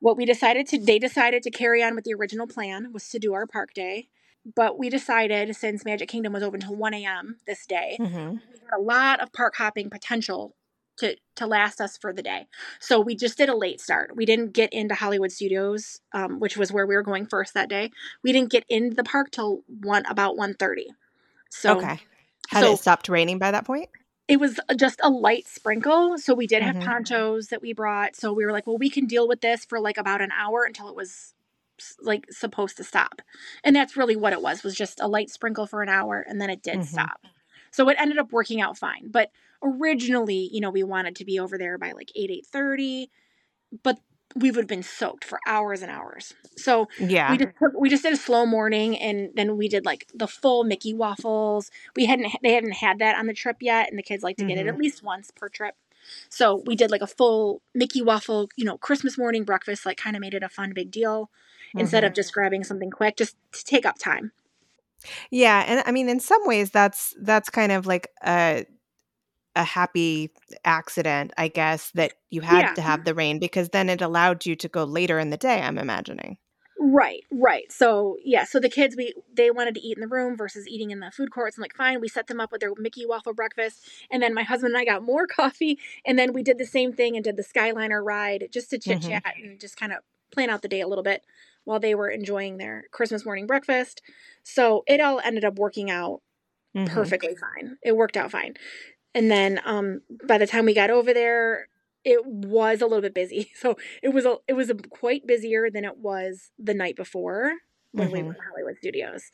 what 0.00 0.16
we 0.16 0.24
decided 0.24 0.66
to 0.68 0.78
they 0.78 0.98
decided 0.98 1.42
to 1.42 1.50
carry 1.50 1.82
on 1.82 1.94
with 1.94 2.04
the 2.04 2.14
original 2.14 2.46
plan 2.46 2.92
was 2.92 3.08
to 3.10 3.18
do 3.18 3.34
our 3.34 3.46
park 3.46 3.74
day 3.74 4.08
but 4.56 4.78
we 4.78 4.88
decided 4.88 5.54
since 5.56 5.84
magic 5.84 6.08
kingdom 6.08 6.32
was 6.32 6.42
open 6.42 6.60
till 6.60 6.74
1 6.74 6.94
a.m 6.94 7.36
this 7.46 7.66
day 7.66 7.96
hmm 7.98 8.06
we 8.06 8.58
had 8.70 8.78
a 8.78 8.80
lot 8.80 9.20
of 9.20 9.32
park 9.32 9.54
hopping 9.56 9.90
potential 9.90 10.54
to 10.96 11.16
to 11.36 11.46
last 11.46 11.80
us 11.80 11.96
for 11.96 12.12
the 12.12 12.22
day 12.22 12.46
so 12.80 12.98
we 13.00 13.14
just 13.14 13.36
did 13.38 13.48
a 13.48 13.56
late 13.56 13.80
start 13.80 14.16
we 14.16 14.26
didn't 14.26 14.52
get 14.52 14.72
into 14.72 14.94
hollywood 14.94 15.30
studios 15.32 16.00
um, 16.12 16.40
which 16.40 16.56
was 16.56 16.72
where 16.72 16.86
we 16.86 16.94
were 16.94 17.02
going 17.02 17.26
first 17.26 17.54
that 17.54 17.68
day 17.68 17.90
we 18.22 18.32
didn't 18.32 18.50
get 18.50 18.64
into 18.68 18.94
the 18.96 19.04
park 19.04 19.30
till 19.30 19.62
one 19.82 20.04
about 20.06 20.36
1.30 20.36 20.86
so 21.50 21.78
okay. 21.78 22.00
Had 22.48 22.64
so- 22.64 22.72
it 22.72 22.78
stopped 22.78 23.08
raining 23.08 23.38
by 23.38 23.50
that 23.50 23.64
point? 23.64 23.88
it 24.28 24.38
was 24.38 24.60
just 24.76 25.00
a 25.02 25.08
light 25.08 25.48
sprinkle. 25.48 26.18
So 26.18 26.34
we 26.34 26.46
did 26.46 26.62
have 26.62 26.76
Mhm. 26.76 26.84
ponchos 26.84 27.46
that 27.48 27.62
we 27.62 27.72
brought. 27.72 28.14
So 28.14 28.30
we 28.30 28.44
were 28.44 28.52
like, 28.52 28.66
well, 28.66 28.76
we 28.76 28.90
can 28.90 29.06
deal 29.06 29.26
with 29.26 29.40
this 29.40 29.64
for 29.64 29.80
like 29.80 29.96
about 29.96 30.20
an 30.20 30.30
hour 30.32 30.64
until 30.64 30.88
it 30.90 30.94
was 30.94 31.32
like 32.00 32.26
supposed 32.30 32.76
to 32.78 32.84
stop. 32.84 33.22
And 33.64 33.74
that's 33.74 33.96
really 33.96 34.16
what 34.16 34.32
it 34.32 34.42
was, 34.42 34.62
was 34.62 34.74
just 34.74 35.00
a 35.00 35.08
light 35.08 35.30
sprinkle 35.30 35.66
for 35.66 35.82
an 35.82 35.88
hour 35.88 36.24
and 36.28 36.40
then 36.40 36.50
it 36.50 36.62
did 36.62 36.80
Mhm. 36.80 36.86
stop. 36.86 37.20
So 37.70 37.88
it 37.88 37.96
ended 37.98 38.18
up 38.18 38.32
working 38.32 38.60
out 38.60 38.78
fine. 38.78 39.10
But 39.10 39.30
originally, 39.62 40.48
you 40.52 40.60
know, 40.60 40.70
we 40.70 40.82
wanted 40.82 41.16
to 41.16 41.24
be 41.24 41.38
over 41.38 41.58
there 41.58 41.78
by 41.78 41.92
like 41.92 42.10
8, 42.16 42.30
8.30, 42.30 43.10
but 43.82 43.98
we 44.36 44.50
would 44.50 44.62
have 44.62 44.68
been 44.68 44.82
soaked 44.82 45.24
for 45.24 45.40
hours 45.46 45.82
and 45.82 45.90
hours. 45.90 46.34
So 46.56 46.88
Yeah. 46.98 47.30
we 47.32 47.38
just 47.38 47.52
took, 47.62 47.72
we 47.78 47.88
just 47.88 48.02
did 48.02 48.12
a 48.12 48.16
slow 48.16 48.44
morning 48.46 48.96
and 48.98 49.30
then 49.34 49.56
we 49.56 49.68
did 49.68 49.84
like 49.84 50.06
the 50.14 50.26
full 50.28 50.64
Mickey 50.64 50.92
waffles. 50.94 51.70
We 51.96 52.06
hadn't 52.06 52.32
they 52.42 52.52
hadn't 52.52 52.72
had 52.72 52.98
that 52.98 53.16
on 53.16 53.26
the 53.26 53.34
trip 53.34 53.56
yet 53.60 53.88
and 53.88 53.98
the 53.98 54.02
kids 54.02 54.22
like 54.22 54.36
to 54.38 54.44
get 54.44 54.58
it 54.58 54.66
at 54.66 54.78
least 54.78 55.02
once 55.02 55.30
per 55.30 55.48
trip. 55.48 55.74
So 56.28 56.62
we 56.66 56.76
did 56.76 56.90
like 56.90 57.00
a 57.02 57.06
full 57.06 57.62
Mickey 57.74 58.02
waffle, 58.02 58.48
you 58.56 58.64
know, 58.64 58.78
Christmas 58.78 59.18
morning 59.18 59.44
breakfast 59.44 59.86
like 59.86 59.96
kind 59.96 60.16
of 60.16 60.20
made 60.20 60.34
it 60.34 60.42
a 60.42 60.48
fun 60.48 60.72
big 60.74 60.90
deal 60.90 61.30
instead 61.76 62.02
Mhm. 62.02 62.08
of 62.08 62.14
just 62.14 62.32
grabbing 62.32 62.64
something 62.64 62.90
quick 62.90 63.16
just 63.16 63.36
to 63.52 63.64
take 63.64 63.84
up 63.86 63.98
time. 63.98 64.32
Yeah, 65.30 65.64
and 65.66 65.82
I 65.86 65.92
mean, 65.92 66.08
in 66.08 66.20
some 66.20 66.44
ways, 66.46 66.70
that's 66.70 67.14
that's 67.20 67.50
kind 67.50 67.72
of 67.72 67.86
like 67.86 68.08
a 68.24 68.66
a 69.56 69.64
happy 69.64 70.30
accident, 70.64 71.32
I 71.36 71.48
guess, 71.48 71.90
that 71.92 72.14
you 72.30 72.42
had 72.42 72.60
Yeah. 72.60 72.74
to 72.74 72.80
have 72.82 73.04
the 73.04 73.14
rain 73.14 73.38
because 73.38 73.70
then 73.70 73.88
it 73.88 74.02
allowed 74.02 74.46
you 74.46 74.54
to 74.56 74.68
go 74.68 74.84
later 74.84 75.18
in 75.18 75.30
the 75.30 75.36
day. 75.36 75.60
I'm 75.62 75.78
imagining. 75.78 76.38
Right, 76.80 77.24
right. 77.32 77.70
So 77.72 78.16
yeah, 78.24 78.44
so 78.44 78.60
the 78.60 78.68
kids 78.68 78.94
we 78.96 79.12
they 79.34 79.50
wanted 79.50 79.74
to 79.74 79.80
eat 79.80 79.96
in 79.96 80.00
the 80.00 80.06
room 80.06 80.36
versus 80.36 80.68
eating 80.68 80.92
in 80.92 81.00
the 81.00 81.10
food 81.10 81.32
courts. 81.32 81.58
I'm 81.58 81.62
like, 81.62 81.74
fine. 81.74 82.00
We 82.00 82.06
set 82.08 82.28
them 82.28 82.40
up 82.40 82.52
with 82.52 82.60
their 82.60 82.72
Mickey 82.78 83.04
waffle 83.04 83.34
breakfast, 83.34 83.84
and 84.12 84.22
then 84.22 84.32
my 84.32 84.44
husband 84.44 84.74
and 84.74 84.80
I 84.80 84.84
got 84.84 85.02
more 85.02 85.26
coffee, 85.40 85.78
and 86.06 86.16
then 86.18 86.32
we 86.32 86.42
did 86.44 86.58
the 86.58 86.64
same 86.64 86.92
thing 86.92 87.16
and 87.16 87.24
did 87.24 87.36
the 87.36 87.42
Skyliner 87.42 88.00
ride 88.04 88.48
just 88.52 88.70
to 88.70 88.78
chit 88.78 89.02
chat 89.02 89.24
and 89.42 89.58
just 89.60 89.76
kind 89.76 89.92
of 89.92 89.98
plan 90.30 90.50
out 90.50 90.62
the 90.62 90.68
day 90.68 90.80
a 90.80 90.86
little 90.86 91.02
bit 91.02 91.24
while 91.68 91.80
they 91.80 91.94
were 91.94 92.08
enjoying 92.08 92.56
their 92.56 92.84
Christmas 92.92 93.26
morning 93.26 93.46
breakfast. 93.46 94.00
So 94.42 94.84
it 94.86 95.00
all 95.00 95.20
ended 95.22 95.44
up 95.44 95.58
working 95.58 95.90
out 95.90 96.22
Mhm. 96.74 96.86
perfectly 96.86 97.34
fine. 97.36 97.78
It 97.82 97.96
worked 97.96 98.16
out 98.16 98.30
fine. 98.30 98.56
And 99.14 99.30
then 99.30 99.60
um 99.64 100.00
by 100.26 100.38
the 100.38 100.46
time 100.46 100.64
we 100.66 100.74
got 100.74 100.90
over 100.90 101.12
there, 101.12 101.68
it 102.04 102.24
was 102.26 102.80
a 102.80 102.86
little 102.86 103.02
bit 103.02 103.14
busy. 103.14 103.52
So 103.56 103.76
it 104.02 104.10
was 104.10 104.24
a 104.24 104.38
it 104.48 104.54
was 104.54 104.70
a, 104.70 104.74
quite 104.74 105.26
busier 105.26 105.70
than 105.70 105.84
it 105.84 105.98
was 105.98 106.50
the 106.58 106.74
night 106.74 106.96
before 106.96 107.52
when 107.92 108.10
we 108.10 108.22
were 108.22 108.34
in 108.34 108.40
Hollywood 108.50 108.78
Studios. 108.78 109.30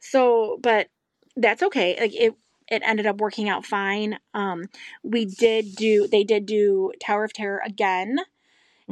So, 0.00 0.58
but 0.62 0.88
that's 1.36 1.62
okay. 1.62 1.96
Like 2.00 2.14
it 2.14 2.34
it 2.70 2.82
ended 2.84 3.06
up 3.06 3.18
working 3.18 3.48
out 3.48 3.64
fine. 3.66 4.18
Um 4.34 4.66
we 5.02 5.24
did 5.24 5.76
do 5.76 6.06
they 6.08 6.24
did 6.24 6.46
do 6.46 6.92
Tower 7.00 7.24
of 7.24 7.32
Terror 7.32 7.62
again 7.64 8.18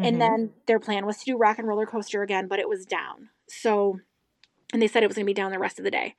And 0.05 0.21
then 0.21 0.51
their 0.67 0.79
plan 0.79 1.07
was 1.07 1.19
to 1.19 1.25
do 1.25 1.37
Rock 1.39 1.59
and 1.59 1.67
Roller 1.67 1.87
Coaster 1.87 2.23
again, 2.23 2.49
but 2.49 2.59
it 2.59 2.69
was 2.69 2.85
down. 2.85 3.31
So, 3.49 4.01
and 4.73 4.83
they 4.83 4.89
said 4.89 5.03
it 5.03 5.07
was 5.07 5.17
going 5.17 5.25
to 5.25 5.31
be 5.31 5.35
down 5.35 5.53
the 5.53 5.59
rest 5.59 5.79
of 5.79 5.85
the 5.85 5.91
day. 5.91 6.17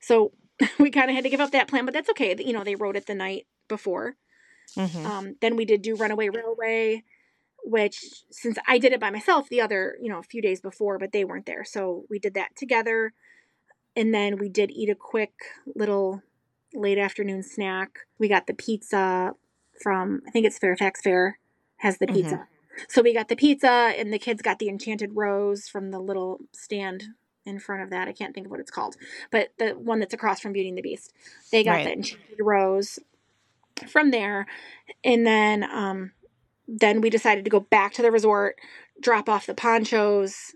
So 0.00 0.32
we 0.78 0.90
kind 0.90 1.10
of 1.10 1.14
had 1.14 1.24
to 1.24 1.30
give 1.30 1.40
up 1.40 1.52
that 1.52 1.68
plan, 1.68 1.84
but 1.84 1.94
that's 1.94 2.10
okay. 2.10 2.34
You 2.38 2.52
know, 2.52 2.64
they 2.64 2.74
wrote 2.74 2.96
it 2.96 3.06
the 3.06 3.14
night 3.14 3.46
before. 3.68 4.16
Mhm. 4.76 5.04
Um, 5.04 5.36
then 5.40 5.56
we 5.56 5.64
did 5.64 5.82
do 5.82 5.94
Runaway 5.96 6.28
Railway, 6.28 7.04
which 7.64 8.24
since 8.30 8.56
I 8.66 8.78
did 8.78 8.92
it 8.92 9.00
by 9.00 9.10
myself 9.10 9.48
the 9.48 9.60
other, 9.60 9.96
you 10.00 10.08
know, 10.08 10.18
a 10.18 10.22
few 10.24 10.40
days 10.42 10.60
before, 10.60 10.98
but 10.98 11.12
they 11.12 11.24
weren't 11.24 11.46
there. 11.46 11.64
So 11.64 12.04
we 12.08 12.18
did 12.18 12.34
that 12.34 12.56
together. 12.56 13.12
And 13.96 14.14
then 14.14 14.38
we 14.38 14.48
did 14.48 14.70
eat 14.70 14.88
a 14.88 14.94
quick 14.94 15.32
little 15.74 16.22
late 16.72 16.98
afternoon 16.98 17.42
snack. 17.42 18.00
We 18.18 18.28
got 18.28 18.46
the 18.46 18.54
pizza 18.54 19.32
from, 19.82 20.22
I 20.26 20.30
think 20.30 20.46
it's 20.46 20.58
Fairfax 20.58 21.00
Fare 21.00 21.38
has 21.78 21.98
the 21.98 22.06
pizza. 22.06 22.46
So 22.88 23.02
we 23.02 23.14
got 23.14 23.28
the 23.28 23.36
pizza 23.36 23.68
and 23.96 24.12
the 24.12 24.18
kids 24.18 24.42
got 24.42 24.58
the 24.58 24.68
enchanted 24.68 25.16
rose 25.16 25.68
from 25.68 25.90
the 25.90 25.98
little 26.00 26.40
stand 26.52 27.04
in 27.46 27.58
front 27.58 27.82
of 27.82 27.90
that. 27.90 28.08
I 28.08 28.12
can't 28.12 28.34
think 28.34 28.46
of 28.46 28.50
what 28.50 28.60
it's 28.60 28.70
called, 28.70 28.96
but 29.30 29.50
the 29.58 29.70
one 29.70 29.98
that's 30.00 30.14
across 30.14 30.40
from 30.40 30.52
Beauty 30.52 30.68
and 30.68 30.78
the 30.78 30.82
Beast. 30.82 31.12
They 31.52 31.64
got 31.64 31.76
Right. 31.76 31.84
the 31.84 31.92
enchanted 31.92 32.38
rose 32.40 32.98
from 33.88 34.10
there. 34.10 34.46
And 35.04 35.26
then 35.26 35.64
um 35.64 36.12
then 36.68 37.00
we 37.00 37.10
decided 37.10 37.44
to 37.44 37.50
go 37.50 37.60
back 37.60 37.92
to 37.94 38.02
the 38.02 38.12
resort, 38.12 38.56
drop 39.00 39.28
off 39.28 39.46
the 39.46 39.54
ponchos 39.54 40.54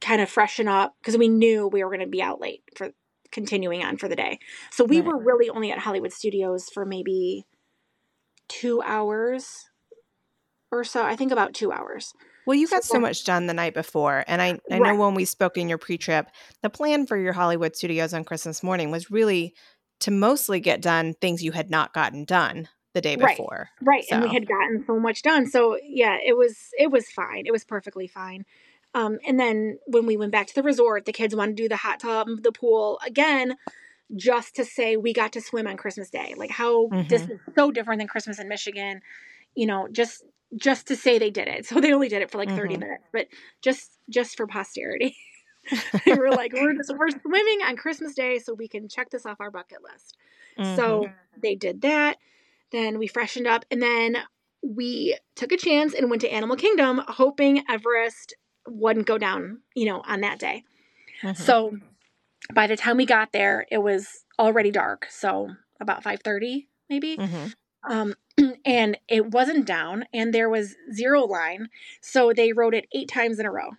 kind 0.00 0.20
of 0.20 0.30
freshen 0.30 0.68
up 0.68 0.94
because 1.00 1.16
we 1.18 1.28
knew 1.28 1.66
we 1.68 1.84
were 1.84 1.90
going 1.90 2.00
to 2.00 2.06
be 2.06 2.22
out 2.22 2.40
late 2.40 2.62
for 2.76 2.90
continuing 3.30 3.84
on 3.84 3.96
for 3.96 4.08
the 4.08 4.16
day. 4.16 4.38
So 4.70 4.84
we 4.84 5.00
Right. 5.00 5.06
were 5.06 5.18
really 5.18 5.50
only 5.50 5.70
at 5.72 5.78
Hollywood 5.78 6.12
Studios 6.12 6.68
for 6.70 6.84
maybe 6.84 7.46
two 8.48 8.82
hours 8.82 9.69
or 10.70 10.84
so. 10.84 11.04
I 11.04 11.16
think 11.16 11.32
about 11.32 11.54
two 11.54 11.72
hours. 11.72 12.14
Well, 12.46 12.56
you 12.56 12.66
got 12.68 12.84
So- 12.84 12.94
so 12.94 13.00
much 13.00 13.24
done 13.24 13.46
the 13.46 13.54
night 13.54 13.74
before. 13.74 14.24
And 14.26 14.40
I, 14.40 14.58
I 14.70 14.78
know 14.78 14.94
when 14.94 15.14
we 15.14 15.24
spoke 15.24 15.56
in 15.58 15.68
your 15.68 15.78
pre 15.78 15.98
trip, 15.98 16.26
the 16.62 16.70
plan 16.70 17.06
for 17.06 17.16
your 17.16 17.32
Hollywood 17.32 17.76
studios 17.76 18.14
on 18.14 18.24
Christmas 18.24 18.62
morning 18.62 18.90
was 18.90 19.10
really 19.10 19.54
to 20.00 20.10
mostly 20.10 20.60
get 20.60 20.80
done 20.80 21.14
things 21.20 21.42
you 21.42 21.52
had 21.52 21.70
not 21.70 21.92
gotten 21.92 22.24
done 22.24 22.68
the 22.94 23.00
day 23.00 23.16
Right. 23.16 23.36
before. 23.36 23.68
Right. 23.82 24.04
And 24.10 24.22
we 24.22 24.30
had 24.30 24.48
gotten 24.48 24.82
so 24.86 24.98
much 24.98 25.22
done. 25.22 25.46
So 25.46 25.78
yeah, 25.84 26.16
it 26.24 26.36
was 26.36 26.56
it 26.78 26.90
was 26.90 27.08
fine. 27.10 27.44
It 27.46 27.52
was 27.52 27.64
perfectly 27.64 28.06
fine. 28.08 28.44
Um, 28.94 29.18
and 29.24 29.38
then 29.38 29.78
when 29.86 30.06
we 30.06 30.16
went 30.16 30.32
back 30.32 30.48
to 30.48 30.54
the 30.54 30.64
resort, 30.64 31.04
the 31.04 31.12
kids 31.12 31.36
wanted 31.36 31.56
to 31.56 31.62
do 31.62 31.68
the 31.68 31.76
hot 31.76 32.00
tub, 32.00 32.26
the 32.42 32.50
pool 32.50 32.98
again, 33.06 33.56
just 34.16 34.56
to 34.56 34.64
say 34.64 34.96
we 34.96 35.12
got 35.12 35.32
to 35.34 35.40
swim 35.40 35.68
on 35.68 35.76
Christmas 35.76 36.10
Day. 36.10 36.34
Like 36.36 36.50
how 36.50 36.88
this 37.08 37.22
Mhm. 37.22 37.30
is 37.32 37.40
so 37.54 37.70
different 37.70 38.00
than 38.00 38.08
Christmas 38.08 38.40
in 38.40 38.48
Michigan. 38.48 39.02
You 39.54 39.66
know, 39.66 39.86
just 39.92 40.24
just 40.56 40.88
to 40.88 40.96
say 40.96 41.18
they 41.18 41.30
did 41.30 41.48
it. 41.48 41.66
So 41.70 41.80
they 41.80 41.92
only 41.92 42.08
did 42.08 42.22
it 42.22 42.30
for 42.30 42.38
like 42.38 42.50
30 42.50 42.76
Mhm. 42.76 42.80
minutes, 42.80 43.04
but 43.12 43.28
just 43.62 43.98
just 44.08 44.36
for 44.36 44.46
posterity. 44.46 45.16
they 46.06 46.14
were 46.14 46.30
like, 46.30 46.52
we're 46.52 46.74
just 46.74 46.92
we're 46.96 47.10
swimming 47.10 47.60
on 47.66 47.76
Christmas 47.76 48.14
Day 48.14 48.38
so 48.38 48.54
we 48.54 48.68
can 48.68 48.88
check 48.88 49.10
this 49.10 49.26
off 49.26 49.40
our 49.40 49.50
bucket 49.50 49.78
list. 49.82 50.16
Mhm. 50.58 50.76
So 50.76 51.10
they 51.40 51.54
did 51.54 51.82
that. 51.82 52.16
Then 52.72 52.98
we 52.98 53.06
freshened 53.06 53.46
up 53.46 53.64
and 53.70 53.82
then 53.82 54.16
we 54.62 55.16
took 55.36 55.52
a 55.52 55.56
chance 55.56 55.94
and 55.94 56.08
went 56.10 56.22
to 56.22 56.32
Animal 56.32 56.56
Kingdom 56.56 57.00
hoping 57.08 57.62
Everest 57.68 58.34
wouldn't 58.66 59.06
go 59.06 59.18
down, 59.18 59.60
you 59.74 59.86
know, 59.86 60.02
on 60.06 60.20
that 60.22 60.38
day. 60.38 60.64
Mhm. 61.22 61.36
So 61.36 61.76
by 62.54 62.66
the 62.66 62.76
time 62.76 62.96
we 62.96 63.06
got 63.06 63.32
there, 63.32 63.66
it 63.70 63.78
was 63.78 64.24
already 64.38 64.70
dark. 64.70 65.06
So 65.10 65.50
about 65.80 66.02
5:30 66.02 66.68
maybe. 66.88 67.16
Mhm. 67.16 67.54
Um 67.88 68.14
and 68.70 68.96
it 69.08 69.30
wasn't 69.32 69.66
down 69.66 70.04
and 70.14 70.32
there 70.32 70.48
was 70.48 70.76
zero 70.92 71.22
line. 71.24 71.68
So 72.00 72.32
they 72.32 72.52
wrote 72.52 72.74
it 72.74 72.86
8 72.92 73.08
times 73.08 73.38
in 73.38 73.46
a 73.46 73.50
row. 73.50 73.70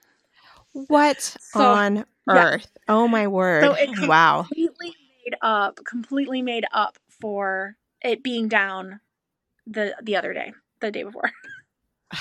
What 0.73 1.21
So- 1.39 1.61
on 1.61 1.95
yeah. 2.27 2.53
earth? 2.55 2.67
Oh 2.87 3.07
my 3.07 3.27
word. 3.27 3.63
So 3.63 3.73
it 3.73 3.89
wow. 4.07 4.43
completely 4.43 4.93
made 5.25 5.35
up, 5.41 5.79
completely 5.85 6.41
made 6.41 6.65
up 6.73 6.97
for 7.21 7.77
it 8.01 8.23
being 8.23 8.47
down 8.47 8.99
the 9.67 9.95
the 10.01 10.15
other 10.15 10.33
day, 10.33 10.53
the 10.81 10.91
day 10.91 11.03
before. 11.03 11.31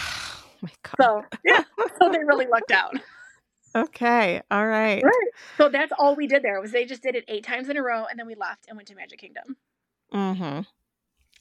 Oh 0.63 0.67
my 0.67 0.73
God. 0.83 1.25
So 1.31 1.39
yeah, 1.43 1.65
so 1.99 2.11
they 2.13 2.19
really 2.19 2.47
lucked 2.47 2.71
out. 2.71 2.95
okay. 3.75 4.43
All 4.51 4.67
right. 4.67 5.03
Right. 5.03 5.29
So 5.57 5.71
that's 5.71 5.91
all 5.99 6.15
we 6.15 6.27
did 6.27 6.43
there 6.43 6.61
was 6.61 6.71
they 6.71 6.85
just 6.85 7.03
did 7.03 7.15
it 7.15 7.25
eight 7.29 7.45
times 7.45 7.71
in 7.71 7.79
a 7.79 7.83
row, 7.83 8.05
and 8.05 8.19
then 8.19 8.27
we 8.27 8.35
left 8.35 8.67
and 8.69 8.77
went 8.77 8.87
to 8.89 8.95
Magic 8.95 9.19
Kingdom. 9.21 9.57
Mm-hmm. 10.13 10.61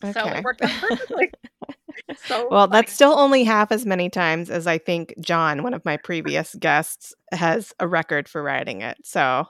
So 0.01 0.27
it 0.29 0.43
worked 0.43 0.61
out 0.61 0.71
perfectly. 0.79 1.31
so 2.25 2.47
Well, 2.49 2.67
funny. 2.67 2.71
that's 2.81 2.93
still 2.93 3.11
only 3.13 3.43
half 3.43 3.71
as 3.71 3.85
many 3.85 4.09
times 4.09 4.49
as 4.49 4.65
I 4.67 4.77
think 4.77 5.13
Jon, 5.19 5.63
one 5.63 5.73
of 5.73 5.83
my 5.85 5.97
previous 6.03 6.55
guests, 6.55 7.13
has 7.31 7.73
a 7.79 7.87
record 7.87 8.27
for 8.29 8.41
riding 8.41 8.81
it. 8.81 8.97
So 9.03 9.45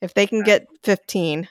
if 0.00 0.14
they 0.14 0.26
can 0.26 0.42
get 0.42 0.66
15 0.82 1.48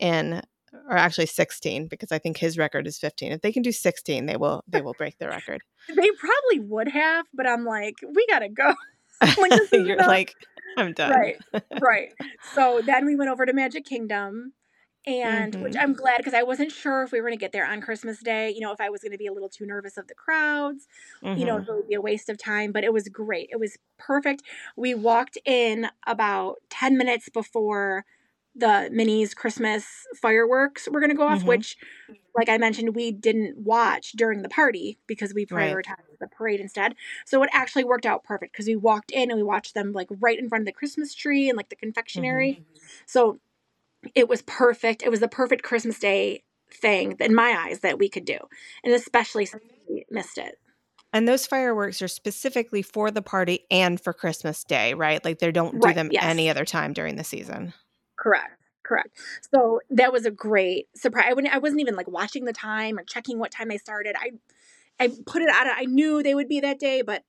in 0.00 0.42
or 0.88 0.96
actually 0.96 1.26
16 1.26 1.86
because 1.86 2.10
I 2.10 2.18
think 2.18 2.36
his 2.36 2.58
record 2.58 2.86
is 2.88 2.98
15. 2.98 3.30
If 3.32 3.40
they 3.42 3.52
can 3.52 3.62
do 3.62 3.70
16, 3.72 4.26
they 4.26 4.36
will 4.36 4.64
they 4.66 4.82
will 4.82 4.94
break 4.98 5.16
the 5.18 5.28
record. 5.28 5.62
they 5.88 6.10
probably 6.18 6.58
would 6.68 6.88
have, 6.88 7.26
but 7.32 7.46
I'm 7.48 7.64
like, 7.64 7.94
we 8.14 8.26
gotta 8.26 8.48
go. 8.48 8.74
Like, 9.38 9.52
You're 9.72 9.94
enough. 9.94 10.08
like 10.08 10.34
I'm 10.76 10.92
done. 10.92 11.10
Right, 11.12 11.36
right. 11.80 12.12
So 12.54 12.82
then 12.84 13.06
we 13.06 13.14
went 13.14 13.30
over 13.30 13.46
to 13.46 13.52
Magic 13.52 13.84
Kingdom, 13.86 14.52
and 15.06 15.54
which 15.56 15.74
Mhm. 15.74 15.80
I'm 15.80 15.92
glad 15.92 16.18
because 16.18 16.34
I 16.34 16.42
wasn't 16.42 16.72
sure 16.72 17.02
if 17.02 17.12
we 17.12 17.20
were 17.20 17.28
going 17.28 17.38
to 17.38 17.40
get 17.40 17.52
there 17.52 17.66
on 17.66 17.80
Christmas 17.80 18.20
Day. 18.20 18.50
You 18.50 18.60
know, 18.60 18.72
if 18.72 18.80
I 18.80 18.90
was 18.90 19.02
going 19.02 19.12
to 19.12 19.18
be 19.18 19.26
a 19.26 19.32
little 19.32 19.48
too 19.48 19.66
nervous 19.66 19.96
of 19.96 20.08
the 20.08 20.14
crowds, 20.14 20.88
you 21.34 21.44
know, 21.44 21.56
Mhm. 21.56 21.66
it 21.66 21.66
would 21.68 21.88
be 21.88 21.94
a 21.94 22.00
waste 22.00 22.28
of 22.28 22.38
time. 22.38 22.72
But 22.72 22.84
it 22.84 22.92
was 22.92 23.08
great. 23.08 23.48
It 23.52 23.58
was 23.60 23.76
perfect. 23.98 24.42
We 24.76 24.94
walked 24.94 25.38
in 25.44 25.88
about 26.06 26.56
10 26.70 26.96
minutes 26.96 27.28
before 27.28 28.04
the 28.54 28.88
Minnie's 28.92 29.34
Christmas 29.34 30.06
fireworks 30.20 30.88
were 30.90 31.00
going 31.00 31.10
to 31.10 31.16
go 31.16 31.26
off, 31.26 31.44
Mhm. 31.44 31.46
which, 31.46 31.76
like 32.36 32.48
I 32.48 32.58
mentioned, 32.58 32.94
we 32.96 33.12
didn't 33.12 33.58
watch 33.58 34.12
during 34.12 34.42
the 34.42 34.48
party 34.48 34.98
because 35.06 35.32
we 35.34 35.46
Right. 35.50 35.80
prioritized 35.84 36.18
the 36.20 36.28
parade 36.28 36.60
instead. 36.60 36.96
So 37.26 37.42
it 37.42 37.50
actually 37.52 37.84
worked 37.84 38.06
out 38.06 38.24
perfect 38.24 38.52
because 38.52 38.66
we 38.66 38.76
walked 38.76 39.10
in 39.12 39.30
and 39.30 39.36
we 39.38 39.44
watched 39.44 39.74
them 39.74 39.92
like 39.92 40.08
right 40.10 40.38
in 40.38 40.48
front 40.48 40.62
of 40.62 40.66
the 40.66 40.72
Christmas 40.72 41.14
tree 41.14 41.48
and 41.48 41.56
like 41.56 41.68
the 41.68 41.76
confectionery. 41.76 42.62
So 43.06 43.38
it 44.14 44.28
was 44.28 44.42
perfect. 44.42 45.02
It 45.02 45.10
was 45.10 45.20
the 45.20 45.28
perfect 45.28 45.62
Christmas 45.62 45.98
Day 45.98 46.42
thing 46.72 47.16
in 47.20 47.34
my 47.34 47.66
eyes 47.66 47.80
that 47.80 47.98
we 47.98 48.08
could 48.08 48.24
do, 48.24 48.38
and 48.82 48.92
especially 48.94 49.46
since 49.46 49.62
we 49.88 50.04
missed 50.10 50.38
it. 50.38 50.56
And 51.12 51.28
those 51.28 51.46
fireworks 51.46 52.02
are 52.02 52.08
specifically 52.08 52.82
for 52.82 53.10
the 53.10 53.22
party 53.22 53.66
and 53.70 54.00
for 54.00 54.12
Christmas 54.12 54.64
Day, 54.64 54.94
right? 54.94 55.24
Like 55.24 55.38
they 55.38 55.52
don't 55.52 55.80
do 55.80 55.80
Right, 55.80 55.94
them 55.94 56.10
yes. 56.10 56.24
any 56.24 56.50
other 56.50 56.64
time 56.64 56.92
during 56.92 57.16
the 57.16 57.24
season. 57.24 57.72
Correct. 58.16 58.58
Correct. 58.82 59.18
So 59.52 59.80
that 59.90 60.12
was 60.12 60.26
a 60.26 60.30
great 60.30 60.88
surprise. 60.94 61.32
I, 61.36 61.56
I 61.56 61.58
wasn't 61.58 61.80
even 61.80 61.96
like 61.96 62.08
watching 62.08 62.44
the 62.44 62.52
time 62.52 62.98
or 62.98 63.04
checking 63.04 63.38
what 63.38 63.50
time 63.50 63.68
they 63.68 63.78
started. 63.78 64.14
I 64.18 64.32
I 65.00 65.10
put 65.26 65.42
it 65.42 65.48
out. 65.48 65.66
I 65.66 65.86
knew 65.86 66.22
they 66.22 66.34
would 66.34 66.48
be 66.48 66.60
that 66.60 66.78
day, 66.78 67.02
but 67.02 67.24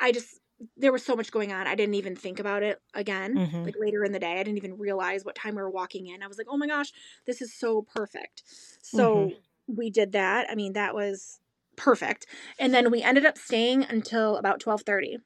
I 0.00 0.12
just 0.12 0.37
there 0.76 0.92
was 0.92 1.04
so 1.04 1.14
much 1.16 1.30
going 1.30 1.52
on. 1.52 1.66
I 1.66 1.74
didn't 1.74 1.94
even 1.94 2.16
think 2.16 2.38
about 2.40 2.62
it 2.62 2.80
again. 2.94 3.34
Mhm. 3.36 3.64
Like 3.64 3.76
later 3.78 4.04
in 4.04 4.12
the 4.12 4.18
day, 4.18 4.32
I 4.40 4.42
didn't 4.42 4.56
even 4.58 4.78
realize 4.78 5.24
what 5.24 5.34
time 5.34 5.54
we 5.54 5.62
were 5.62 5.70
walking 5.70 6.06
in. 6.06 6.22
I 6.22 6.26
was 6.26 6.38
like, 6.38 6.48
"Oh 6.50 6.56
my 6.56 6.66
gosh, 6.66 6.92
this 7.26 7.40
is 7.40 7.52
so 7.54 7.82
perfect." 7.82 8.42
So 8.82 9.32
we 9.66 9.90
did 9.90 10.12
that. 10.12 10.48
I 10.50 10.54
mean, 10.54 10.72
that 10.74 10.94
was 10.94 11.40
perfect. 11.76 12.26
And 12.58 12.74
then 12.74 12.90
we 12.90 13.02
ended 13.02 13.24
up 13.24 13.38
staying 13.38 13.84
until 13.84 14.36
about 14.36 14.60
twelve 14.60 14.82
thirty. 14.82 15.18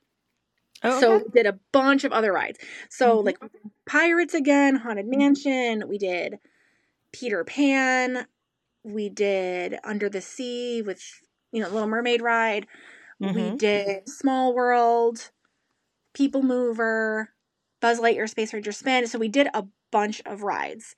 Oh, 0.83 0.99
So 1.01 1.17
okay. 1.17 1.31
did 1.33 1.47
a 1.47 1.59
bunch 1.73 2.05
of 2.05 2.13
other 2.13 2.33
rides. 2.33 2.59
So 2.91 3.19
Mhm. 3.19 3.25
like 3.25 3.39
Pirates 3.87 4.35
again, 4.35 4.77
Haunted 4.77 5.07
Mansion, 5.07 5.89
we 5.89 5.99
did 5.99 6.39
Peter 7.13 7.45
Pan, 7.45 8.27
we 8.85 9.09
did 9.09 9.79
Under 9.85 10.09
the 10.09 10.21
Sea 10.21 10.83
with 10.83 11.03
you 11.53 11.63
know 11.63 11.69
Little 11.69 11.89
Mermaid 11.89 12.23
ride. 12.23 12.67
We 13.31 13.51
Mhm. 13.51 13.59
did 13.59 14.09
Small 14.09 14.55
World, 14.55 15.31
People 16.15 16.43
Mover, 16.43 17.31
Buzz 17.81 18.01
Lightyear 18.01 18.29
Space 18.29 18.53
Ranger 18.55 18.73
Spin. 18.73 19.07
So 19.07 19.19
we 19.19 19.29
did 19.29 19.49
a 19.55 19.67
bunch 19.93 20.23
of 20.27 20.43
rides. 20.43 20.97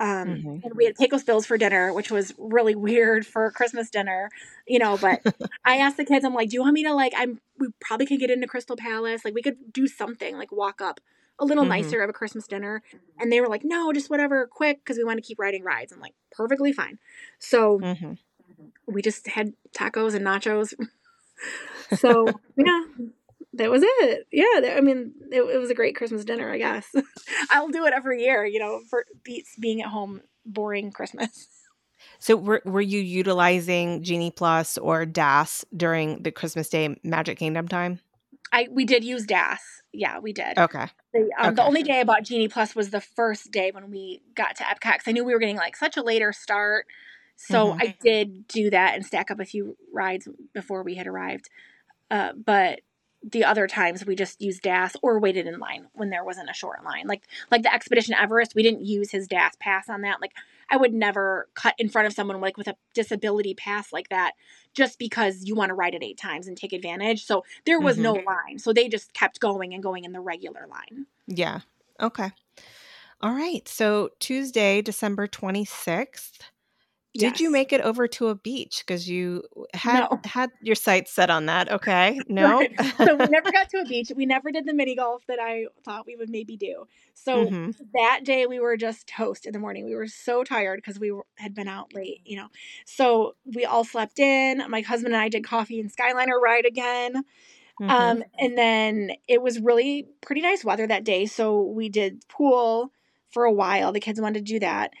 Um, 0.00 0.44
Mhm. 0.44 0.62
and 0.62 0.74
we 0.76 0.84
had 0.86 0.96
Pecos 0.96 1.24
Bills 1.24 1.46
for 1.46 1.58
dinner, 1.58 1.92
which 1.92 2.10
was 2.10 2.34
really 2.38 2.74
weird 2.74 3.26
for 3.26 3.50
Christmas 3.52 3.90
dinner, 3.90 4.30
you 4.66 4.78
know. 4.78 4.98
But 4.98 5.20
I 5.64 5.78
asked 5.78 5.96
the 5.98 6.04
kids, 6.04 6.24
I'm 6.24 6.34
like, 6.34 6.50
"Do 6.50 6.54
you 6.56 6.62
want 6.62 6.74
me 6.74 6.84
to 6.84 6.94
like? 6.94 7.12
I'm 7.16 7.40
we 7.58 7.68
probably 7.80 8.06
could 8.06 8.20
get 8.20 8.30
into 8.30 8.46
Crystal 8.48 8.76
Palace, 8.76 9.24
like 9.24 9.34
we 9.34 9.42
could 9.42 9.72
do 9.72 9.86
something, 9.86 10.36
like 10.36 10.52
walk 10.52 10.80
up 10.80 11.00
a 11.38 11.44
little 11.44 11.64
Mhm. 11.64 11.66
nicer 11.66 12.02
of 12.02 12.10
a 12.10 12.12
Christmas 12.14 12.46
dinner." 12.48 12.82
And 13.20 13.32
they 13.32 13.40
were 13.40 13.48
like, 13.48 13.64
"No, 13.64 13.92
just 13.92 14.10
whatever, 14.10 14.46
quick, 14.46 14.78
because 14.80 14.98
we 14.98 15.04
want 15.04 15.18
to 15.18 15.26
keep 15.26 15.38
riding 15.38 15.64
rides." 15.64 15.92
I'm 15.92 16.00
like, 16.00 16.14
"Perfectly 16.32 16.72
fine." 16.72 16.98
So 17.38 17.82
Mhm. 17.82 18.16
we 18.86 19.02
just 19.02 19.28
had 19.28 19.54
tacos 19.76 20.14
and 20.14 20.24
nachos. 20.26 20.74
So 21.96 22.26
yeah, 22.56 22.82
that 23.54 23.70
was 23.70 23.82
it. 23.84 24.26
Yeah, 24.32 24.60
that, 24.60 24.76
I 24.76 24.80
mean, 24.80 25.12
it, 25.30 25.42
it 25.42 25.58
was 25.58 25.70
a 25.70 25.74
great 25.74 25.96
Christmas 25.96 26.24
dinner. 26.24 26.50
I 26.50 26.58
guess 26.58 26.86
I'll 27.50 27.68
do 27.68 27.84
it 27.86 27.92
every 27.94 28.22
year. 28.22 28.44
You 28.44 28.58
know, 28.58 28.80
for 28.88 29.04
beats 29.24 29.56
being 29.60 29.82
at 29.82 29.88
home, 29.88 30.22
boring 30.44 30.92
Christmas. 30.92 31.48
So 32.18 32.36
were 32.36 32.62
were 32.64 32.80
you 32.80 33.00
utilizing 33.00 34.02
Genie 34.02 34.30
Plus 34.30 34.78
or 34.78 35.04
DAS 35.04 35.64
during 35.76 36.22
the 36.22 36.30
Christmas 36.30 36.68
Day 36.68 36.96
Magic 37.02 37.38
Kingdom 37.38 37.68
time? 37.68 38.00
I 38.52 38.68
we 38.70 38.84
did 38.84 39.04
use 39.04 39.24
DAS. 39.24 39.60
Yeah, 39.92 40.20
we 40.20 40.32
did. 40.32 40.58
Okay. 40.58 40.86
The, 41.12 41.30
um, 41.38 41.54
the 41.54 41.64
only 41.64 41.82
day 41.82 42.00
I 42.00 42.04
bought 42.04 42.22
Genie 42.22 42.48
Plus 42.48 42.74
was 42.74 42.90
the 42.90 43.00
first 43.00 43.50
day 43.50 43.70
when 43.72 43.90
we 43.90 44.22
got 44.34 44.56
to 44.56 44.64
Epcot 44.64 44.92
because 44.92 45.08
I 45.08 45.12
knew 45.12 45.24
we 45.24 45.34
were 45.34 45.38
getting 45.38 45.56
like 45.56 45.76
such 45.76 45.96
a 45.96 46.02
later 46.02 46.32
start. 46.32 46.86
So 47.36 47.72
Mhm. 47.72 47.78
I 47.80 47.96
did 48.00 48.46
do 48.48 48.70
that 48.70 48.94
and 48.94 49.04
stack 49.04 49.30
up 49.30 49.40
a 49.40 49.44
few 49.44 49.76
rides 49.92 50.28
before 50.52 50.82
we 50.82 50.94
had 50.94 51.06
arrived. 51.06 51.48
Uh, 52.10 52.32
but 52.34 52.80
the 53.22 53.44
other 53.44 53.68
times 53.68 54.04
we 54.04 54.16
just 54.16 54.40
used 54.42 54.62
DAS 54.62 54.96
or 55.00 55.20
waited 55.20 55.46
in 55.46 55.58
line 55.58 55.86
when 55.92 56.10
there 56.10 56.24
wasn't 56.24 56.50
a 56.50 56.54
short 56.54 56.84
line. 56.84 57.06
Like 57.06 57.22
like 57.50 57.62
the 57.62 57.72
Expedition 57.72 58.14
Everest, 58.14 58.54
we 58.54 58.62
didn't 58.62 58.84
use 58.84 59.10
his 59.10 59.28
DAS 59.28 59.52
pass 59.60 59.88
on 59.88 60.02
that. 60.02 60.20
Like 60.20 60.32
I 60.68 60.76
would 60.76 60.92
never 60.92 61.48
cut 61.54 61.74
in 61.78 61.88
front 61.88 62.06
of 62.06 62.12
someone 62.12 62.40
like 62.40 62.56
with 62.56 62.66
a 62.66 62.76
disability 62.94 63.54
pass 63.54 63.92
like 63.92 64.08
that 64.08 64.32
just 64.74 64.98
because 64.98 65.44
you 65.44 65.54
want 65.54 65.68
to 65.68 65.74
ride 65.74 65.94
it 65.94 66.02
eight 66.02 66.18
times 66.18 66.48
and 66.48 66.56
take 66.56 66.72
advantage. 66.72 67.24
So 67.24 67.44
there 67.64 67.80
was 67.80 67.98
no 67.98 68.14
line. 68.14 68.58
So 68.58 68.72
they 68.72 68.88
just 68.88 69.12
kept 69.12 69.38
going 69.38 69.72
and 69.74 69.82
going 69.82 70.04
in 70.04 70.12
the 70.12 70.20
regular 70.20 70.66
line. 70.68 71.06
Yeah. 71.26 71.60
Okay. 72.00 72.32
All 73.20 73.32
right. 73.32 73.66
So 73.68 74.10
Tuesday, 74.18 74.82
December 74.82 75.28
26th, 75.28 76.40
Did 77.14 77.40
you 77.40 77.50
make 77.50 77.72
it 77.74 77.82
over 77.82 78.08
to 78.08 78.28
a 78.28 78.34
beach? 78.34 78.82
Because 78.86 79.06
you 79.08 79.42
had 79.74 80.08
No. 80.10 80.20
had 80.24 80.50
your 80.62 80.74
sights 80.74 81.12
set 81.12 81.28
on 81.28 81.46
that. 81.46 81.70
Okay. 81.70 82.18
No. 82.28 82.48
Right. 82.58 82.72
So 83.04 83.14
we 83.16 83.26
never 83.28 83.52
got 83.52 83.68
to 83.70 83.78
a 83.80 83.84
beach. 83.86 84.10
We 84.16 84.24
never 84.24 84.50
did 84.50 84.64
the 84.66 84.72
mini 84.72 84.96
golf 84.96 85.22
that 85.28 85.38
I 85.38 85.66
thought 85.84 86.06
we 86.06 86.16
would 86.16 86.30
maybe 86.30 86.56
do. 86.56 86.86
So 87.14 87.44
Mhm. 87.50 87.74
that 87.92 88.20
day 88.24 88.46
we 88.46 88.60
were 88.60 88.76
just 88.78 89.06
toast 89.06 89.44
in 89.44 89.52
the 89.52 89.58
morning. 89.58 89.84
We 89.84 89.94
were 89.94 90.06
so 90.06 90.42
tired 90.42 90.78
because 90.78 90.98
we 90.98 91.10
were, 91.12 91.26
had 91.36 91.54
been 91.54 91.68
out 91.68 91.92
late, 91.92 92.22
you 92.24 92.36
know. 92.36 92.48
So 92.86 93.34
we 93.44 93.66
all 93.66 93.84
slept 93.84 94.18
in. 94.18 94.62
My 94.70 94.80
husband 94.80 95.12
and 95.14 95.22
I 95.22 95.28
did 95.28 95.44
coffee 95.44 95.80
and 95.80 95.94
Skyliner 95.94 96.40
ride 96.42 96.64
again. 96.64 97.24
Mhm. 97.80 97.90
Um, 97.90 98.24
and 98.38 98.56
then 98.56 99.12
it 99.28 99.42
was 99.42 99.60
really 99.60 100.08
pretty 100.22 100.40
nice 100.42 100.64
weather 100.64 100.86
that 100.86 101.04
day. 101.04 101.26
So 101.26 101.62
we 101.62 101.88
did 101.90 102.26
pool 102.28 102.92
for 103.30 103.44
a 103.44 103.52
while. 103.52 103.92
The 103.92 104.00
kids 104.00 104.20
wanted 104.20 104.46
to 104.46 104.52
do 104.52 104.60
that. 104.60 104.92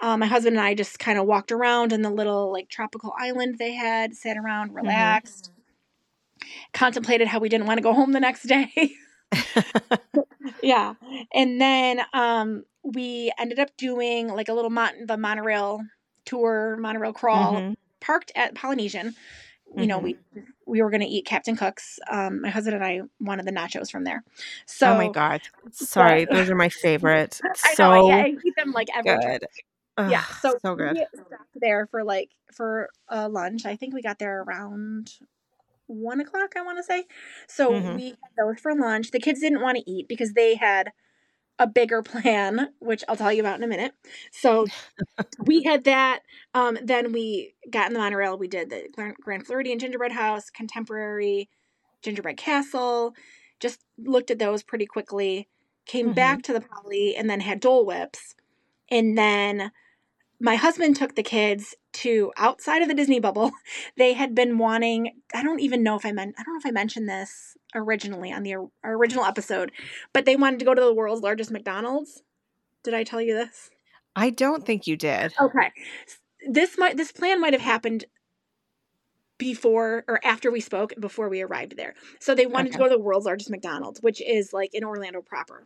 Um, 0.00 0.20
my 0.20 0.26
husband 0.26 0.56
and 0.56 0.64
I 0.64 0.74
just 0.74 0.98
kind 0.98 1.18
of 1.18 1.26
walked 1.26 1.50
around 1.52 1.92
in 1.92 2.02
the 2.02 2.10
little 2.10 2.52
like 2.52 2.68
tropical 2.68 3.12
island 3.18 3.56
they 3.58 3.72
had, 3.72 4.14
sat 4.14 4.36
around, 4.36 4.74
relaxed, 4.74 5.50
contemplated 6.72 7.26
how 7.28 7.40
we 7.40 7.48
didn't 7.48 7.66
want 7.66 7.78
to 7.78 7.82
go 7.82 7.92
home 7.92 8.12
the 8.12 8.20
next 8.20 8.42
day. 8.46 8.70
yeah. 10.62 10.94
And 11.34 11.60
then 11.60 12.00
um, 12.12 12.64
we 12.82 13.32
ended 13.38 13.58
up 13.58 13.76
doing 13.76 14.28
like 14.28 14.48
a 14.48 14.54
little 14.54 14.70
mon- 14.70 15.06
the 15.06 15.16
monorail 15.16 15.80
tour, 16.24 16.76
monorail 16.78 17.12
crawl, 17.12 17.54
Mhm. 17.54 17.76
parked 18.00 18.32
at 18.36 18.54
Polynesian. 18.54 19.14
You 19.76 19.86
know, 19.86 19.98
we 19.98 20.16
we 20.66 20.82
were 20.82 20.90
going 20.90 21.02
to 21.02 21.06
eat 21.06 21.26
Captain 21.26 21.56
Cook's. 21.56 21.98
Um, 22.10 22.40
my 22.42 22.48
husband 22.48 22.76
and 22.76 22.84
I 22.84 23.02
wanted 23.20 23.46
the 23.46 23.52
nachos 23.52 23.90
from 23.90 24.04
there. 24.04 24.24
So 24.66 24.92
oh 24.92 24.96
my 24.96 25.08
god. 25.08 25.42
Sorry, 25.72 26.24
those 26.24 26.48
are 26.50 26.54
my 26.54 26.68
favorite. 26.68 27.40
I 27.64 27.74
so 27.74 27.92
know, 27.92 28.08
yeah, 28.08 28.16
I 28.24 28.34
eat 28.44 28.54
them 28.56 28.72
like 28.72 28.88
every 28.94 29.18
good. 29.18 29.46
Ugh, 29.98 30.10
Yeah, 30.10 30.24
so, 30.40 30.58
so 30.64 30.74
good. 30.76 30.96
we 30.96 31.06
stopped 31.14 31.50
there 31.56 31.86
for 31.90 32.04
like 32.04 32.30
for 32.54 32.90
uh, 33.10 33.28
lunch. 33.30 33.66
I 33.66 33.76
think 33.76 33.94
we 33.94 34.02
got 34.02 34.18
there 34.18 34.42
around 34.42 35.12
one 35.88 36.20
o'clock. 36.20 36.54
I 36.56 36.62
want 36.62 36.78
to 36.78 36.84
say. 36.84 37.04
So 37.48 37.72
Mhm. 37.72 37.96
we 37.96 38.08
had 38.10 38.32
those 38.38 38.60
for 38.60 38.74
lunch. 38.74 39.10
The 39.10 39.20
kids 39.20 39.40
didn't 39.40 39.62
want 39.62 39.78
to 39.78 39.90
eat 39.90 40.08
because 40.08 40.34
they 40.34 40.56
had 40.56 40.92
a 41.58 41.66
bigger 41.66 42.02
plan, 42.02 42.70
which 42.80 43.04
I'll 43.08 43.16
tell 43.16 43.32
you 43.32 43.40
about 43.42 43.58
in 43.58 43.64
a 43.64 43.68
minute. 43.68 43.92
So 44.32 44.66
we 45.38 45.62
had 45.64 45.84
that. 45.84 46.20
Um, 46.54 46.78
then 46.82 47.12
we 47.12 47.54
got 47.70 47.88
in 47.88 47.94
the 47.94 48.00
monorail. 48.00 48.38
We 48.38 48.48
did 48.48 48.70
the 48.70 48.88
Grand 49.22 49.46
Floridian 49.46 49.78
Gingerbread 49.78 50.12
House, 50.12 50.50
Contemporary 50.50 51.48
Gingerbread 52.02 52.36
Castle. 52.38 53.14
Just 53.60 53.80
looked 53.98 54.30
at 54.30 54.38
those 54.38 54.62
pretty 54.62 54.86
quickly. 54.86 55.48
Came 55.86 56.08
Mhm. 56.08 56.14
back 56.14 56.42
to 56.44 56.52
the 56.52 56.60
Poly 56.62 57.16
and 57.16 57.30
then 57.30 57.40
had 57.40 57.60
Dole 57.60 57.86
Whips. 57.86 58.34
And 58.90 59.18
then 59.18 59.72
my 60.40 60.56
husband 60.56 60.96
took 60.96 61.14
the 61.14 61.22
kids 61.22 61.74
to 61.94 62.32
outside 62.36 62.82
of 62.82 62.88
the 62.88 62.94
Disney 62.94 63.20
bubble. 63.20 63.50
They 63.96 64.12
had 64.12 64.34
been 64.34 64.58
wanting. 64.58 65.20
I 65.34 65.42
don't 65.42 65.60
even 65.60 65.82
know 65.82 65.96
if 65.96 66.06
I 66.06 66.12
meant. 66.12 66.36
I 66.38 66.42
don't 66.44 66.54
know 66.54 66.60
if 66.60 66.66
I 66.66 66.70
mentioned 66.70 67.08
this 67.08 67.56
originally 67.74 68.32
on 68.32 68.44
the 68.44 68.54
or- 68.54 68.70
original 68.84 69.24
episode, 69.24 69.72
but 70.12 70.24
they 70.24 70.36
wanted 70.36 70.60
to 70.60 70.64
go 70.64 70.74
to 70.74 70.80
the 70.80 70.94
world's 70.94 71.22
largest 71.22 71.50
McDonald's. 71.50 72.22
Did 72.84 72.94
I 72.94 73.02
tell 73.02 73.20
you 73.20 73.34
this? 73.34 73.70
I 74.14 74.30
don't 74.30 74.64
think 74.64 74.86
you 74.86 74.96
did. 74.96 75.34
Okay. 75.40 75.72
This 76.48 76.78
might 76.78 76.96
this 76.96 77.10
plan 77.12 77.40
might 77.40 77.52
have 77.52 77.62
happened 77.62 78.04
before 79.38 80.04
or 80.08 80.20
after 80.24 80.50
we 80.50 80.60
spoke 80.60 80.92
before 81.00 81.28
we 81.28 81.40
arrived 81.42 81.76
there. 81.76 81.94
So 82.20 82.34
they 82.34 82.46
wanted 82.46 82.72
to 82.72 82.78
go 82.78 82.84
to 82.84 82.90
the 82.90 82.98
world's 82.98 83.26
largest 83.26 83.50
McDonald's, 83.50 84.00
which 84.00 84.20
is 84.20 84.52
like 84.52 84.70
in 84.74 84.84
Orlando 84.84 85.22
proper. 85.22 85.64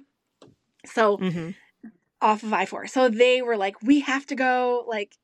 So 0.86 1.16
hmm 1.18 1.50
off 2.22 2.42
of 2.42 2.52
I-4. 2.52 2.88
So 2.88 3.08
they 3.08 3.42
were 3.42 3.56
like, 3.56 3.82
we 3.82 4.00
have 4.00 4.26
to 4.28 4.36
go, 4.36 4.84
like, 4.88 5.16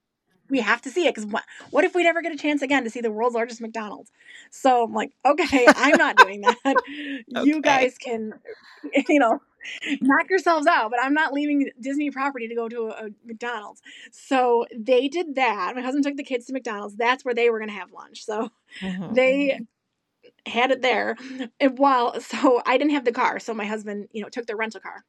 we 0.51 0.61
have 0.61 0.83
to 0.83 0.91
see 0.91 1.07
it 1.07 1.15
because 1.15 1.27
what, 1.27 1.45
what 1.71 1.85
if 1.85 1.95
we 1.95 2.05
never 2.05 2.23
get 2.23 2.33
a 2.33 2.37
chance 2.37 2.63
again 2.63 2.85
to 2.85 2.91
see 2.91 3.01
the 3.01 3.11
world's 3.11 3.35
largest 3.35 3.61
McDonald's? 3.61 4.11
So 4.51 4.85
I'm 4.85 4.95
like, 4.95 5.13
okay, 5.25 5.73
I'm 5.77 5.97
not 5.97 6.17
doing 6.17 6.43
that. 6.43 6.79
Okay. 7.37 7.47
You 7.47 7.63
guys 7.63 7.99
can, 7.99 8.35
you 9.09 9.19
know, 9.21 9.41
knock 10.01 10.31
yourselves 10.31 10.67
out, 10.67 10.91
but 10.91 11.01
I'm 11.03 11.15
not 11.15 11.33
leaving 11.33 11.71
Disney 11.81 12.11
property 12.11 12.49
to 12.49 12.55
go 12.55 12.69
to 12.69 12.89
a, 12.89 13.07
a 13.07 13.11
McDonald's. 13.27 13.83
So 14.13 14.67
they 14.77 15.09
did 15.09 15.37
that. 15.37 15.75
My 15.77 15.83
husband 15.83 16.05
took 16.05 16.17
the 16.17 16.25
kids 16.25 16.47
to 16.47 16.53
McDonald's. 16.53 16.97
That's 16.97 17.25
where 17.25 17.35
they 17.35 17.51
were 17.51 17.59
going 17.59 17.71
to 17.71 17.77
have 17.77 17.93
lunch. 17.93 18.25
So 18.25 18.51
Mhm. 18.83 19.15
they 19.15 19.61
had 20.47 20.71
it 20.71 20.83
there. 20.83 21.17
And 21.61 21.79
while, 21.79 22.21
so 22.21 22.63
I 22.67 22.79
didn't 22.79 22.93
have 22.93 23.05
the 23.05 23.13
car. 23.13 23.39
So 23.39 23.55
my 23.55 23.67
husband, 23.67 24.09
you 24.13 24.23
know, 24.23 24.29
took 24.29 24.47
the 24.47 24.57
rental 24.57 24.81
car. 24.81 25.05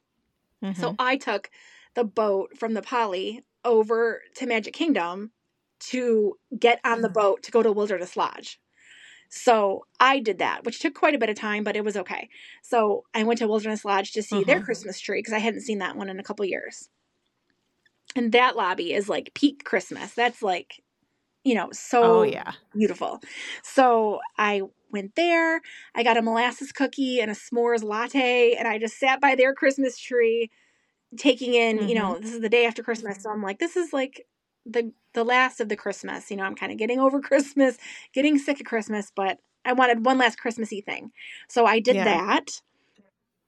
So 0.74 0.94
Mhm. 0.94 0.96
I 0.98 1.16
took 1.16 1.50
the 1.94 2.04
boat 2.04 2.56
from 2.58 2.74
the 2.74 2.82
Poly 2.82 3.44
over 3.64 4.22
to 4.36 4.46
Magic 4.46 4.74
Kingdom 4.74 5.32
to 5.80 6.36
get 6.58 6.80
on 6.84 7.00
the 7.02 7.08
Mm. 7.08 7.14
boat 7.14 7.42
to 7.44 7.50
go 7.50 7.62
to 7.62 7.72
Wilderness 7.72 8.16
Lodge. 8.16 8.60
So 9.30 9.86
I 10.00 10.20
did 10.20 10.38
that, 10.38 10.64
which 10.64 10.80
took 10.80 10.94
quite 10.94 11.14
a 11.14 11.18
bit 11.18 11.30
of 11.30 11.36
time, 11.36 11.64
but 11.64 11.76
it 11.76 11.84
was 11.84 11.96
okay. 11.96 12.28
So 12.62 13.04
I 13.14 13.24
went 13.24 13.38
to 13.40 13.48
Wilderness 13.48 13.84
Lodge 13.84 14.12
to 14.12 14.22
see 14.22 14.44
their 14.44 14.60
Mhm. 14.60 14.64
Christmas 14.64 15.00
tree 15.00 15.20
because 15.20 15.34
I 15.34 15.38
hadn't 15.38 15.62
seen 15.62 15.78
that 15.78 15.96
one 15.96 16.08
in 16.10 16.20
a 16.20 16.24
couple 16.24 16.44
years. 16.46 16.90
And 18.16 18.32
that 18.32 18.56
lobby 18.56 18.92
is 18.92 19.08
like 19.08 19.32
peak 19.34 19.64
Christmas. 19.64 20.14
That's 20.14 20.42
like, 20.42 20.82
you 21.44 21.54
know, 21.54 21.70
so 21.72 22.02
oh 22.02 22.22
yeah. 22.22 22.52
beautiful. 22.74 23.20
So 23.62 24.20
I 24.38 24.62
went 24.92 25.14
there. 25.16 25.60
I 25.94 26.02
got 26.04 26.16
a 26.18 26.22
molasses 26.22 26.72
cookie 26.72 27.20
and 27.20 27.30
a 27.30 27.34
s'mores 27.34 27.84
latte, 27.84 28.54
and 28.54 28.68
I 28.68 28.78
just 28.78 28.98
sat 28.98 29.20
by 29.20 29.34
their 29.36 29.54
Christmas 29.54 29.98
tree, 29.98 30.50
taking 31.16 31.54
in. 31.54 31.88
You 31.88 31.94
mm-hmm. 31.94 31.94
know, 31.94 32.18
this 32.18 32.32
is 32.32 32.40
the 32.40 32.48
day 32.48 32.66
after 32.66 32.82
Christmas, 32.82 33.22
so 33.22 33.30
I'm 33.30 33.42
like, 33.42 33.58
this 33.58 33.76
is 33.76 33.92
like 33.92 34.26
the 34.66 34.92
the 35.14 35.24
last 35.24 35.60
of 35.60 35.68
the 35.68 35.76
Christmas. 35.76 36.30
You 36.30 36.36
know, 36.36 36.44
I'm 36.44 36.54
kind 36.54 36.72
of 36.72 36.78
getting 36.78 37.00
over 37.00 37.20
Christmas, 37.20 37.76
getting 38.12 38.38
sick 38.38 38.60
of 38.60 38.66
Christmas, 38.66 39.12
but 39.14 39.38
I 39.64 39.72
wanted 39.72 40.04
one 40.04 40.18
last 40.18 40.38
Christmassy 40.38 40.80
thing, 40.80 41.12
so 41.48 41.66
I 41.66 41.80
did 41.80 41.96
Yeah. 41.96 42.04
that. 42.04 42.62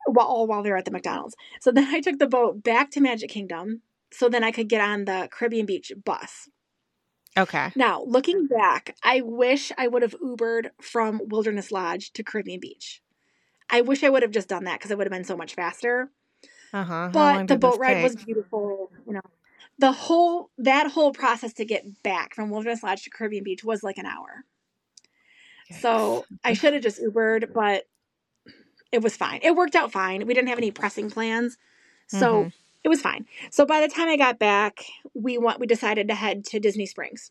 While 0.05 0.27
all 0.27 0.47
while 0.49 0.65
they 0.65 0.71
were 0.71 0.77
at 0.77 0.85
the 0.85 0.91
McDonald's, 0.91 1.37
so 1.61 1.71
then 1.71 1.95
I 1.95 2.01
took 2.01 2.19
the 2.19 2.27
boat 2.27 2.65
back 2.65 2.91
to 2.93 3.01
Magic 3.01 3.31
Kingdom, 3.31 3.83
so 4.13 4.29
then 4.29 4.43
I 4.43 4.51
could 4.51 4.69
get 4.69 4.81
on 4.81 5.05
the 5.05 5.29
Caribbean 5.31 5.65
Beach 5.65 5.93
bus. 6.05 6.49
Okay. 7.37 7.73
Now, 7.75 8.03
looking 8.03 8.47
back, 8.47 8.95
I 9.03 9.23
wish 9.23 9.73
I 9.79 9.89
would 9.89 10.03
have 10.03 10.15
Ubered 10.21 10.71
from 10.81 11.21
Wilderness 11.25 11.73
Lodge 11.73 12.13
to 12.13 12.23
Caribbean 12.23 12.61
Beach. 12.61 13.01
I 13.71 13.81
wish 13.81 14.05
I 14.05 14.11
would 14.11 14.23
have 14.23 14.33
just 14.33 14.49
done 14.49 14.65
that 14.65 14.79
because 14.79 14.91
it 14.91 14.99
would 14.99 15.07
have 15.07 15.13
been 15.13 15.25
so 15.25 15.37
much 15.37 15.55
faster. 15.55 16.11
Uh 16.73 16.85
huh. 16.85 17.11
But 17.13 17.47
the 17.49 17.57
boat 17.57 17.79
ride 17.79 18.03
was 18.03 18.17
beautiful. 18.17 18.91
You 19.07 19.15
know, 19.15 19.21
the 19.79 19.93
whole 19.93 20.51
that 20.59 20.91
whole 20.91 21.13
process 21.13 21.53
to 21.55 21.65
get 21.65 22.03
back 22.03 22.35
from 22.35 22.51
Wilderness 22.51 22.83
Lodge 22.83 23.03
to 23.05 23.11
Caribbean 23.11 23.45
Beach 23.45 23.65
was 23.65 23.83
like 23.83 23.99
an 23.99 24.07
hour. 24.07 24.45
So 25.81 26.25
I 26.45 26.53
should 26.53 26.75
have 26.75 26.83
just 26.83 27.03
Ubered, 27.03 27.53
but 27.53 27.85
it 28.91 29.03
was 29.03 29.17
fine. 29.17 29.41
It 29.43 29.55
worked 29.57 29.75
out 29.75 29.91
fine. 29.93 30.27
We 30.27 30.35
didn't 30.35 30.49
have 30.49 30.59
any 30.59 30.71
pressing 30.71 31.11
plans, 31.11 31.57
so 32.07 32.45
Mhm. 32.45 32.53
it 32.85 32.89
was 32.89 33.01
fine. 33.01 33.27
So 33.51 33.65
by 33.65 33.81
the 33.81 33.89
time 33.89 34.09
I 34.09 34.17
got 34.17 34.39
back, 34.39 34.85
we 35.15 35.39
went. 35.39 35.61
We 35.61 35.67
decided 35.67 36.09
to 36.09 36.15
head 36.15 36.45
to 36.47 36.61
Disney 36.61 36.87
Springs. 36.87 37.31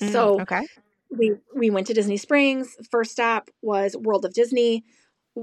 Mm, 0.00 0.10
So 0.12 0.40
okay. 0.40 0.66
we 1.10 1.36
we 1.54 1.70
went 1.70 1.86
to 1.86 1.94
Disney 1.94 2.16
Springs. 2.18 2.76
First 2.90 3.12
stop 3.12 3.50
was 3.62 3.96
World 3.96 4.24
of 4.24 4.34
Disney. 4.34 4.84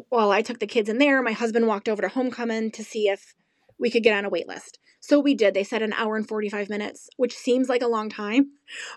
While 0.09 0.31
I 0.31 0.41
took 0.41 0.59
the 0.59 0.67
kids 0.67 0.89
in 0.89 0.97
there, 0.97 1.21
my 1.21 1.33
husband 1.33 1.67
walked 1.67 1.87
over 1.87 2.01
to 2.01 2.07
Homecoming 2.07 2.71
to 2.71 2.83
see 2.83 3.07
if 3.09 3.35
we 3.77 3.91
could 3.91 4.03
get 4.03 4.17
on 4.17 4.25
a 4.25 4.29
wait 4.29 4.47
list. 4.47 4.79
So 4.99 5.19
we 5.19 5.35
did. 5.35 5.53
They 5.53 5.63
said 5.63 5.81
an 5.81 5.93
hour 5.93 6.15
and 6.15 6.27
45 6.27 6.69
minutes, 6.69 7.09
which 7.17 7.35
seems 7.35 7.69
like 7.69 7.81
a 7.81 7.87
long 7.87 8.09
time, 8.09 8.51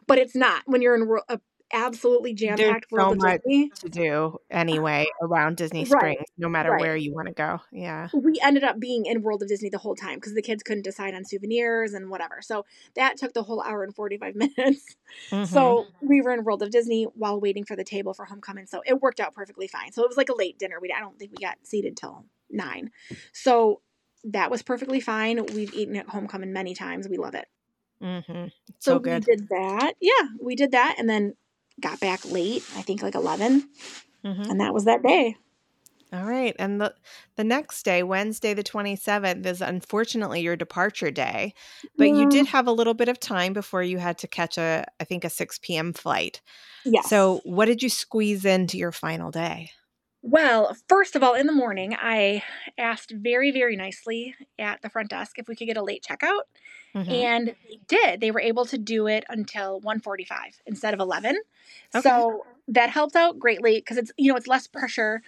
but 0.07 0.19
it's 0.19 0.35
not 0.35 0.63
when 0.65 0.81
you're 0.81 0.95
in 0.95 1.09
a 1.29 1.41
absolutely 1.73 2.33
jam-packed 2.35 2.87
so 2.91 2.97
World 2.97 3.12
of 3.17 3.23
much 3.23 3.41
Disney. 3.45 3.71
to 3.81 3.89
do 3.89 4.39
anyway 4.51 5.07
around 5.23 5.57
Disney 5.57 5.81
Right, 5.81 5.89
Springs, 5.89 6.29
no 6.39 6.49
matter 6.49 6.71
right. 6.71 6.81
where 6.81 6.97
you 6.97 7.12
want 7.14 7.29
to 7.29 7.35
go. 7.35 7.61
Yeah. 7.73 8.09
We 8.14 8.39
ended 8.43 8.64
up 8.64 8.79
being 8.79 9.07
in 9.07 9.23
World 9.23 9.43
of 9.43 9.49
Disney 9.49 9.69
the 9.69 9.79
whole 9.79 9.95
time 9.97 10.17
because 10.17 10.35
the 10.35 10.43
kids 10.43 10.62
couldn't 10.62 10.85
decide 10.85 11.14
on 11.14 11.25
souvenirs 11.25 11.93
and 11.93 12.09
whatever. 12.11 12.39
So 12.41 12.64
that 12.95 13.17
took 13.17 13.33
the 13.35 13.43
whole 13.43 13.62
hour 13.62 13.83
and 13.83 13.95
45 13.95 14.35
minutes. 14.57 14.97
Mhm. 15.31 15.47
So 15.47 15.87
we 16.01 16.21
were 16.23 16.33
in 16.33 16.45
World 16.45 16.62
of 16.62 16.71
Disney 16.71 17.05
while 17.14 17.41
waiting 17.41 17.64
for 17.64 17.77
the 17.77 17.85
table 17.85 18.14
for 18.14 18.25
homecoming. 18.25 18.67
So 18.67 18.83
it 18.87 19.01
worked 19.03 19.21
out 19.21 19.35
perfectly 19.35 19.67
fine. 19.69 19.93
So 19.93 20.03
it 20.03 20.09
was 20.09 20.17
like 20.17 20.29
a 20.29 20.37
late 20.37 20.59
dinner. 20.59 20.79
We 20.81 20.93
I 20.97 21.01
don't 21.01 21.19
think 21.19 21.33
we 21.37 21.45
got 21.45 21.57
seated 21.64 21.97
till 21.97 22.25
nine. 22.51 22.91
So 23.33 23.81
that 24.25 24.51
was 24.51 24.62
perfectly 24.62 25.01
fine. 25.01 25.45
We've 25.47 25.75
eaten 25.75 25.97
at 25.97 26.09
homecoming 26.09 26.53
many 26.53 26.75
times. 26.75 27.09
We 27.09 27.17
love 27.17 27.35
it. 27.35 27.47
Mhm. 28.03 28.51
So, 28.79 28.93
So 28.93 28.99
we 28.99 29.21
did 29.21 29.49
that. 29.51 29.95
Yeah, 30.01 30.29
we 30.41 30.55
did 30.55 30.73
that 30.73 30.97
and 30.99 31.09
then 31.09 31.35
got 31.81 32.01
back 32.01 32.24
late. 32.24 32.62
I 32.77 32.83
think 32.83 33.03
like 33.03 33.14
eleven, 33.14 33.68
Mhm. 34.24 34.49
and 34.51 34.61
that 34.61 34.74
was 34.74 34.85
that 34.85 35.03
day. 35.03 35.37
All 36.12 36.24
right. 36.24 36.55
And 36.59 36.81
the 36.81 36.95
the 37.37 37.43
next 37.45 37.83
day, 37.85 38.03
Wednesday 38.05 38.55
the 38.55 38.62
27th 38.62 39.45
is 39.45 39.61
unfortunately 39.61 40.41
your 40.41 40.55
departure 40.57 41.11
day, 41.11 41.53
but 41.99 42.09
you 42.11 42.29
did 42.29 42.47
have 42.47 42.68
a 42.68 42.72
little 42.72 42.95
bit 42.95 43.09
of 43.09 43.18
time 43.18 43.53
before 43.53 43.83
you 43.83 43.99
had 43.99 44.16
to 44.18 44.29
catch 44.29 44.57
a 44.57 44.85
I 45.01 45.05
think 45.05 45.24
a 45.24 45.31
6 45.31 45.59
p.m. 45.59 45.93
flight. 45.93 46.41
Yes. 46.85 47.09
So, 47.11 47.41
what 47.45 47.66
did 47.66 47.83
you 47.83 47.89
squeeze 47.89 48.45
into 48.45 48.79
your 48.79 48.93
final 48.93 49.33
day? 49.33 49.70
Well, 50.22 50.77
first 50.89 51.14
of 51.16 51.22
all, 51.22 51.35
in 51.35 51.47
the 51.47 51.53
morning, 51.53 51.97
I 52.01 52.43
asked 52.79 53.12
very, 53.14 53.51
very 53.51 53.77
nicely 53.77 54.35
at 54.59 54.83
the 54.83 54.89
front 54.91 55.11
desk 55.11 55.39
if 55.39 55.47
we 55.49 55.55
could 55.57 55.66
get 55.66 55.77
a 55.77 55.83
late 55.85 56.05
checkout. 56.09 56.43
Mm-hmm. 56.97 57.11
And 57.11 57.49
they 57.49 57.79
did. 57.87 58.21
They 58.21 58.31
were 58.31 58.41
able 58.41 58.65
to 58.67 58.79
do 58.79 59.07
it 59.07 59.25
until 59.29 59.81
145 59.81 60.63
instead 60.67 60.95
of 60.95 61.01
11. 61.01 61.37
Okay. 61.95 62.09
So 62.09 62.47
that 62.69 62.91
helped 62.91 63.17
out 63.17 63.39
greatly 63.39 63.77
because 63.77 63.99
it's 63.99 64.11
you 64.17 64.33
know 64.33 64.37
it's 64.37 64.47
less 64.47 64.67
pressure 64.67 65.23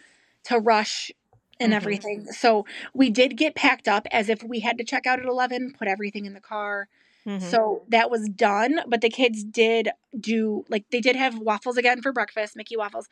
to 0.45 0.59
rush 0.59 1.12
and 1.61 1.73
mm-hmm. 1.73 1.77
everything. 1.77 2.27
So 2.27 2.64
we 2.95 3.11
did 3.11 3.37
get 3.37 3.55
packed 3.55 3.87
up 3.87 4.07
as 4.11 4.29
if 4.29 4.43
we 4.43 4.61
had 4.61 4.79
to 4.79 4.85
check 4.85 5.07
out 5.07 5.19
at 5.19 5.27
11, 5.27 5.75
put 5.79 5.89
everything 5.89 6.25
in 6.25 6.35
the 6.35 6.41
car. 6.41 6.89
Mm-hmm. 7.27 7.47
So 7.47 7.83
that 7.89 8.11
was 8.11 8.29
done, 8.31 8.81
but 8.87 9.03
the 9.03 9.11
kids 9.11 9.45
did 9.45 9.91
do 10.19 10.64
like 10.71 10.87
they 10.91 11.01
did 11.01 11.16
have 11.16 11.39
waffles 11.39 11.77
again 11.77 12.01
for 12.01 12.12
breakfast, 12.12 12.57
Mickey 12.57 12.77
waffles. 12.79 13.09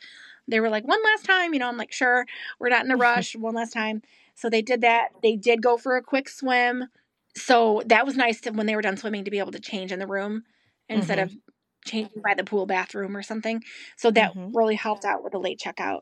They 0.49 0.61
were 0.61 0.71
like 0.71 0.87
one 0.87 1.03
last 1.05 1.27
time, 1.27 1.53
you 1.53 1.61
know, 1.61 1.69
I'm 1.69 1.77
like 1.77 1.93
sure, 1.93 2.25
we're 2.59 2.71
not 2.71 2.87
in 2.87 2.91
a 2.91 2.97
rush, 3.09 3.37
one 3.37 3.55
last 3.55 3.75
time. 3.75 4.01
So 4.35 4.49
they 4.49 4.63
did 4.63 4.81
that. 4.81 5.09
They 5.23 5.37
did 5.37 5.61
go 5.61 5.77
for 5.77 5.97
a 5.97 6.03
quick 6.03 6.31
swim 6.31 6.89
so 7.37 7.83
that 7.87 8.07
was 8.07 8.17
nice 8.17 8.41
to, 8.43 8.51
when 8.51 8.67
they 8.67 8.75
were 8.75 8.83
done 8.83 8.97
swimming 8.97 9.25
to 9.25 9.31
be 9.31 9.39
able 9.39 9.53
to 9.53 9.61
change 9.61 9.93
in 9.93 9.99
the 9.99 10.07
room 10.07 10.45
instead 10.89 11.19
mm-hmm. 11.19 11.37
of 11.37 11.43
changing 11.85 12.23
by 12.23 12.35
the 12.35 12.45
pool 12.45 12.67
bathroom 12.67 13.17
or 13.17 13.23
something. 13.23 13.63
So 13.97 14.11
that 14.11 14.35
mm-hmm. 14.35 14.57
really 14.57 14.75
helped 14.75 15.05
out 15.05 15.23
with 15.23 15.33
the 15.33 15.39
late 15.39 15.61
checkout. 15.65 16.01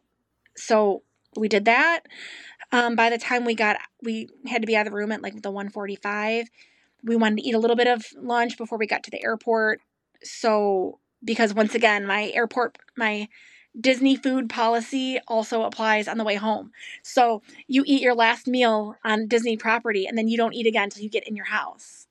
So 0.57 1.03
we 1.37 1.49
did 1.49 1.65
that. 1.65 2.03
Um, 2.71 2.95
by 2.95 3.11
the 3.11 3.19
time 3.19 3.45
we 3.45 3.55
got, 3.55 3.79
we 4.03 4.29
had 4.47 4.63
to 4.63 4.67
be 4.67 4.77
out 4.77 4.87
of 4.87 4.93
the 4.93 4.97
room 4.97 5.13
at 5.13 5.23
like 5.23 5.43
the 5.43 5.51
145. 5.51 6.47
We 7.03 7.17
wanted 7.17 7.39
to 7.39 7.49
eat 7.49 7.55
a 7.55 7.59
little 7.59 7.77
bit 7.77 7.89
of 7.89 8.07
lunch 8.17 8.57
before 8.57 8.79
we 8.79 8.87
got 8.87 9.03
to 9.05 9.11
the 9.11 9.23
airport. 9.23 9.81
So 10.23 11.01
because 11.23 11.53
once 11.53 11.75
again, 11.75 12.07
my 12.07 12.31
airport, 12.35 12.79
my 12.97 13.29
Disney 13.79 14.17
food 14.17 14.49
policy 14.49 15.19
also 15.27 15.63
applies 15.63 16.09
on 16.09 16.19
the 16.19 16.25
way 16.25 16.37
home. 16.37 16.73
So 17.03 17.43
you 17.67 17.83
eat 17.87 18.03
your 18.03 18.15
last 18.15 18.47
meal 18.47 18.97
on 19.05 19.27
Disney 19.27 19.57
property 19.57 20.07
and 20.07 20.17
then 20.17 20.29
you 20.29 20.37
don't 20.37 20.55
eat 20.55 20.67
again 20.67 20.85
until 20.85 21.03
you 21.03 21.11
get 21.11 21.27
in 21.27 21.37
your 21.37 21.47
house. 21.47 22.07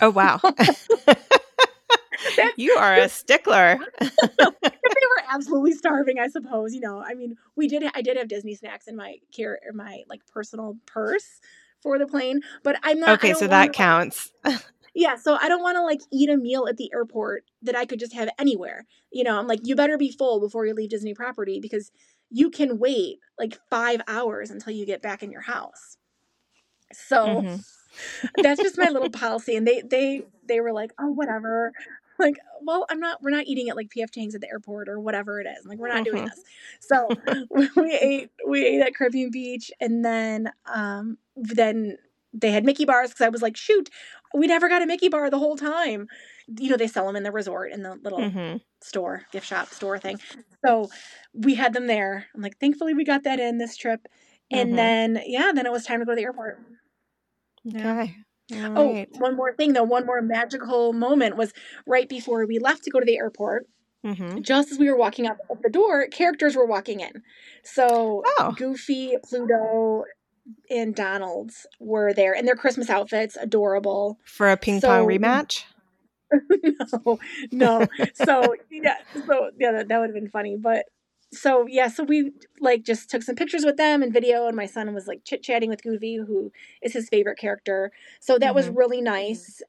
Oh, 0.00 0.10
wow. 0.10 0.40
you 2.56 2.72
are 2.72 2.96
a 2.96 3.08
stickler. 3.08 3.78
they 4.00 4.08
were 4.18 5.24
absolutely 5.28 5.72
starving, 5.72 6.18
I 6.18 6.28
suppose. 6.28 6.74
You 6.74 6.80
know, 6.80 7.02
I 7.06 7.14
mean, 7.14 7.36
we 7.56 7.68
did. 7.68 7.84
I 7.94 8.02
did 8.02 8.16
have 8.16 8.28
Disney 8.28 8.54
snacks 8.54 8.88
in 8.88 8.96
my 8.96 9.16
care, 9.34 9.60
my 9.74 10.02
like 10.08 10.26
personal 10.26 10.76
purse 10.86 11.40
for 11.80 11.98
the 11.98 12.06
plane, 12.06 12.40
but 12.62 12.78
I'm 12.82 13.00
not. 13.00 13.22
Okay, 13.22 13.34
so 13.34 13.46
that 13.46 13.72
counts. 13.72 14.32
Yeah, 14.94 15.16
so 15.16 15.36
I 15.40 15.48
don't 15.48 15.62
want 15.62 15.76
to 15.76 15.82
like 15.82 16.00
eat 16.12 16.30
a 16.30 16.36
meal 16.36 16.66
at 16.68 16.76
the 16.76 16.90
airport 16.92 17.44
that 17.62 17.76
I 17.76 17.84
could 17.84 18.00
just 18.00 18.14
have 18.14 18.28
anywhere. 18.38 18.86
You 19.10 19.24
know, 19.24 19.38
I'm 19.38 19.46
like, 19.46 19.60
you 19.64 19.76
better 19.76 19.98
be 19.98 20.10
full 20.10 20.40
before 20.40 20.66
you 20.66 20.74
leave 20.74 20.90
Disney 20.90 21.14
property 21.14 21.60
because 21.60 21.90
you 22.30 22.50
can 22.50 22.78
wait 22.78 23.18
like 23.38 23.58
five 23.70 24.00
hours 24.06 24.50
until 24.50 24.72
you 24.72 24.86
get 24.86 25.02
back 25.02 25.22
in 25.22 25.30
your 25.30 25.42
house. 25.42 25.96
So 26.92 27.26
mm-hmm. 27.26 28.42
that's 28.42 28.60
just 28.60 28.78
my 28.78 28.88
little 28.88 29.10
policy. 29.10 29.56
And 29.56 29.66
they 29.66 29.82
they 29.82 30.22
they 30.46 30.60
were 30.60 30.72
like, 30.72 30.92
oh 30.98 31.10
whatever. 31.10 31.72
Like, 32.18 32.36
well, 32.60 32.84
I'm 32.90 33.00
not. 33.00 33.22
We're 33.22 33.30
not 33.30 33.46
eating 33.46 33.70
at 33.70 33.76
like 33.76 33.88
PF 33.88 34.12
Chang's 34.12 34.34
at 34.34 34.42
the 34.42 34.48
airport 34.48 34.90
or 34.90 35.00
whatever 35.00 35.40
it 35.40 35.46
is. 35.46 35.64
like, 35.64 35.78
we're 35.78 35.88
not 35.88 36.04
mm-hmm. 36.04 36.16
doing 36.16 36.24
this. 36.26 36.42
So 36.80 37.08
we 37.76 37.94
ate. 37.94 38.30
We 38.46 38.66
ate 38.66 38.82
at 38.82 38.94
Caribbean 38.94 39.30
Beach, 39.30 39.70
and 39.80 40.04
then 40.04 40.52
um 40.66 41.16
then 41.34 41.96
they 42.32 42.50
had 42.50 42.64
Mickey 42.64 42.84
bars 42.84 43.10
because 43.10 43.22
I 43.24 43.28
was 43.30 43.42
like, 43.42 43.56
shoot, 43.56 43.88
we 44.34 44.46
never 44.46 44.68
got 44.68 44.82
a 44.82 44.86
Mickey 44.86 45.08
bar 45.08 45.30
the 45.30 45.38
whole 45.38 45.56
time. 45.56 46.06
You 46.58 46.70
know, 46.70 46.76
they 46.76 46.86
sell 46.86 47.06
them 47.06 47.16
in 47.16 47.22
the 47.22 47.32
resort 47.32 47.72
in 47.72 47.82
the 47.82 47.96
little 48.02 48.18
mm-hmm. 48.18 48.56
store, 48.82 49.22
gift 49.32 49.46
shop 49.46 49.68
store 49.68 49.98
thing. 49.98 50.18
So 50.64 50.88
we 51.34 51.54
had 51.54 51.72
them 51.72 51.86
there. 51.86 52.26
I'm 52.34 52.42
like, 52.42 52.58
thankfully 52.58 52.94
we 52.94 53.04
got 53.04 53.24
that 53.24 53.40
in 53.40 53.58
this 53.58 53.76
trip. 53.76 54.06
And 54.50 54.70
mm-hmm. 54.70 54.76
then 54.76 55.22
yeah, 55.26 55.52
then 55.54 55.66
it 55.66 55.72
was 55.72 55.84
time 55.84 56.00
to 56.00 56.06
go 56.06 56.12
to 56.12 56.16
the 56.16 56.22
airport. 56.22 56.58
Okay. 57.68 58.16
Yeah. 58.48 58.74
Oh, 58.74 59.04
one 59.18 59.36
more 59.36 59.54
thing 59.54 59.74
though, 59.74 59.84
one 59.84 60.06
more 60.06 60.20
magical 60.20 60.92
moment 60.92 61.36
was 61.36 61.52
right 61.86 62.08
before 62.08 62.46
we 62.46 62.58
left 62.58 62.82
to 62.84 62.90
go 62.90 62.98
to 62.98 63.06
the 63.06 63.16
airport. 63.16 63.66
Mm-hmm. 64.04 64.40
Just 64.40 64.72
as 64.72 64.78
we 64.78 64.88
were 64.90 64.96
walking 64.96 65.26
out 65.26 65.36
of 65.50 65.60
the 65.62 65.68
door, 65.68 66.06
characters 66.06 66.56
were 66.56 66.66
walking 66.66 67.00
in. 67.00 67.22
So 67.62 68.22
oh. 68.38 68.54
Goofy, 68.56 69.16
Pluto, 69.22 70.04
and 70.70 70.94
Donald's 70.94 71.66
were 71.78 72.12
there 72.12 72.34
and 72.34 72.46
their 72.46 72.56
Christmas 72.56 72.90
outfits, 72.90 73.36
adorable. 73.36 74.18
For 74.24 74.50
a 74.50 74.56
ping 74.56 74.80
so, 74.80 74.88
pong 74.88 75.06
rematch? 75.06 75.64
no, 77.02 77.18
no. 77.50 77.86
so 78.14 78.54
yeah, 78.70 78.96
so 79.26 79.50
yeah, 79.58 79.72
that, 79.72 79.88
that 79.88 79.98
would 79.98 80.10
have 80.10 80.14
been 80.14 80.28
funny. 80.28 80.56
But 80.56 80.86
so 81.32 81.66
yeah, 81.68 81.88
so 81.88 82.04
we 82.04 82.32
like 82.60 82.84
just 82.84 83.10
took 83.10 83.22
some 83.22 83.36
pictures 83.36 83.64
with 83.64 83.76
them 83.76 84.02
and 84.02 84.12
video, 84.12 84.46
and 84.46 84.56
my 84.56 84.66
son 84.66 84.92
was 84.94 85.06
like 85.06 85.24
chit 85.24 85.42
chatting 85.42 85.70
with 85.70 85.82
Goofy, 85.82 86.16
who 86.16 86.52
is 86.82 86.92
his 86.92 87.08
favorite 87.08 87.38
character. 87.38 87.92
So 88.20 88.38
that 88.38 88.46
mm-hmm. 88.46 88.54
was 88.54 88.68
really 88.68 89.00
nice. 89.00 89.62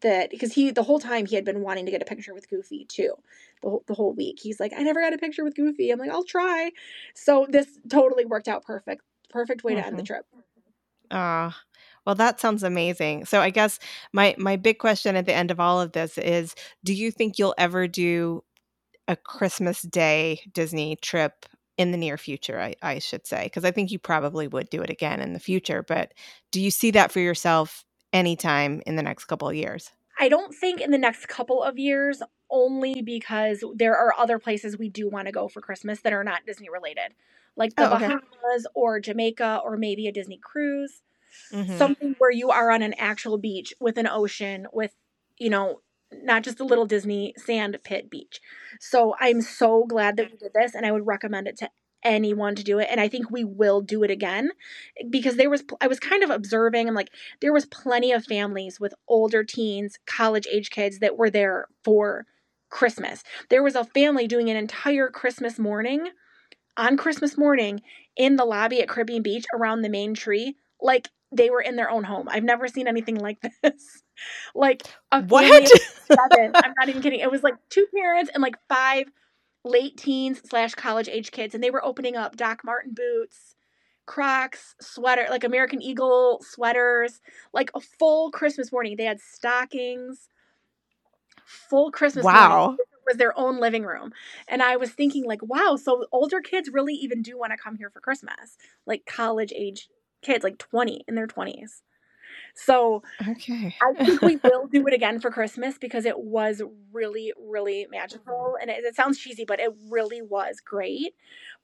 That 0.00 0.30
because 0.30 0.52
he 0.52 0.70
the 0.70 0.84
whole 0.84 1.00
time 1.00 1.26
he 1.26 1.34
had 1.34 1.44
been 1.44 1.62
wanting 1.62 1.84
to 1.86 1.90
get 1.90 2.02
a 2.02 2.04
picture 2.04 2.32
with 2.32 2.48
Goofy 2.48 2.84
too, 2.84 3.14
the 3.62 3.70
whole, 3.70 3.82
the 3.88 3.94
whole 3.94 4.12
week. 4.12 4.38
He's 4.40 4.60
like, 4.60 4.72
I 4.76 4.82
never 4.84 5.00
got 5.00 5.12
a 5.12 5.18
picture 5.18 5.42
with 5.42 5.56
Goofy. 5.56 5.90
I'm 5.90 5.98
like, 5.98 6.10
I'll 6.10 6.22
try. 6.22 6.70
So 7.14 7.46
this 7.48 7.80
totally 7.88 8.24
worked 8.24 8.46
out 8.46 8.64
perfect 8.64 9.02
perfect 9.30 9.64
way 9.64 9.72
mm-hmm. 9.72 9.80
to 9.82 9.86
end 9.86 9.98
the 9.98 10.02
mm-hmm. 10.02 10.14
trip. 10.14 10.26
Ah, 11.10 11.48
uh, 11.48 11.52
well, 12.04 12.14
that 12.14 12.40
sounds 12.40 12.62
amazing. 12.62 13.24
So 13.24 13.40
I 13.40 13.50
guess 13.50 13.78
my 14.12 14.34
my 14.38 14.56
big 14.56 14.78
question 14.78 15.16
at 15.16 15.26
the 15.26 15.34
end 15.34 15.50
of 15.50 15.60
all 15.60 15.80
of 15.80 15.92
this 15.92 16.18
is: 16.18 16.54
Do 16.84 16.94
you 16.94 17.10
think 17.10 17.38
you'll 17.38 17.54
ever 17.58 17.86
do 17.86 18.44
a 19.06 19.16
Christmas 19.16 19.82
Day 19.82 20.40
Disney 20.52 20.96
trip 20.96 21.46
in 21.76 21.92
the 21.92 21.98
near 21.98 22.16
future? 22.16 22.60
I, 22.60 22.74
I 22.82 22.98
should 22.98 23.26
say, 23.26 23.44
because 23.44 23.64
I 23.64 23.70
think 23.70 23.90
you 23.90 23.98
probably 23.98 24.48
would 24.48 24.70
do 24.70 24.82
it 24.82 24.90
again 24.90 25.20
in 25.20 25.32
the 25.32 25.38
future. 25.38 25.82
But 25.82 26.14
do 26.50 26.60
you 26.60 26.70
see 26.70 26.90
that 26.92 27.12
for 27.12 27.20
yourself 27.20 27.84
anytime 28.12 28.82
in 28.86 28.96
the 28.96 29.02
next 29.02 29.26
couple 29.26 29.48
of 29.48 29.54
years? 29.54 29.90
I 30.18 30.28
don't 30.28 30.54
think 30.54 30.80
in 30.80 30.90
the 30.90 30.98
next 30.98 31.28
couple 31.28 31.62
of 31.62 31.78
years, 31.78 32.22
only 32.50 33.02
because 33.02 33.62
there 33.74 33.96
are 33.96 34.14
other 34.18 34.38
places 34.38 34.78
we 34.78 34.88
do 34.88 35.08
want 35.08 35.26
to 35.26 35.32
go 35.32 35.48
for 35.48 35.60
Christmas 35.60 36.00
that 36.00 36.12
are 36.12 36.24
not 36.24 36.46
Disney 36.46 36.68
related 36.70 37.14
like 37.56 37.74
the 37.76 37.90
oh, 37.90 37.96
okay. 37.96 38.06
Bahamas 38.06 38.66
or 38.74 39.00
Jamaica 39.00 39.60
or 39.64 39.76
maybe 39.76 40.06
a 40.06 40.12
Disney 40.12 40.38
cruise. 40.42 41.02
Mm-hmm. 41.52 41.76
Something 41.76 42.14
where 42.18 42.30
you 42.30 42.50
are 42.50 42.70
on 42.70 42.82
an 42.82 42.94
actual 42.98 43.38
beach 43.38 43.74
with 43.80 43.98
an 43.98 44.06
ocean 44.06 44.66
with, 44.72 44.94
you 45.38 45.50
know, 45.50 45.80
not 46.10 46.42
just 46.42 46.60
a 46.60 46.64
little 46.64 46.86
Disney 46.86 47.34
sand 47.36 47.78
pit 47.84 48.10
beach. 48.10 48.40
So 48.80 49.14
I'm 49.20 49.42
so 49.42 49.84
glad 49.84 50.16
that 50.16 50.30
we 50.30 50.36
did 50.36 50.52
this 50.54 50.74
and 50.74 50.86
I 50.86 50.92
would 50.92 51.06
recommend 51.06 51.46
it 51.46 51.56
to 51.58 51.70
anyone 52.04 52.54
to 52.54 52.62
do 52.62 52.78
it 52.78 52.86
and 52.90 53.00
I 53.00 53.08
think 53.08 53.28
we 53.28 53.42
will 53.42 53.80
do 53.80 54.04
it 54.04 54.10
again 54.10 54.50
because 55.10 55.36
there 55.36 55.50
was 55.50 55.64
I 55.80 55.88
was 55.88 55.98
kind 55.98 56.22
of 56.22 56.30
observing 56.30 56.86
and 56.86 56.94
like 56.94 57.10
there 57.40 57.52
was 57.52 57.66
plenty 57.66 58.12
of 58.12 58.24
families 58.24 58.78
with 58.78 58.94
older 59.08 59.42
teens, 59.42 59.98
college 60.06 60.46
age 60.50 60.70
kids 60.70 61.00
that 61.00 61.16
were 61.16 61.28
there 61.28 61.66
for 61.82 62.26
Christmas. 62.70 63.24
There 63.48 63.62
was 63.62 63.74
a 63.74 63.84
family 63.84 64.28
doing 64.28 64.48
an 64.48 64.56
entire 64.56 65.08
Christmas 65.08 65.58
morning 65.58 66.10
on 66.78 66.96
Christmas 66.96 67.36
morning 67.36 67.82
in 68.16 68.36
the 68.36 68.44
lobby 68.44 68.80
at 68.80 68.88
Caribbean 68.88 69.22
Beach 69.22 69.44
around 69.52 69.82
the 69.82 69.88
main 69.90 70.14
tree, 70.14 70.56
like 70.80 71.10
they 71.30 71.50
were 71.50 71.60
in 71.60 71.76
their 71.76 71.90
own 71.90 72.04
home. 72.04 72.28
I've 72.30 72.44
never 72.44 72.68
seen 72.68 72.88
anything 72.88 73.16
like 73.16 73.38
this. 73.62 74.02
like 74.54 74.82
a 75.12 75.22
what? 75.22 75.68
seven. 76.06 76.52
I'm 76.54 76.72
not 76.78 76.88
even 76.88 77.02
kidding. 77.02 77.20
It 77.20 77.30
was 77.30 77.42
like 77.42 77.56
two 77.68 77.86
parents 77.94 78.30
and 78.32 78.42
like 78.42 78.56
five 78.68 79.10
late 79.64 79.96
teens 79.98 80.40
slash 80.48 80.74
college 80.74 81.08
age 81.08 81.32
kids, 81.32 81.54
and 81.54 81.62
they 81.62 81.70
were 81.70 81.84
opening 81.84 82.16
up 82.16 82.36
Doc 82.36 82.62
Martin 82.64 82.94
boots, 82.94 83.56
Crocs, 84.06 84.76
sweater, 84.80 85.26
like 85.28 85.44
American 85.44 85.82
Eagle 85.82 86.40
sweaters, 86.42 87.20
like 87.52 87.70
a 87.74 87.80
full 87.80 88.30
Christmas 88.30 88.72
morning. 88.72 88.96
They 88.96 89.04
had 89.04 89.20
stockings, 89.20 90.28
full 91.44 91.90
Christmas. 91.90 92.24
Wow. 92.24 92.58
Morning 92.58 92.78
was 93.08 93.16
their 93.16 93.36
own 93.38 93.58
living 93.58 93.84
room. 93.84 94.12
And 94.46 94.62
I 94.62 94.76
was 94.76 94.90
thinking, 94.90 95.24
like, 95.24 95.42
wow, 95.42 95.76
so 95.80 96.06
older 96.12 96.40
kids 96.40 96.70
really 96.72 96.94
even 96.94 97.22
do 97.22 97.38
want 97.38 97.52
to 97.52 97.58
come 97.58 97.76
here 97.76 97.90
for 97.90 98.00
Christmas, 98.00 98.56
like 98.86 99.06
college 99.06 99.52
age 99.54 99.88
kids, 100.22 100.44
like 100.44 100.58
20 100.58 101.04
in 101.08 101.14
their 101.14 101.26
20s. 101.26 101.82
So 102.54 103.02
okay. 103.26 103.74
I 103.80 104.04
think 104.04 104.20
we 104.20 104.36
will 104.44 104.66
do 104.66 104.86
it 104.86 104.94
again 104.94 105.20
for 105.20 105.30
Christmas 105.30 105.78
because 105.78 106.04
it 106.04 106.18
was 106.18 106.60
really, 106.92 107.32
really 107.38 107.86
magical. 107.90 108.56
And 108.60 108.70
it, 108.70 108.84
it 108.84 108.96
sounds 108.96 109.18
cheesy, 109.18 109.44
but 109.44 109.60
it 109.60 109.72
really 109.88 110.22
was 110.22 110.60
great. 110.60 111.14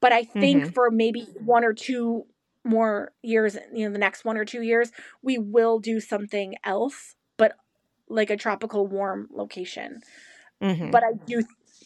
But 0.00 0.12
I 0.12 0.24
think 0.24 0.64
mm-hmm. 0.64 0.72
for 0.72 0.90
maybe 0.90 1.26
one 1.44 1.64
or 1.64 1.72
two 1.72 2.26
more 2.64 3.12
years, 3.22 3.56
you 3.72 3.86
know, 3.86 3.92
the 3.92 3.98
next 3.98 4.24
one 4.24 4.36
or 4.36 4.44
two 4.44 4.62
years, 4.62 4.90
we 5.22 5.38
will 5.38 5.80
do 5.80 6.00
something 6.00 6.54
else, 6.64 7.14
but 7.36 7.56
like 8.08 8.30
a 8.30 8.36
tropical 8.36 8.86
warm 8.86 9.28
location. 9.32 10.00
Mm-hmm. 10.64 10.90
But 10.90 11.04
I 11.04 11.12
do 11.26 11.42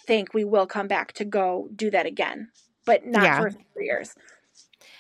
think 0.07 0.33
we 0.33 0.45
will 0.45 0.67
come 0.67 0.89
back 0.89 1.13
to 1.15 1.25
go 1.25 1.69
do 1.75 1.91
that 1.91 2.07
again, 2.07 2.49
but 2.87 3.05
not 3.07 3.25
yeah. 3.25 3.41
for 3.41 3.51
three 3.51 3.87
years. 3.87 4.15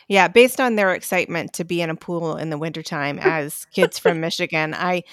Yeah, 0.08 0.28
based 0.28 0.60
on 0.60 0.74
their 0.74 0.94
excitement 0.94 1.52
to 1.54 1.64
be 1.64 1.80
in 1.80 1.90
a 1.90 1.94
pool 1.94 2.36
in 2.36 2.50
the 2.50 2.58
wintertime 2.58 3.18
as 3.22 3.66
kids 3.66 3.98
from 3.98 4.20
Michigan, 4.20 4.74
I 4.74 5.04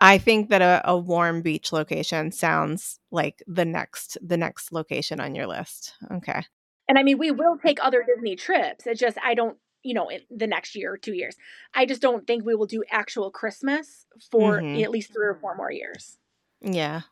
I 0.00 0.18
think 0.18 0.50
that 0.50 0.62
a, 0.62 0.80
a, 0.84 0.96
warm 0.96 1.42
beach 1.42 1.72
location 1.72 2.30
sounds 2.30 3.00
like 3.10 3.42
the 3.48 3.64
next 3.64 4.16
the 4.22 4.36
next 4.36 4.72
location 4.72 5.20
on 5.20 5.34
your 5.34 5.46
list. 5.46 5.94
Okay. 6.10 6.44
And 6.88 6.98
I 6.98 7.02
mean, 7.02 7.18
we 7.18 7.30
will 7.30 7.58
take 7.58 7.78
other 7.82 8.04
Disney 8.06 8.36
trips. 8.36 8.86
It's 8.86 9.00
just 9.00 9.18
I 9.22 9.34
don't 9.34 9.58
you 9.82 9.94
know, 9.94 10.08
in 10.08 10.20
the 10.30 10.46
next 10.46 10.74
year 10.74 10.92
or 10.92 10.96
two 10.96 11.14
years. 11.14 11.36
I 11.74 11.86
just 11.86 12.02
don't 12.02 12.26
think 12.26 12.44
we 12.44 12.54
will 12.54 12.66
do 12.66 12.82
actual 12.90 13.30
Christmas 13.30 14.06
for 14.30 14.60
Mhm. 14.60 14.82
at 14.82 14.90
least 14.90 15.12
three 15.12 15.26
or 15.26 15.34
four 15.34 15.54
more 15.54 15.70
years. 15.70 16.18
Yeah. 16.60 17.02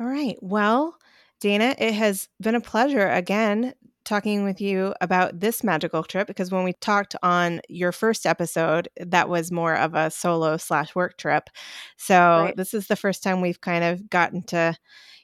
All 0.00 0.06
right. 0.06 0.36
Well, 0.40 0.96
Dana, 1.40 1.74
it 1.78 1.94
has 1.94 2.28
been 2.40 2.54
a 2.54 2.60
pleasure 2.60 3.08
again 3.08 3.74
talking 4.04 4.44
with 4.44 4.60
you 4.60 4.94
about 5.00 5.38
this 5.40 5.62
magical 5.62 6.02
trip 6.02 6.26
because 6.26 6.50
when 6.50 6.64
we 6.64 6.72
talked 6.72 7.14
on 7.22 7.60
your 7.68 7.92
first 7.92 8.26
episode, 8.26 8.88
that 8.98 9.28
was 9.28 9.52
more 9.52 9.76
of 9.76 9.94
a 9.94 10.10
solo 10.10 10.56
slash 10.56 10.94
work 10.94 11.16
trip. 11.18 11.50
So 11.96 12.50
Right. 12.50 12.56
this 12.56 12.74
is 12.74 12.86
the 12.88 12.96
first 12.96 13.22
time 13.22 13.40
we've 13.40 13.60
kind 13.60 13.84
of 13.84 14.08
gotten 14.10 14.42
to 14.44 14.76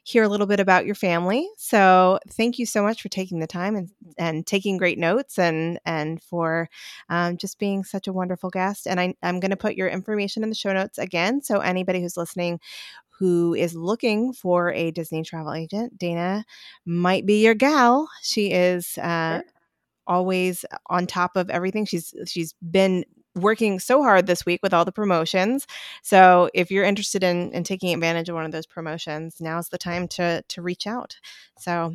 hear 0.04 0.22
a 0.22 0.28
little 0.28 0.46
bit 0.46 0.60
about 0.60 0.86
your 0.86 0.94
family. 0.94 1.48
So 1.56 2.20
thank 2.30 2.60
you 2.60 2.66
so 2.66 2.80
much 2.82 3.02
for 3.02 3.08
taking 3.08 3.40
the 3.40 3.46
time 3.48 3.74
and, 3.74 3.90
and 4.16 4.46
taking 4.46 4.76
great 4.76 4.98
notes 4.98 5.36
and 5.36 5.80
and 5.84 6.22
for 6.22 6.68
um, 7.08 7.36
just 7.38 7.58
being 7.58 7.82
such 7.82 8.06
a 8.06 8.12
wonderful 8.12 8.50
guest. 8.50 8.86
And 8.86 9.00
I, 9.00 9.14
I'm 9.24 9.40
going 9.40 9.50
to 9.50 9.56
put 9.56 9.74
your 9.74 9.88
information 9.88 10.44
in 10.44 10.48
the 10.48 10.54
show 10.54 10.72
notes 10.72 10.98
again. 10.98 11.42
So 11.42 11.58
anybody 11.58 12.00
who's 12.00 12.16
listening 12.16 12.60
who 13.18 13.54
is 13.54 13.74
looking 13.74 14.32
for 14.32 14.72
a 14.72 14.90
Disney 14.90 15.22
travel 15.22 15.52
agent, 15.54 15.98
Dana 15.98 16.44
might 16.84 17.26
be 17.26 17.42
your 17.42 17.54
gal. 17.54 18.08
She 18.22 18.50
is 18.52 18.98
uh, 18.98 19.38
Sure. 19.38 19.44
always 20.06 20.64
on 20.88 21.06
top 21.06 21.36
of 21.36 21.50
everything. 21.50 21.86
She's 21.86 22.14
she's 22.26 22.54
been 22.70 23.04
working 23.34 23.78
so 23.78 24.02
hard 24.02 24.26
this 24.26 24.46
week 24.46 24.60
with 24.62 24.72
all 24.72 24.84
the 24.84 24.92
promotions. 24.92 25.66
So 26.02 26.48
if 26.54 26.70
you're 26.70 26.84
interested 26.84 27.22
in 27.24 27.52
in 27.52 27.64
taking 27.64 27.92
advantage 27.94 28.28
of 28.28 28.34
one 28.34 28.44
of 28.46 28.52
those 28.52 28.66
promotions, 28.66 29.40
now's 29.40 29.68
the 29.68 29.78
time 29.78 30.08
to 30.08 30.42
to 30.48 30.62
reach 30.62 30.86
out. 30.86 31.16
So 31.58 31.94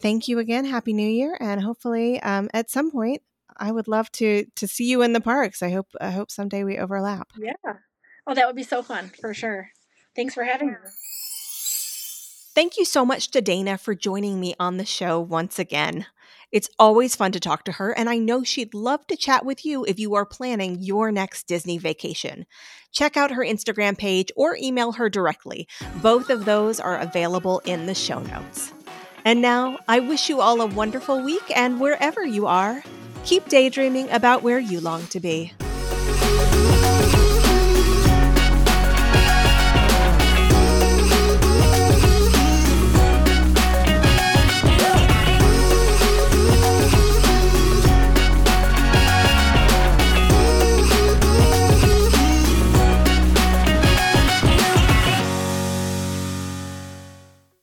thank 0.00 0.28
you 0.28 0.38
again. 0.38 0.64
Happy 0.64 0.92
New 0.92 1.08
Year, 1.08 1.36
and 1.40 1.62
hopefully 1.62 2.20
um, 2.22 2.48
at 2.54 2.70
some 2.70 2.90
point. 2.90 3.22
I 3.62 3.72
would 3.72 3.88
love 3.88 4.10
to 4.12 4.46
to 4.56 4.66
see 4.66 4.88
you 4.88 5.02
in 5.02 5.12
the 5.12 5.20
parks. 5.20 5.62
I 5.62 5.70
hope 5.70 5.88
I 6.00 6.10
hope 6.12 6.30
someday 6.30 6.64
we 6.64 6.78
overlap. 6.78 7.30
Yeah. 7.38 7.52
Oh, 8.26 8.32
that 8.34 8.46
would 8.46 8.56
be 8.56 8.62
so 8.62 8.82
fun 8.82 9.10
for 9.20 9.34
sure. 9.34 9.68
Thanks 10.20 10.34
for 10.34 10.44
having 10.44 10.68
me. 10.68 10.74
Thank 12.54 12.76
you 12.76 12.84
so 12.84 13.06
much 13.06 13.30
to 13.30 13.40
Dana 13.40 13.78
for 13.78 13.94
joining 13.94 14.38
me 14.38 14.54
on 14.60 14.76
the 14.76 14.84
show 14.84 15.18
once 15.18 15.58
again. 15.58 16.04
It's 16.52 16.68
always 16.78 17.16
fun 17.16 17.32
to 17.32 17.40
talk 17.40 17.64
to 17.64 17.72
her, 17.72 17.92
and 17.92 18.10
I 18.10 18.18
know 18.18 18.44
she'd 18.44 18.74
love 18.74 19.06
to 19.06 19.16
chat 19.16 19.46
with 19.46 19.64
you 19.64 19.82
if 19.86 19.98
you 19.98 20.14
are 20.16 20.26
planning 20.26 20.76
your 20.78 21.10
next 21.10 21.46
Disney 21.46 21.78
vacation. 21.78 22.44
Check 22.92 23.16
out 23.16 23.30
her 23.30 23.42
Instagram 23.42 23.96
page 23.96 24.30
or 24.36 24.58
email 24.60 24.92
her 24.92 25.08
directly. 25.08 25.66
Both 26.02 26.28
of 26.28 26.44
those 26.44 26.80
are 26.80 26.98
available 26.98 27.62
in 27.64 27.86
the 27.86 27.94
show 27.94 28.20
notes. 28.20 28.74
And 29.24 29.40
now, 29.40 29.78
I 29.88 30.00
wish 30.00 30.28
you 30.28 30.42
all 30.42 30.60
a 30.60 30.66
wonderful 30.66 31.22
week, 31.22 31.50
and 31.56 31.80
wherever 31.80 32.26
you 32.26 32.46
are, 32.46 32.82
keep 33.24 33.48
daydreaming 33.48 34.10
about 34.10 34.42
where 34.42 34.58
you 34.58 34.80
long 34.80 35.06
to 35.06 35.18
be. 35.18 35.54